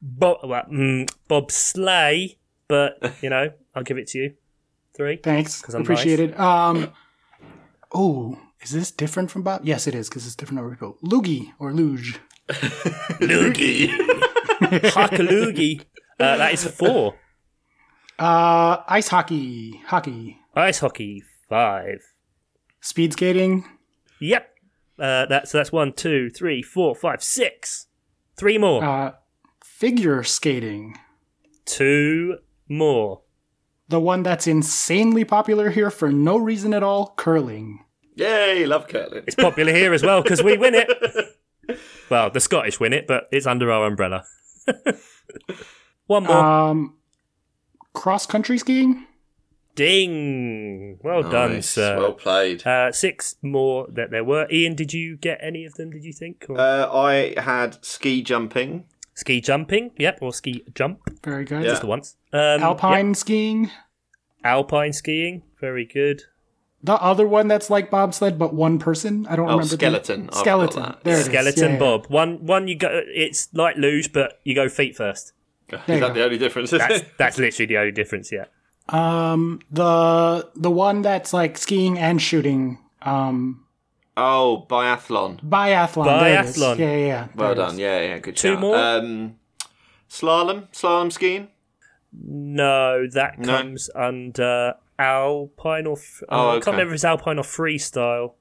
Bob, 0.01 0.37
well, 0.43 0.63
mm, 0.71 1.09
Bob 1.27 1.51
Slay, 1.51 2.37
but 2.67 3.13
you 3.21 3.29
know, 3.29 3.51
I'll 3.75 3.83
give 3.83 3.97
it 3.97 4.07
to 4.09 4.17
you. 4.19 4.33
Three. 4.95 5.17
Thanks. 5.17 5.61
'Cause 5.61 5.75
I'm 5.75 5.81
Appreciate 5.81 6.19
it. 6.19 6.39
Um, 6.39 6.91
oh, 7.93 8.37
is 8.61 8.71
this 8.71 8.91
different 8.91 9.29
from 9.31 9.43
Bob? 9.43 9.61
Yes, 9.63 9.87
it 9.87 9.95
is 9.95 10.09
because 10.09 10.25
it's 10.25 10.35
different 10.35 10.59
over 10.61 10.71
people. 10.71 10.97
Loogie 11.03 11.51
or 11.59 11.71
luge. 11.73 12.19
Loogie. 12.49 13.87
Hakaloogie. 14.59 15.81
Uh, 16.19 16.37
that 16.37 16.53
is 16.53 16.65
four. 16.65 17.15
Uh, 18.17 18.77
ice 18.87 19.07
hockey. 19.07 19.81
Hockey. 19.85 20.37
Ice 20.55 20.79
hockey, 20.79 21.23
five. 21.47 22.01
Speed 22.81 23.13
skating. 23.13 23.65
Yep. 24.19 24.49
Uh, 24.97 25.25
that's 25.27 25.51
that's 25.51 25.71
one, 25.71 25.93
two, 25.93 26.29
three, 26.29 26.61
four, 26.61 26.95
five, 26.95 27.23
six. 27.23 27.87
Three 28.37 28.57
more. 28.57 28.83
Uh, 28.83 29.13
figure 29.63 30.23
skating. 30.23 30.97
Two 31.65 32.37
more. 32.67 33.21
The 33.87 33.99
one 33.99 34.23
that's 34.23 34.47
insanely 34.47 35.23
popular 35.25 35.69
here 35.71 35.89
for 35.89 36.11
no 36.11 36.37
reason 36.37 36.73
at 36.73 36.83
all. 36.83 37.13
Curling. 37.17 37.83
Yay, 38.15 38.65
love 38.65 38.87
curling. 38.87 39.23
It's 39.25 39.35
popular 39.35 39.73
here 39.73 39.93
as 39.93 40.03
well 40.03 40.21
because 40.21 40.43
we 40.43 40.57
win 40.57 40.75
it. 40.75 40.89
Well, 42.09 42.31
the 42.31 42.39
Scottish 42.39 42.79
win 42.79 42.93
it, 42.93 43.05
but 43.07 43.27
it's 43.31 43.45
under 43.45 43.71
our 43.71 43.85
umbrella. 43.85 44.25
one 46.07 46.23
more. 46.23 46.35
Um, 46.35 46.97
cross 47.93 48.25
country 48.25 48.57
skiing. 48.57 49.05
Ding. 49.75 50.99
Well 51.03 51.23
done, 51.23 51.61
sir. 51.61 51.97
Well 51.97 52.13
played. 52.13 52.65
Uh, 52.65 52.91
six 52.91 53.35
more 53.41 53.87
that 53.91 54.11
there 54.11 54.23
were. 54.23 54.47
Ian, 54.51 54.75
did 54.75 54.93
you 54.93 55.17
get 55.17 55.39
any 55.41 55.65
of 55.65 55.73
them? 55.75 55.91
Did 55.91 56.03
you 56.03 56.13
think? 56.13 56.45
Or 56.49 56.59
Uh, 56.59 56.91
I 56.91 57.33
had 57.39 57.83
ski 57.83 58.21
jumping. 58.21 58.85
ski 59.13 59.41
jumping? 59.41 59.91
Yep, 59.97 60.19
or 60.21 60.33
ski 60.33 60.63
jump. 60.75 60.99
Very 61.23 61.45
good. 61.45 61.63
Yeah. 61.63 61.69
Just 61.69 61.81
the 61.81 61.87
once. 61.87 62.15
Um, 62.33 62.61
Alpine 62.61 63.13
skiing. 63.15 63.71
alpine 64.43 64.93
skiing. 64.93 65.43
Very 65.59 65.85
good. 65.85 66.23
The 66.81 66.93
other 66.93 67.27
one 67.27 67.49
that's 67.49 67.69
like 67.69 67.89
bobsled, 67.91 68.39
but 68.39 68.53
one 68.53 68.79
person. 68.79 69.27
I 69.27 69.35
don't 69.35 69.47
Oh, 69.47 69.51
remember. 69.57 69.65
the- 69.65 69.75
skeleton. 69.75 70.29
I've 70.31 70.35
skeleton. 70.39 70.83
that. 70.83 71.03
There 71.03 71.15
it 71.17 71.19
is. 71.19 71.25
Skeleton 71.25 71.63
Yeah, 71.65 71.73
yeah. 71.73 71.79
Bob. 71.79 72.05
One, 72.07 72.45
one. 72.45 72.67
You 72.69 72.75
go. 72.77 73.01
It's 73.07 73.49
like 73.53 73.75
luge, 73.75 74.13
but 74.13 74.39
you 74.45 74.55
go 74.55 74.69
feet 74.69 74.95
first. 74.95 75.33
Is 75.71 75.79
that 75.87 75.99
go. 75.99 76.13
the 76.13 76.23
only 76.23 76.37
difference? 76.37 76.71
That's 76.71 77.03
that's 77.17 77.37
literally 77.37 77.65
the 77.67 77.77
only 77.77 77.91
difference. 77.91 78.31
Yeah. 78.31 78.45
Um, 78.91 79.59
the 79.71 80.49
the 80.55 80.71
one 80.71 81.01
that's 81.01 81.31
like 81.33 81.57
skiing 81.57 81.97
and 81.99 82.21
shooting. 82.21 82.79
Um, 83.01 83.65
Oh, 84.17 84.65
biathlon. 84.69 85.41
biathlon. 85.43 86.05
There 86.05 86.39
it 86.43 86.45
is. 86.45 86.57
Biathlon. 86.57 86.77
Yeah, 86.79 86.91
yeah, 86.91 87.05
yeah. 87.07 87.27
Well 87.35 87.55
done. 87.55 87.73
is. 87.73 87.79
Yeah, 87.79 88.01
yeah, 88.01 88.17
good 88.19 88.35
Two 88.35 88.53
shout. 88.53 88.59
more? 88.59 88.75
Um, 88.75 89.35
slalom, 90.09 90.67
slalom 90.73 91.11
skiing. 91.11 91.47
No, 92.11 93.07
that 93.13 93.39
No. 93.39 93.57
comes 93.57 93.89
under 93.95 94.73
alpine 94.97 95.85
or. 95.87 95.97
F- 95.97 96.23
Oh, 96.27 96.49
I 96.49 96.53
can't 96.55 96.67
remember 96.67 96.91
if 96.93 96.95
it's 96.95 97.05
alpine 97.05 97.37
or 97.39 97.43
freestyle. 97.43 98.33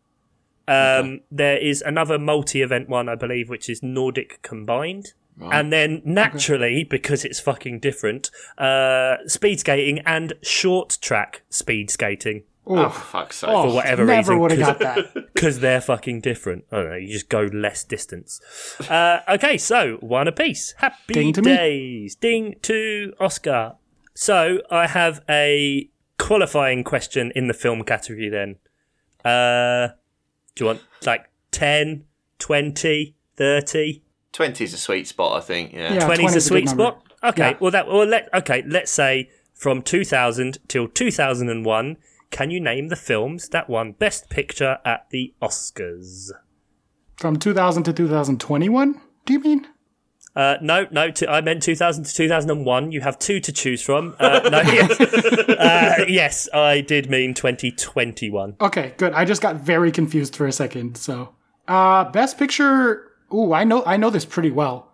Um, 0.67 1.21
There 1.31 1.57
is 1.59 1.81
another 1.83 2.19
multi-event 2.19 2.89
one, 2.89 3.09
I 3.09 3.15
believe, 3.15 3.49
which 3.49 3.69
is 3.71 3.83
Nordic 3.83 4.41
combined. 4.43 5.13
And 5.41 5.72
then 5.72 6.03
naturally, 6.05 6.84
because 6.84 7.24
it's 7.24 7.39
fucking 7.41 7.78
different, 7.80 8.30
uh, 8.59 9.16
speed 9.26 9.61
skating 9.61 10.01
and 10.01 10.32
short 10.43 10.99
track 11.01 11.43
speed 11.49 11.91
skating 11.91 12.43
Oh, 12.70 12.91
for 12.91 13.01
fuck's 13.01 13.36
sake. 13.36 13.49
Oh, 13.51 13.68
for 13.70 13.74
whatever 13.76 14.05
never 14.05 14.32
reason. 14.32 14.39
would 14.41 14.51
have 14.51 14.61
'cause- 14.78 14.78
got 14.78 15.14
that. 15.14 15.14
because 15.34 15.61
they're 15.61 15.80
fucking 15.80 16.20
different. 16.20 16.64
I 16.70 16.76
don't 16.76 16.91
know. 16.91 16.97
You 16.97 17.09
just 17.12 17.28
go 17.30 17.49
less 17.53 17.82
distance. 17.84 18.41
Uh, 18.91 19.20
okay, 19.28 19.57
so 19.57 19.97
one 20.01 20.28
apiece. 20.28 20.74
Happy 20.76 21.14
Ding 21.14 21.32
to 21.32 21.41
days. 21.41 22.14
Ding 22.16 22.57
to 22.62 23.14
Oscar. 23.18 23.76
So 24.14 24.61
I 24.70 24.86
have 24.89 25.22
a 25.30 25.89
qualifying 26.18 26.84
question 26.84 27.32
in 27.34 27.47
the 27.47 27.55
film 27.55 27.84
category. 27.84 28.28
Then, 28.28 28.57
uh, 29.24 29.95
do 30.55 30.64
you 30.64 30.66
want 30.66 30.82
like 31.07 31.30
10, 31.53 32.05
20, 32.39 33.14
30? 33.36 34.03
20 34.39 34.62
is 34.62 34.72
a 34.72 34.78
sweet 34.78 35.09
spot, 35.09 35.36
I 35.36 35.45
think. 35.45 35.72
Yeah. 35.72 35.95
Yeah. 35.95 36.07
20 36.07 36.24
is 36.26 36.34
a 36.34 36.36
is 36.36 36.45
a 36.45 36.49
sweet 36.49 36.68
spot. 36.68 37.03
Okay, 37.24 37.51
Yeah. 37.51 37.57
well 37.59 37.72
that 37.72 37.89
well 37.89 38.05
let 38.07 38.28
okay 38.32 38.62
let's 38.64 38.93
say 38.93 39.30
from 39.53 39.82
2000 39.82 40.59
till 40.68 40.86
2001. 40.86 41.97
Can 42.30 42.51
you 42.53 42.61
name 42.61 42.86
the 42.86 42.95
films 42.95 43.49
that 43.49 43.68
won 43.68 43.93
Best 43.93 44.30
Picture 44.30 44.78
at 44.84 45.11
the 45.11 45.34
Oscars? 45.43 46.30
From 47.16 47.36
2000 47.36 47.82
to 47.82 47.93
2021. 47.93 49.01
Do 49.26 49.32
you 49.32 49.41
mean? 49.41 49.66
Uh, 50.36 50.57
no, 50.62 50.86
no. 50.93 51.11
T- 51.11 51.26
I 51.26 51.41
meant 51.41 51.64
2000 51.64 52.05
to 52.05 52.14
2001. 52.14 52.93
You 52.93 53.01
have 53.01 53.18
two 53.18 53.41
to 53.41 53.51
choose 53.51 53.82
from. 53.82 54.14
Uh, 54.20 54.49
no, 54.53 54.61
yes. 54.72 55.01
Uh, 55.01 56.05
yes, 56.07 56.49
I 56.55 56.80
did 56.82 57.11
mean 57.11 57.34
2021. 57.34 58.55
Okay, 58.61 58.95
good. 58.99 59.12
I 59.14 59.24
just 59.24 59.43
got 59.43 59.57
very 59.57 59.91
confused 59.91 60.36
for 60.36 60.47
a 60.47 60.53
second. 60.53 60.97
So, 60.97 61.34
uh, 61.66 62.05
best 62.12 62.39
picture. 62.39 63.08
Ooh, 63.33 63.53
I 63.53 63.64
know, 63.64 63.83
I 63.85 63.97
know 63.97 64.11
this 64.11 64.24
pretty 64.24 64.51
well. 64.51 64.91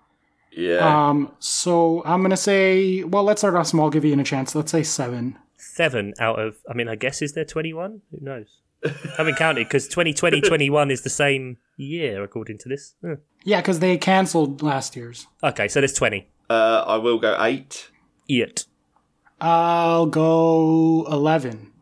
Yeah. 0.51 1.09
Um, 1.09 1.32
so 1.39 2.03
I'm 2.05 2.22
gonna 2.22 2.37
say, 2.37 3.03
well, 3.05 3.24
let's 3.24 3.41
start 3.41 3.55
off 3.57 3.66
small. 3.66 3.91
Give 3.91 4.05
Ian 4.05 4.20
a 4.20 4.24
chance. 4.24 4.55
Let's 4.55 4.70
say 4.70 4.82
seven. 4.82 5.39
Seven 5.57 6.14
out 6.20 6.39
of, 6.39 6.57
I 6.70 6.74
mean, 6.74 6.89
I 6.89 6.95
guess 6.95 7.22
is 7.22 7.32
there 7.32 7.45
21? 7.45 8.03
Who 8.11 8.18
knows? 8.24 8.61
I 8.85 8.93
haven't 9.16 9.37
counted 9.37 9.64
because 9.66 9.89
2020 9.89 10.41
21 10.43 10.91
is 10.91 11.03
the 11.03 11.11
same 11.11 11.57
year 11.76 12.22
according 12.22 12.59
to 12.59 12.68
this. 12.68 12.95
Huh. 13.05 13.16
Yeah, 13.43 13.61
because 13.61 13.80
they 13.80 13.97
canceled 13.99 14.62
last 14.62 14.95
year's. 14.95 15.26
Okay, 15.43 15.66
so 15.68 15.80
there's 15.80 15.95
20. 15.95 16.28
uh, 16.51 16.85
I 16.87 16.97
will 16.99 17.18
go 17.18 17.37
8. 17.41 17.91
It. 18.28 18.66
I'll 19.41 20.07
go 20.07 21.05
eleven. 21.11 21.72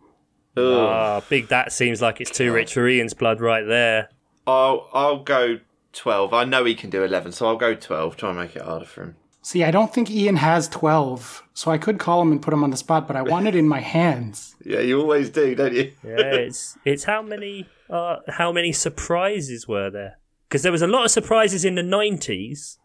Ugh. 0.57 0.65
Ah, 0.65 1.21
big. 1.29 1.49
That 1.49 1.73
seems 1.73 2.03
like 2.03 2.21
it's 2.21 2.31
too 2.31 2.53
rich 2.53 2.75
for 2.75 2.89
Ian's 2.89 3.15
blood 3.15 3.41
right 3.41 3.65
there. 3.67 4.09
I'll, 4.47 4.89
I'll 4.93 5.23
go 5.23 5.59
12. 5.93 6.33
I 6.33 6.45
know 6.45 6.65
he 6.65 6.75
can 6.75 6.91
do 6.91 7.05
11, 7.05 7.33
so 7.33 7.47
I'll 7.47 7.57
go 7.57 7.75
12. 7.75 8.17
Try 8.17 8.31
and 8.31 8.39
make 8.39 8.57
it 8.57 8.63
harder 8.63 8.85
for 8.85 9.03
him. 9.03 9.17
See, 9.45 9.65
I 9.65 9.73
don't 9.73 9.93
think 9.93 10.09
Ian 10.09 10.37
has 10.37 10.69
twelve, 10.69 11.43
so 11.53 11.73
I 11.73 11.77
could 11.77 11.99
call 11.99 12.23
him 12.23 12.31
and 12.31 12.41
put 12.41 12.55
him 12.55 12.63
on 12.63 12.71
the 12.71 12.77
spot, 12.77 13.09
but 13.09 13.17
I 13.17 13.23
want 13.23 13.49
it 13.49 13.57
in 13.57 13.69
my 13.69 13.81
hands. 13.81 14.55
Yeah, 14.65 14.79
you 14.79 15.01
always 15.01 15.29
do, 15.29 15.57
don't 15.57 15.75
you? 15.75 15.91
Yeah, 16.05 16.21
it's 16.47 16.79
it's 16.85 17.03
how 17.03 17.21
many 17.21 17.69
uh, 17.91 18.19
how 18.29 18.53
many 18.53 18.71
surprises 18.71 19.67
were 19.67 19.91
there? 19.91 20.19
Because 20.49 20.63
there 20.63 20.71
was 20.71 20.83
a 20.83 20.87
lot 20.87 21.05
of 21.05 21.11
surprises 21.11 21.65
in 21.65 21.75
the 21.75 21.83
nineties, 21.83 22.79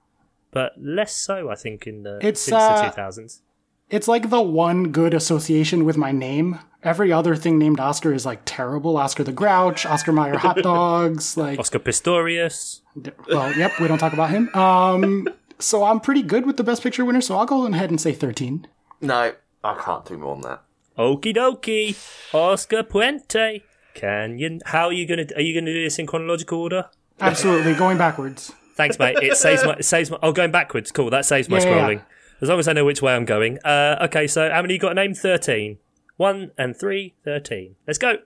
but 0.49 0.71
less 0.81 1.15
so, 1.15 1.51
I 1.51 1.55
think, 1.55 1.85
in 1.85 2.01
the 2.01 2.17
It's, 2.23 2.41
since 2.41 2.55
uh, 2.59 2.81
the 2.81 2.89
two 2.89 2.95
thousands. 2.95 3.43
It's 3.89 4.07
like 4.07 4.29
the 4.29 4.41
one 4.41 4.91
good 4.91 5.13
association 5.13 5.85
with 5.85 5.97
my 5.97 6.11
name. 6.11 6.59
Every 6.83 7.11
other 7.11 7.35
thing 7.35 7.57
named 7.57 7.79
Oscar 7.79 8.13
is 8.13 8.25
like 8.25 8.41
terrible. 8.45 8.97
Oscar 8.97 9.23
the 9.23 9.31
Grouch, 9.31 9.85
Oscar 9.85 10.11
Mayer 10.11 10.37
hot 10.37 10.57
dogs, 10.61 11.37
like 11.37 11.59
Oscar 11.59 11.79
Pistorius. 11.79 12.81
well, 13.29 13.53
yep, 13.57 13.79
we 13.79 13.87
don't 13.87 13.97
talk 13.97 14.13
about 14.13 14.29
him. 14.29 14.53
Um 14.55 15.27
so 15.59 15.83
I'm 15.83 15.99
pretty 15.99 16.21
good 16.21 16.45
with 16.45 16.57
the 16.57 16.63
best 16.63 16.83
picture 16.83 17.03
winner, 17.03 17.21
so 17.21 17.37
I'll 17.37 17.45
go 17.45 17.65
ahead 17.65 17.89
and 17.89 17.99
say 17.99 18.13
13. 18.13 18.67
No, 19.01 19.33
I 19.63 19.73
can't 19.75 20.05
do 20.05 20.17
more 20.17 20.35
than 20.35 20.43
that. 20.43 20.61
Okie 20.97 21.35
dokie, 21.35 21.95
Oscar 22.33 22.83
Puente. 22.83 23.61
Can 23.93 24.37
you? 24.37 24.59
How 24.65 24.87
are 24.87 24.93
you 24.93 25.07
gonna? 25.07 25.25
Are 25.35 25.41
you 25.41 25.59
gonna 25.59 25.73
do 25.73 25.83
this 25.83 25.97
in 25.97 26.05
chronological 26.07 26.59
order? 26.59 26.89
Absolutely, 27.19 27.73
going 27.73 27.97
backwards. 27.97 28.51
Thanks, 28.75 28.99
mate. 28.99 29.17
It 29.21 29.35
saves 29.37 29.63
my. 29.63 29.73
It 29.73 29.85
saves 29.85 30.11
my. 30.11 30.19
Oh, 30.21 30.31
going 30.31 30.51
backwards. 30.51 30.91
Cool. 30.91 31.09
That 31.09 31.25
saves 31.25 31.49
my 31.49 31.57
Yeah, 31.59 31.65
yeah, 31.65 31.89
yeah. 31.89 32.01
As 32.41 32.49
long 32.49 32.59
as 32.59 32.67
I 32.67 32.73
know 32.73 32.85
which 32.85 33.01
way 33.01 33.15
I'm 33.15 33.25
going. 33.25 33.57
Uh, 33.65 33.97
okay. 34.03 34.27
So 34.27 34.49
how 34.51 34.61
many 34.61 34.75
you 34.75 34.79
got? 34.79 34.91
A 34.91 34.95
name 34.95 35.13
thirteen. 35.13 35.77
One 36.17 36.51
and 36.57 36.75
three. 36.75 37.15
Thirteen. 37.23 37.75
Let's 37.85 37.97
go. 37.99 38.17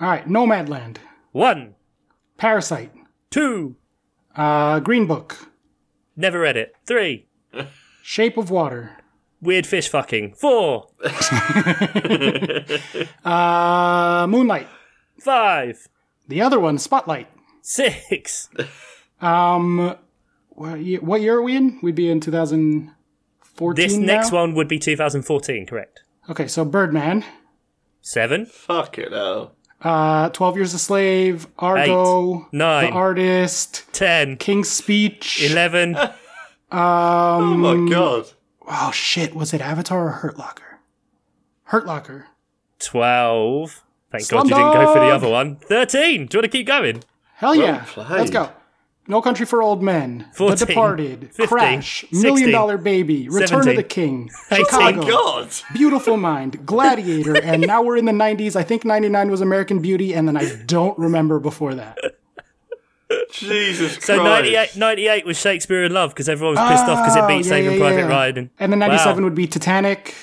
All 0.00 0.08
right, 0.08 0.26
Nomadland, 0.26 0.96
One, 1.32 1.74
Parasite, 2.38 2.90
two, 3.28 3.76
Uh, 4.34 4.80
Green 4.80 5.06
Book. 5.06 5.36
Never 6.16 6.40
read 6.40 6.56
it. 6.56 6.74
Three. 6.86 7.26
Shape 8.02 8.38
of 8.38 8.50
Water. 8.50 8.96
Weird 9.42 9.66
fish 9.66 9.88
fucking. 9.88 10.34
Four. 10.34 10.86
Uh, 13.24 14.26
Moonlight. 14.28 14.68
Five. 15.18 15.88
The 16.28 16.40
other 16.40 16.58
one, 16.58 16.78
Spotlight. 16.78 17.28
Six. 17.62 18.48
Um, 19.20 19.96
what 20.50 20.80
year, 20.80 21.00
what 21.00 21.20
year 21.20 21.36
are 21.36 21.42
we 21.42 21.56
in? 21.56 21.78
We'd 21.82 21.94
be 21.94 22.10
in 22.10 22.20
2014. 23.60 23.74
This 23.74 23.96
now? 23.96 24.14
next 24.14 24.32
one 24.32 24.54
would 24.54 24.68
be 24.68 24.78
2014, 24.78 25.66
correct? 25.66 26.02
Okay, 26.28 26.46
so 26.46 26.64
Birdman. 26.64 27.24
Seven. 28.00 28.46
Fuck 28.46 28.98
it 28.98 29.12
hell. 29.12 29.54
Uh, 29.82 30.28
12 30.30 30.56
Years 30.56 30.74
a 30.74 30.78
Slave. 30.78 31.46
Argo. 31.58 32.48
Nine. 32.52 32.90
The 32.90 32.92
Artist. 32.92 33.84
Ten. 33.92 34.36
King's 34.36 34.70
Speech. 34.70 35.42
Eleven. 35.50 35.96
Oh 36.72 37.54
my 37.56 37.90
god. 37.90 38.26
Oh 38.68 38.92
shit, 38.92 39.34
was 39.34 39.52
it 39.52 39.60
Avatar 39.60 40.06
or 40.06 40.10
Hurt 40.10 40.38
Locker? 40.38 40.78
Hurt 41.64 41.84
Locker. 41.84 42.28
Twelve. 42.78 43.82
Thank 44.12 44.28
God 44.28 44.44
you 44.44 44.54
didn't 44.54 44.74
go 44.74 44.92
for 44.92 45.00
the 45.00 45.06
other 45.10 45.28
one. 45.28 45.56
Thirteen. 45.56 46.26
Do 46.26 46.36
you 46.36 46.38
want 46.42 46.44
to 46.44 46.48
keep 46.48 46.68
going? 46.68 47.02
Hell 47.34 47.56
yeah. 47.56 47.84
played. 47.88 48.08
Let's 48.08 48.30
go. 48.30 48.52
No 49.10 49.20
Country 49.20 49.44
for 49.44 49.62
Old 49.62 49.82
Men. 49.82 50.26
14, 50.34 50.56
the 50.58 50.66
Departed. 50.66 51.20
15, 51.34 51.46
Crash. 51.48 52.00
16, 52.02 52.22
Million 52.22 52.50
Dollar 52.52 52.78
Baby. 52.78 53.28
Return 53.28 53.68
of 53.68 53.76
the 53.76 53.82
King. 53.82 54.30
Chicago. 54.48 55.02
Oh 55.02 55.08
God. 55.08 55.50
Beautiful 55.74 56.16
Mind. 56.16 56.64
Gladiator. 56.64 57.36
and 57.42 57.66
now 57.66 57.82
we're 57.82 57.96
in 57.96 58.04
the 58.04 58.12
90s. 58.12 58.56
I 58.56 58.62
think 58.62 58.84
99 58.84 59.30
was 59.30 59.40
American 59.40 59.80
Beauty, 59.80 60.14
and 60.14 60.26
then 60.28 60.36
I 60.36 60.54
don't 60.66 60.96
remember 60.98 61.40
before 61.40 61.74
that. 61.74 61.98
Jesus 63.32 63.94
Christ. 63.94 64.06
So 64.06 64.22
98, 64.22 64.76
98 64.76 65.26
was 65.26 65.36
Shakespeare 65.36 65.84
in 65.84 65.92
Love 65.92 66.10
because 66.10 66.28
everyone 66.28 66.54
was 66.54 66.70
pissed 66.70 66.84
off 66.84 67.02
because 67.04 67.16
it 67.16 67.22
Oh, 67.24 67.26
beat 67.26 67.44
yeah, 67.44 67.50
Saving 67.50 67.72
yeah, 67.72 67.78
Private 67.78 68.00
yeah. 68.02 68.06
Ryan. 68.08 68.50
And 68.60 68.72
then 68.72 68.78
97 68.78 69.16
Wow. 69.16 69.24
would 69.26 69.34
be 69.34 69.46
Titanic. 69.48 70.14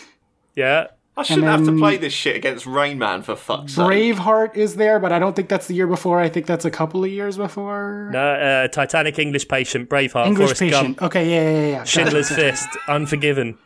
Yeah. 0.56 0.88
I 1.18 1.24
shouldn't 1.24 1.48
have 1.48 1.66
to 1.66 1.76
play 1.78 1.98
this 1.98 2.14
shit 2.14 2.36
against 2.36 2.68
Rain 2.68 3.00
Man 3.00 3.24
for 3.24 3.36
fuck's 3.36 3.74
sake. 3.74 3.86
Braveheart 3.86 4.56
is 4.56 4.76
there, 4.76 5.00
but 5.00 5.12
I 5.12 5.18
don't 5.18 5.36
think 5.36 5.50
that's 5.50 5.66
the 5.68 5.74
year 5.74 5.88
before. 5.88 6.20
I 6.20 6.30
think 6.30 6.46
that's 6.46 6.64
a 6.64 6.70
couple 6.72 7.04
of 7.04 7.10
years 7.10 7.38
before. 7.38 8.10
No, 8.14 8.20
uh, 8.34 8.68
Titanic, 8.68 9.18
English 9.18 9.48
Patient, 9.48 9.90
Braveheart, 9.90 10.28
English 10.28 10.50
Forrest 10.50 10.60
Patient. 10.62 10.98
Gump, 10.98 11.02
Okay, 11.02 11.30
yeah, 11.30 11.50
yeah, 11.52 11.68
yeah. 11.72 11.78
Got. 11.80 11.88
Schindler's 11.88 12.30
Fist, 12.30 12.70
Unforgiven, 12.88 13.58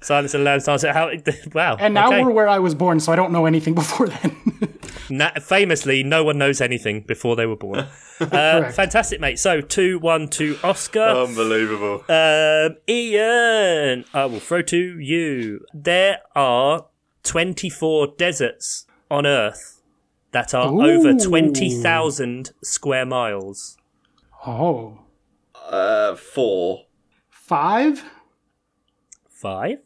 Silence 0.00 0.34
of 0.34 0.40
the 0.40 0.44
Lambs. 0.44 0.64
Dance. 0.64 0.82
How? 0.82 1.10
Wow. 1.54 1.76
And 1.78 1.94
now 1.94 2.08
okay. 2.08 2.22
we're 2.22 2.30
where 2.30 2.48
I 2.48 2.58
was 2.58 2.74
born, 2.74 3.00
so 3.00 3.12
I 3.12 3.16
don't 3.16 3.32
know 3.32 3.46
anything 3.46 3.74
before 3.82 4.08
then. 4.08 4.36
Na- 5.10 5.32
famously, 5.40 6.02
no 6.02 6.22
one 6.24 6.38
knows 6.38 6.60
anything 6.60 7.02
before 7.02 7.36
they 7.36 7.46
were 7.46 7.56
born. 7.56 7.86
Uh, 8.20 8.72
fantastic, 8.72 9.20
mate. 9.20 9.38
So 9.38 9.60
two, 9.60 10.00
one 10.00 10.26
to 10.30 10.58
Oscar. 10.64 10.98
Unbelievable. 10.98 12.04
Um, 12.08 12.74
Ian, 12.88 14.04
I 14.12 14.24
will 14.24 14.40
throw 14.40 14.60
to 14.62 14.98
you. 14.98 15.64
There 15.72 16.18
are 16.34 16.86
24 17.22 18.14
deserts 18.18 18.86
on 19.08 19.24
Earth 19.24 19.80
that 20.32 20.52
are 20.52 20.66
over 20.66 21.14
20,000 21.14 22.50
square 22.60 23.06
miles. 23.06 23.76
oh. 24.44 24.98
Uh, 25.54 26.16
four. 26.16 26.86
Five? 27.30 28.02
Five? 29.30 29.78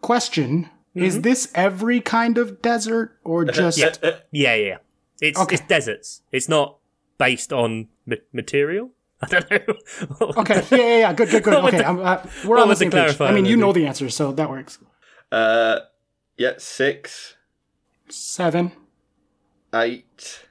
Question. 0.00 0.64
Mm-hmm. 0.64 1.02
Is 1.04 1.20
this 1.22 1.52
every 1.54 2.00
kind 2.00 2.36
of 2.38 2.60
desert 2.62 3.18
or 3.24 3.44
just. 3.44 3.78
Yeah, 3.78 4.16
yeah, 4.32 4.54
yeah. 4.54 4.76
It's, 5.20 5.38
Okay. 5.38 5.54
it's 5.56 5.64
deserts. 5.66 6.22
It's 6.32 6.48
not 6.48 6.78
based 7.18 7.52
on 7.52 7.88
ma- 8.06 8.16
material. 8.32 8.90
I 9.22 9.26
don't 9.26 9.50
know. 9.50 9.74
Okay, 10.38 10.64
yeah, 10.70 10.76
yeah, 10.78 10.98
yeah. 10.98 11.12
Good, 11.12 11.30
good, 11.30 11.42
good. 11.44 11.54
Okay, 11.66 11.84
I'm, 11.84 12.00
uh, 12.00 12.22
we're 12.44 12.58
on 12.58 12.68
the 12.68 12.76
same 12.76 12.90
page. 12.90 13.20
I 13.20 13.32
mean, 13.32 13.44
you 13.44 13.56
know 13.56 13.72
the 13.72 13.86
answer, 13.86 14.08
so 14.10 14.32
that 14.32 14.48
works. 14.50 14.78
Uh, 15.30 15.80
yeah, 16.36 16.54
six, 16.58 17.36
Seven. 18.08 18.72
eight. 19.74 20.46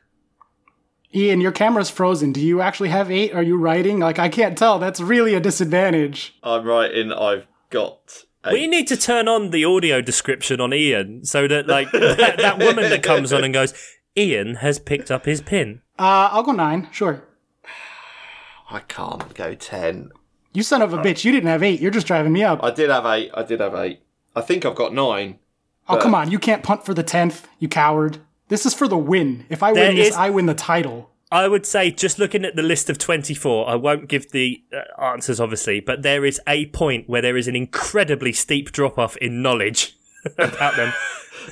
Ian, 1.13 1.41
your 1.41 1.51
camera's 1.51 1.89
frozen. 1.89 2.31
Do 2.31 2.39
you 2.39 2.61
actually 2.61 2.89
have 2.89 3.09
eight? 3.09 3.33
Are 3.33 3.41
you 3.41 3.57
writing? 3.57 3.97
Like, 3.99 4.19
I 4.19 4.29
can't 4.29 4.55
tell. 4.55 4.77
That's 4.77 5.01
really 5.01 5.33
a 5.33 5.39
disadvantage. 5.39 6.37
I'm 6.43 6.63
writing. 6.65 7.11
I've 7.11 7.47
got. 7.71 8.25
Eight. 8.45 8.53
We 8.53 8.67
need 8.67 8.87
to 8.87 8.97
turn 8.97 9.27
on 9.27 9.49
the 9.49 9.65
audio 9.65 10.01
description 10.01 10.61
on 10.61 10.73
Ian 10.73 11.25
so 11.25 11.47
that, 11.47 11.67
like, 11.67 11.91
that, 11.91 12.37
that 12.37 12.57
woman 12.59 12.89
that 12.89 13.03
comes 13.03 13.33
on 13.33 13.43
and 13.43 13.53
goes, 13.53 13.73
Ian 14.17 14.55
has 14.55 14.79
picked 14.79 15.11
up 15.11 15.25
his 15.25 15.41
pin. 15.41 15.81
Uh, 15.97 16.29
I'll 16.31 16.43
go 16.43 16.53
nine. 16.53 16.87
Sure. 16.91 17.23
I 18.71 18.79
can't 18.79 19.33
go 19.33 19.55
ten. 19.55 20.09
You 20.53 20.63
son 20.63 20.81
of 20.81 20.93
a 20.93 20.97
bitch. 20.97 21.25
You 21.25 21.31
didn't 21.31 21.49
have 21.49 21.63
eight. 21.63 21.79
You're 21.81 21.91
just 21.91 22.07
driving 22.07 22.31
me 22.33 22.43
up. 22.43 22.63
I 22.63 22.71
did 22.71 22.89
have 22.89 23.05
eight. 23.05 23.29
I 23.33 23.43
did 23.43 23.59
have 23.59 23.75
eight. 23.75 24.01
I 24.35 24.41
think 24.41 24.65
I've 24.65 24.75
got 24.75 24.93
nine. 24.93 25.39
Oh, 25.87 25.97
come 25.97 26.13
on. 26.15 26.31
You 26.31 26.39
can't 26.39 26.63
punt 26.63 26.85
for 26.85 26.93
the 26.93 27.03
10th, 27.03 27.45
you 27.57 27.67
coward. 27.67 28.19
This 28.47 28.65
is 28.65 28.73
for 28.73 28.87
the 28.87 28.97
win. 28.97 29.45
If 29.49 29.61
I 29.63 29.73
There 29.73 29.87
win 29.87 29.95
this, 29.97 30.09
is- 30.09 30.15
I 30.15 30.29
win 30.29 30.45
the 30.45 30.53
title. 30.53 31.09
I 31.31 31.47
would 31.47 31.65
say, 31.65 31.91
just 31.91 32.17
looking 32.17 32.43
at 32.43 32.55
the 32.55 32.63
list 32.63 32.89
of 32.89 32.97
24, 32.97 33.69
I 33.69 33.75
won't 33.75 34.07
give 34.07 34.31
the 34.31 34.63
uh, 34.73 34.99
answers, 35.01 35.39
obviously, 35.39 35.79
but 35.79 36.01
there 36.01 36.25
is 36.25 36.41
a 36.47 36.65
point 36.67 37.07
where 37.07 37.21
there 37.21 37.37
is 37.37 37.47
an 37.47 37.55
incredibly 37.55 38.33
steep 38.33 38.71
drop 38.71 38.97
off 38.97 39.15
in 39.17 39.41
knowledge 39.41 39.95
about 40.37 40.75
them. 40.75 40.93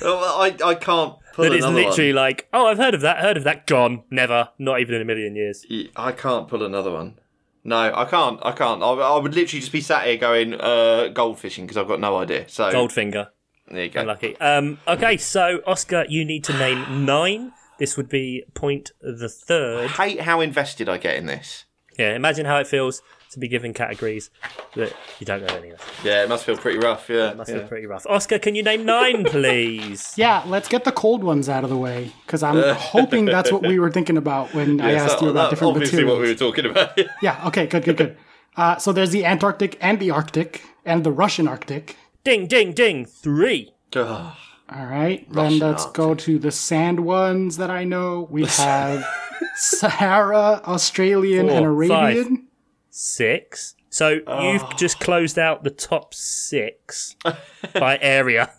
Oh, 0.02 0.40
I 0.40 0.54
I 0.64 0.74
can't 0.74 1.14
pull 1.32 1.44
That 1.46 1.54
is 1.54 1.64
literally 1.66 2.12
one. 2.12 2.16
like, 2.22 2.46
oh, 2.52 2.66
I've 2.66 2.76
heard 2.76 2.94
of 2.94 3.00
that, 3.00 3.18
heard 3.18 3.36
of 3.36 3.42
that, 3.44 3.66
gone, 3.66 4.04
never, 4.10 4.50
not 4.58 4.80
even 4.80 4.94
in 4.94 5.02
a 5.02 5.04
million 5.04 5.34
years. 5.34 5.64
I 5.96 6.12
can't 6.12 6.46
pull 6.46 6.62
another 6.62 6.92
one. 6.92 7.18
No, 7.64 7.76
I 7.92 8.04
can't. 8.04 8.38
I 8.44 8.52
can't. 8.52 8.80
I, 8.82 8.86
I 8.92 9.18
would 9.18 9.34
literally 9.34 9.60
just 9.60 9.72
be 9.72 9.80
sat 9.80 10.06
here 10.06 10.16
going 10.18 10.54
uh, 10.54 11.08
gold 11.08 11.40
fishing 11.40 11.64
because 11.64 11.76
I've 11.78 11.88
got 11.88 11.98
no 12.00 12.16
idea. 12.18 12.48
So 12.48 12.70
Goldfinger, 12.70 13.28
there 13.68 13.84
you 13.84 13.90
go. 13.90 14.02
lucky. 14.02 14.36
Um, 14.38 14.78
okay, 14.86 15.16
so 15.16 15.62
Oscar, 15.66 16.04
you 16.08 16.24
need 16.24 16.44
to 16.44 16.52
name 16.56 17.04
nine. 17.04 17.52
This 17.78 17.96
would 17.96 18.08
be 18.08 18.44
point 18.54 18.90
the 19.00 19.28
third. 19.28 19.90
hate 19.90 20.20
how 20.22 20.40
invested 20.40 20.88
I 20.88 20.98
get 20.98 21.16
in 21.16 21.26
this. 21.26 21.64
Yeah, 21.98 22.14
imagine 22.14 22.46
how 22.46 22.58
it 22.58 22.66
feels 22.66 23.02
to 23.32 23.38
be 23.40 23.48
given 23.48 23.74
categories 23.74 24.30
that 24.74 24.94
you 25.18 25.26
don't 25.26 25.44
know 25.46 25.54
any 25.54 25.70
of. 25.70 25.80
Yeah, 26.04 26.22
it 26.22 26.28
must 26.28 26.44
feel 26.44 26.56
pretty 26.56 26.78
rough. 26.78 27.08
Yeah, 27.10 27.30
it 27.30 27.36
Must 27.36 27.50
yeah. 27.50 27.58
be 27.58 27.66
pretty 27.68 27.86
rough. 27.86 28.06
Oscar, 28.06 28.38
can 28.38 28.54
you 28.54 28.62
name 28.62 28.84
nine, 28.86 29.24
please? 29.26 30.14
Yeah, 30.16 30.42
let's 30.46 30.68
get 30.68 30.84
the 30.84 30.92
cold 30.92 31.22
ones 31.24 31.48
out 31.48 31.64
of 31.64 31.70
the 31.70 31.76
way 31.76 32.12
because 32.24 32.42
I'm 32.42 32.62
hoping 32.74 33.24
that's 33.26 33.50
what 33.52 33.62
we 33.62 33.78
were 33.78 33.90
thinking 33.90 34.16
about 34.16 34.54
when 34.54 34.80
I 34.80 34.92
asked 34.94 35.18
so 35.18 35.26
you 35.26 35.30
about 35.32 35.42
that- 35.44 35.50
different 35.50 35.74
obviously 35.74 36.04
materials. 36.04 36.16
what 36.18 36.22
we 36.22 36.28
were 36.28 36.34
talking 36.38 36.66
about. 36.66 36.98
Yeah, 37.22 37.46
okay, 37.48 37.66
good, 37.66 37.84
good, 37.84 37.96
good. 37.96 38.16
Uh, 38.56 38.76
so 38.78 38.92
there's 38.92 39.10
the 39.10 39.24
Antarctic 39.24 39.76
and 39.80 39.98
the 40.00 40.10
Arctic 40.10 40.62
and 40.84 41.04
the 41.04 41.12
Russian 41.12 41.46
Arctic. 41.48 41.96
Ding, 42.24 42.46
ding, 42.46 42.72
ding. 42.72 43.04
Three. 43.06 43.72
All 44.70 44.84
right, 44.84 45.26
Russian 45.30 45.58
then 45.60 45.70
let's 45.70 45.86
go 45.86 46.14
to 46.14 46.38
the 46.38 46.50
sand 46.50 47.00
ones 47.00 47.56
that 47.56 47.70
I 47.70 47.84
know. 47.84 48.26
We 48.30 48.44
have 48.46 49.04
Sahara, 49.56 50.60
Australian, 50.64 51.48
and 51.48 51.64
Four, 51.64 51.86
five. 51.88 52.16
Arabian. 52.16 52.48
Six. 52.90 53.74
So 53.90 54.20
Oh. 54.26 54.52
you've 54.52 54.76
just 54.76 55.00
closed 55.00 55.38
out 55.38 55.64
the 55.64 55.70
top 55.70 56.12
six 56.14 57.16
by 57.74 57.98
area. 58.02 58.50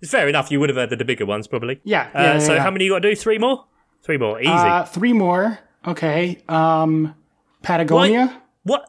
It's 0.00 0.10
fair 0.10 0.28
enough. 0.28 0.50
You 0.50 0.60
would 0.60 0.68
have 0.70 0.76
heard 0.76 0.98
the 0.98 1.04
bigger 1.04 1.26
ones 1.26 1.46
probably. 1.46 1.80
Yeah, 1.84 2.02
Uh, 2.06 2.08
yeah, 2.14 2.32
yeah, 2.34 2.38
so 2.38 2.54
yeah. 2.54 2.62
how 2.62 2.70
many 2.70 2.84
you 2.86 2.90
got 2.92 3.00
to 3.00 3.10
do? 3.10 3.14
Three 3.16 3.38
more. 3.38 3.66
Three 4.02 4.16
more. 4.16 4.40
Easy. 4.40 4.50
Uh, 4.50 4.84
three 4.84 5.12
more. 5.12 5.58
Okay. 5.86 6.42
Um, 6.48 7.14
Patagonia. 7.62 8.42
what? 8.64 8.88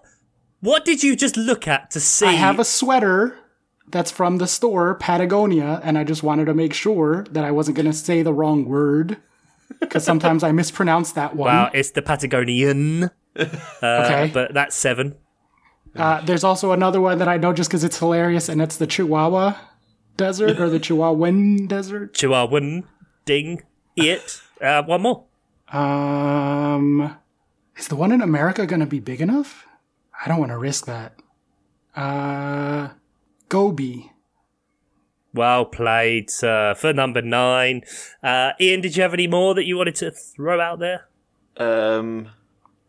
What 0.61 0.85
did 0.85 1.03
you 1.03 1.15
just 1.18 1.35
look 1.35 1.68
at 1.68 1.91
to 1.91 1.99
see? 1.99 2.26
I 2.26 2.31
have 2.31 2.57
a 2.57 2.64
sweater 2.64 3.38
that's 3.88 4.11
from 4.11 4.38
the 4.38 4.47
store 4.47 4.95
Patagonia, 4.95 5.81
and 5.84 5.97
I 5.97 6.03
just 6.03 6.23
wanted 6.23 6.45
to 6.45 6.53
make 6.53 6.73
sure 6.73 7.26
that 7.31 7.43
I 7.43 7.51
wasn't 7.51 7.77
going 7.77 7.85
to 7.85 7.93
say 7.93 8.23
the 8.23 8.34
wrong 8.34 8.65
word 8.65 9.18
because 9.80 10.03
sometimes 10.03 10.43
I 10.43 10.51
mispronounce 10.51 11.11
that 11.14 11.35
one. 11.35 11.47
Wow, 11.47 11.72
it's 11.73 11.91
the 11.91 12.01
Patagonian. 12.01 13.11
Uh, 13.35 13.45
okay. 13.81 14.31
But 14.34 14.53
that's 14.53 14.76
seven. 14.76 15.15
Uh, 15.95 16.22
there's 16.22 16.43
also 16.43 16.72
another 16.72 16.99
one 17.01 17.19
that 17.19 17.27
I 17.27 17.38
know 17.38 17.53
just 17.53 17.69
because 17.69 17.84
it's 17.84 17.99
hilarious, 17.99 18.49
and 18.49 18.61
it's 18.61 18.77
the 18.77 18.88
Chihuahua 18.88 19.55
Desert 20.18 20.60
or 20.60 20.69
the 20.69 20.80
Chihuahuan 20.80 21.68
Desert. 21.68 22.14
Chihuahuan. 22.14 22.84
Ding. 23.26 23.64
It. 23.95 24.41
Uh, 24.60 24.84
one 24.84 25.01
more. 25.01 25.26
Um, 25.72 27.18
is 27.77 27.88
the 27.88 27.95
one 27.95 28.11
in 28.11 28.22
America 28.22 28.65
going 28.65 28.80
to 28.80 28.85
be 28.85 28.99
big 28.99 29.22
enough? 29.22 29.65
I 30.23 30.27
don't 30.27 30.39
want 30.39 30.51
to 30.51 30.57
risk 30.57 30.85
that. 30.85 31.15
Uh, 31.95 32.89
Gobi. 33.53 34.11
Well 35.31 35.65
played, 35.65 36.31
sir. 36.31 36.73
For 36.75 36.91
number 36.91 37.21
nine. 37.21 37.84
Uh, 38.23 38.53
Ian, 38.59 38.81
did 38.81 38.95
you 38.97 39.03
have 39.03 39.13
any 39.13 39.27
more 39.27 39.53
that 39.53 39.65
you 39.65 39.77
wanted 39.77 39.93
to 39.97 40.09
throw 40.09 40.59
out 40.59 40.80
there? 40.80 41.05
Um, 41.57 42.30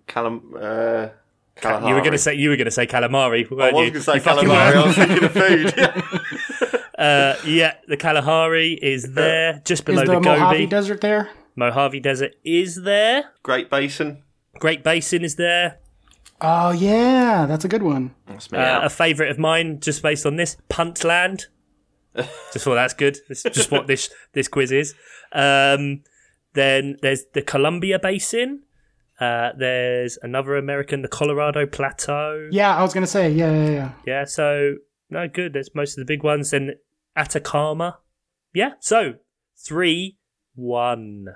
Calam. 0.09 0.41
Uh, 0.55 1.09
Kalahari. 1.57 1.89
You 1.89 1.95
were 1.95 2.01
going 2.01 2.13
to 2.13 2.19
say 2.19 2.35
you 2.35 2.49
were 2.49 2.57
going 2.57 2.65
to 2.65 2.71
say 2.71 2.87
calamari, 2.87 3.45
I 3.51 3.55
weren't 3.55 3.75
was 3.75 3.85
you? 3.87 3.91
going 3.91 3.93
to 3.93 4.01
say 4.01 4.15
You 4.15 4.21
calamari. 4.23 4.75
were. 4.75 4.81
I 4.81 4.87
was 4.87 4.97
thinking 5.03 5.25
of 5.25 5.33
food. 5.33 6.71
Uh, 6.97 7.35
yeah, 7.45 7.75
the 7.89 7.97
Kalahari 7.97 8.75
is 8.81 9.15
there, 9.15 9.61
just 9.65 9.85
below 9.85 10.03
Is 10.03 10.09
the, 10.09 10.15
the 10.15 10.21
Mojave 10.21 10.55
Gobi. 10.59 10.67
Desert 10.67 11.01
there? 11.01 11.29
Mojave 11.57 11.99
Desert 11.99 12.37
is 12.45 12.83
there. 12.83 13.33
Great 13.43 13.69
Basin. 13.69 14.23
Great 14.61 14.85
Basin 14.85 15.25
is 15.25 15.35
there. 15.35 15.81
Oh 16.47 16.73
yeah, 16.73 17.47
that's 17.47 17.65
a 17.65 17.69
good 17.69 17.83
one. 17.83 18.15
Uh, 18.29 18.81
a 18.83 18.91
favourite 18.91 19.31
of 19.31 19.39
mine, 19.39 19.81
just 19.81 20.03
based 20.03 20.27
on 20.27 20.37
this, 20.37 20.59
Puntland. 20.69 21.47
just 22.53 22.65
thought 22.67 22.75
that's 22.75 22.93
good. 22.93 23.17
It's 23.31 23.43
just 23.45 23.71
what 23.71 23.87
this 23.87 24.11
this 24.35 24.47
quiz 24.47 24.71
is. 24.71 24.95
Um, 25.33 26.03
then 26.53 26.97
there's 27.01 27.25
the 27.33 27.41
Columbia 27.41 27.99
Basin. 27.99 28.63
Uh, 29.19 29.51
there's 29.59 30.19
another 30.23 30.57
American, 30.57 31.01
the 31.03 31.09
Colorado 31.09 31.67
Plateau. 31.67 32.49
Yeah, 32.53 32.77
I 32.77 32.83
was 32.83 32.93
gonna 32.93 33.07
say 33.07 33.31
yeah, 33.31 33.51
yeah, 33.51 33.71
yeah. 33.71 33.93
Yeah, 34.07 34.25
so 34.25 34.75
no 35.09 35.27
good. 35.29 35.55
That's 35.55 35.75
most 35.75 35.97
of 35.97 36.07
the 36.07 36.13
big 36.13 36.23
ones. 36.23 36.51
Then 36.51 36.75
Atacama. 37.17 37.99
Yeah, 38.53 38.73
so 38.81 39.15
three 39.57 40.19
one. 40.55 41.27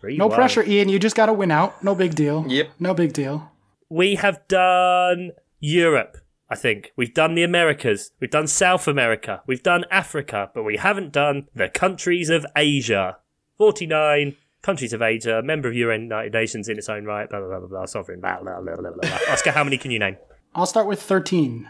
Three 0.00 0.16
No 0.16 0.26
one. 0.28 0.34
pressure, 0.34 0.62
Ian. 0.64 0.88
You 0.88 0.98
just 0.98 1.14
gotta 1.14 1.32
win 1.32 1.50
out. 1.50 1.84
No 1.84 1.94
big 1.94 2.14
deal. 2.14 2.44
Yep. 2.48 2.70
No 2.80 2.94
big 2.94 3.12
deal. 3.12 3.49
We 3.90 4.14
have 4.14 4.46
done 4.48 5.32
Europe. 5.58 6.16
I 6.48 6.56
think 6.56 6.92
we've 6.96 7.12
done 7.12 7.34
the 7.34 7.42
Americas. 7.42 8.12
We've 8.20 8.30
done 8.30 8.46
South 8.46 8.88
America. 8.88 9.42
We've 9.46 9.62
done 9.62 9.84
Africa, 9.90 10.50
but 10.54 10.62
we 10.62 10.76
haven't 10.78 11.12
done 11.12 11.48
the 11.54 11.68
countries 11.68 12.30
of 12.30 12.46
Asia. 12.56 13.18
Forty-nine 13.58 14.36
countries 14.62 14.92
of 14.92 15.02
Asia, 15.02 15.42
member 15.42 15.68
of 15.68 15.74
United 15.74 16.32
Nations 16.32 16.68
in 16.68 16.78
its 16.78 16.88
own 16.88 17.04
right. 17.04 17.28
Blah 17.28 17.40
blah 17.40 17.48
blah 17.48 17.58
blah. 17.58 17.68
blah 17.68 17.84
sovereign. 17.86 18.20
Blah 18.20 18.40
blah 18.40 18.60
blah 18.60 18.76
blah 18.76 18.90
blah. 18.90 19.08
blah. 19.08 19.18
Oscar, 19.28 19.50
how 19.50 19.64
many 19.64 19.76
can 19.76 19.90
you 19.90 19.98
name? 19.98 20.16
I'll 20.54 20.66
start 20.66 20.86
with 20.86 21.02
thirteen. 21.02 21.68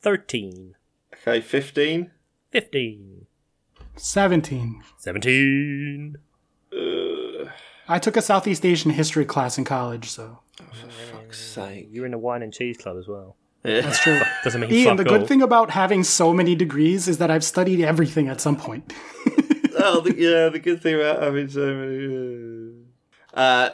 Thirteen. 0.00 0.74
Okay, 1.14 1.40
15. 1.40 2.10
15. 2.50 3.26
17. 3.96 4.82
17. 4.98 6.16
Uh. 6.72 7.50
I 7.88 7.98
took 7.98 8.16
a 8.16 8.22
Southeast 8.22 8.64
Asian 8.64 8.92
history 8.92 9.24
class 9.24 9.58
in 9.58 9.64
college, 9.64 10.08
so 10.10 10.40
oh, 10.60 11.17
Fuck's 11.28 11.44
sake. 11.44 11.88
You're 11.92 12.06
in 12.06 12.12
the 12.12 12.18
wine 12.18 12.42
and 12.42 12.52
cheese 12.52 12.78
club 12.78 12.96
as 12.98 13.06
well. 13.06 13.36
Yeah. 13.64 13.82
that's 13.82 14.00
true. 14.00 14.20
Doesn't 14.44 14.60
mean 14.60 14.72
Ian, 14.72 14.96
fuck 14.96 15.04
the 15.04 15.12
all. 15.12 15.18
good 15.18 15.28
thing 15.28 15.42
about 15.42 15.70
having 15.70 16.02
so 16.02 16.32
many 16.32 16.54
degrees 16.54 17.06
is 17.06 17.18
that 17.18 17.30
I've 17.30 17.44
studied 17.44 17.82
everything 17.82 18.28
at 18.28 18.40
some 18.40 18.56
point. 18.56 18.92
oh, 19.78 20.00
the, 20.00 20.14
yeah, 20.16 20.48
the 20.48 20.58
good 20.58 20.80
thing 20.80 20.94
about 20.94 21.22
having 21.22 21.48
so 21.48 21.74
many. 21.74 22.74
Uh, 23.34 23.38
uh, 23.38 23.70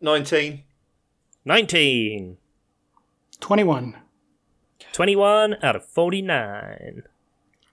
19. 0.00 0.62
19. 1.44 2.36
21. 3.40 3.96
21 4.92 5.56
out 5.62 5.76
of 5.76 5.84
49. 5.84 7.02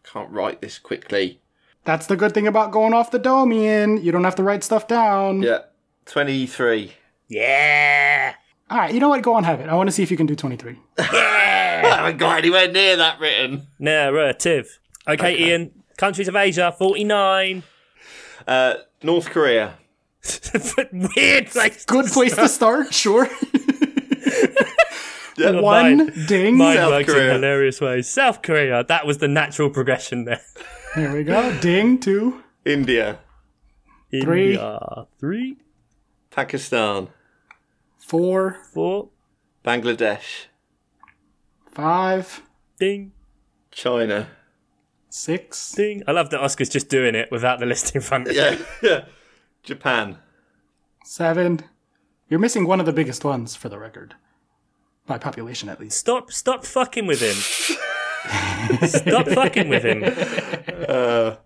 Can't 0.03 0.29
write 0.31 0.61
this 0.61 0.79
quickly. 0.79 1.39
That's 1.85 2.07
the 2.07 2.17
good 2.17 2.33
thing 2.33 2.47
about 2.47 2.71
going 2.71 2.93
off 2.93 3.11
the 3.11 3.19
dome, 3.19 3.53
Ian. 3.53 4.03
You 4.03 4.11
don't 4.11 4.23
have 4.25 4.35
to 4.35 4.43
write 4.43 4.65
stuff 4.65 4.87
down. 4.87 5.43
Yeah. 5.43 5.59
23. 6.07 6.93
Yeah. 7.29 8.33
All 8.73 8.79
right, 8.79 8.91
you 8.91 8.99
know 8.99 9.09
what? 9.09 9.21
Go 9.21 9.35
on, 9.35 9.43
have 9.43 9.59
it. 9.59 9.69
I 9.69 9.75
want 9.75 9.87
to 9.87 9.91
see 9.91 10.01
if 10.01 10.09
you 10.09 10.17
can 10.17 10.25
do 10.25 10.35
23. 10.35 10.79
I 10.97 11.03
haven't 11.83 12.17
got 12.17 12.39
anywhere 12.39 12.71
near 12.71 12.95
that 12.95 13.19
written. 13.19 13.67
Narrative. 13.77 14.79
Okay, 15.07 15.37
Ian. 15.37 15.83
Countries 15.95 16.27
of 16.27 16.35
Asia, 16.35 16.73
49. 16.75 17.61
Uh, 18.47 18.73
North 19.03 19.29
Korea. 19.29 19.75
Weird 20.91 21.47
place. 21.51 21.85
Good 21.85 22.07
place 22.07 22.35
to 22.35 22.47
start, 22.49 22.91
sure. 22.93 23.29
Yeah. 25.35 25.59
One 25.61 25.97
Mine- 25.97 26.25
ding. 26.27 26.57
Mine 26.57 26.75
South 26.77 26.91
works 26.91 27.11
Korea. 27.11 27.29
in 27.29 27.35
hilarious 27.41 27.81
ways. 27.81 28.07
South 28.07 28.43
Korea. 28.43 28.83
That 28.83 29.07
was 29.07 29.17
the 29.17 29.27
natural 29.27 29.71
progression 29.71 30.25
there. 30.25 30.41
There 30.95 31.11
we 31.11 31.23
go. 31.23 31.57
Ding, 31.59 31.99
two. 31.99 32.43
India. 32.65 33.17
Three. 34.11 34.51
India. 34.53 35.07
Three, 35.19 35.57
Pakistan. 36.29 37.07
Four, 38.05 38.57
four, 38.73 39.09
Bangladesh. 39.65 40.47
five, 41.71 42.41
ding, 42.79 43.11
China. 43.71 44.27
six, 45.09 45.71
ding. 45.71 46.03
I 46.07 46.11
love 46.11 46.29
that 46.31 46.41
Oscar's 46.41 46.69
just 46.69 46.89
doing 46.89 47.15
it 47.15 47.29
without 47.31 47.59
the 47.59 47.65
list 47.65 47.95
in 47.95 48.01
front 48.01 48.27
of 48.27 48.35
Yeah. 48.35 48.57
yeah. 48.83 49.05
Japan. 49.63 50.17
seven. 51.05 51.61
You're 52.29 52.39
missing 52.39 52.65
one 52.67 52.79
of 52.79 52.85
the 52.85 52.93
biggest 52.93 53.23
ones, 53.23 53.55
for 53.55 53.69
the 53.69 53.77
record. 53.79 54.15
By 55.05 55.17
population, 55.17 55.69
at 55.69 55.79
least. 55.79 55.97
Stop, 55.97 56.31
stop 56.31 56.65
fucking 56.65 57.05
with 57.05 57.21
him. 57.21 57.35
stop 58.87 59.27
fucking 59.27 59.69
with 59.69 59.83
him. 59.83 60.03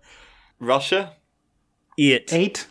Russia. 0.60 1.14
It. 1.96 2.32
Eight, 2.32 2.66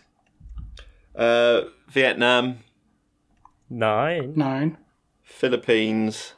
Uh, 1.16 1.64
Vietnam. 1.90 2.60
Nine, 3.70 4.34
nine, 4.36 4.78
Philippines. 5.24 6.34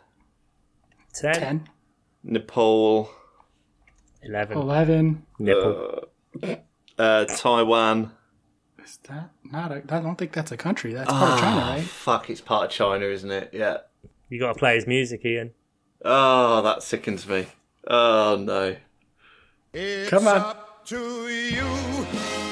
Ten. 1.14 1.68
Nepal. 2.24 3.10
eleven. 4.22 4.58
eleven. 4.58 5.26
Nipple. 5.38 6.10
Uh, 6.42 6.56
uh, 6.98 7.26
Taiwan. 7.26 8.12
Is 8.84 8.98
that 9.08 9.30
not 9.44 9.72
a. 9.72 9.84
I 9.90 10.00
don't 10.02 10.16
think 10.18 10.34
that's 10.34 10.52
a 10.52 10.58
country. 10.58 10.94
That's 10.94 11.10
part 11.10 11.24
of 11.24 11.38
ah, 11.38 11.42
China, 11.42 11.62
right? 11.62 11.84
Fuck, 11.84 12.30
it's 12.30 12.42
part 12.42 12.66
of 12.66 12.72
China, 12.72 13.06
isn't 13.06 13.32
it? 13.32 13.52
Yeah. 13.54 13.78
You 14.30 14.40
got 14.40 14.54
to 14.54 14.60
play 14.60 14.76
his 14.76 14.88
music, 14.88 15.26
Ian. 15.26 15.52
Oh, 16.04 16.62
that 16.62 16.84
sickens 16.84 17.28
me. 17.28 17.48
Oh 17.88 18.38
no. 18.40 18.76
Come 20.08 20.28
on. 20.28 20.56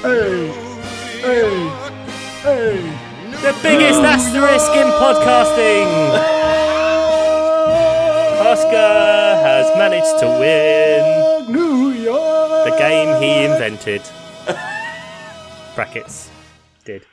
Hey, 0.02 0.48
hey, 1.22 1.68
hey. 2.42 3.07
The 3.30 3.56
biggest 3.62 4.00
asterisk 4.00 4.70
in 4.72 4.86
podcasting. 4.98 5.86
Oscar 8.40 9.36
has 9.44 9.66
managed 9.76 10.18
to 10.20 10.26
win 10.40 11.52
New 11.52 11.90
York. 11.90 12.64
the 12.70 12.76
game 12.78 13.20
he 13.22 13.44
invented. 13.44 14.02
Brackets. 15.74 16.30
Did. 16.84 17.04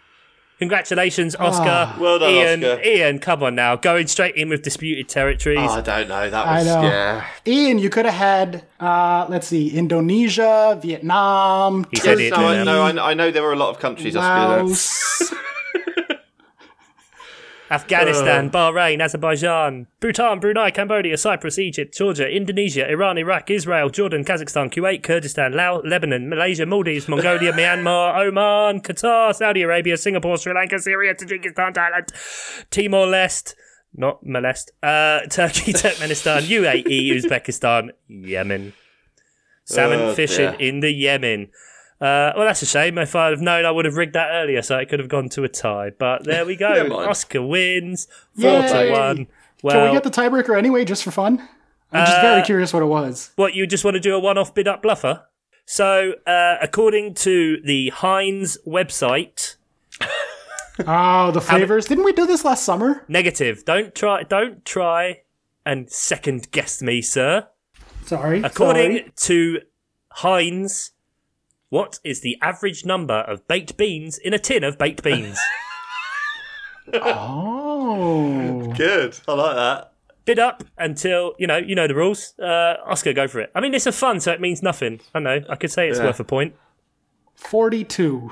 Congratulations, 0.59 1.35
Oscar. 1.35 1.93
Well 1.99 2.19
done, 2.19 2.31
Ian, 2.31 2.63
Oscar. 2.63 2.83
Ian, 2.83 3.19
come 3.19 3.43
on 3.43 3.55
now. 3.55 3.75
Going 3.75 4.07
straight 4.07 4.35
in 4.35 4.49
with 4.49 4.61
disputed 4.63 5.09
territories. 5.09 5.59
Oh, 5.61 5.73
I 5.73 5.81
don't 5.81 6.07
know. 6.07 6.29
That 6.29 6.47
I 6.47 6.57
was 6.59 6.65
know. 6.65 6.81
yeah. 6.83 7.25
Ian, 7.45 7.77
you 7.79 7.89
could 7.89 8.05
have 8.05 8.13
had, 8.15 8.65
uh, 8.79 9.27
let's 9.29 9.47
see, 9.47 9.69
Indonesia, 9.77 10.79
Vietnam, 10.81 11.85
He 11.91 11.97
said 11.97 12.11
Turkey, 12.15 12.27
it, 12.27 12.31
No, 12.31 12.37
I, 12.47 12.51
didn't 12.53 12.65
no, 12.65 13.03
I, 13.03 13.11
I 13.11 13.13
know 13.13 13.31
there 13.31 13.43
were 13.43 13.53
a 13.53 13.57
lot 13.57 13.69
of 13.69 13.79
countries. 13.79 14.15
Oscar, 14.15 15.35
Afghanistan, 17.71 18.49
Bahrain, 18.51 19.01
Azerbaijan, 19.01 19.87
Bhutan, 19.99 20.39
Brunei, 20.39 20.69
Cambodia, 20.69 21.17
Cyprus, 21.17 21.57
Egypt, 21.57 21.97
Georgia, 21.97 22.27
Indonesia, 22.29 22.87
Iran, 22.87 23.17
Iraq, 23.17 23.49
Israel, 23.49 23.89
Jordan, 23.89 24.23
Kazakhstan, 24.23 24.71
Kuwait, 24.71 25.01
Kurdistan, 25.01 25.51
Laos, 25.53 25.81
Lebanon, 25.83 26.29
Malaysia, 26.29 26.65
Maldives, 26.65 27.07
Mongolia, 27.07 27.51
Myanmar, 27.59 28.15
Oman, 28.27 28.81
Qatar, 28.81 29.33
Saudi 29.33 29.63
Arabia, 29.63 29.97
Singapore, 29.97 30.37
Sri 30.37 30.53
Lanka, 30.53 30.77
Syria, 30.77 31.15
Tajikistan, 31.15 31.73
Thailand, 31.73 32.09
Timor 32.69 33.07
Leste, 33.07 33.55
not 33.95 34.23
molest, 34.23 34.71
uh, 34.83 35.21
Turkey, 35.29 35.73
Turkmenistan, 35.73 36.41
UAE, 36.43 37.11
Uzbekistan, 37.15 37.89
Yemen. 38.07 38.73
Salmon 39.63 39.99
Oh, 39.99 40.13
fishing 40.13 40.51
dear. 40.51 40.59
in 40.59 40.81
the 40.81 40.91
Yemen. 40.91 41.47
Uh, 42.01 42.33
well, 42.35 42.45
that's 42.45 42.61
a 42.61 42.65
shame. 42.65 42.97
If 42.97 43.15
I'd 43.15 43.29
have 43.31 43.41
known, 43.41 43.65
I 43.65 43.71
would 43.71 43.85
have 43.85 43.95
rigged 43.95 44.13
that 44.13 44.29
earlier, 44.31 44.61
so 44.61 44.77
it 44.77 44.89
could 44.89 44.99
have 44.99 45.07
gone 45.09 45.29
to 45.29 45.43
a 45.43 45.49
tie. 45.49 45.91
But 45.97 46.23
there 46.25 46.45
we 46.45 46.55
go. 46.55 46.67
Oscar 47.09 47.41
wins 47.41 48.07
four 48.39 48.61
to 48.61 48.67
Yay. 48.67 48.91
one. 48.91 49.15
Can 49.17 49.27
Well, 49.63 49.85
we 49.87 49.93
get 49.93 50.03
the 50.03 50.11
tiebreaker 50.11 50.57
anyway, 50.57 50.83
just 50.85 51.03
for 51.03 51.11
fun? 51.11 51.47
I'm 51.91 52.05
just 52.05 52.19
very 52.21 52.41
curious 52.43 52.73
what 52.73 52.83
it 52.83 52.87
was. 52.87 53.31
what 53.37 53.53
you 53.53 53.65
just 53.65 53.85
want 53.85 53.95
to 53.95 54.01
do 54.01 54.13
a 54.15 54.19
one-off 54.19 54.53
bid 54.53 54.67
up 54.67 54.83
bluffer? 54.83 55.21
So, 55.65 56.15
uh, 56.27 56.57
according 56.61 57.13
to 57.15 57.61
the 57.63 57.89
Heinz 57.89 58.57
website, 58.67 59.55
Oh, 60.85 61.31
the 61.31 61.39
flavors. 61.39 61.85
Didn't 61.85 62.03
we 62.03 62.11
do 62.11 62.25
this 62.27 62.43
last 62.43 62.63
summer? 62.65 63.05
negative. 63.07 63.63
Don't 63.63 63.95
try. 63.95 64.23
Don't 64.23 64.65
try 64.65 65.21
and 65.65 65.89
second 65.89 66.51
guess 66.51 66.81
me, 66.81 67.01
sir. 67.01 67.47
Sorry. 68.05 68.41
According 68.43 68.97
sorry. 68.97 69.11
to 69.15 69.61
Heinz, 70.11 70.91
what 71.75 71.99
is 72.03 72.21
the 72.21 72.37
average 72.41 72.85
number 72.85 73.19
of 73.31 73.45
baked 73.47 73.75
beans 73.75 74.17
in 74.17 74.33
a 74.33 74.39
tin 74.39 74.63
of 74.63 74.77
baked 74.77 75.03
beans? 75.03 75.37
Oh. 76.93 78.71
Good. 78.77 79.19
I 79.27 79.33
like 79.33 79.55
that. 79.55 79.91
bid 80.25 80.39
up 80.39 80.63
until 80.77 81.33
you 81.39 81.47
know 81.47 81.57
you 81.57 81.75
know 81.75 81.87
the 81.87 81.95
rules. 81.95 82.33
Uh, 82.39 82.75
Oscar, 82.85 83.11
go 83.13 83.27
for 83.27 83.39
it. 83.41 83.51
I 83.55 83.59
mean, 83.61 83.73
it's 83.73 83.85
a 83.87 83.91
fun, 83.91 84.19
so 84.19 84.31
it 84.31 84.39
means 84.41 84.61
nothing. 84.61 84.99
I 85.13 85.19
know. 85.19 85.41
I 85.49 85.55
could 85.55 85.71
say 85.71 85.89
it's 85.89 85.99
Yeah. 85.99 86.05
worth 86.05 86.19
a 86.19 86.23
point. 86.23 86.53
42. 87.35 88.31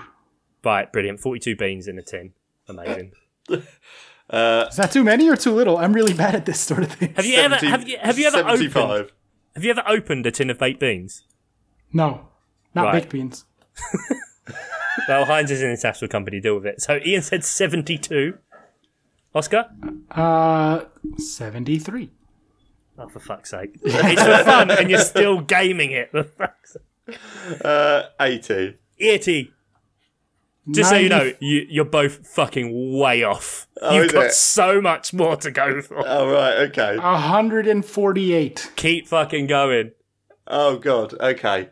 Right, 0.63 0.91
brilliant. 0.91 1.19
Forty-two 1.19 1.55
beans 1.55 1.87
in 1.87 1.97
a 1.97 2.01
tin. 2.01 2.33
Amazing. 2.69 3.11
Is 3.49 3.65
that 4.29 4.89
too 4.91 5.03
many 5.03 5.27
or 5.29 5.35
too 5.35 5.51
little? 5.53 5.77
I'm 5.77 5.93
really 5.93 6.13
bad 6.13 6.35
at 6.35 6.45
this 6.45 6.59
sort 6.59 6.83
of 6.83 6.91
thing. 6.93 7.13
Have 7.15 7.25
you 7.25 7.35
ever 7.37 7.55
have 7.55 7.87
you 7.87 7.97
have 7.99 8.17
you 8.17 8.27
ever 8.27 8.37
opened 8.47 9.11
have 9.55 9.63
you 9.63 9.71
ever 9.71 9.83
opened 9.87 10.25
a 10.25 10.31
tin 10.31 10.49
of 10.49 10.57
baked 10.59 10.79
beans? 10.79 11.23
No. 11.91 12.29
Not 12.75 12.85
Right. 12.85 12.93
baked 13.01 13.11
beans. 13.11 13.45
Well, 15.07 15.25
Heinz 15.25 15.49
is 15.49 15.61
an 15.63 15.71
international 15.71 16.07
company. 16.07 16.39
Deal 16.39 16.53
with 16.55 16.67
it. 16.67 16.79
So 16.81 16.99
Ian 17.03 17.23
said 17.23 17.43
seventy-two. 17.43 18.37
Oscar? 19.33 19.65
Uh, 20.11 20.81
73. 21.17 22.11
Oh, 22.99 23.09
for 23.09 23.19
fuck's 23.19 23.49
sake. 23.49 23.79
it's 23.83 24.21
for 24.21 24.43
fun 24.43 24.69
and 24.69 24.91
you're 24.91 24.99
still 24.99 25.41
gaming 25.41 25.89
it. 25.91 26.11
For 26.11 26.23
fuck's 26.23 26.77
sake. 27.07 27.19
Uh, 27.65 28.03
80. 28.21 28.75
80. 28.99 29.51
Just 30.71 30.91
so 30.91 30.95
you 30.97 31.09
know, 31.09 31.31
you, 31.39 31.65
you're 31.67 31.83
both 31.85 32.27
fucking 32.27 32.95
way 32.99 33.23
off. 33.23 33.67
Oh, 33.81 33.95
You've 33.99 34.13
got 34.13 34.25
it? 34.27 34.33
so 34.33 34.79
much 34.79 35.11
more 35.11 35.35
to 35.37 35.49
go 35.49 35.81
for. 35.81 36.03
Oh, 36.07 36.31
right, 36.31 36.57
okay. 36.69 36.95
148. 36.97 38.71
Keep 38.75 39.07
fucking 39.07 39.47
going. 39.47 39.91
Oh, 40.47 40.77
God, 40.77 41.15
okay. 41.19 41.69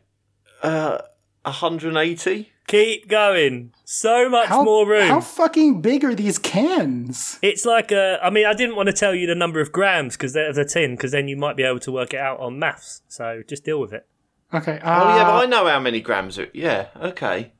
Uh, 0.61 0.99
180? 1.43 2.51
Keep 2.67 3.07
going. 3.09 3.73
So 3.83 4.29
much 4.29 4.47
How, 4.47 4.63
more 4.63 4.87
room. 4.87 5.07
how 5.07 5.19
fucking 5.19 5.81
big 5.81 6.05
are 6.05 6.15
these 6.15 6.37
cans? 6.37 7.37
It's 7.41 7.65
like 7.65 7.91
a. 7.91 8.19
I 8.23 8.29
mean, 8.29 8.45
I 8.45 8.53
didn't 8.53 8.75
want 8.75 8.87
to 8.87 8.93
tell 8.93 9.13
you 9.13 9.27
the 9.27 9.35
number 9.35 9.59
of 9.59 9.71
grams 9.71 10.15
because 10.15 10.33
there's 10.33 10.57
a 10.57 10.63
tin, 10.63 10.95
because 10.95 11.11
then 11.11 11.27
you 11.27 11.35
might 11.35 11.57
be 11.57 11.63
able 11.63 11.79
to 11.81 11.91
work 11.91 12.13
it 12.13 12.19
out 12.19 12.39
on 12.39 12.59
maths. 12.59 13.01
So 13.09 13.41
just 13.47 13.65
deal 13.65 13.79
with 13.81 13.91
it. 13.91 14.07
Okay. 14.53 14.79
Uh, 14.79 15.03
Oh, 15.03 15.15
yeah, 15.17 15.23
but 15.25 15.43
I 15.43 15.45
know 15.47 15.67
how 15.67 15.79
many 15.79 15.99
grams 15.99 16.39
are. 16.39 16.47
Yeah, 16.53 16.87
okay. 16.95 17.51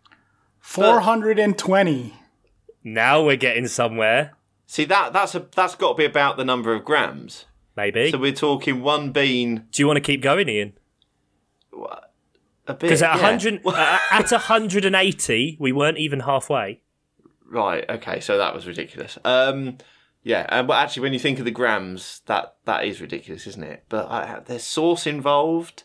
420. 0.60 2.14
Now 2.84 3.24
we're 3.24 3.36
getting 3.36 3.68
somewhere. 3.68 4.34
See, 4.66 4.86
that 4.86 5.12
that's 5.12 5.36
a 5.36 5.46
that's 5.54 5.76
got 5.76 5.94
to 5.94 5.98
be 5.98 6.06
about 6.06 6.38
the 6.38 6.46
number 6.46 6.74
of 6.74 6.86
grams. 6.86 7.46
Maybe. 7.76 8.12
So 8.12 8.18
we're 8.18 8.32
talking 8.32 8.82
one 8.82 9.12
bean 9.12 9.66
Do 9.72 9.82
you 9.82 9.88
want 9.88 9.98
to 9.98 10.02
keep 10.02 10.22
going, 10.22 10.48
Ian? 10.48 10.74
A 12.72 12.74
bit. 12.74 12.88
Because 12.88 13.02
at 13.02 13.16
yeah. 13.16 13.22
100, 13.22 13.62
uh, 13.66 14.00
at 14.12 14.32
180, 14.32 15.58
we 15.60 15.72
weren't 15.72 15.98
even 15.98 16.22
halfway. 16.22 16.82
Right. 17.50 17.86
Okay. 17.90 18.20
So 18.20 18.38
that 18.38 18.54
was 18.54 18.68
ridiculous. 18.68 19.18
Um. 19.24 19.78
Yeah. 20.24 20.46
And 20.50 20.68
but 20.68 20.76
actually, 20.76 21.04
when 21.04 21.14
you 21.14 21.20
think 21.20 21.40
of 21.40 21.46
the 21.46 21.52
grams, 21.52 22.22
that 22.26 22.56
that 22.66 22.86
is 22.86 23.02
ridiculous, 23.02 23.48
isn't 23.48 23.64
it? 23.64 23.86
But 23.90 24.10
I, 24.10 24.42
there's 24.46 24.64
sauce 24.64 25.08
involved. 25.08 25.84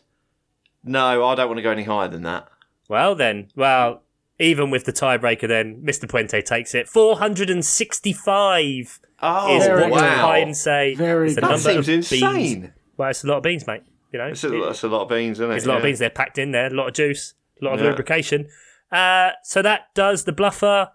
No, 0.83 1.25
I 1.25 1.35
don't 1.35 1.47
want 1.47 1.57
to 1.57 1.63
go 1.63 1.71
any 1.71 1.83
higher 1.83 2.07
than 2.07 2.23
that. 2.23 2.47
Well, 2.87 3.15
then, 3.15 3.49
well, 3.55 4.03
even 4.39 4.69
with 4.69 4.85
the 4.85 4.93
tiebreaker, 4.93 5.47
then 5.47 5.81
Mr. 5.81 6.07
Puente 6.07 6.45
takes 6.45 6.73
it. 6.73 6.87
465 6.87 8.99
Oh, 9.19 9.57
is 9.57 9.65
Very 9.65 9.89
what 9.89 9.89
good. 9.89 9.95
you 9.95 10.01
wow. 10.17 10.19
try 10.19 10.51
say. 10.51 10.95
Very 10.95 11.27
is 11.27 11.35
the 11.35 11.41
that 11.41 11.49
number 11.49 11.59
seems 11.59 11.79
of 11.79 11.85
beans. 11.87 12.11
insane. 12.11 12.73
Well, 12.97 13.09
it's 13.09 13.23
a 13.23 13.27
lot 13.27 13.37
of 13.37 13.43
beans, 13.43 13.65
mate. 13.65 13.81
You 14.11 14.19
know, 14.19 14.29
That's 14.29 14.43
a, 14.43 14.87
a 14.87 14.89
lot 14.89 15.01
of 15.01 15.09
beans, 15.09 15.37
isn't 15.39 15.45
it? 15.45 15.49
There's 15.49 15.65
a 15.65 15.69
lot 15.69 15.77
of 15.77 15.83
beans. 15.83 15.99
there 15.99 16.09
packed 16.09 16.37
in 16.37 16.51
there, 16.51 16.67
a 16.67 16.73
lot 16.73 16.87
of 16.87 16.93
juice, 16.93 17.33
a 17.61 17.65
lot 17.65 17.73
of 17.73 17.79
Yeah. 17.81 17.87
lubrication. 17.87 18.47
Uh, 18.91 19.31
so 19.43 19.61
that 19.61 19.93
does 19.95 20.23
the 20.23 20.31
bluffer, 20.31 20.91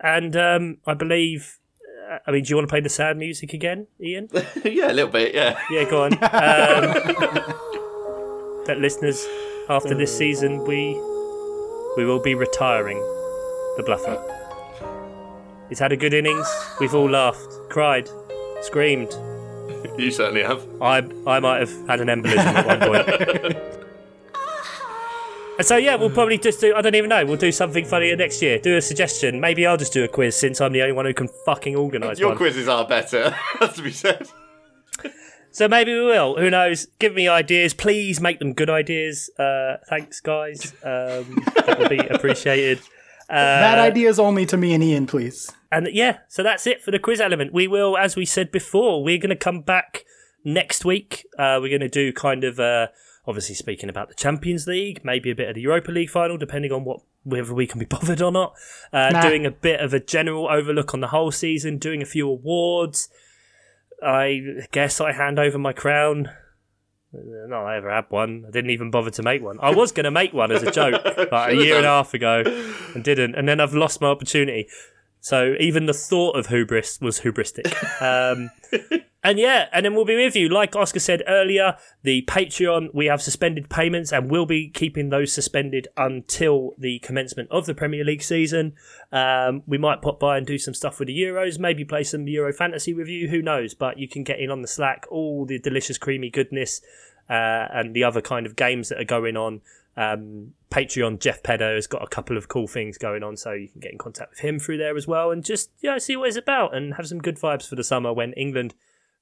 and 0.00 0.36
um, 0.36 0.78
I 0.86 0.94
believe. 0.94 1.58
Uh, 2.10 2.18
I 2.26 2.30
mean, 2.30 2.44
do 2.44 2.50
you 2.50 2.56
want 2.56 2.68
to 2.68 2.72
play 2.72 2.80
the 2.80 2.88
sad 2.88 3.16
music 3.16 3.52
again, 3.52 3.86
Ian? 4.00 4.28
yeah, 4.64 4.90
a 4.90 4.94
little 4.94 5.10
bit. 5.10 5.34
Yeah. 5.34 5.58
Yeah, 5.70 5.84
go 5.90 6.04
on. 6.04 6.12
Um, 6.22 6.24
that 8.66 8.76
listeners, 8.78 9.26
after 9.68 9.94
this 9.94 10.16
season, 10.16 10.64
we 10.64 10.94
we 11.96 12.04
will 12.04 12.20
be 12.20 12.34
retiring 12.36 12.98
the 13.76 13.82
bluffer. 13.84 14.20
He's 15.68 15.78
had 15.80 15.90
a 15.90 15.96
good 15.96 16.14
innings. 16.14 16.46
We've 16.80 16.94
all 16.94 17.10
laughed, 17.10 17.48
cried, 17.70 18.08
screamed. 18.60 19.10
You 19.98 20.10
certainly 20.10 20.42
have. 20.42 20.62
I 20.80 20.98
I 21.26 21.40
might 21.40 21.60
have 21.60 21.86
had 21.88 22.00
an 22.00 22.08
embolism 22.08 22.38
at 22.38 22.66
one 22.66 22.80
point. 22.80 23.56
And 25.58 25.66
so 25.66 25.76
yeah, 25.76 25.96
we'll 25.96 26.10
probably 26.10 26.38
just 26.38 26.60
do. 26.60 26.74
I 26.74 26.80
don't 26.80 26.94
even 26.94 27.10
know. 27.10 27.26
We'll 27.26 27.36
do 27.36 27.52
something 27.52 27.84
funnier 27.84 28.16
next 28.16 28.40
year. 28.40 28.58
Do 28.58 28.76
a 28.76 28.80
suggestion. 28.80 29.38
Maybe 29.40 29.66
I'll 29.66 29.76
just 29.76 29.92
do 29.92 30.02
a 30.02 30.08
quiz 30.08 30.34
since 30.34 30.60
I'm 30.60 30.72
the 30.72 30.80
only 30.82 30.94
one 30.94 31.04
who 31.04 31.12
can 31.14 31.28
fucking 31.44 31.76
organise 31.76 32.18
Your 32.18 32.30
one. 32.30 32.38
quizzes 32.38 32.68
are 32.68 32.86
better, 32.86 33.30
has 33.60 33.74
to 33.74 33.82
be 33.82 33.92
said. 33.92 34.28
So 35.50 35.68
maybe 35.68 35.92
we 35.92 36.04
will. 36.06 36.38
Who 36.38 36.48
knows? 36.48 36.86
Give 36.98 37.14
me 37.14 37.28
ideas. 37.28 37.74
Please 37.74 38.18
make 38.20 38.38
them 38.38 38.54
good 38.54 38.70
ideas. 38.70 39.28
Uh, 39.38 39.76
thanks, 39.88 40.20
guys. 40.20 40.72
Um, 40.82 41.44
that 41.66 41.76
would 41.78 41.90
be 41.90 41.98
appreciated. 42.10 42.80
that 43.28 43.78
idea 43.78 44.08
is 44.08 44.18
only 44.18 44.46
to 44.46 44.56
me 44.56 44.72
and 44.72 44.82
Ian, 44.82 45.06
please. 45.06 45.50
And 45.72 45.88
yeah, 45.92 46.18
so 46.28 46.42
that's 46.42 46.66
it 46.66 46.82
for 46.82 46.90
the 46.90 46.98
quiz 46.98 47.20
element. 47.20 47.52
We 47.52 47.66
will, 47.66 47.96
as 47.96 48.14
we 48.14 48.26
said 48.26 48.52
before, 48.52 49.02
we're 49.02 49.18
going 49.18 49.30
to 49.30 49.36
come 49.36 49.62
back 49.62 50.04
next 50.44 50.84
week. 50.84 51.26
Uh, 51.38 51.58
we're 51.60 51.76
going 51.76 51.80
to 51.80 51.88
do 51.88 52.12
kind 52.12 52.44
of, 52.44 52.60
uh, 52.60 52.88
obviously 53.26 53.54
speaking 53.54 53.88
about 53.88 54.08
the 54.08 54.14
Champions 54.14 54.66
League, 54.66 55.00
maybe 55.04 55.30
a 55.30 55.34
bit 55.34 55.48
of 55.48 55.54
the 55.54 55.62
Europa 55.62 55.90
League 55.90 56.10
final, 56.10 56.36
depending 56.36 56.72
on 56.72 56.84
what 56.84 57.00
whether 57.24 57.54
we 57.54 57.66
can 57.68 57.78
be 57.78 57.84
bothered 57.96 58.20
or 58.20 58.32
not. 58.32 58.54
Uh, 58.92 59.10
Nah. 59.12 59.22
Doing 59.22 59.46
a 59.46 59.50
bit 59.50 59.80
of 59.80 59.94
a 59.94 60.00
general 60.00 60.48
overlook 60.48 60.92
on 60.92 61.00
the 61.00 61.08
whole 61.08 61.30
season, 61.30 61.78
doing 61.78 62.02
a 62.02 62.06
few 62.06 62.28
awards. 62.28 63.08
I 64.04 64.66
guess 64.72 65.00
I 65.00 65.12
hand 65.12 65.38
over 65.38 65.58
my 65.58 65.72
crown. 65.72 66.26
Uh, 67.14 67.46
Not 67.46 67.64
I 67.64 67.76
ever 67.76 67.90
had 67.90 68.06
one. 68.08 68.44
I 68.48 68.50
didn't 68.50 68.70
even 68.70 68.90
bother 68.90 69.10
to 69.10 69.22
make 69.22 69.42
one. 69.42 69.58
I 69.60 69.70
was 69.70 69.92
going 69.92 70.04
to 70.04 70.10
make 70.10 70.32
one 70.32 70.50
as 70.50 70.62
a 70.64 70.70
joke 70.72 71.04
like 71.32 71.52
a 71.52 71.56
year 71.56 71.76
and 71.76 71.86
a 71.86 71.90
half 71.90 72.12
ago 72.14 72.42
and 72.94 73.04
didn't. 73.04 73.34
And 73.36 73.46
then 73.48 73.60
I've 73.60 73.74
lost 73.74 74.00
my 74.00 74.08
opportunity. 74.08 74.66
So 75.22 75.54
even 75.60 75.86
the 75.86 75.94
thought 75.94 76.36
of 76.36 76.48
hubris 76.48 77.00
was 77.00 77.20
hubristic. 77.20 77.72
Um, 78.02 78.50
and 79.22 79.38
yeah, 79.38 79.68
and 79.72 79.86
then 79.86 79.94
we'll 79.94 80.04
be 80.04 80.16
with 80.16 80.34
you. 80.34 80.48
Like 80.48 80.74
Oscar 80.74 80.98
said 80.98 81.22
earlier, 81.28 81.76
the 82.02 82.22
Patreon, 82.22 82.88
we 82.92 83.06
have 83.06 83.22
suspended 83.22 83.70
payments 83.70 84.12
and 84.12 84.28
we'll 84.28 84.46
be 84.46 84.68
keeping 84.68 85.10
those 85.10 85.32
suspended 85.32 85.86
until 85.96 86.72
the 86.76 86.98
commencement 86.98 87.48
of 87.52 87.66
the 87.66 87.74
Premier 87.74 88.02
League 88.02 88.24
season. 88.24 88.72
Um, 89.12 89.62
we 89.64 89.78
might 89.78 90.02
pop 90.02 90.18
by 90.18 90.38
and 90.38 90.44
do 90.44 90.58
some 90.58 90.74
stuff 90.74 90.98
with 90.98 91.06
the 91.06 91.16
Euros, 91.16 91.56
maybe 91.56 91.84
play 91.84 92.02
some 92.02 92.26
Euro 92.26 92.52
fantasy 92.52 92.92
with 92.92 93.06
you, 93.06 93.28
who 93.28 93.42
knows? 93.42 93.74
But 93.74 94.00
you 94.00 94.08
can 94.08 94.24
get 94.24 94.40
in 94.40 94.50
on 94.50 94.60
the 94.60 94.68
Slack, 94.68 95.06
all 95.08 95.46
the 95.46 95.60
delicious, 95.60 95.98
creamy 95.98 96.30
goodness 96.30 96.80
uh, 97.30 97.68
and 97.72 97.94
the 97.94 98.02
other 98.02 98.22
kind 98.22 98.44
of 98.44 98.56
games 98.56 98.88
that 98.88 99.00
are 99.00 99.04
going 99.04 99.36
on. 99.36 99.60
Um, 99.96 100.54
Patreon, 100.70 101.20
Jeff 101.20 101.42
Pedder 101.42 101.74
has 101.74 101.86
got 101.86 102.02
a 102.02 102.06
couple 102.06 102.36
of 102.36 102.48
cool 102.48 102.66
things 102.66 102.96
going 102.96 103.22
on, 103.22 103.36
so 103.36 103.52
you 103.52 103.68
can 103.68 103.80
get 103.80 103.92
in 103.92 103.98
contact 103.98 104.30
with 104.30 104.38
him 104.40 104.58
through 104.58 104.78
there 104.78 104.96
as 104.96 105.06
well, 105.06 105.30
and 105.30 105.44
just 105.44 105.70
know 105.90 105.98
see 105.98 106.16
what 106.16 106.28
it's 106.28 106.36
about 106.36 106.74
and 106.74 106.94
have 106.94 107.06
some 107.06 107.18
good 107.18 107.38
vibes 107.38 107.68
for 107.68 107.74
the 107.74 107.84
summer 107.84 108.12
when 108.12 108.32
England. 108.32 108.74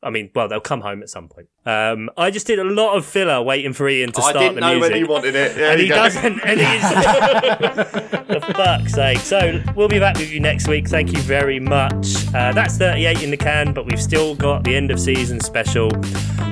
I 0.02 0.08
mean, 0.08 0.30
well, 0.34 0.48
they'll 0.48 0.60
come 0.60 0.80
home 0.80 1.02
at 1.02 1.10
some 1.10 1.28
point. 1.28 1.48
Um, 1.66 2.08
I 2.16 2.30
just 2.30 2.46
did 2.46 2.58
a 2.58 2.64
lot 2.64 2.96
of 2.96 3.04
filler 3.04 3.42
waiting 3.42 3.74
for 3.74 3.86
Ian 3.86 4.12
to 4.12 4.22
start 4.22 4.36
I 4.36 4.38
didn't 4.40 4.54
the 4.54 4.60
know 4.62 4.68
music. 4.78 4.82
whether 4.82 4.96
you 4.96 5.06
wanted 5.06 5.34
it. 5.34 5.54
There 5.56 5.70
and 5.72 5.78
you 5.78 5.84
he 5.84 5.88
go. 5.90 5.96
doesn't, 5.96 6.40
and 6.42 6.58
he's 6.58 8.40
for 8.46 8.52
fuck's 8.54 8.92
sake. 8.94 9.18
So 9.18 9.62
we'll 9.76 9.88
be 9.88 9.98
back 9.98 10.16
with 10.16 10.30
you 10.32 10.40
next 10.40 10.68
week. 10.68 10.88
Thank 10.88 11.12
you 11.12 11.20
very 11.20 11.60
much. 11.60 12.06
Uh, 12.34 12.52
that's 12.52 12.78
38 12.78 13.22
in 13.22 13.30
the 13.30 13.36
can, 13.36 13.74
but 13.74 13.84
we've 13.84 14.00
still 14.00 14.34
got 14.34 14.64
the 14.64 14.74
end 14.74 14.90
of 14.90 14.98
season 14.98 15.38
special. 15.38 15.90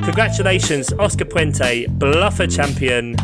Congratulations, 0.05 0.93
Oscar 0.95 1.25
Puente, 1.25 1.87
bluffer 1.99 2.47
champion. 2.47 3.16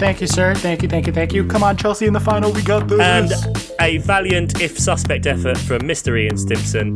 Thank 0.00 0.22
you, 0.22 0.26
sir. 0.26 0.54
Thank 0.54 0.82
you, 0.82 0.88
thank 0.88 1.06
you, 1.06 1.12
thank 1.12 1.34
you. 1.34 1.46
Come 1.46 1.62
on, 1.62 1.76
Chelsea 1.76 2.06
in 2.06 2.14
the 2.14 2.20
final. 2.20 2.50
We 2.50 2.62
got 2.62 2.88
this. 2.88 3.00
and 3.00 3.30
a 3.78 3.98
valiant, 3.98 4.58
if 4.58 4.78
suspect, 4.78 5.26
effort 5.26 5.58
from 5.58 5.82
Mr. 5.82 6.18
Ian 6.18 6.38
Stimson. 6.38 6.94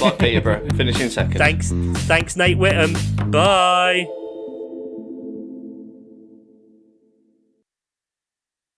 like 0.00 0.18
Peterborough, 0.18 0.66
finishing 0.70 1.10
second. 1.10 1.36
thanks, 1.36 1.70
thanks, 2.06 2.36
Nate 2.36 2.56
Whittam. 2.56 3.30
Bye. 3.30 4.06